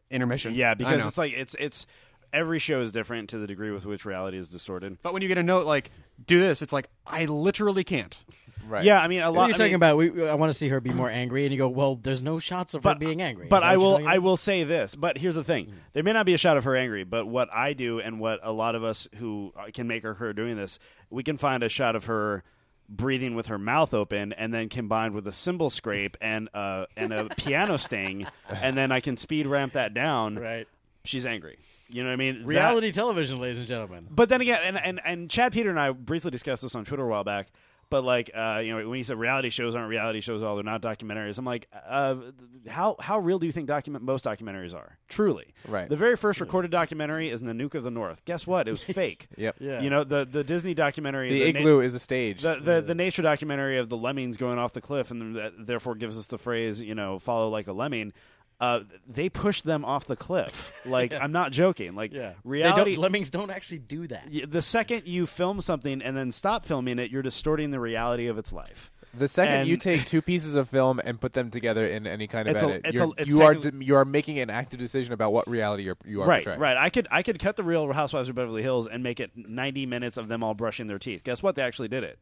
intermission. 0.10 0.54
Yeah, 0.54 0.74
because 0.74 1.06
it's 1.06 1.18
like 1.18 1.34
it's 1.34 1.56
it's 1.60 1.86
every 2.34 2.60
show 2.60 2.82
is 2.82 2.92
different 2.92 3.30
to 3.30 3.38
the 3.38 3.48
degree 3.48 3.72
with 3.72 3.86
which 3.86 4.06
reality 4.06 4.38
is 4.38 4.50
distorted. 4.50 4.98
But 5.02 5.14
when 5.14 5.22
you 5.22 5.28
get 5.28 5.38
a 5.38 5.44
note 5.44 5.66
like 5.66 5.92
do 6.26 6.40
this, 6.40 6.62
it's 6.62 6.74
like 6.74 6.90
I 7.06 7.26
literally 7.26 7.84
can't. 7.84 8.18
right. 8.68 8.84
Yeah, 8.84 9.00
I 9.00 9.08
mean 9.08 9.22
a 9.22 9.32
What 9.32 9.38
lot. 9.38 9.44
are 9.44 9.48
you 9.50 9.54
I 9.54 9.58
talking 9.58 9.66
mean, 9.68 9.76
about? 9.76 9.98
We, 9.98 10.28
I 10.28 10.34
want 10.36 10.52
to 10.52 10.54
see 10.58 10.70
her 10.70 10.80
be 10.80 10.92
more 10.92 11.10
angry, 11.10 11.44
and 11.46 11.52
you 11.52 11.58
go, 11.58 11.70
"Well, 11.70 11.96
there's 11.96 12.22
no 12.22 12.40
shots 12.40 12.74
of 12.74 12.84
her 12.84 12.96
being 12.96 13.22
angry." 13.22 13.48
But 13.48 13.58
Is 13.58 13.62
that 13.64 13.70
I 13.70 13.78
will 13.78 14.08
I 14.08 14.18
will 14.18 14.38
say 14.38 14.64
this. 14.64 14.96
But 14.96 15.18
here's 15.18 15.36
the 15.36 15.44
thing: 15.44 15.68
mm-hmm. 15.68 15.78
there 15.94 16.04
may 16.04 16.14
not 16.14 16.26
be 16.26 16.34
a 16.34 16.38
shot 16.38 16.58
of 16.58 16.64
her 16.66 16.76
angry, 16.76 17.04
but 17.04 17.26
what 17.28 17.50
I 17.54 17.74
do 17.74 18.00
and 18.00 18.20
what 18.20 18.40
a 18.44 18.52
lot 18.52 18.76
of 18.76 18.84
us 18.84 19.08
who 19.16 19.54
uh, 19.58 19.68
can 19.74 19.88
make 19.88 20.04
her 20.04 20.16
her 20.16 20.34
doing 20.34 20.58
this, 20.58 20.80
we 21.10 21.24
can 21.24 21.38
find 21.38 21.64
a 21.64 21.70
shot 21.70 21.96
of 21.96 22.06
her 22.06 22.44
breathing 22.90 23.36
with 23.36 23.48
her 23.48 23.58
mouth 23.58 23.94
open, 23.94 24.32
and 24.34 24.54
then 24.54 24.70
combined 24.70 25.14
with 25.14 25.28
a 25.28 25.32
cymbal 25.34 25.70
scrape 25.70 26.16
and 26.22 26.48
a, 26.54 26.86
and 26.96 27.12
a 27.12 27.28
piano 27.38 27.76
sting, 27.78 28.26
and 28.50 28.78
then 28.78 28.92
I 28.94 29.02
can 29.02 29.18
speed 29.18 29.46
ramp 29.46 29.74
that 29.74 29.94
down. 29.94 30.36
right 30.36 30.68
She's 31.04 31.26
angry. 31.26 31.58
You 31.90 32.04
know 32.04 32.10
what 32.10 32.14
I 32.14 32.18
mean? 32.18 32.40
That- 32.42 32.48
reality 32.48 32.92
television, 32.92 33.40
ladies 33.40 33.60
and 33.60 33.68
gentlemen. 33.68 34.08
but 34.10 34.30
then 34.30 34.42
again, 34.42 34.60
and, 34.64 34.78
and, 34.78 35.02
and 35.06 35.30
Chad 35.30 35.54
Peter 35.54 35.70
and 35.70 35.80
I 35.80 35.92
briefly 35.92 36.32
discussed 36.32 36.62
this 36.64 36.76
on 36.76 36.86
Twitter 36.86 37.04
a 37.04 37.08
while 37.08 37.24
back. 37.24 37.48
But 37.90 38.04
like, 38.04 38.30
uh, 38.36 38.60
you 38.62 38.78
know, 38.78 38.90
when 38.90 38.98
he 38.98 39.04
said 39.04 39.18
reality 39.18 39.50
shows 39.50 39.74
aren't 39.74 39.88
reality 39.88 40.20
shows, 40.20 40.44
all 40.44 40.56
they're 40.56 40.64
not 40.66 40.82
documentaries. 40.82 41.38
I'm 41.38 41.46
like, 41.46 41.70
uh, 41.88 42.16
how 42.68 42.98
how 43.00 43.18
real 43.20 43.40
do 43.40 43.46
you 43.46 43.54
think 43.54 43.66
document 43.70 44.04
most 44.04 44.26
documentaries 44.26 44.76
are? 44.76 44.98
Truly, 45.08 45.54
Right. 45.66 45.88
The 45.88 45.96
very 45.96 46.18
first 46.18 46.42
recorded 46.42 46.70
documentary 46.70 47.30
is 47.30 47.42
Nanook 47.42 47.76
of 47.76 47.86
the 47.86 47.90
North. 47.92 48.26
Guess 48.26 48.46
what? 48.46 48.68
It 48.68 48.72
was 48.72 48.84
fake. 49.02 49.28
Yep. 49.38 49.56
Yeah. 49.62 49.80
You 49.80 49.90
know, 49.90 50.04
the 50.04 50.28
the 50.30 50.44
Disney 50.44 50.74
documentary, 50.74 51.30
The 51.32 51.54
na- 51.54 51.60
igloo 51.60 51.80
is 51.80 51.96
a 51.96 52.00
stage. 52.00 52.42
the, 52.42 52.56
the 52.62 52.82
the 52.82 52.94
nature 52.96 53.22
documentary 53.22 53.78
of 53.78 53.88
the 53.88 53.96
lemmings 53.96 54.36
going 54.36 54.60
off 54.60 54.74
the 54.74 54.82
cliff, 54.82 55.10
and 55.10 55.38
that 55.38 55.54
therefore 55.66 55.96
gives 55.96 56.18
us 56.18 56.28
the 56.28 56.38
phrase, 56.38 56.82
you 56.82 56.94
know, 56.94 57.20
follow 57.20 57.48
like 57.48 57.68
a 57.68 57.74
lemming. 57.74 58.12
Uh, 58.60 58.80
they 59.08 59.30
pushed 59.30 59.66
them 59.66 59.86
off 59.86 60.06
the 60.06 60.16
cliff. 60.16 60.74
Like 60.86 61.14
I'm 61.14 61.32
not 61.32 61.52
joking. 61.52 61.96
Like 61.96 62.14
Yeah, 62.14 62.34
reality. 62.44 62.84
They 62.84 62.92
don't, 62.94 63.02
lemmings 63.02 63.30
don't 63.30 63.52
actually 63.52 63.80
do 63.80 64.08
that. 64.08 64.30
The 64.50 64.62
second 64.62 65.04
you 65.06 65.28
film 65.28 65.60
something 65.62 66.02
and 66.02 66.16
then 66.16 66.32
stop 66.32 66.66
filming 66.66 66.98
it, 66.98 67.12
you're 67.12 67.22
distorting 67.22 67.72
the 67.72 67.80
reality 67.80 68.28
of 68.28 68.38
its 68.38 68.54
life. 68.54 68.90
The 69.14 69.28
second 69.28 69.54
And- 69.54 69.68
you 69.70 69.78
take 69.78 70.06
two 70.14 70.22
pieces 70.22 70.56
of 70.56 70.70
film 70.70 71.00
and 71.04 71.20
put 71.20 71.34
them 71.34 71.50
together 71.52 71.86
in 71.86 72.08
any 72.08 72.28
kind 72.28 72.48
of 72.48 72.56
It's 72.56 72.64
a- 72.64 72.68
edit, 72.68 72.82
it's 72.86 72.94
you're, 72.96 73.04
a- 73.08 73.14
it's 73.18 73.30
you 73.30 73.42
are 73.42 73.54
technically- 73.56 73.86
you 73.86 73.96
are 73.96 74.06
making 74.06 74.40
an 74.40 74.50
active 74.50 74.80
decision 74.80 75.12
about 75.14 75.34
what 75.34 75.48
reality 75.50 75.84
you're, 75.84 75.98
you 76.06 76.22
are 76.22 76.26
right, 76.28 76.40
portraying. 76.44 76.60
right. 76.60 76.78
I 76.78 76.90
could 76.90 77.08
I 77.12 77.24
could 77.24 77.40
cut 77.40 77.58
the 77.58 77.64
Real 77.64 77.92
Housewives 77.92 78.30
of 78.30 78.36
Beverly 78.36 78.62
Hills 78.64 78.88
and 78.88 79.04
make 79.04 79.20
it 79.20 79.32
90 79.36 79.86
minutes 79.88 80.18
of 80.18 80.30
them 80.30 80.42
all 80.44 80.54
brushing 80.54 80.88
their 80.88 81.00
teeth. 81.00 81.24
Guess 81.24 81.44
what? 81.44 81.56
They 81.56 81.64
actually 81.64 81.90
did 81.90 82.04
it. 82.04 82.18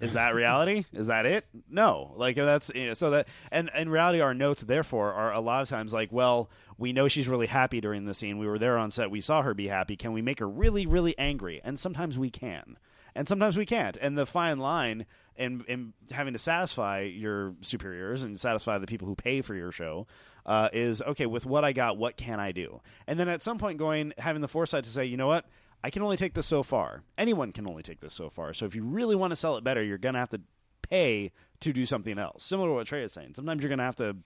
Is 0.00 0.14
that 0.14 0.34
reality? 0.34 0.86
Is 0.92 1.08
that 1.08 1.26
it? 1.26 1.46
No. 1.68 2.14
Like 2.16 2.36
that's 2.36 2.70
you 2.74 2.88
know, 2.88 2.94
so 2.94 3.10
that 3.10 3.28
and 3.50 3.70
in 3.76 3.88
reality, 3.88 4.20
our 4.20 4.34
notes 4.34 4.62
therefore 4.62 5.12
are 5.12 5.32
a 5.32 5.40
lot 5.40 5.62
of 5.62 5.68
times 5.68 5.92
like, 5.92 6.10
well, 6.10 6.50
we 6.78 6.92
know 6.92 7.08
she's 7.08 7.28
really 7.28 7.46
happy 7.46 7.80
during 7.80 8.06
the 8.06 8.14
scene. 8.14 8.38
We 8.38 8.46
were 8.46 8.58
there 8.58 8.78
on 8.78 8.90
set. 8.90 9.10
We 9.10 9.20
saw 9.20 9.42
her 9.42 9.52
be 9.52 9.68
happy. 9.68 9.96
Can 9.96 10.12
we 10.12 10.22
make 10.22 10.38
her 10.38 10.48
really, 10.48 10.86
really 10.86 11.16
angry? 11.18 11.60
And 11.62 11.78
sometimes 11.78 12.18
we 12.18 12.30
can, 12.30 12.78
and 13.14 13.28
sometimes 13.28 13.56
we 13.58 13.66
can't. 13.66 13.98
And 14.00 14.16
the 14.16 14.24
fine 14.26 14.58
line 14.58 15.04
in 15.36 15.64
in 15.68 15.92
having 16.10 16.32
to 16.32 16.38
satisfy 16.38 17.00
your 17.00 17.54
superiors 17.60 18.24
and 18.24 18.40
satisfy 18.40 18.78
the 18.78 18.86
people 18.86 19.06
who 19.06 19.14
pay 19.14 19.42
for 19.42 19.54
your 19.54 19.70
show 19.70 20.06
uh, 20.46 20.70
is 20.72 21.02
okay. 21.02 21.26
With 21.26 21.44
what 21.44 21.64
I 21.64 21.72
got, 21.72 21.98
what 21.98 22.16
can 22.16 22.40
I 22.40 22.52
do? 22.52 22.80
And 23.06 23.20
then 23.20 23.28
at 23.28 23.42
some 23.42 23.58
point, 23.58 23.78
going 23.78 24.14
having 24.16 24.40
the 24.40 24.48
foresight 24.48 24.84
to 24.84 24.90
say, 24.90 25.04
you 25.04 25.18
know 25.18 25.28
what. 25.28 25.44
I 25.82 25.90
can 25.90 26.02
only 26.02 26.16
take 26.16 26.34
this 26.34 26.46
so 26.46 26.62
far. 26.62 27.02
Anyone 27.16 27.52
can 27.52 27.66
only 27.68 27.82
take 27.82 28.00
this 28.00 28.14
so 28.14 28.28
far. 28.30 28.52
So 28.52 28.66
if 28.66 28.74
you 28.74 28.82
really 28.84 29.16
want 29.16 29.30
to 29.30 29.36
sell 29.36 29.56
it 29.56 29.64
better, 29.64 29.82
you're 29.82 29.98
going 29.98 30.14
to 30.14 30.18
have 30.20 30.30
to 30.30 30.40
pay 30.88 31.32
to 31.60 31.72
do 31.72 31.86
something 31.86 32.18
else. 32.18 32.42
Similar 32.42 32.68
to 32.68 32.74
what 32.74 32.86
Trey 32.86 33.02
is 33.02 33.12
saying. 33.12 33.34
Sometimes 33.34 33.62
you're 33.62 33.68
going 33.68 33.78
to 33.78 33.84
have 33.84 33.96
to 33.96 34.16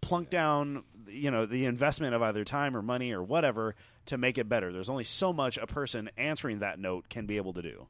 plunk 0.00 0.30
down, 0.30 0.84
you 1.08 1.30
know, 1.30 1.46
the 1.46 1.64
investment 1.64 2.14
of 2.14 2.22
either 2.22 2.44
time 2.44 2.76
or 2.76 2.82
money 2.82 3.12
or 3.12 3.22
whatever 3.22 3.74
to 4.06 4.18
make 4.18 4.38
it 4.38 4.48
better. 4.48 4.72
There's 4.72 4.90
only 4.90 5.04
so 5.04 5.32
much 5.32 5.56
a 5.58 5.66
person 5.66 6.10
answering 6.16 6.58
that 6.58 6.78
note 6.78 7.08
can 7.08 7.26
be 7.26 7.36
able 7.36 7.52
to 7.54 7.62
do. 7.62 7.88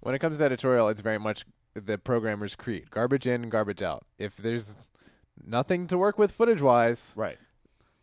When 0.00 0.14
it 0.14 0.18
comes 0.18 0.38
to 0.38 0.44
editorial, 0.44 0.88
it's 0.88 1.00
very 1.00 1.18
much 1.18 1.44
the 1.74 1.98
programmer's 1.98 2.54
creed: 2.54 2.90
garbage 2.90 3.26
in, 3.26 3.48
garbage 3.48 3.82
out. 3.82 4.04
If 4.18 4.36
there's 4.36 4.76
nothing 5.44 5.86
to 5.88 5.98
work 5.98 6.18
with 6.18 6.32
footage 6.32 6.60
wise, 6.60 7.12
Right. 7.16 7.38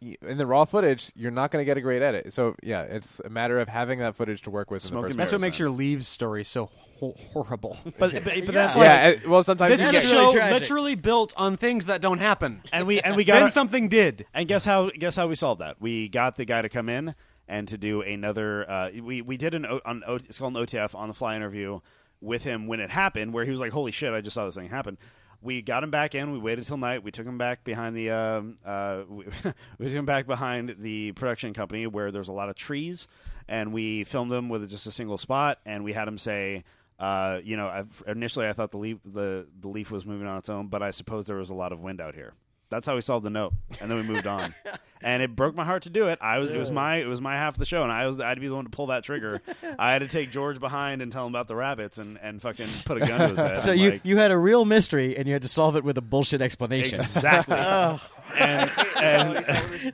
Y- 0.01 0.15
in 0.21 0.37
the 0.37 0.45
raw 0.45 0.65
footage, 0.65 1.11
you're 1.15 1.31
not 1.31 1.51
going 1.51 1.61
to 1.61 1.65
get 1.65 1.77
a 1.77 1.81
great 1.81 2.01
edit. 2.01 2.33
So 2.33 2.55
yeah, 2.63 2.81
it's 2.83 3.19
a 3.25 3.29
matter 3.29 3.59
of 3.59 3.67
having 3.67 3.99
that 3.99 4.15
footage 4.15 4.41
to 4.43 4.49
work 4.49 4.71
with. 4.71 4.81
Smoke 4.81 4.99
in 5.05 5.11
and 5.11 5.13
the 5.13 5.17
That's 5.17 5.31
what 5.31 5.41
makes 5.41 5.59
your 5.59 5.69
leaves 5.69 6.07
story 6.07 6.43
so 6.43 6.69
ho- 6.99 7.15
horrible. 7.33 7.77
But 7.97 8.11
but, 8.13 8.23
but 8.23 8.53
that's 8.53 8.73
place. 8.73 8.87
like 8.87 9.21
yeah. 9.23 9.29
well, 9.29 9.43
sometimes 9.43 9.71
this 9.71 9.81
is 9.81 9.87
a 9.89 9.91
get, 9.91 10.03
really 10.03 10.11
show 10.11 10.31
tragic. 10.33 10.59
literally 10.61 10.95
built 10.95 11.33
on 11.37 11.57
things 11.57 11.85
that 11.87 12.01
don't 12.01 12.19
happen. 12.19 12.61
and 12.73 12.87
we 12.87 12.99
and 13.01 13.15
we 13.15 13.23
got 13.23 13.39
then 13.41 13.51
something 13.51 13.89
did. 13.89 14.25
And 14.33 14.47
guess 14.47 14.65
how? 14.65 14.89
Guess 14.89 15.15
how 15.15 15.27
we 15.27 15.35
solved 15.35 15.61
that? 15.61 15.81
We 15.81 16.07
got 16.09 16.35
the 16.35 16.45
guy 16.45 16.61
to 16.61 16.69
come 16.69 16.89
in 16.89 17.15
and 17.47 17.67
to 17.67 17.77
do 17.77 18.01
another. 18.01 18.69
Uh, 18.69 18.89
we 19.01 19.21
we 19.21 19.37
did 19.37 19.53
an 19.53 19.65
O- 19.65 19.81
on 19.85 20.03
o, 20.07 20.15
it's 20.15 20.37
called 20.37 20.55
an 20.55 20.63
OTF 20.65 20.93
on 20.95 21.07
the 21.09 21.13
fly 21.13 21.35
interview 21.35 21.79
with 22.21 22.43
him 22.43 22.67
when 22.67 22.79
it 22.79 22.89
happened, 22.89 23.33
where 23.33 23.45
he 23.45 23.51
was 23.51 23.59
like, 23.59 23.71
"Holy 23.71 23.91
shit! 23.91 24.13
I 24.13 24.21
just 24.21 24.33
saw 24.33 24.45
this 24.45 24.55
thing 24.55 24.69
happen." 24.69 24.97
We 25.41 25.61
got 25.61 25.83
him 25.83 25.91
back 25.91 26.15
in. 26.15 26.31
We 26.31 26.39
waited 26.39 26.65
till 26.65 26.77
night. 26.77 27.03
We 27.03 27.11
took 27.11 27.25
him 27.25 27.37
back 27.37 27.63
behind 27.63 27.95
the. 27.95 28.09
Um, 28.09 28.57
uh, 28.65 29.03
we, 29.07 29.25
we 29.77 29.85
took 29.85 29.95
him 29.95 30.05
back 30.05 30.27
behind 30.27 30.75
the 30.79 31.13
production 31.13 31.53
company 31.53 31.87
where 31.87 32.11
there's 32.11 32.27
a 32.27 32.33
lot 32.33 32.49
of 32.49 32.55
trees, 32.55 33.07
and 33.47 33.71
we 33.71 34.03
filmed 34.03 34.31
him 34.33 34.49
with 34.49 34.69
just 34.69 34.85
a 34.87 34.91
single 34.91 35.17
spot. 35.17 35.59
And 35.65 35.83
we 35.83 35.93
had 35.93 36.07
him 36.07 36.17
say, 36.17 36.63
uh, 36.99 37.39
"You 37.43 37.55
know, 37.55 37.67
I've, 37.67 38.03
initially 38.05 38.47
I 38.47 38.53
thought 38.53 38.71
the 38.71 38.77
leaf 38.77 38.97
the 39.05 39.47
the 39.59 39.69
leaf 39.69 39.91
was 39.91 40.05
moving 40.05 40.27
on 40.27 40.37
its 40.37 40.49
own, 40.49 40.67
but 40.67 40.83
I 40.83 40.91
suppose 40.91 41.25
there 41.25 41.37
was 41.37 41.49
a 41.49 41.55
lot 41.55 41.71
of 41.71 41.79
wind 41.79 42.01
out 42.01 42.15
here." 42.15 42.33
That's 42.69 42.87
how 42.87 42.95
we 42.95 43.01
solved 43.01 43.25
the 43.25 43.31
note, 43.31 43.53
and 43.81 43.89
then 43.89 43.97
we 43.97 44.03
moved 44.03 44.27
on. 44.27 44.53
and 45.01 45.23
it 45.23 45.35
broke 45.35 45.55
my 45.55 45.65
heart 45.65 45.83
to 45.83 45.89
do 45.89 46.07
it. 46.07 46.19
I 46.21 46.37
was 46.37 46.51
it 46.51 46.57
was 46.57 46.69
my 46.69 46.97
it 46.97 47.07
was 47.07 47.19
my 47.19 47.33
half 47.33 47.55
of 47.55 47.59
the 47.59 47.65
show, 47.65 47.83
and 47.83 47.91
I 47.91 48.05
was 48.05 48.19
I'd 48.19 48.39
be 48.39 48.47
the 48.47 48.55
one 48.55 48.65
to 48.65 48.69
pull 48.69 48.87
that 48.87 49.03
trigger. 49.03 49.41
I 49.79 49.91
had 49.91 49.99
to 49.99 50.07
take 50.07 50.31
George 50.31 50.59
behind 50.59 51.01
and 51.01 51.11
tell 51.11 51.25
him 51.25 51.31
about 51.31 51.47
the 51.47 51.55
rabbits, 51.55 51.97
and, 51.97 52.19
and 52.21 52.41
fucking 52.41 52.65
put 52.85 53.01
a 53.01 53.07
gun 53.07 53.19
to 53.19 53.27
his 53.29 53.39
head. 53.43 53.57
So 53.57 53.71
I'm 53.71 53.77
you 53.77 53.91
like, 53.91 54.01
you 54.03 54.17
had 54.17 54.31
a 54.31 54.37
real 54.37 54.65
mystery 54.65 55.17
and 55.17 55.27
you 55.27 55.33
had 55.33 55.41
to 55.41 55.47
solve 55.47 55.75
it 55.75 55.83
with 55.83 55.97
a 55.97 56.01
bullshit 56.01 56.41
explanation. 56.41 56.99
exactly, 56.99 57.57
and 57.57 58.71
and, 58.97 59.93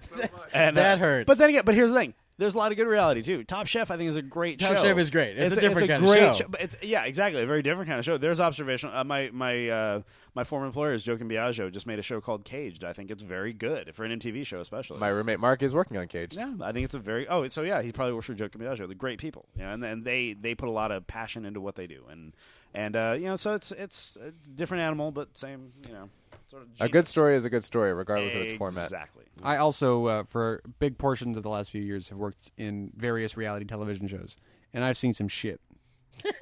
and, 0.53 0.77
uh, 0.77 0.81
that 0.81 0.99
hurts. 0.99 1.27
But 1.27 1.37
then 1.37 1.49
again, 1.51 1.63
but 1.65 1.75
here's 1.75 1.91
the 1.91 1.97
thing. 1.97 2.13
There's 2.37 2.53
a 2.53 2.57
lot 2.57 2.71
of 2.71 2.77
good 2.77 2.87
reality 2.87 3.21
too. 3.21 3.43
Top 3.45 3.65
Chef, 3.67 3.89
I 3.91 3.97
think, 3.97 4.09
is 4.09 4.17
a 4.17 4.21
great 4.21 4.59
show. 4.59 4.67
Top 4.67 4.77
show. 4.77 4.83
Chef 4.83 4.97
is 4.97 5.09
great. 5.09 5.37
It's 5.37 5.55
a 5.55 5.61
different 5.61 5.87
kind 5.87 6.03
of 6.03 6.09
great 6.09 6.35
show. 6.35 6.47
but 6.49 6.61
It's, 6.61 6.75
yeah, 6.81 7.05
exactly. 7.05 7.41
A 7.41 7.45
very 7.45 7.61
different 7.61 7.87
kind 7.87 7.97
of 7.97 8.03
show. 8.03 8.17
There's 8.17 8.39
observational. 8.41 8.95
Uh, 8.95 9.03
my 9.05 9.29
my 9.31 9.69
uh, 9.69 10.01
my 10.33 10.43
former 10.43 10.65
employer 10.65 10.93
is 10.93 11.03
Joe 11.03 11.15
Biagio. 11.15 11.71
Just 11.71 11.87
made 11.87 11.97
a 11.97 12.01
show 12.01 12.19
called 12.19 12.43
Caged. 12.43 12.83
I 12.83 12.91
think 12.93 13.09
it's 13.09 13.23
very 13.23 13.53
good 13.53 13.95
for 13.95 14.03
an 14.03 14.19
MTV 14.19 14.45
show, 14.45 14.59
especially. 14.59 14.99
my 14.99 15.07
roommate 15.07 15.39
Mark 15.39 15.63
is 15.63 15.73
working 15.73 15.97
on 15.97 16.07
Caged. 16.07 16.35
Yeah, 16.35 16.53
I 16.61 16.73
think 16.73 16.85
it's 16.85 16.95
a 16.95 16.99
very 16.99 17.27
oh, 17.27 17.47
so 17.47 17.61
yeah, 17.61 17.81
he 17.81 17.91
probably 17.91 18.13
works 18.13 18.27
for 18.27 18.33
Joe 18.33 18.49
Biagio. 18.49 18.79
They're 18.87 18.95
great 18.95 19.19
people, 19.19 19.45
you 19.55 19.63
know, 19.63 19.71
and 19.71 19.83
and 19.85 20.03
they 20.03 20.33
they 20.33 20.55
put 20.55 20.67
a 20.67 20.73
lot 20.73 20.91
of 20.91 21.07
passion 21.07 21.45
into 21.45 21.61
what 21.61 21.75
they 21.75 21.87
do, 21.87 22.03
and 22.09 22.33
and 22.73 22.95
uh, 22.97 23.15
you 23.17 23.25
know, 23.27 23.37
so 23.37 23.53
it's 23.53 23.71
it's 23.71 24.17
a 24.21 24.31
different 24.55 24.83
animal, 24.83 25.11
but 25.11 25.37
same, 25.37 25.71
you 25.87 25.93
know, 25.93 26.09
sort 26.47 26.63
of 26.63 26.69
A 26.79 26.89
good 26.89 27.07
story 27.07 27.35
is 27.35 27.45
a 27.45 27.49
good 27.49 27.63
story, 27.63 27.93
regardless 27.93 28.33
of 28.35 28.41
its 28.41 28.53
format. 28.53 28.85
Exactly. 28.85 29.23
I 29.43 29.57
also, 29.57 30.05
uh, 30.05 30.23
for 30.23 30.61
big 30.79 30.97
portions 30.97 31.37
of 31.37 31.43
the 31.43 31.49
last 31.49 31.71
few 31.71 31.81
years, 31.81 32.09
have 32.09 32.17
worked 32.17 32.51
in 32.57 32.91
various 32.95 33.35
reality 33.37 33.65
television 33.65 34.07
shows, 34.07 34.35
and 34.73 34.83
I've 34.83 34.97
seen 34.97 35.13
some 35.13 35.27
shit. 35.27 35.59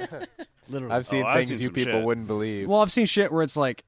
Literally. 0.70 0.94
I've 0.96 1.08
seen 1.08 1.24
Oh, 1.24 1.28
I've 1.28 1.40
things 1.46 1.50
seen 1.60 1.60
you 1.62 1.72
people 1.72 1.94
shit. 1.94 2.06
wouldn't 2.06 2.28
believe. 2.28 2.70
Well, 2.70 2.82
I've 2.82 2.92
seen 2.92 3.06
shit 3.06 3.32
where 3.32 3.44
it's 3.44 3.56
like, 3.58 3.84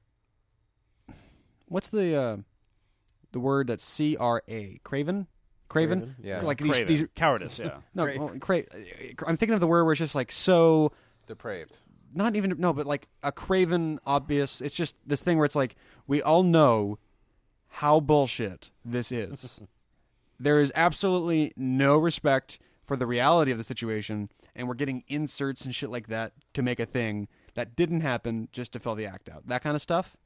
what's 1.66 1.88
the 1.88 2.14
uh, 2.16 2.36
the 3.32 3.40
word 3.40 3.68
that's 3.68 3.84
C 3.84 4.16
R 4.16 4.42
A 4.48 4.78
Craven, 4.84 5.26
Craven, 5.68 6.00
Craven? 6.00 6.16
Yeah. 6.22 6.40
like 6.42 6.58
these 6.58 6.70
Craven. 6.72 6.86
these 6.86 7.06
cowardice. 7.14 7.58
Yeah. 7.58 7.78
no, 7.94 8.04
Cra- 8.04 8.18
well, 8.18 8.28
cra- 8.40 8.64
I'm 9.26 9.36
thinking 9.36 9.54
of 9.54 9.60
the 9.60 9.66
word 9.66 9.84
where 9.84 9.92
it's 9.92 9.98
just 10.00 10.14
like 10.14 10.30
so 10.32 10.92
Depraved. 11.26 11.78
Not 12.14 12.36
even 12.36 12.54
no, 12.58 12.72
but 12.72 12.86
like 12.86 13.08
a 13.22 13.32
craven 13.32 13.98
obvious. 14.06 14.60
It's 14.60 14.74
just 14.74 14.96
this 15.06 15.22
thing 15.22 15.38
where 15.38 15.44
it's 15.44 15.56
like 15.56 15.76
we 16.06 16.22
all 16.22 16.42
know 16.42 16.98
how 17.68 18.00
bullshit 18.00 18.70
this 18.84 19.12
is. 19.12 19.60
there 20.40 20.60
is 20.60 20.72
absolutely 20.74 21.52
no 21.56 21.98
respect 21.98 22.58
for 22.86 22.96
the 22.96 23.06
reality 23.06 23.50
of 23.52 23.58
the 23.58 23.64
situation, 23.64 24.30
and 24.54 24.68
we're 24.68 24.74
getting 24.74 25.02
inserts 25.08 25.64
and 25.64 25.74
shit 25.74 25.90
like 25.90 26.08
that 26.08 26.32
to 26.54 26.62
make 26.62 26.78
a 26.80 26.86
thing 26.86 27.28
that 27.54 27.74
didn't 27.76 28.00
happen 28.02 28.48
just 28.52 28.72
to 28.72 28.78
fill 28.78 28.94
the 28.94 29.06
act 29.06 29.28
out. 29.28 29.46
That 29.48 29.62
kind 29.62 29.74
of 29.74 29.82
stuff. 29.82 30.16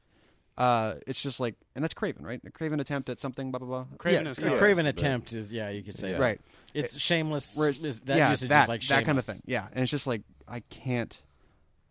Uh, 0.58 0.96
it's 1.06 1.22
just 1.22 1.40
like, 1.40 1.54
and 1.74 1.82
that's 1.82 1.94
Craven, 1.94 2.26
right? 2.26 2.40
A 2.44 2.50
Craven 2.50 2.80
attempt 2.80 3.08
at 3.08 3.18
something, 3.18 3.50
blah 3.50 3.58
blah 3.58 3.68
blah. 3.68 3.86
Craven 3.96 4.26
yeah, 4.26 4.30
is 4.30 4.38
a 4.38 4.58
Craven 4.58 4.84
but- 4.84 4.90
attempt 4.90 5.32
is 5.32 5.50
yeah, 5.50 5.70
you 5.70 5.82
could 5.82 5.94
say 5.94 6.08
Yeah. 6.08 6.18
that. 6.18 6.20
Right. 6.20 6.40
It's 6.74 6.98
shameless. 7.00 7.56
Where 7.56 7.70
is, 7.70 8.00
that 8.02 8.16
yeah, 8.18 8.30
usage 8.30 8.50
that 8.50 8.64
is 8.64 8.68
like 8.68 8.82
that 8.88 9.04
kind 9.06 9.16
of 9.16 9.24
thing. 9.24 9.42
Yeah, 9.46 9.66
and 9.72 9.82
it's 9.82 9.90
just 9.90 10.06
like 10.06 10.22
I 10.46 10.60
can't 10.60 11.20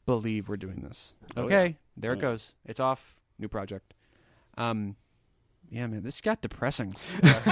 believe 0.05 0.49
we're 0.49 0.57
doing 0.57 0.81
this. 0.81 1.13
Okay, 1.37 1.77
there 1.97 2.13
it 2.13 2.17
Yeah. 2.17 2.21
goes. 2.21 2.53
It's 2.65 2.79
off. 2.79 3.15
New 3.37 3.47
project. 3.47 3.93
Um, 4.57 4.95
yeah, 5.71 5.85
man, 5.87 6.01
this 6.01 6.19
got 6.19 6.41
depressing. 6.41 6.95
That's 7.21 7.47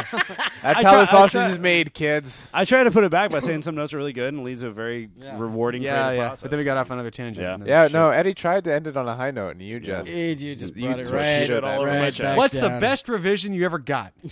I 0.63 0.73
how 0.73 0.81
try- 0.81 0.91
the 0.95 0.97
I 1.01 1.03
sausage 1.05 1.31
try- 1.33 1.49
is 1.49 1.59
made, 1.59 1.93
kids. 1.93 2.47
I 2.51 2.65
try 2.65 2.83
to 2.83 2.89
put 2.89 3.03
it 3.03 3.11
back 3.11 3.29
by 3.29 3.39
saying 3.39 3.61
some 3.61 3.75
notes 3.75 3.93
are 3.93 3.97
really 3.97 4.11
good 4.11 4.33
and 4.33 4.43
leads 4.43 4.61
to 4.61 4.67
a 4.69 4.71
very 4.71 5.09
Yeah. 5.15 5.37
rewarding 5.39 5.83
yeah, 5.83 5.91
creative 6.07 6.17
yeah. 6.17 6.27
process. 6.29 6.41
But 6.41 6.51
then 6.51 6.57
we 6.57 6.63
got 6.65 6.77
off 6.77 6.89
another 6.89 7.11
tangent. 7.11 7.61
Yeah. 7.61 7.65
Yeah, 7.65 7.85
shit. 7.85 7.93
no, 7.93 8.09
Eddie 8.09 8.33
tried 8.33 8.63
to 8.63 8.73
end 8.73 8.87
it 8.87 8.97
on 8.97 9.07
a 9.07 9.15
high 9.15 9.29
note, 9.31 9.51
and 9.51 9.61
you 9.61 9.79
just 9.79 10.09
Eh, 10.11 10.31
you 10.37 10.55
just 10.55 10.75
You 10.75 10.87
brought 10.87 10.99
it 10.99 11.03
just 11.03 11.13
right, 11.13 11.45
shit 11.45 11.63
all 11.63 11.81
over 11.81 11.91
my 11.91 12.09
chest. 12.09 12.37
What's 12.37 12.55
the 12.55 12.69
best 12.81 13.07
revision 13.07 13.53
you 13.53 13.63
ever 13.65 13.77
got? 13.79 14.13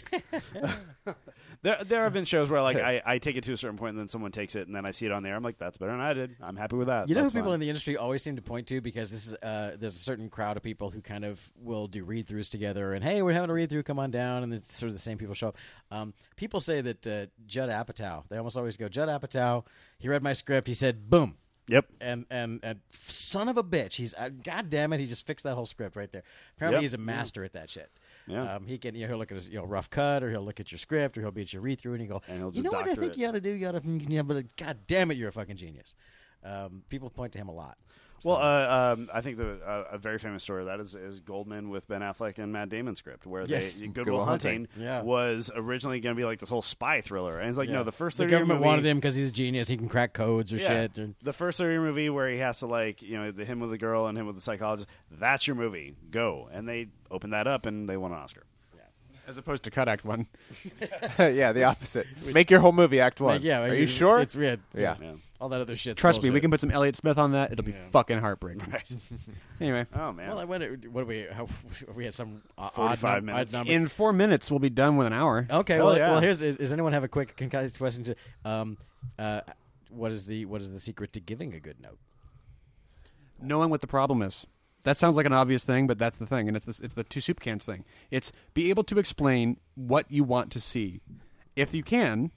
There, 1.66 1.84
there 1.84 2.04
have 2.04 2.14
been 2.14 2.26
shows 2.26 2.48
where 2.48 2.62
like 2.62 2.78
I, 2.78 3.02
I 3.04 3.18
take 3.18 3.38
it 3.38 3.44
to 3.46 3.54
a 3.54 3.58
certain 3.58 3.76
point 3.76 3.90
and 3.90 4.00
then 4.00 4.08
someone 4.08 4.32
takes 4.32 4.56
it 4.56 4.68
and 4.68 4.76
then 4.76 4.86
I 4.86 4.92
see 4.92 5.08
it 5.08 5.12
on 5.12 5.24
there. 5.24 5.36
I'm 5.36 5.42
like, 5.42 5.58
that's 5.58 5.80
better 5.80 5.92
than 5.94 6.00
I 6.00 6.14
did. 6.14 6.36
I'm 6.40 6.56
happy 6.56 6.76
with 6.76 6.86
that. 6.88 7.10
You 7.10 7.16
know 7.16 7.22
who 7.22 7.26
That's 7.26 7.34
people 7.34 7.48
fine. 7.50 7.56
in 7.56 7.60
the 7.62 7.70
industry 7.70 7.98
always 7.98 8.22
seem 8.22 8.36
to 8.36 8.44
point 8.44 8.68
to 8.68 8.82
because 8.82 9.10
this 9.10 9.26
is 9.26 9.34
uh, 9.34 9.76
there's 9.80 9.96
a 9.96 9.98
certain 9.98 10.30
crowd 10.30 10.58
of 10.58 10.64
people 10.64 10.92
who 10.92 11.02
kind 11.02 11.26
of 11.26 11.42
will 11.60 11.88
do 11.88 12.04
read 12.04 12.28
throughs 12.28 12.52
together 12.52 12.94
and 12.94 13.04
hey 13.04 13.24
we're 13.24 13.34
having 13.34 13.50
a 13.50 13.54
read 13.54 13.72
through 13.72 13.82
come 13.82 13.98
on 13.98 14.12
down 14.12 14.44
and 14.44 14.54
it's 14.54 14.76
sort 14.76 14.90
of 14.90 14.94
the 14.94 15.00
same 15.02 15.18
people 15.18 15.34
show 15.34 15.48
up. 15.48 15.58
Um, 15.90 16.14
people 16.36 16.60
say 16.60 16.82
that 16.82 17.08
uh, 17.08 17.26
Judd 17.48 17.70
Apatow 17.70 18.24
they 18.30 18.38
almost 18.38 18.58
always 18.58 18.78
go 18.78 18.88
Judd 18.88 19.10
Apatow 19.10 19.66
he 19.98 20.08
read 20.08 20.22
my 20.22 20.34
script 20.34 20.68
he 20.68 20.76
said 20.76 21.10
boom 21.10 21.36
Yep. 21.68 21.88
and 22.00 22.28
and 22.30 22.60
and 22.62 22.80
son 23.08 23.48
of 23.50 23.58
a 23.58 23.64
bitch 23.64 23.94
he's 23.96 24.14
uh, 24.14 24.30
god 24.44 24.70
damn 24.70 24.94
it 24.94 25.00
he 25.00 25.08
just 25.08 25.26
fixed 25.26 25.46
that 25.46 25.56
whole 25.56 25.66
script 25.66 25.96
right 25.96 26.12
there. 26.12 26.22
Apparently 26.58 26.76
Yep. 26.78 26.82
he's 26.84 26.94
a 26.94 27.00
master 27.00 27.44
at 27.44 27.54
that 27.54 27.72
shit. 27.72 27.90
Yeah. 28.28 28.56
Um, 28.56 28.66
he 28.66 28.78
can 28.78 28.96
you 28.96 29.02
know, 29.02 29.08
he'll 29.10 29.18
look 29.18 29.32
at 29.32 29.36
his 29.36 29.50
you 29.50 29.58
know 29.58 29.66
rough 29.66 29.90
cut 29.90 30.24
or 30.24 30.32
he'll 30.32 30.42
look 30.44 30.60
at 30.60 30.72
your 30.72 30.80
script 30.80 31.18
or 31.18 31.22
he'll 31.22 31.32
be 31.32 31.42
at 31.44 31.54
your 31.54 31.62
read 31.62 31.80
through 31.80 31.94
and 31.94 32.02
he 32.02 32.08
go 32.08 32.22
And 32.28 32.40
he'll 32.40 32.54
you 32.54 32.64
know 32.64 32.72
what 32.72 32.88
I 32.88 32.96
think 32.96 33.14
it." 33.14 33.18
you 33.18 33.28
ought 33.28 33.34
to 33.34 33.42
do 33.42 33.52
you 33.52 33.68
ought 33.68 33.74
to 33.74 34.24
but 34.24 34.56
god 34.56 34.80
damn 34.88 35.12
it 35.12 35.18
you're 35.18 35.30
a 35.30 35.34
fucking 35.34 35.58
genius. 35.58 35.94
Um, 36.44 36.84
people 36.90 37.10
point 37.10 37.34
to 37.34 37.40
him 37.40 37.48
a 37.48 37.54
lot. 37.54 37.78
Well, 38.24 38.38
uh, 38.38 38.94
um, 38.94 39.10
I 39.14 39.22
think 39.22 39.38
the 39.38 39.60
uh, 39.66 39.84
a 39.92 39.98
very 39.98 40.18
famous 40.18 40.42
story 40.42 40.62
of 40.62 40.68
that 40.68 40.80
is, 40.80 40.96
is 40.96 41.20
Goldman 41.20 41.70
with 41.70 41.88
Ben 41.88 42.02
Affleck 42.02 42.38
and 42.40 42.52
Matt 42.52 42.70
Damon 42.70 42.96
script, 42.96 43.26
where 43.28 43.44
Yes. 43.44 43.76
they, 43.78 43.86
Good 43.88 43.94
Goodwill 43.94 44.18
Will 44.18 44.26
Hunting, 44.26 44.68
Hunting. 44.72 44.84
Yeah. 44.84 45.02
was 45.02 45.52
originally 45.56 46.00
going 46.00 46.16
to 46.16 46.20
be 46.20 46.26
like 46.26 46.40
this 46.40 46.50
whole 46.50 46.62
spy 46.64 47.02
thriller, 47.02 47.40
and 47.40 47.50
it's 47.50 47.58
like 47.58 47.68
Yeah. 47.70 47.76
no, 47.76 47.84
the 47.84 47.92
first 47.92 48.18
the 48.18 48.24
thirty 48.24 48.32
year 48.32 48.40
government 48.40 48.62
movie, 48.62 48.68
wanted 48.68 48.86
him 48.86 48.98
because 48.98 49.16
he's 49.16 49.30
a 49.30 49.32
genius. 49.32 49.68
He 49.68 49.78
can 49.78 49.90
crack 49.90 50.14
codes 50.14 50.52
or 50.54 50.58
Yeah. 50.58 50.68
shit. 50.68 50.98
Or, 50.98 51.10
The 51.22 51.34
first 51.34 51.58
thirty 51.60 51.74
year 51.74 51.82
movie 51.82 52.10
where 52.10 52.30
he 52.30 52.38
has 52.40 52.60
to 52.60 52.68
like 52.68 53.02
you 53.02 53.18
know 53.18 53.32
the 53.32 53.46
him 53.46 53.60
with 53.60 53.70
the 53.72 53.78
girl 53.78 54.08
and 54.08 54.18
him 54.18 54.26
with 54.26 54.36
the 54.36 54.42
psychologist. 54.42 54.88
That's 55.12 55.46
your 55.46 55.56
movie. 55.56 55.96
Go, 56.10 56.50
and 56.52 56.68
they 56.68 56.88
opened 57.12 57.34
that 57.34 57.48
up 57.48 57.66
and 57.66 57.88
they 57.88 57.98
won 57.98 58.12
an 58.12 58.18
Oscar. 58.20 58.44
As 59.28 59.38
opposed 59.40 59.64
to 59.64 59.72
Cut 59.72 59.88
Act 59.90 60.06
One. 60.06 60.28
yeah, 61.20 61.52
the 61.52 61.64
opposite. 61.64 62.06
Make 62.34 62.52
your 62.52 62.60
whole 62.60 62.72
movie 62.72 63.00
Act 63.00 63.20
One. 63.20 63.34
Like, 63.38 63.44
yeah, 63.44 63.62
are 63.62 63.70
like, 63.70 63.80
you 63.80 63.88
sure? 63.88 64.20
It's 64.20 64.36
weird. 64.36 64.60
Yeah. 64.76 64.98
Yeah. 65.02 65.14
All 65.42 65.50
that 65.50 65.62
other 65.62 65.76
shit. 65.76 65.98
Trust 65.98 66.24
me, 66.24 66.30
we 66.30 66.40
can 66.40 66.50
put 66.50 66.60
some 66.62 66.72
Elliott 66.72 66.96
Smith 66.96 67.18
on 67.18 67.32
that. 67.34 67.52
It'll 67.52 67.66
be 67.66 67.72
Yeah. 67.74 67.88
fucking 67.90 68.20
heartbreaking. 68.20 68.72
Right. 68.72 68.90
Anyway, 69.62 69.86
Oh 69.96 70.12
man. 70.12 70.28
Well, 70.30 70.40
I 70.40 70.44
wonder, 70.44 70.78
what 70.92 71.02
do 71.02 71.06
we? 71.08 71.26
How, 71.32 71.48
we 71.96 72.04
had 72.04 72.14
some 72.14 72.42
uh, 72.58 72.70
45 72.72 73.04
odd 73.06 73.16
num- 73.16 73.26
minutes. 73.26 73.54
odd 73.54 73.58
number. 73.58 73.72
in 73.72 73.88
four 73.88 74.12
minutes 74.12 74.52
we'll 74.52 74.60
be 74.60 74.70
done 74.70 74.98
with 74.98 75.08
an 75.08 75.14
hour. 75.14 75.48
okay, 75.50 75.76
Hell 75.76 75.86
well, 75.86 75.98
yeah. 75.98 76.12
well, 76.12 76.20
here's 76.20 76.42
is, 76.42 76.58
does 76.58 76.74
anyone 76.74 76.92
have 76.92 77.06
a 77.06 77.08
quick 77.08 77.38
concise 77.38 77.78
question 77.78 78.04
to 78.04 78.16
um, 78.44 78.78
uh, 79.18 79.42
what 79.90 80.12
is 80.12 80.26
the 80.26 80.44
what 80.46 80.60
is 80.62 80.72
the 80.72 80.80
secret 80.80 81.14
to 81.14 81.22
giving 81.22 81.54
a 81.54 81.60
good 81.62 81.80
note? 81.80 81.98
knowing 83.42 83.70
what 83.70 83.82
the 83.82 83.88
problem 83.88 84.22
is. 84.22 84.46
That 84.84 84.98
sounds 84.98 85.16
like 85.18 85.26
an 85.26 85.34
obvious 85.34 85.64
thing, 85.66 85.88
but 85.88 85.98
that's 85.98 86.18
the 86.18 86.26
thing, 86.28 86.48
and 86.48 86.56
it's 86.56 86.66
this, 86.66 86.80
it's 86.80 86.94
the 86.94 87.04
two 87.04 87.20
soup 87.22 87.40
cans 87.40 87.66
thing. 87.66 87.86
It's 88.12 88.32
be 88.54 88.70
able 88.70 88.84
to 88.86 89.00
explain 89.00 89.58
what 89.76 90.06
you 90.12 90.24
want 90.24 90.52
to 90.52 90.60
see. 90.60 91.02
If 91.56 91.74
you 91.74 91.82
can, 91.82 92.32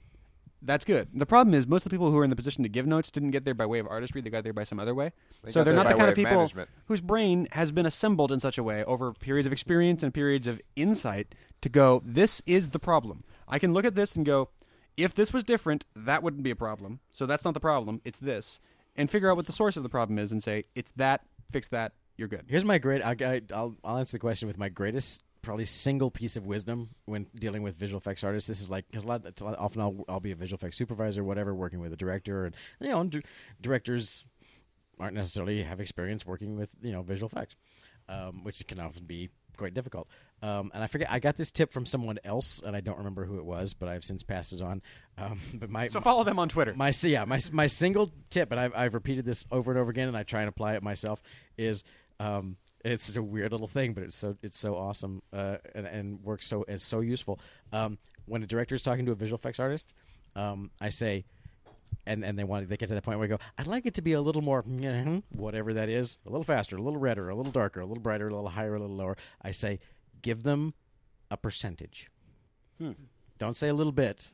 that's 0.61 0.85
good. 0.85 1.07
The 1.13 1.25
problem 1.25 1.53
is 1.53 1.67
most 1.67 1.85
of 1.85 1.89
the 1.89 1.89
people 1.91 2.11
who 2.11 2.17
are 2.17 2.23
in 2.23 2.29
the 2.29 2.35
position 2.35 2.63
to 2.63 2.69
give 2.69 2.85
notes 2.85 3.11
didn't 3.11 3.31
get 3.31 3.45
there 3.45 3.53
by 3.53 3.65
way 3.65 3.79
of 3.79 3.87
artistry; 3.87 4.21
they 4.21 4.29
got 4.29 4.43
there 4.43 4.53
by 4.53 4.63
some 4.63 4.79
other 4.79 4.93
way. 4.93 5.11
They 5.43 5.51
so 5.51 5.63
they're 5.63 5.73
not 5.73 5.87
the 5.87 5.93
kind 5.93 6.03
of 6.03 6.09
of 6.09 6.15
people 6.15 6.35
management. 6.35 6.69
whose 6.85 7.01
brain 7.01 7.47
has 7.51 7.71
been 7.71 7.85
assembled 7.85 8.31
in 8.31 8.39
such 8.39 8.57
a 8.57 8.63
way 8.63 8.83
over 8.83 9.13
periods 9.13 9.45
of 9.45 9.53
experience 9.53 10.03
and 10.03 10.13
periods 10.13 10.47
of 10.47 10.61
insight 10.75 11.33
to 11.61 11.69
go, 11.69 12.01
this 12.05 12.41
is 12.45 12.69
the 12.69 12.79
problem. 12.79 13.23
I 13.47 13.59
can 13.59 13.73
look 13.73 13.85
at 13.85 13.95
this 13.95 14.15
and 14.15 14.25
go, 14.25 14.49
if 14.97 15.13
this 15.13 15.33
was 15.33 15.43
different, 15.43 15.85
that 15.95 16.23
wouldn't 16.23 16.43
be 16.43 16.51
a 16.51 16.55
problem. 16.55 16.99
So 17.11 17.25
that's 17.25 17.45
not 17.45 17.53
the 17.53 17.59
problem. 17.59 18.01
It's 18.03 18.19
this, 18.19 18.59
and 18.95 19.09
figure 19.09 19.31
out 19.31 19.37
what 19.37 19.45
the 19.45 19.53
source 19.53 19.77
of 19.77 19.83
the 19.83 19.89
problem 19.89 20.19
is, 20.19 20.31
and 20.31 20.43
say 20.43 20.65
it's 20.75 20.91
that. 20.97 21.21
Fix 21.51 21.67
that. 21.69 21.93
You're 22.17 22.27
good. 22.27 22.45
Here's 22.47 22.65
my 22.65 22.77
great. 22.77 23.01
I, 23.01 23.15
I, 23.21 23.41
I'll 23.53 23.75
I'll 23.83 23.97
answer 23.97 24.17
the 24.17 24.19
question 24.19 24.47
with 24.47 24.57
my 24.57 24.67
greatest, 24.67 25.23
probably 25.41 25.65
single 25.65 26.11
piece 26.11 26.35
of 26.35 26.45
wisdom 26.45 26.89
when 27.05 27.27
dealing 27.35 27.63
with 27.63 27.75
visual 27.77 27.97
effects 27.99 28.23
artists. 28.23 28.47
This 28.47 28.61
is 28.61 28.69
like 28.69 28.85
because 28.87 29.03
a 29.03 29.07
lot 29.07 29.25
it's 29.25 29.41
a 29.41 29.45
lot- 29.45 29.57
often 29.59 29.81
I'll 29.81 30.03
I'll 30.09 30.19
be 30.19 30.31
a 30.31 30.35
visual 30.35 30.57
effects 30.57 30.77
supervisor, 30.77 31.23
whatever, 31.23 31.53
working 31.55 31.79
with 31.79 31.93
a 31.93 31.97
director, 31.97 32.45
and 32.45 32.55
you 32.79 32.89
know, 32.89 33.03
d- 33.05 33.21
directors 33.61 34.25
aren't 34.99 35.15
necessarily 35.15 35.63
have 35.63 35.79
experience 35.79 36.25
working 36.25 36.57
with 36.57 36.69
you 36.81 36.91
know 36.91 37.01
visual 37.01 37.29
effects, 37.29 37.55
um, 38.09 38.43
which 38.43 38.65
can 38.67 38.79
often 38.79 39.05
be 39.05 39.29
quite 39.57 39.73
difficult. 39.73 40.07
Um, 40.41 40.71
and 40.73 40.81
I 40.81 40.87
forget 40.87 41.11
I 41.11 41.19
got 41.19 41.35
this 41.35 41.51
tip 41.51 41.73
from 41.73 41.85
someone 41.85 42.17
else, 42.23 42.61
and 42.65 42.75
I 42.75 42.79
don't 42.79 42.97
remember 42.97 43.25
who 43.25 43.39
it 43.39 43.45
was, 43.45 43.73
but 43.73 43.89
I've 43.89 44.05
since 44.05 44.23
passed 44.23 44.53
it 44.53 44.61
on. 44.61 44.81
Um, 45.17 45.39
but 45.53 45.69
my 45.69 45.87
So 45.89 45.99
follow 46.01 46.23
them 46.23 46.39
on 46.39 46.47
Twitter. 46.49 46.73
my 46.75 46.93
yeah 47.03 47.25
my 47.25 47.39
my 47.51 47.67
single 47.67 48.11
tip, 48.29 48.51
and 48.51 48.59
I've 48.59 48.73
I've 48.75 48.93
repeated 48.93 49.25
this 49.25 49.45
over 49.51 49.71
and 49.71 49.79
over 49.79 49.89
again, 49.91 50.07
and 50.07 50.15
I 50.17 50.23
try 50.23 50.41
and 50.41 50.49
apply 50.49 50.75
it 50.75 50.83
myself. 50.83 51.21
Is 51.57 51.83
um, 52.21 52.55
it's 52.83 53.03
such 53.03 53.17
a 53.17 53.23
weird 53.23 53.51
little 53.51 53.67
thing, 53.67 53.93
but 53.93 54.03
it's 54.03 54.15
so 54.15 54.35
it's 54.41 54.57
so 54.57 54.75
awesome 54.75 55.21
uh, 55.33 55.57
and, 55.75 55.85
and 55.85 56.23
works 56.23 56.47
so 56.47 56.63
it's 56.67 56.83
so 56.83 57.01
useful. 57.01 57.39
Um, 57.73 57.97
when 58.25 58.43
a 58.43 58.47
director 58.47 58.75
is 58.75 58.81
talking 58.81 59.05
to 59.05 59.11
a 59.11 59.15
visual 59.15 59.37
effects 59.37 59.59
artist, 59.59 59.93
um, 60.35 60.71
I 60.79 60.89
say, 60.89 61.25
and 62.05 62.23
and 62.23 62.37
they 62.37 62.43
want 62.43 62.69
they 62.69 62.77
get 62.77 62.89
to 62.89 62.95
that 62.95 63.03
point 63.03 63.19
where 63.19 63.25
I 63.25 63.29
go, 63.29 63.39
I'd 63.57 63.67
like 63.67 63.85
it 63.85 63.95
to 63.95 64.01
be 64.01 64.13
a 64.13 64.21
little 64.21 64.41
more 64.41 64.63
whatever 65.29 65.73
that 65.73 65.89
is, 65.89 66.17
a 66.25 66.29
little 66.29 66.43
faster, 66.43 66.77
a 66.77 66.81
little 66.81 66.99
redder, 66.99 67.29
a 67.29 67.35
little 67.35 67.51
darker, 67.51 67.81
a 67.81 67.85
little 67.85 68.01
brighter, 68.01 68.27
a 68.29 68.33
little 68.33 68.49
higher, 68.49 68.75
a 68.75 68.79
little 68.79 68.95
lower. 68.95 69.17
I 69.41 69.51
say, 69.51 69.79
give 70.21 70.43
them 70.43 70.73
a 71.29 71.37
percentage. 71.37 72.09
Don't 73.37 73.55
say 73.55 73.67
a 73.67 73.73
little 73.73 73.91
bit. 73.91 74.31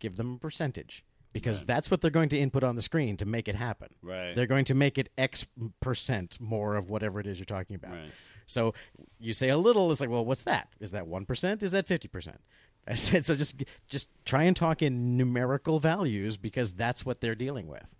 Give 0.00 0.16
them 0.16 0.34
a 0.34 0.38
percentage 0.38 1.04
because 1.32 1.62
that's 1.64 1.90
what 1.90 2.00
they're 2.00 2.10
going 2.10 2.28
to 2.30 2.38
input 2.38 2.62
on 2.62 2.76
the 2.76 2.82
screen 2.82 3.16
to 3.16 3.26
make 3.26 3.48
it 3.48 3.54
happen. 3.54 3.88
Right. 4.02 4.34
They're 4.34 4.46
going 4.46 4.64
to 4.66 4.74
make 4.74 4.98
it 4.98 5.10
X 5.16 5.46
percent 5.80 6.38
more 6.40 6.76
of 6.76 6.90
whatever 6.90 7.20
it 7.20 7.26
is 7.26 7.38
you're 7.38 7.46
talking 7.46 7.76
about. 7.76 7.92
Right. 7.92 8.10
So 8.46 8.74
you 9.18 9.32
say 9.32 9.48
a 9.48 9.56
little, 9.56 9.90
it's 9.90 10.00
like, 10.00 10.10
well, 10.10 10.24
what's 10.24 10.42
that? 10.42 10.68
Is 10.80 10.90
that 10.90 11.06
one 11.06 11.24
percent? 11.24 11.62
Is 11.62 11.70
that 11.72 11.86
fifty 11.86 12.08
percent? 12.08 12.40
I 12.88 12.94
said 12.94 13.24
so. 13.24 13.36
Just 13.36 13.62
just 13.88 14.08
try 14.24 14.42
and 14.42 14.56
talk 14.56 14.82
in 14.82 15.16
numerical 15.16 15.78
values 15.78 16.36
because 16.36 16.72
that's 16.72 17.06
what 17.06 17.20
they're 17.20 17.36
dealing 17.36 17.68
with. 17.68 17.94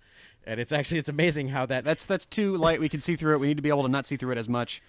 And 0.44 0.58
it's 0.58 0.72
actually 0.72 0.98
it's 0.98 1.08
amazing 1.08 1.48
how 1.48 1.66
that 1.66 1.84
That's 1.84 2.04
that's 2.04 2.26
too 2.26 2.56
light. 2.56 2.80
We 2.80 2.88
can 2.88 3.00
see 3.00 3.16
through 3.16 3.34
it. 3.34 3.38
We 3.40 3.46
need 3.46 3.58
to 3.58 3.62
be 3.62 3.68
able 3.68 3.84
to 3.84 3.88
not 3.88 4.06
see 4.06 4.16
through 4.16 4.32
it 4.32 4.38
as 4.38 4.48
much. 4.48 4.82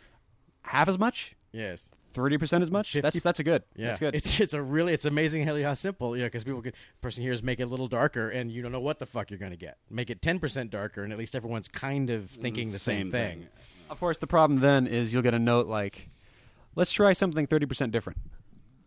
Half 0.64 0.88
as 0.88 0.98
much, 0.98 1.36
yes 1.52 1.90
thirty 2.14 2.38
percent 2.38 2.62
as 2.62 2.72
much. 2.72 2.92
50 2.94 3.02
That's 3.02 3.24
that's 3.24 3.40
a 3.40 3.44
good. 3.44 3.64
Yeah, 3.76 3.88
That's 3.88 4.00
good. 4.00 4.16
It's 4.16 4.40
it's 4.40 4.54
a 4.54 4.62
really 4.62 4.94
it's 4.94 5.06
amazing 5.06 5.46
how, 5.46 5.60
how 5.62 5.74
simple 5.74 6.16
you 6.16 6.24
know 6.24 6.28
because 6.28 6.44
people 6.44 6.62
could 6.62 6.76
person 7.02 7.24
here 7.24 7.34
is 7.34 7.44
make 7.44 7.60
it 7.60 7.64
a 7.64 7.68
little 7.68 7.88
darker 7.88 8.30
and 8.30 8.52
you 8.52 8.62
don't 8.62 8.72
know 8.72 8.80
what 8.80 9.00
the 9.00 9.06
fuck 9.06 9.32
you're 9.32 9.40
going 9.40 9.52
to 9.52 9.58
get. 9.58 9.78
Make 9.90 10.10
it 10.10 10.22
ten 10.22 10.40
percent 10.40 10.70
darker 10.72 11.04
and 11.04 11.12
at 11.12 11.20
least 11.20 11.36
everyone's 11.36 11.68
kind 11.68 12.10
of 12.10 12.30
thinking 12.30 12.72
the 12.72 12.80
same, 12.80 13.12
thing. 13.12 13.48
Of 13.90 14.00
course, 14.00 14.18
the 14.18 14.28
problem 14.28 14.60
then 14.60 14.88
is 14.88 15.14
you'll 15.14 15.24
get 15.24 15.34
a 15.34 15.40
note 15.40 15.68
like, 15.68 16.10
"Let's 16.76 16.92
try 16.92 17.14
something 17.14 17.48
thirty 17.48 17.66
percent 17.66 17.92
different." 17.92 18.20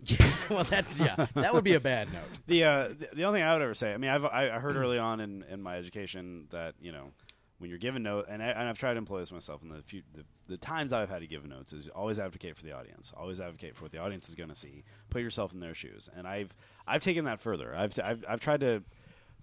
well, 0.51 0.65
that's 0.65 0.99
yeah, 0.99 1.27
that 1.35 1.53
would 1.53 1.65
be 1.65 1.75
a 1.75 1.81
bad 1.81 2.13
note. 2.13 2.23
The, 2.47 2.65
uh, 2.65 2.89
the 2.89 3.09
the 3.17 3.25
only 3.25 3.41
thing 3.41 3.49
I 3.49 3.53
would 3.55 3.63
ever 3.63 3.75
say, 3.75 3.93
I 3.93 3.97
mean, 3.97 4.11
I've 4.11 4.25
I 4.25 4.51
I 4.55 4.59
heard 4.61 4.77
early 4.77 4.99
on 4.99 5.21
in, 5.21 5.45
in 5.51 5.61
my 5.61 5.77
education 5.79 6.47
that 6.51 6.75
you 6.81 6.93
know 6.93 7.11
when 7.59 7.71
you're 7.71 7.79
given 7.79 8.03
notes, 8.03 8.29
and, 8.31 8.43
I, 8.43 8.47
and 8.49 8.69
I've 8.69 8.79
tried 8.79 8.93
to 8.95 8.99
employ 8.99 9.21
this 9.21 9.33
myself 9.33 9.63
in 9.63 9.69
the 9.71 9.83
few 9.83 10.03
the, 10.15 10.25
the 10.49 10.57
times 10.57 10.93
I've 10.93 11.09
had 11.09 11.21
to 11.21 11.27
give 11.27 11.45
notes 11.47 11.73
is 11.73 11.89
always 11.89 12.19
advocate 12.21 12.57
for 12.57 12.65
the 12.65 12.73
audience, 12.73 13.13
always 13.17 13.41
advocate 13.41 13.77
for 13.77 13.85
what 13.85 13.93
the 13.93 13.99
audience 13.99 14.29
is 14.29 14.35
going 14.35 14.51
to 14.51 14.55
see, 14.57 14.85
put 15.11 15.23
yourself 15.23 15.53
in 15.55 15.61
their 15.61 15.75
shoes, 15.75 16.09
and 16.17 16.27
I've 16.27 16.55
I've 16.87 17.03
taken 17.03 17.25
that 17.25 17.41
further. 17.41 17.75
I've 17.75 17.95
t- 17.95 18.03
I've, 18.03 18.25
I've 18.29 18.41
tried 18.41 18.61
to 18.61 18.83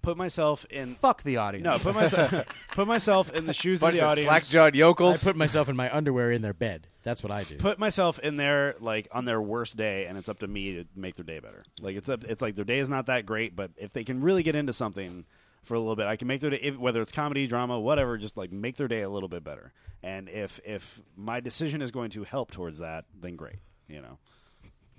put 0.01 0.17
myself 0.17 0.65
in. 0.69 0.95
Fuck 0.95 1.23
the 1.23 1.37
audience. 1.37 1.63
No, 1.63 1.77
put 1.79 1.95
myself 1.95 2.33
put 2.75 2.87
myself 2.87 3.31
in 3.31 3.45
the 3.45 3.53
shoes 3.53 3.79
Bunch 3.79 3.93
of 3.93 3.99
the 3.99 4.05
of 4.05 4.11
audience. 4.11 4.27
slack-jawed 4.27 4.75
yokels. 4.75 5.07
I 5.07 5.09
yokels. 5.11 5.23
put 5.23 5.35
myself 5.35 5.69
in 5.69 5.75
my 5.75 5.95
underwear 5.95 6.29
in 6.31 6.41
their 6.41 6.53
bed. 6.53 6.87
That's 7.03 7.21
what 7.23 7.31
I 7.31 7.43
do. 7.43 7.57
put 7.57 7.79
myself 7.79 8.19
in 8.19 8.37
their 8.37 8.75
like 8.79 9.07
on 9.11 9.25
their 9.25 9.41
worst 9.41 9.75
day 9.75 10.05
and 10.05 10.17
it's 10.17 10.29
up 10.29 10.39
to 10.39 10.47
me 10.47 10.73
to 10.75 10.85
make 10.95 11.15
their 11.15 11.25
day 11.25 11.39
better 11.39 11.65
like 11.81 11.97
it's 11.97 12.07
up 12.07 12.23
it's 12.23 12.41
like 12.41 12.55
their 12.55 12.63
day 12.63 12.79
is 12.79 12.87
not 12.87 13.07
that 13.07 13.25
great 13.25 13.57
but 13.57 13.71
if 13.75 13.91
they 13.91 14.05
can 14.05 14.21
really 14.21 14.41
get 14.41 14.55
into 14.55 14.71
something 14.71 15.25
for 15.63 15.75
a 15.75 15.79
little 15.79 15.95
bit 15.95 16.05
i 16.05 16.15
can 16.15 16.27
make 16.27 16.41
their 16.41 16.49
day 16.51 16.59
if, 16.61 16.77
whether 16.77 17.01
it's 17.01 17.11
comedy 17.11 17.47
drama 17.47 17.79
whatever 17.79 18.17
just 18.17 18.37
like 18.37 18.51
make 18.51 18.77
their 18.77 18.87
day 18.87 19.01
a 19.01 19.09
little 19.09 19.29
bit 19.29 19.43
better 19.43 19.73
and 20.01 20.29
if 20.29 20.59
if 20.65 21.01
my 21.15 21.39
decision 21.39 21.81
is 21.81 21.91
going 21.91 22.09
to 22.09 22.23
help 22.23 22.51
towards 22.51 22.79
that 22.79 23.05
then 23.19 23.35
great 23.35 23.59
you 23.87 24.01
know 24.01 24.17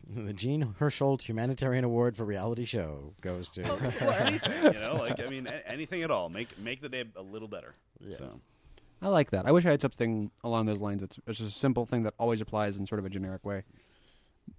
the 0.26 0.34
Jean 0.34 0.74
Hersholt 0.78 1.22
Humanitarian 1.22 1.82
Award 1.82 2.14
for 2.14 2.26
Reality 2.26 2.66
Show 2.66 3.14
goes 3.22 3.48
to. 3.50 3.62
well, 4.02 4.12
anything 4.20 4.64
you 4.64 4.80
know 4.80 4.96
like 4.98 5.18
i 5.18 5.26
mean 5.26 5.46
a- 5.46 5.66
anything 5.66 6.02
at 6.02 6.10
all 6.10 6.28
make 6.28 6.58
make 6.58 6.82
the 6.82 6.88
day 6.88 7.04
a 7.16 7.22
little 7.22 7.48
better 7.48 7.74
so 8.18 8.40
I 9.02 9.08
like 9.08 9.32
that. 9.32 9.44
I 9.44 9.52
wish 9.52 9.66
I 9.66 9.70
had 9.70 9.82
something 9.82 10.30
along 10.42 10.64
those 10.64 10.80
lines. 10.80 11.02
That's 11.02 11.18
it's 11.26 11.38
just 11.38 11.54
a 11.54 11.58
simple 11.58 11.84
thing 11.84 12.04
that 12.04 12.14
always 12.18 12.40
applies 12.40 12.78
in 12.78 12.86
sort 12.86 13.00
of 13.00 13.04
a 13.04 13.10
generic 13.10 13.44
way, 13.44 13.64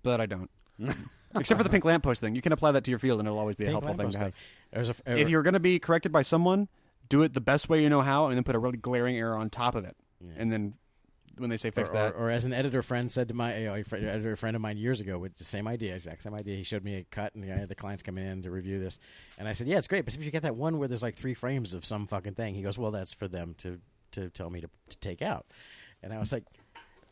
but 0.03 0.21
I 0.21 0.27
don't. 0.27 0.51
Except 1.39 1.57
for 1.57 1.63
the 1.63 1.69
pink 1.69 1.85
lamppost 1.85 2.21
thing, 2.21 2.35
you 2.35 2.41
can 2.41 2.51
apply 2.51 2.71
that 2.71 2.83
to 2.83 2.91
your 2.91 2.99
field, 2.99 3.19
and 3.19 3.27
it'll 3.27 3.39
always 3.39 3.55
be 3.55 3.65
a 3.65 3.67
Pink 3.67 3.73
helpful 3.83 3.93
thing 3.95 4.11
to 4.11 4.19
have. 4.19 4.33
A, 4.73 4.89
If 5.05 5.27
er, 5.27 5.29
you're 5.29 5.43
going 5.43 5.53
to 5.53 5.59
be 5.59 5.79
corrected 5.79 6.11
by 6.11 6.21
someone, 6.21 6.67
do 7.09 7.23
it 7.23 7.33
the 7.33 7.41
best 7.41 7.69
way 7.69 7.81
you 7.83 7.89
know 7.89 8.01
how, 8.01 8.27
and 8.27 8.35
then 8.35 8.43
put 8.43 8.55
a 8.55 8.59
really 8.59 8.77
glaring 8.77 9.17
error 9.17 9.37
on 9.37 9.49
top 9.49 9.75
of 9.75 9.85
it, 9.85 9.95
and 10.37 10.51
then 10.51 10.73
when 11.37 11.49
they 11.49 11.57
say 11.57 11.69
fix 11.69 11.89
or, 11.89 11.93
that, 11.93 12.13
Or, 12.13 12.27
or 12.27 12.31
as 12.31 12.45
an 12.45 12.53
editor 12.53 12.81
friend 12.81 13.11
said 13.11 13.27
to 13.27 13.33
my 13.33 13.57
you 13.57 13.65
know, 13.65 13.73
editor 13.73 14.35
friend 14.35 14.55
of 14.55 14.61
mine 14.61 14.77
years 14.77 15.01
ago 15.01 15.17
with 15.17 15.35
the 15.37 15.43
same 15.43 15.67
idea, 15.67 15.93
exact 15.93 16.23
same 16.23 16.33
idea. 16.33 16.55
He 16.55 16.63
showed 16.63 16.83
me 16.83 16.95
a 16.95 17.03
cut, 17.03 17.35
and 17.35 17.45
you 17.45 17.53
know, 17.53 17.65
the 17.65 17.75
clients 17.75 18.03
come 18.03 18.17
in 18.17 18.43
to 18.43 18.51
review 18.51 18.79
this, 18.79 18.99
and 19.37 19.47
I 19.47 19.53
said, 19.53 19.67
"Yeah, 19.67 19.77
it's 19.77 19.87
great, 19.87 20.05
but 20.05 20.15
if 20.15 20.23
you 20.23 20.31
get 20.31 20.43
that 20.43 20.55
one 20.55 20.77
where 20.77 20.87
there's 20.87 21.03
like 21.03 21.15
three 21.15 21.33
frames 21.33 21.73
of 21.73 21.85
some 21.85 22.07
fucking 22.07 22.35
thing," 22.35 22.55
he 22.55 22.61
goes, 22.61 22.77
"Well, 22.77 22.91
that's 22.91 23.13
for 23.13 23.27
them 23.27 23.55
to 23.59 23.79
to 24.11 24.29
tell 24.29 24.49
me 24.49 24.61
to, 24.61 24.69
to 24.89 24.97
take 24.97 25.21
out," 25.21 25.45
and 26.01 26.13
I 26.13 26.19
was 26.19 26.31
like. 26.31 26.43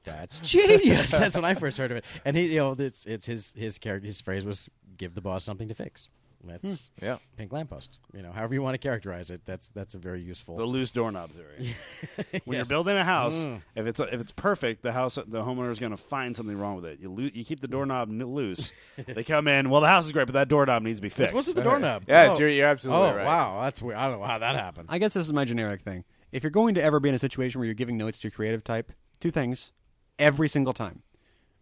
That's 0.04 0.40
genius. 0.44 1.12
That's 1.18 1.36
when 1.36 1.46
I 1.46 1.54
first 1.54 1.78
heard 1.78 1.92
of 1.92 1.98
it. 1.98 2.06
And 2.26 2.36
he, 2.38 2.48
you 2.48 2.58
know, 2.58 2.76
it's 2.78 3.06
it's 3.06 3.26
his 3.26 3.54
his 3.54 3.78
character. 3.78 4.06
His 4.06 4.22
phrase 4.22 4.46
was, 4.46 4.70
"Give 4.98 5.14
the 5.14 5.22
boss 5.22 5.44
something 5.44 5.68
to 5.68 5.74
fix." 5.76 6.10
That's 6.46 6.92
yeah. 7.02 7.20
pink 7.38 7.54
lamppost. 7.54 8.00
You 8.14 8.22
know, 8.22 8.34
however 8.34 8.54
you 8.54 8.62
want 8.62 8.74
to 8.74 8.78
characterize 8.78 9.32
it. 9.32 9.40
That's 9.46 9.70
that's 9.70 9.96
a 9.96 9.98
very 9.98 10.22
useful. 10.22 10.58
the 10.58 10.66
loose 10.66 10.92
doorknob 10.92 11.32
theory. 11.32 11.74
When 12.44 12.58
you're 12.58 12.66
building 12.66 12.98
a 12.98 13.04
house, 13.06 13.46
Mm. 13.46 13.62
if 13.78 13.86
it's 13.88 14.02
if 14.02 14.20
it's 14.20 14.34
perfect, 14.34 14.82
the 14.84 14.92
house 14.92 15.16
the 15.16 15.42
homeowner 15.42 15.72
is 15.72 15.80
going 15.80 15.92
to 15.94 15.98
find 15.98 16.36
something 16.36 16.58
wrong 16.58 16.76
with 16.76 16.84
it. 16.86 17.00
You 17.00 17.10
loo- 17.10 17.32
you 17.34 17.46
keep 17.46 17.62
the 17.62 17.70
doorknob 17.70 18.10
n- 18.10 18.20
loose. 18.26 18.74
they 19.08 19.24
come 19.24 19.48
in. 19.48 19.70
Well, 19.70 19.80
the 19.80 19.88
house 19.88 20.06
is 20.06 20.12
great, 20.12 20.26
but 20.26 20.34
that 20.34 20.50
doorknob 20.50 20.84
needs 20.84 20.98
to 21.00 21.02
be 21.04 21.08
fixed. 21.08 21.34
What's 21.34 21.48
with 21.48 21.56
the 21.56 21.62
doorknob? 21.64 22.04
Yes, 22.10 22.34
Oh. 22.34 22.40
you're, 22.40 22.50
you're 22.50 22.68
absolutely 22.68 23.08
Oh 23.08 23.16
right. 23.16 23.26
wow, 23.26 23.62
that's 23.62 23.82
weird. 23.82 23.98
I 23.98 24.10
don't 24.10 24.20
know 24.20 24.28
how 24.28 24.40
that 24.40 24.56
happened. 24.56 24.90
I 24.92 24.98
guess 24.98 25.14
this 25.14 25.26
is 25.26 25.32
my 25.32 25.46
generic 25.46 25.80
thing. 25.80 26.04
If 26.34 26.44
you're 26.44 26.52
going 26.52 26.76
to 26.76 26.84
ever 26.84 27.00
be 27.00 27.08
in 27.08 27.16
a 27.16 27.20
situation 27.20 27.60
where 27.60 27.66
you're 27.68 27.74
giving 27.74 27.96
notes 27.96 28.18
to 28.20 28.24
your 28.24 28.32
creative 28.32 28.66
type, 28.66 28.92
two 29.22 29.32
things 29.32 29.72
every 30.20 30.48
single 30.48 30.74
time. 30.74 31.04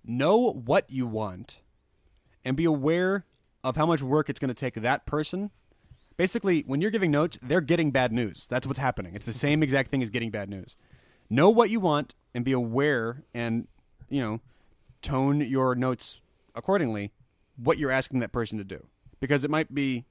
Know 0.04 0.52
what 0.52 0.90
you 0.90 1.06
want 1.06 1.60
and 2.44 2.58
be 2.58 2.66
aware 2.66 3.26
of 3.64 3.76
how 3.76 3.86
much 3.86 4.02
work 4.02 4.30
it's 4.30 4.40
going 4.40 4.50
to 4.50 4.54
take 4.54 4.76
that 4.76 5.06
person. 5.06 5.52
Basically, 6.18 6.62
when 6.62 6.82
you're 6.82 6.92
giving 6.92 7.12
notes, 7.12 7.38
they're 7.42 7.62
getting 7.62 7.92
bad 7.92 8.12
news. 8.12 8.48
That's 8.48 8.68
what's 8.68 8.80
happening. 8.80 9.16
It's 9.16 9.26
the 9.26 9.34
same 9.34 9.64
exact 9.64 9.92
thing 9.92 10.04
as 10.04 10.10
getting 10.10 10.32
bad 10.32 10.50
news. 10.50 10.76
Know 11.30 11.50
what 11.50 11.70
you 11.70 11.80
want 11.80 12.16
and 12.34 12.44
be 12.44 12.52
aware 12.52 13.24
and, 13.34 13.68
you 14.10 14.22
know, 14.22 14.40
tone 15.02 15.42
your 15.42 15.76
notes 15.76 16.20
accordingly 16.56 17.12
what 17.56 17.78
you're 17.78 17.92
asking 17.92 18.20
that 18.20 18.32
person 18.32 18.58
to 18.58 18.64
do. 18.64 18.86
Because 19.20 19.44
it 19.44 19.52
might 19.52 19.74
be 19.74 20.06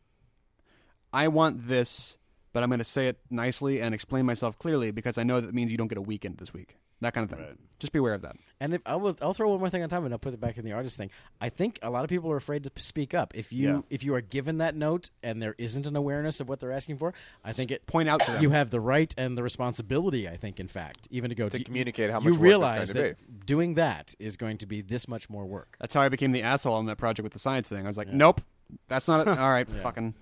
I 1.13 1.29
want 1.29 1.67
this, 1.69 2.17
but 2.53 2.63
I'm 2.63 2.69
going 2.69 2.79
to 2.79 2.85
say 2.85 3.09
it 3.09 3.19
nicely 3.31 3.81
and 3.81 3.95
explain 3.95 4.27
myself 4.27 4.59
clearly 4.59 4.91
because 4.91 5.19
I 5.19 5.25
know 5.25 5.41
that 5.41 5.55
means 5.55 5.73
you 5.73 5.79
don't 5.79 5.89
get 5.89 5.99
a 5.99 6.03
weekend 6.03 6.39
this 6.39 6.55
week. 6.55 6.77
That 7.01 7.15
kind 7.15 7.25
of 7.25 7.31
thing. 7.37 7.47
Right. 7.47 7.57
Just 7.79 7.93
be 7.95 7.99
aware 7.99 8.13
of 8.13 8.21
that. 8.23 8.37
And 8.61 8.75
if 8.75 8.83
I 8.85 8.97
will, 8.97 9.17
I'll 9.23 9.33
throw 9.33 9.49
one 9.49 9.59
more 9.59 9.71
thing 9.71 9.83
on 9.83 9.89
top 9.89 10.05
and 10.05 10.13
I'll 10.13 10.19
put 10.19 10.35
it 10.35 10.41
back 10.41 10.59
in 10.59 10.67
the 10.67 10.73
artist 10.73 10.99
thing. 10.99 11.09
I 11.41 11.49
think 11.49 11.79
a 11.81 11.89
lot 11.89 12.05
of 12.05 12.11
people 12.11 12.31
are 12.31 12.37
afraid 12.37 12.63
to 12.65 12.71
speak 12.77 13.15
up. 13.15 13.33
If 13.35 13.55
you 13.55 13.69
Yeah. 13.69 13.81
if 13.89 14.05
you 14.05 14.15
are 14.15 14.21
given 14.21 14.59
that 14.59 14.77
note 14.77 15.09
and 15.23 15.41
there 15.41 15.55
isn't 15.57 15.87
an 15.87 15.97
awareness 15.97 16.41
of 16.41 16.49
what 16.51 16.61
they're 16.61 16.73
asking 16.73 16.99
for, 16.99 17.15
I 17.43 17.53
think 17.55 17.71
it 17.71 17.87
Point 17.87 18.11
out 18.11 18.21
to 18.21 18.33
them. 18.33 18.43
you 18.43 18.51
have 18.51 18.69
the 18.69 18.81
right 18.81 19.15
and 19.17 19.37
the 19.39 19.43
responsibility. 19.43 20.29
I 20.29 20.37
think, 20.37 20.61
in 20.61 20.69
fact, 20.69 21.09
even 21.11 21.31
to 21.31 21.35
go 21.35 21.49
To 21.49 21.59
you- 21.59 21.65
communicate 21.65 22.11
how 22.11 22.19
you 22.21 22.25
much 22.31 22.35
work 22.35 22.43
realize 22.43 22.91
going 22.91 23.15
to 23.15 23.23
that 23.23 23.47
doing 23.47 23.75
that 23.75 24.15
is 24.19 24.37
going 24.37 24.59
to 24.59 24.67
be 24.67 24.83
this 24.83 25.09
much 25.09 25.31
more 25.31 25.47
work. 25.47 25.77
That's 25.81 25.95
how 25.95 26.03
I 26.03 26.11
became 26.11 26.33
the 26.33 26.43
asshole 26.43 26.75
on 26.75 26.85
that 26.87 26.99
project 26.99 27.25
with 27.25 27.33
the 27.33 27.39
science 27.39 27.67
thing. 27.71 27.85
I 27.85 27.89
was 27.89 27.97
like, 27.97 28.09
nope, 28.09 28.43
that's 28.89 29.09
not 29.09 29.27
it. 29.27 29.29
All 29.39 29.51
right, 29.51 29.67
fucking. 29.71 30.15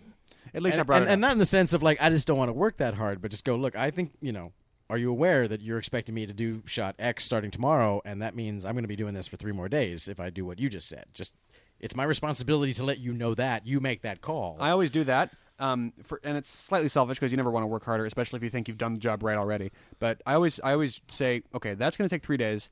At 0.54 0.62
least 0.62 0.74
and, 0.74 0.80
I 0.80 0.84
brought 0.84 1.02
and, 1.02 1.10
it 1.10 1.12
and 1.14 1.20
not 1.20 1.32
in 1.32 1.38
the 1.38 1.44
sense 1.44 1.72
of 1.72 1.82
like 1.82 2.00
I 2.00 2.08
just 2.08 2.28
don't 2.28 2.38
want 2.38 2.50
to 2.50 2.54
work 2.54 2.76
that 2.76 2.94
hard, 2.94 3.20
but 3.20 3.32
just 3.32 3.44
go 3.44 3.56
look. 3.56 3.74
I 3.74 3.90
think 3.90 4.12
you 4.22 4.30
know 4.32 4.52
are 4.91 4.99
you 4.99 5.11
aware 5.11 5.47
that 5.49 5.61
you're 5.61 5.78
expecting 5.78 6.14
me 6.14 6.26
to 6.26 6.32
do 6.32 6.62
shot 6.66 6.95
X 6.99 7.24
starting 7.24 7.51
tomorrow, 7.51 8.01
and 8.05 8.22
that 8.22 8.34
means 8.34 8.64
I'm 8.64 8.72
going 8.72 8.84
to 8.84 8.89
be 8.89 8.97
doing 8.97 9.14
this 9.14 9.28
for 9.28 9.36
three 9.36 9.53
more 9.53 9.68
days 9.68 10.09
if 10.09 10.18
I 10.20 10.30
do 10.30 10.45
what 10.45 10.59
you 10.59 10.68
just 10.68 10.89
said. 10.89 11.07
Just 11.12 11.32
it's 11.80 11.95
my 11.95 12.05
responsibility 12.05 12.72
to 12.74 12.84
let 12.84 12.99
you 12.99 13.12
know 13.12 13.34
that 13.34 13.66
you 13.66 13.80
make 13.80 14.03
that 14.03 14.20
call. 14.20 14.57
I 14.61 14.70
always 14.70 14.91
do 14.91 15.05
that. 15.05 15.30
Um, 15.61 15.93
for, 16.05 16.20
and 16.22 16.36
it's 16.36 16.49
slightly 16.49 16.89
selfish 16.89 17.18
because 17.18 17.32
you 17.32 17.36
never 17.36 17.51
want 17.51 17.64
to 17.64 17.66
work 17.66 17.84
harder, 17.84 18.07
especially 18.07 18.36
if 18.36 18.45
you 18.45 18.51
think 18.51 18.68
you've 18.68 18.78
done 18.78 18.95
the 18.95 19.01
job 19.01 19.22
right 19.22 19.36
already. 19.36 19.72
But 19.99 20.22
I 20.24 20.34
always, 20.34 20.61
I 20.61 20.72
always 20.72 21.01
say, 21.09 21.43
okay, 21.53 21.74
that's 21.74 21.97
going 21.97 22.09
to 22.09 22.14
take 22.14 22.22
three 22.22 22.36
days. 22.36 22.70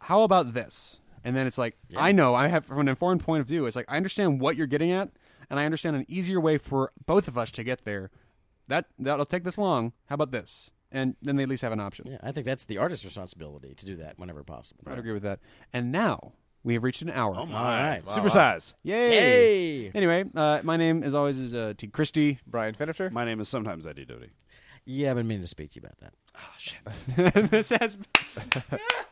How 0.00 0.22
about 0.22 0.54
this? 0.54 1.00
And 1.24 1.36
then 1.36 1.46
it's 1.46 1.58
like, 1.58 1.76
I 1.96 2.12
know 2.12 2.34
I 2.34 2.48
have 2.48 2.64
from 2.64 2.80
an 2.80 2.88
informed 2.88 3.22
point 3.22 3.42
of 3.42 3.46
view. 3.46 3.66
It's 3.66 3.76
like 3.76 3.84
I 3.88 3.96
understand 3.96 4.40
what 4.40 4.56
you're 4.56 4.66
getting 4.66 4.90
at, 4.90 5.10
and 5.50 5.60
I 5.60 5.66
understand 5.66 5.94
an 5.94 6.06
easier 6.08 6.40
way 6.40 6.58
for 6.58 6.90
both 7.06 7.28
of 7.28 7.38
us 7.38 7.50
to 7.52 7.62
get 7.62 7.84
there. 7.84 8.10
That 8.68 8.86
that'll 8.98 9.26
take 9.26 9.44
this 9.44 9.58
long. 9.58 9.92
How 10.06 10.14
about 10.14 10.32
this? 10.32 10.70
And 10.92 11.16
then 11.22 11.36
they 11.36 11.42
at 11.42 11.48
least 11.48 11.62
have 11.62 11.72
an 11.72 11.80
option. 11.80 12.06
yeah, 12.06 12.18
I 12.22 12.32
think 12.32 12.46
that's 12.46 12.66
the 12.66 12.78
artist's 12.78 13.04
responsibility 13.04 13.74
to 13.74 13.86
do 13.86 13.96
that 13.96 14.18
whenever 14.18 14.44
possible. 14.44 14.84
I'd 14.86 14.98
agree 14.98 15.12
with 15.14 15.22
that. 15.22 15.40
And 15.72 15.90
now 15.90 16.32
we 16.64 16.74
have 16.74 16.82
reached 16.84 17.02
an 17.02 17.10
hour. 17.10 17.34
Oh 17.36 17.46
my! 17.46 17.58
All 17.58 17.64
right. 17.90 18.04
Supersize. 18.06 18.74
Yay! 18.82 19.10
Hey! 19.18 19.90
Anyway, 19.94 20.24
uh, 20.34 20.60
my 20.62 20.76
name, 20.76 21.02
as 21.02 21.14
always, 21.14 21.38
is 21.38 21.54
uh, 21.54 21.72
T. 21.76 21.86
Christie. 21.88 22.38
Brian 22.46 22.74
Finifter. 22.74 23.10
My 23.10 23.24
name 23.24 23.40
is 23.40 23.48
sometimes 23.48 23.86
Eddie 23.86 24.04
Doty. 24.04 24.30
Yeah, 24.84 25.10
I've 25.10 25.16
been 25.16 25.26
meaning 25.26 25.42
to 25.42 25.48
speak 25.48 25.72
to 25.72 25.80
you 25.80 25.86
about 25.86 25.98
that. 26.00 26.12
Oh 26.36 26.54
shit! 26.58 27.50
this 27.50 27.70
has 27.70 27.96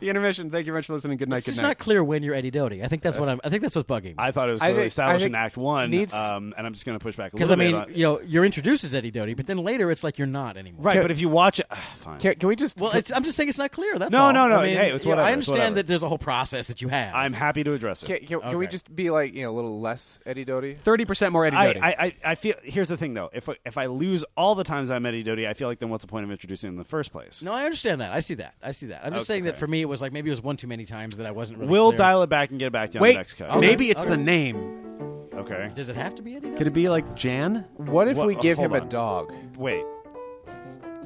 the 0.00 0.08
intermission. 0.08 0.50
Thank 0.50 0.66
you 0.66 0.72
very 0.72 0.78
much 0.78 0.86
for 0.86 0.94
listening. 0.94 1.18
Good 1.18 1.28
night. 1.28 1.38
It's 1.38 1.46
Good 1.46 1.52
just 1.52 1.62
night. 1.62 1.68
not 1.68 1.78
clear 1.78 2.02
when 2.02 2.22
you're 2.22 2.34
Eddie 2.34 2.50
Doty. 2.50 2.82
I 2.82 2.88
think 2.88 3.02
that's 3.02 3.18
what 3.18 3.28
I'm. 3.28 3.40
I 3.44 3.48
think 3.48 3.62
that's 3.62 3.74
what's 3.76 3.88
bugging 3.88 4.04
me. 4.04 4.14
I 4.18 4.30
thought 4.30 4.48
it 4.48 4.52
was 4.52 4.60
I 4.62 4.66
clearly 4.66 4.80
think- 4.82 4.88
established 4.88 5.26
in 5.26 5.32
think 5.32 5.40
Act 5.40 5.56
One, 5.56 5.90
needs- 5.90 6.14
um, 6.14 6.54
and 6.56 6.66
I'm 6.66 6.72
just 6.74 6.86
going 6.86 6.98
to 6.98 7.02
push 7.02 7.16
back 7.16 7.32
a 7.32 7.36
Because 7.36 7.50
little 7.50 7.62
I 7.62 7.66
mean, 7.66 7.74
bit. 7.76 7.88
on- 7.90 7.94
you 7.96 8.02
know, 8.04 8.20
you're 8.20 8.44
introduced 8.44 8.84
as 8.84 8.94
Eddie 8.94 9.10
Doty, 9.10 9.34
but 9.34 9.46
then 9.46 9.58
later 9.58 9.90
it's 9.90 10.02
like 10.04 10.18
you're 10.18 10.26
not 10.26 10.56
anymore. 10.56 10.82
right? 10.84 10.92
Can- 10.94 11.02
but 11.02 11.10
if 11.10 11.20
you 11.20 11.28
watch 11.28 11.58
it, 11.60 11.66
fine. 11.96 12.18
Can, 12.18 12.34
can 12.36 12.48
we 12.48 12.56
just? 12.56 12.78
Well, 12.80 12.92
it's, 12.92 13.12
I'm 13.12 13.24
just 13.24 13.36
saying 13.36 13.48
it's 13.48 13.58
not 13.58 13.72
clear. 13.72 13.98
That's 13.98 14.10
No, 14.12 14.22
all. 14.22 14.32
no, 14.32 14.48
no. 14.48 14.60
I 14.60 14.66
mean, 14.66 14.76
Hey, 14.76 14.90
it's 14.92 15.04
yeah, 15.04 15.10
whatever. 15.10 15.26
I 15.26 15.30
It's 15.30 15.34
understand 15.34 15.58
whatever. 15.58 15.74
that 15.76 15.86
there's 15.86 16.02
a 16.02 16.08
whole 16.08 16.18
process 16.18 16.66
that 16.68 16.82
you 16.82 16.88
have. 16.88 17.14
I'm 17.14 17.32
happy 17.32 17.64
to 17.64 17.72
address 17.74 18.02
it. 18.02 18.06
can, 18.06 18.18
can, 18.26 18.40
can 18.40 18.58
we 18.58 18.66
Okay. 18.66 18.72
just 18.72 18.94
be 18.94 19.10
like 19.10 19.34
you 19.34 19.42
know 19.42 19.50
a 19.50 19.56
little 19.56 19.80
less 19.80 20.20
Eddie 20.26 20.44
Doty? 20.44 20.74
Thirty 20.74 21.04
percent 21.04 21.32
more 21.32 21.44
Eddie 21.46 21.56
I, 21.56 21.66
Doty. 21.72 21.80
I, 21.80 21.88
I, 21.90 22.14
I 22.24 22.34
feel. 22.34 22.54
Here's 22.62 22.88
the 22.88 22.96
thing, 22.96 23.14
though. 23.14 23.30
If 23.32 23.48
I, 23.48 23.56
if 23.64 23.78
I 23.78 23.86
lose 23.86 24.24
all 24.36 24.54
the 24.54 24.64
times 24.64 24.90
I'm 24.90 25.04
Eddie 25.06 25.22
Doty, 25.22 25.46
I 25.46 25.54
feel 25.54 25.68
like 25.68 25.78
then 25.78 25.88
what's 25.88 26.02
the 26.04 26.08
point 26.08 26.24
of 26.24 26.30
introducing 26.30 26.68
him 26.68 26.74
in 26.74 26.78
the 26.78 26.84
first 26.84 27.12
place? 27.12 27.42
no, 27.42 27.52
I 27.52 27.64
understand 27.64 28.00
that. 28.00 28.12
I 28.12 28.20
see 28.20 28.34
that. 28.34 28.54
I 28.62 28.70
see 28.72 28.86
that. 28.86 29.04
I'm 29.04 29.12
just 29.14 29.26
saying 29.26 29.44
that 29.48 29.58
for 29.58 29.66
me, 29.66 29.80
it 29.82 29.86
was 29.86 30.00
like 30.00 30.12
maybe 30.12 30.30
it 30.30 30.32
was 30.32 30.42
one 30.42 30.56
too 30.56 30.66
many 30.68 30.84
times 30.84 31.16
that 31.16 31.26
I 31.26 31.30
wasn't 31.32 31.58
really. 31.58 31.70
We'll 31.70 31.90
clear. 31.90 31.98
dial 31.98 32.22
it 32.22 32.30
back 32.30 32.50
and 32.50 32.58
get 32.58 32.66
it 32.66 32.72
back 32.72 32.90
down 32.92 33.02
Wait, 33.02 33.12
to 33.12 33.18
next 33.18 33.34
cut. 33.34 33.50
Okay. 33.50 33.60
maybe 33.60 33.90
it's 33.90 34.00
Okay. 34.00 34.10
the 34.10 34.16
name. 34.16 35.26
Okay. 35.34 35.70
Does 35.74 35.88
it 35.88 35.96
have 35.96 36.14
to 36.16 36.22
be 36.22 36.36
Eddie? 36.36 36.52
Could 36.52 36.66
it 36.66 36.72
be 36.72 36.88
like 36.88 37.14
Jan? 37.14 37.64
What 37.76 38.08
if 38.08 38.16
What- 38.16 38.26
we 38.26 38.34
give 38.36 38.56
hold 38.58 38.66
him 38.72 38.74
a 38.76 38.80
on. 38.80 38.88
dog? 38.88 39.32
Wait. 39.56 39.84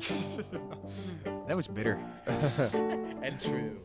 That 1.49 1.57
was 1.57 1.67
bitter. 1.67 1.99
and 2.27 3.41
true. 3.41 3.79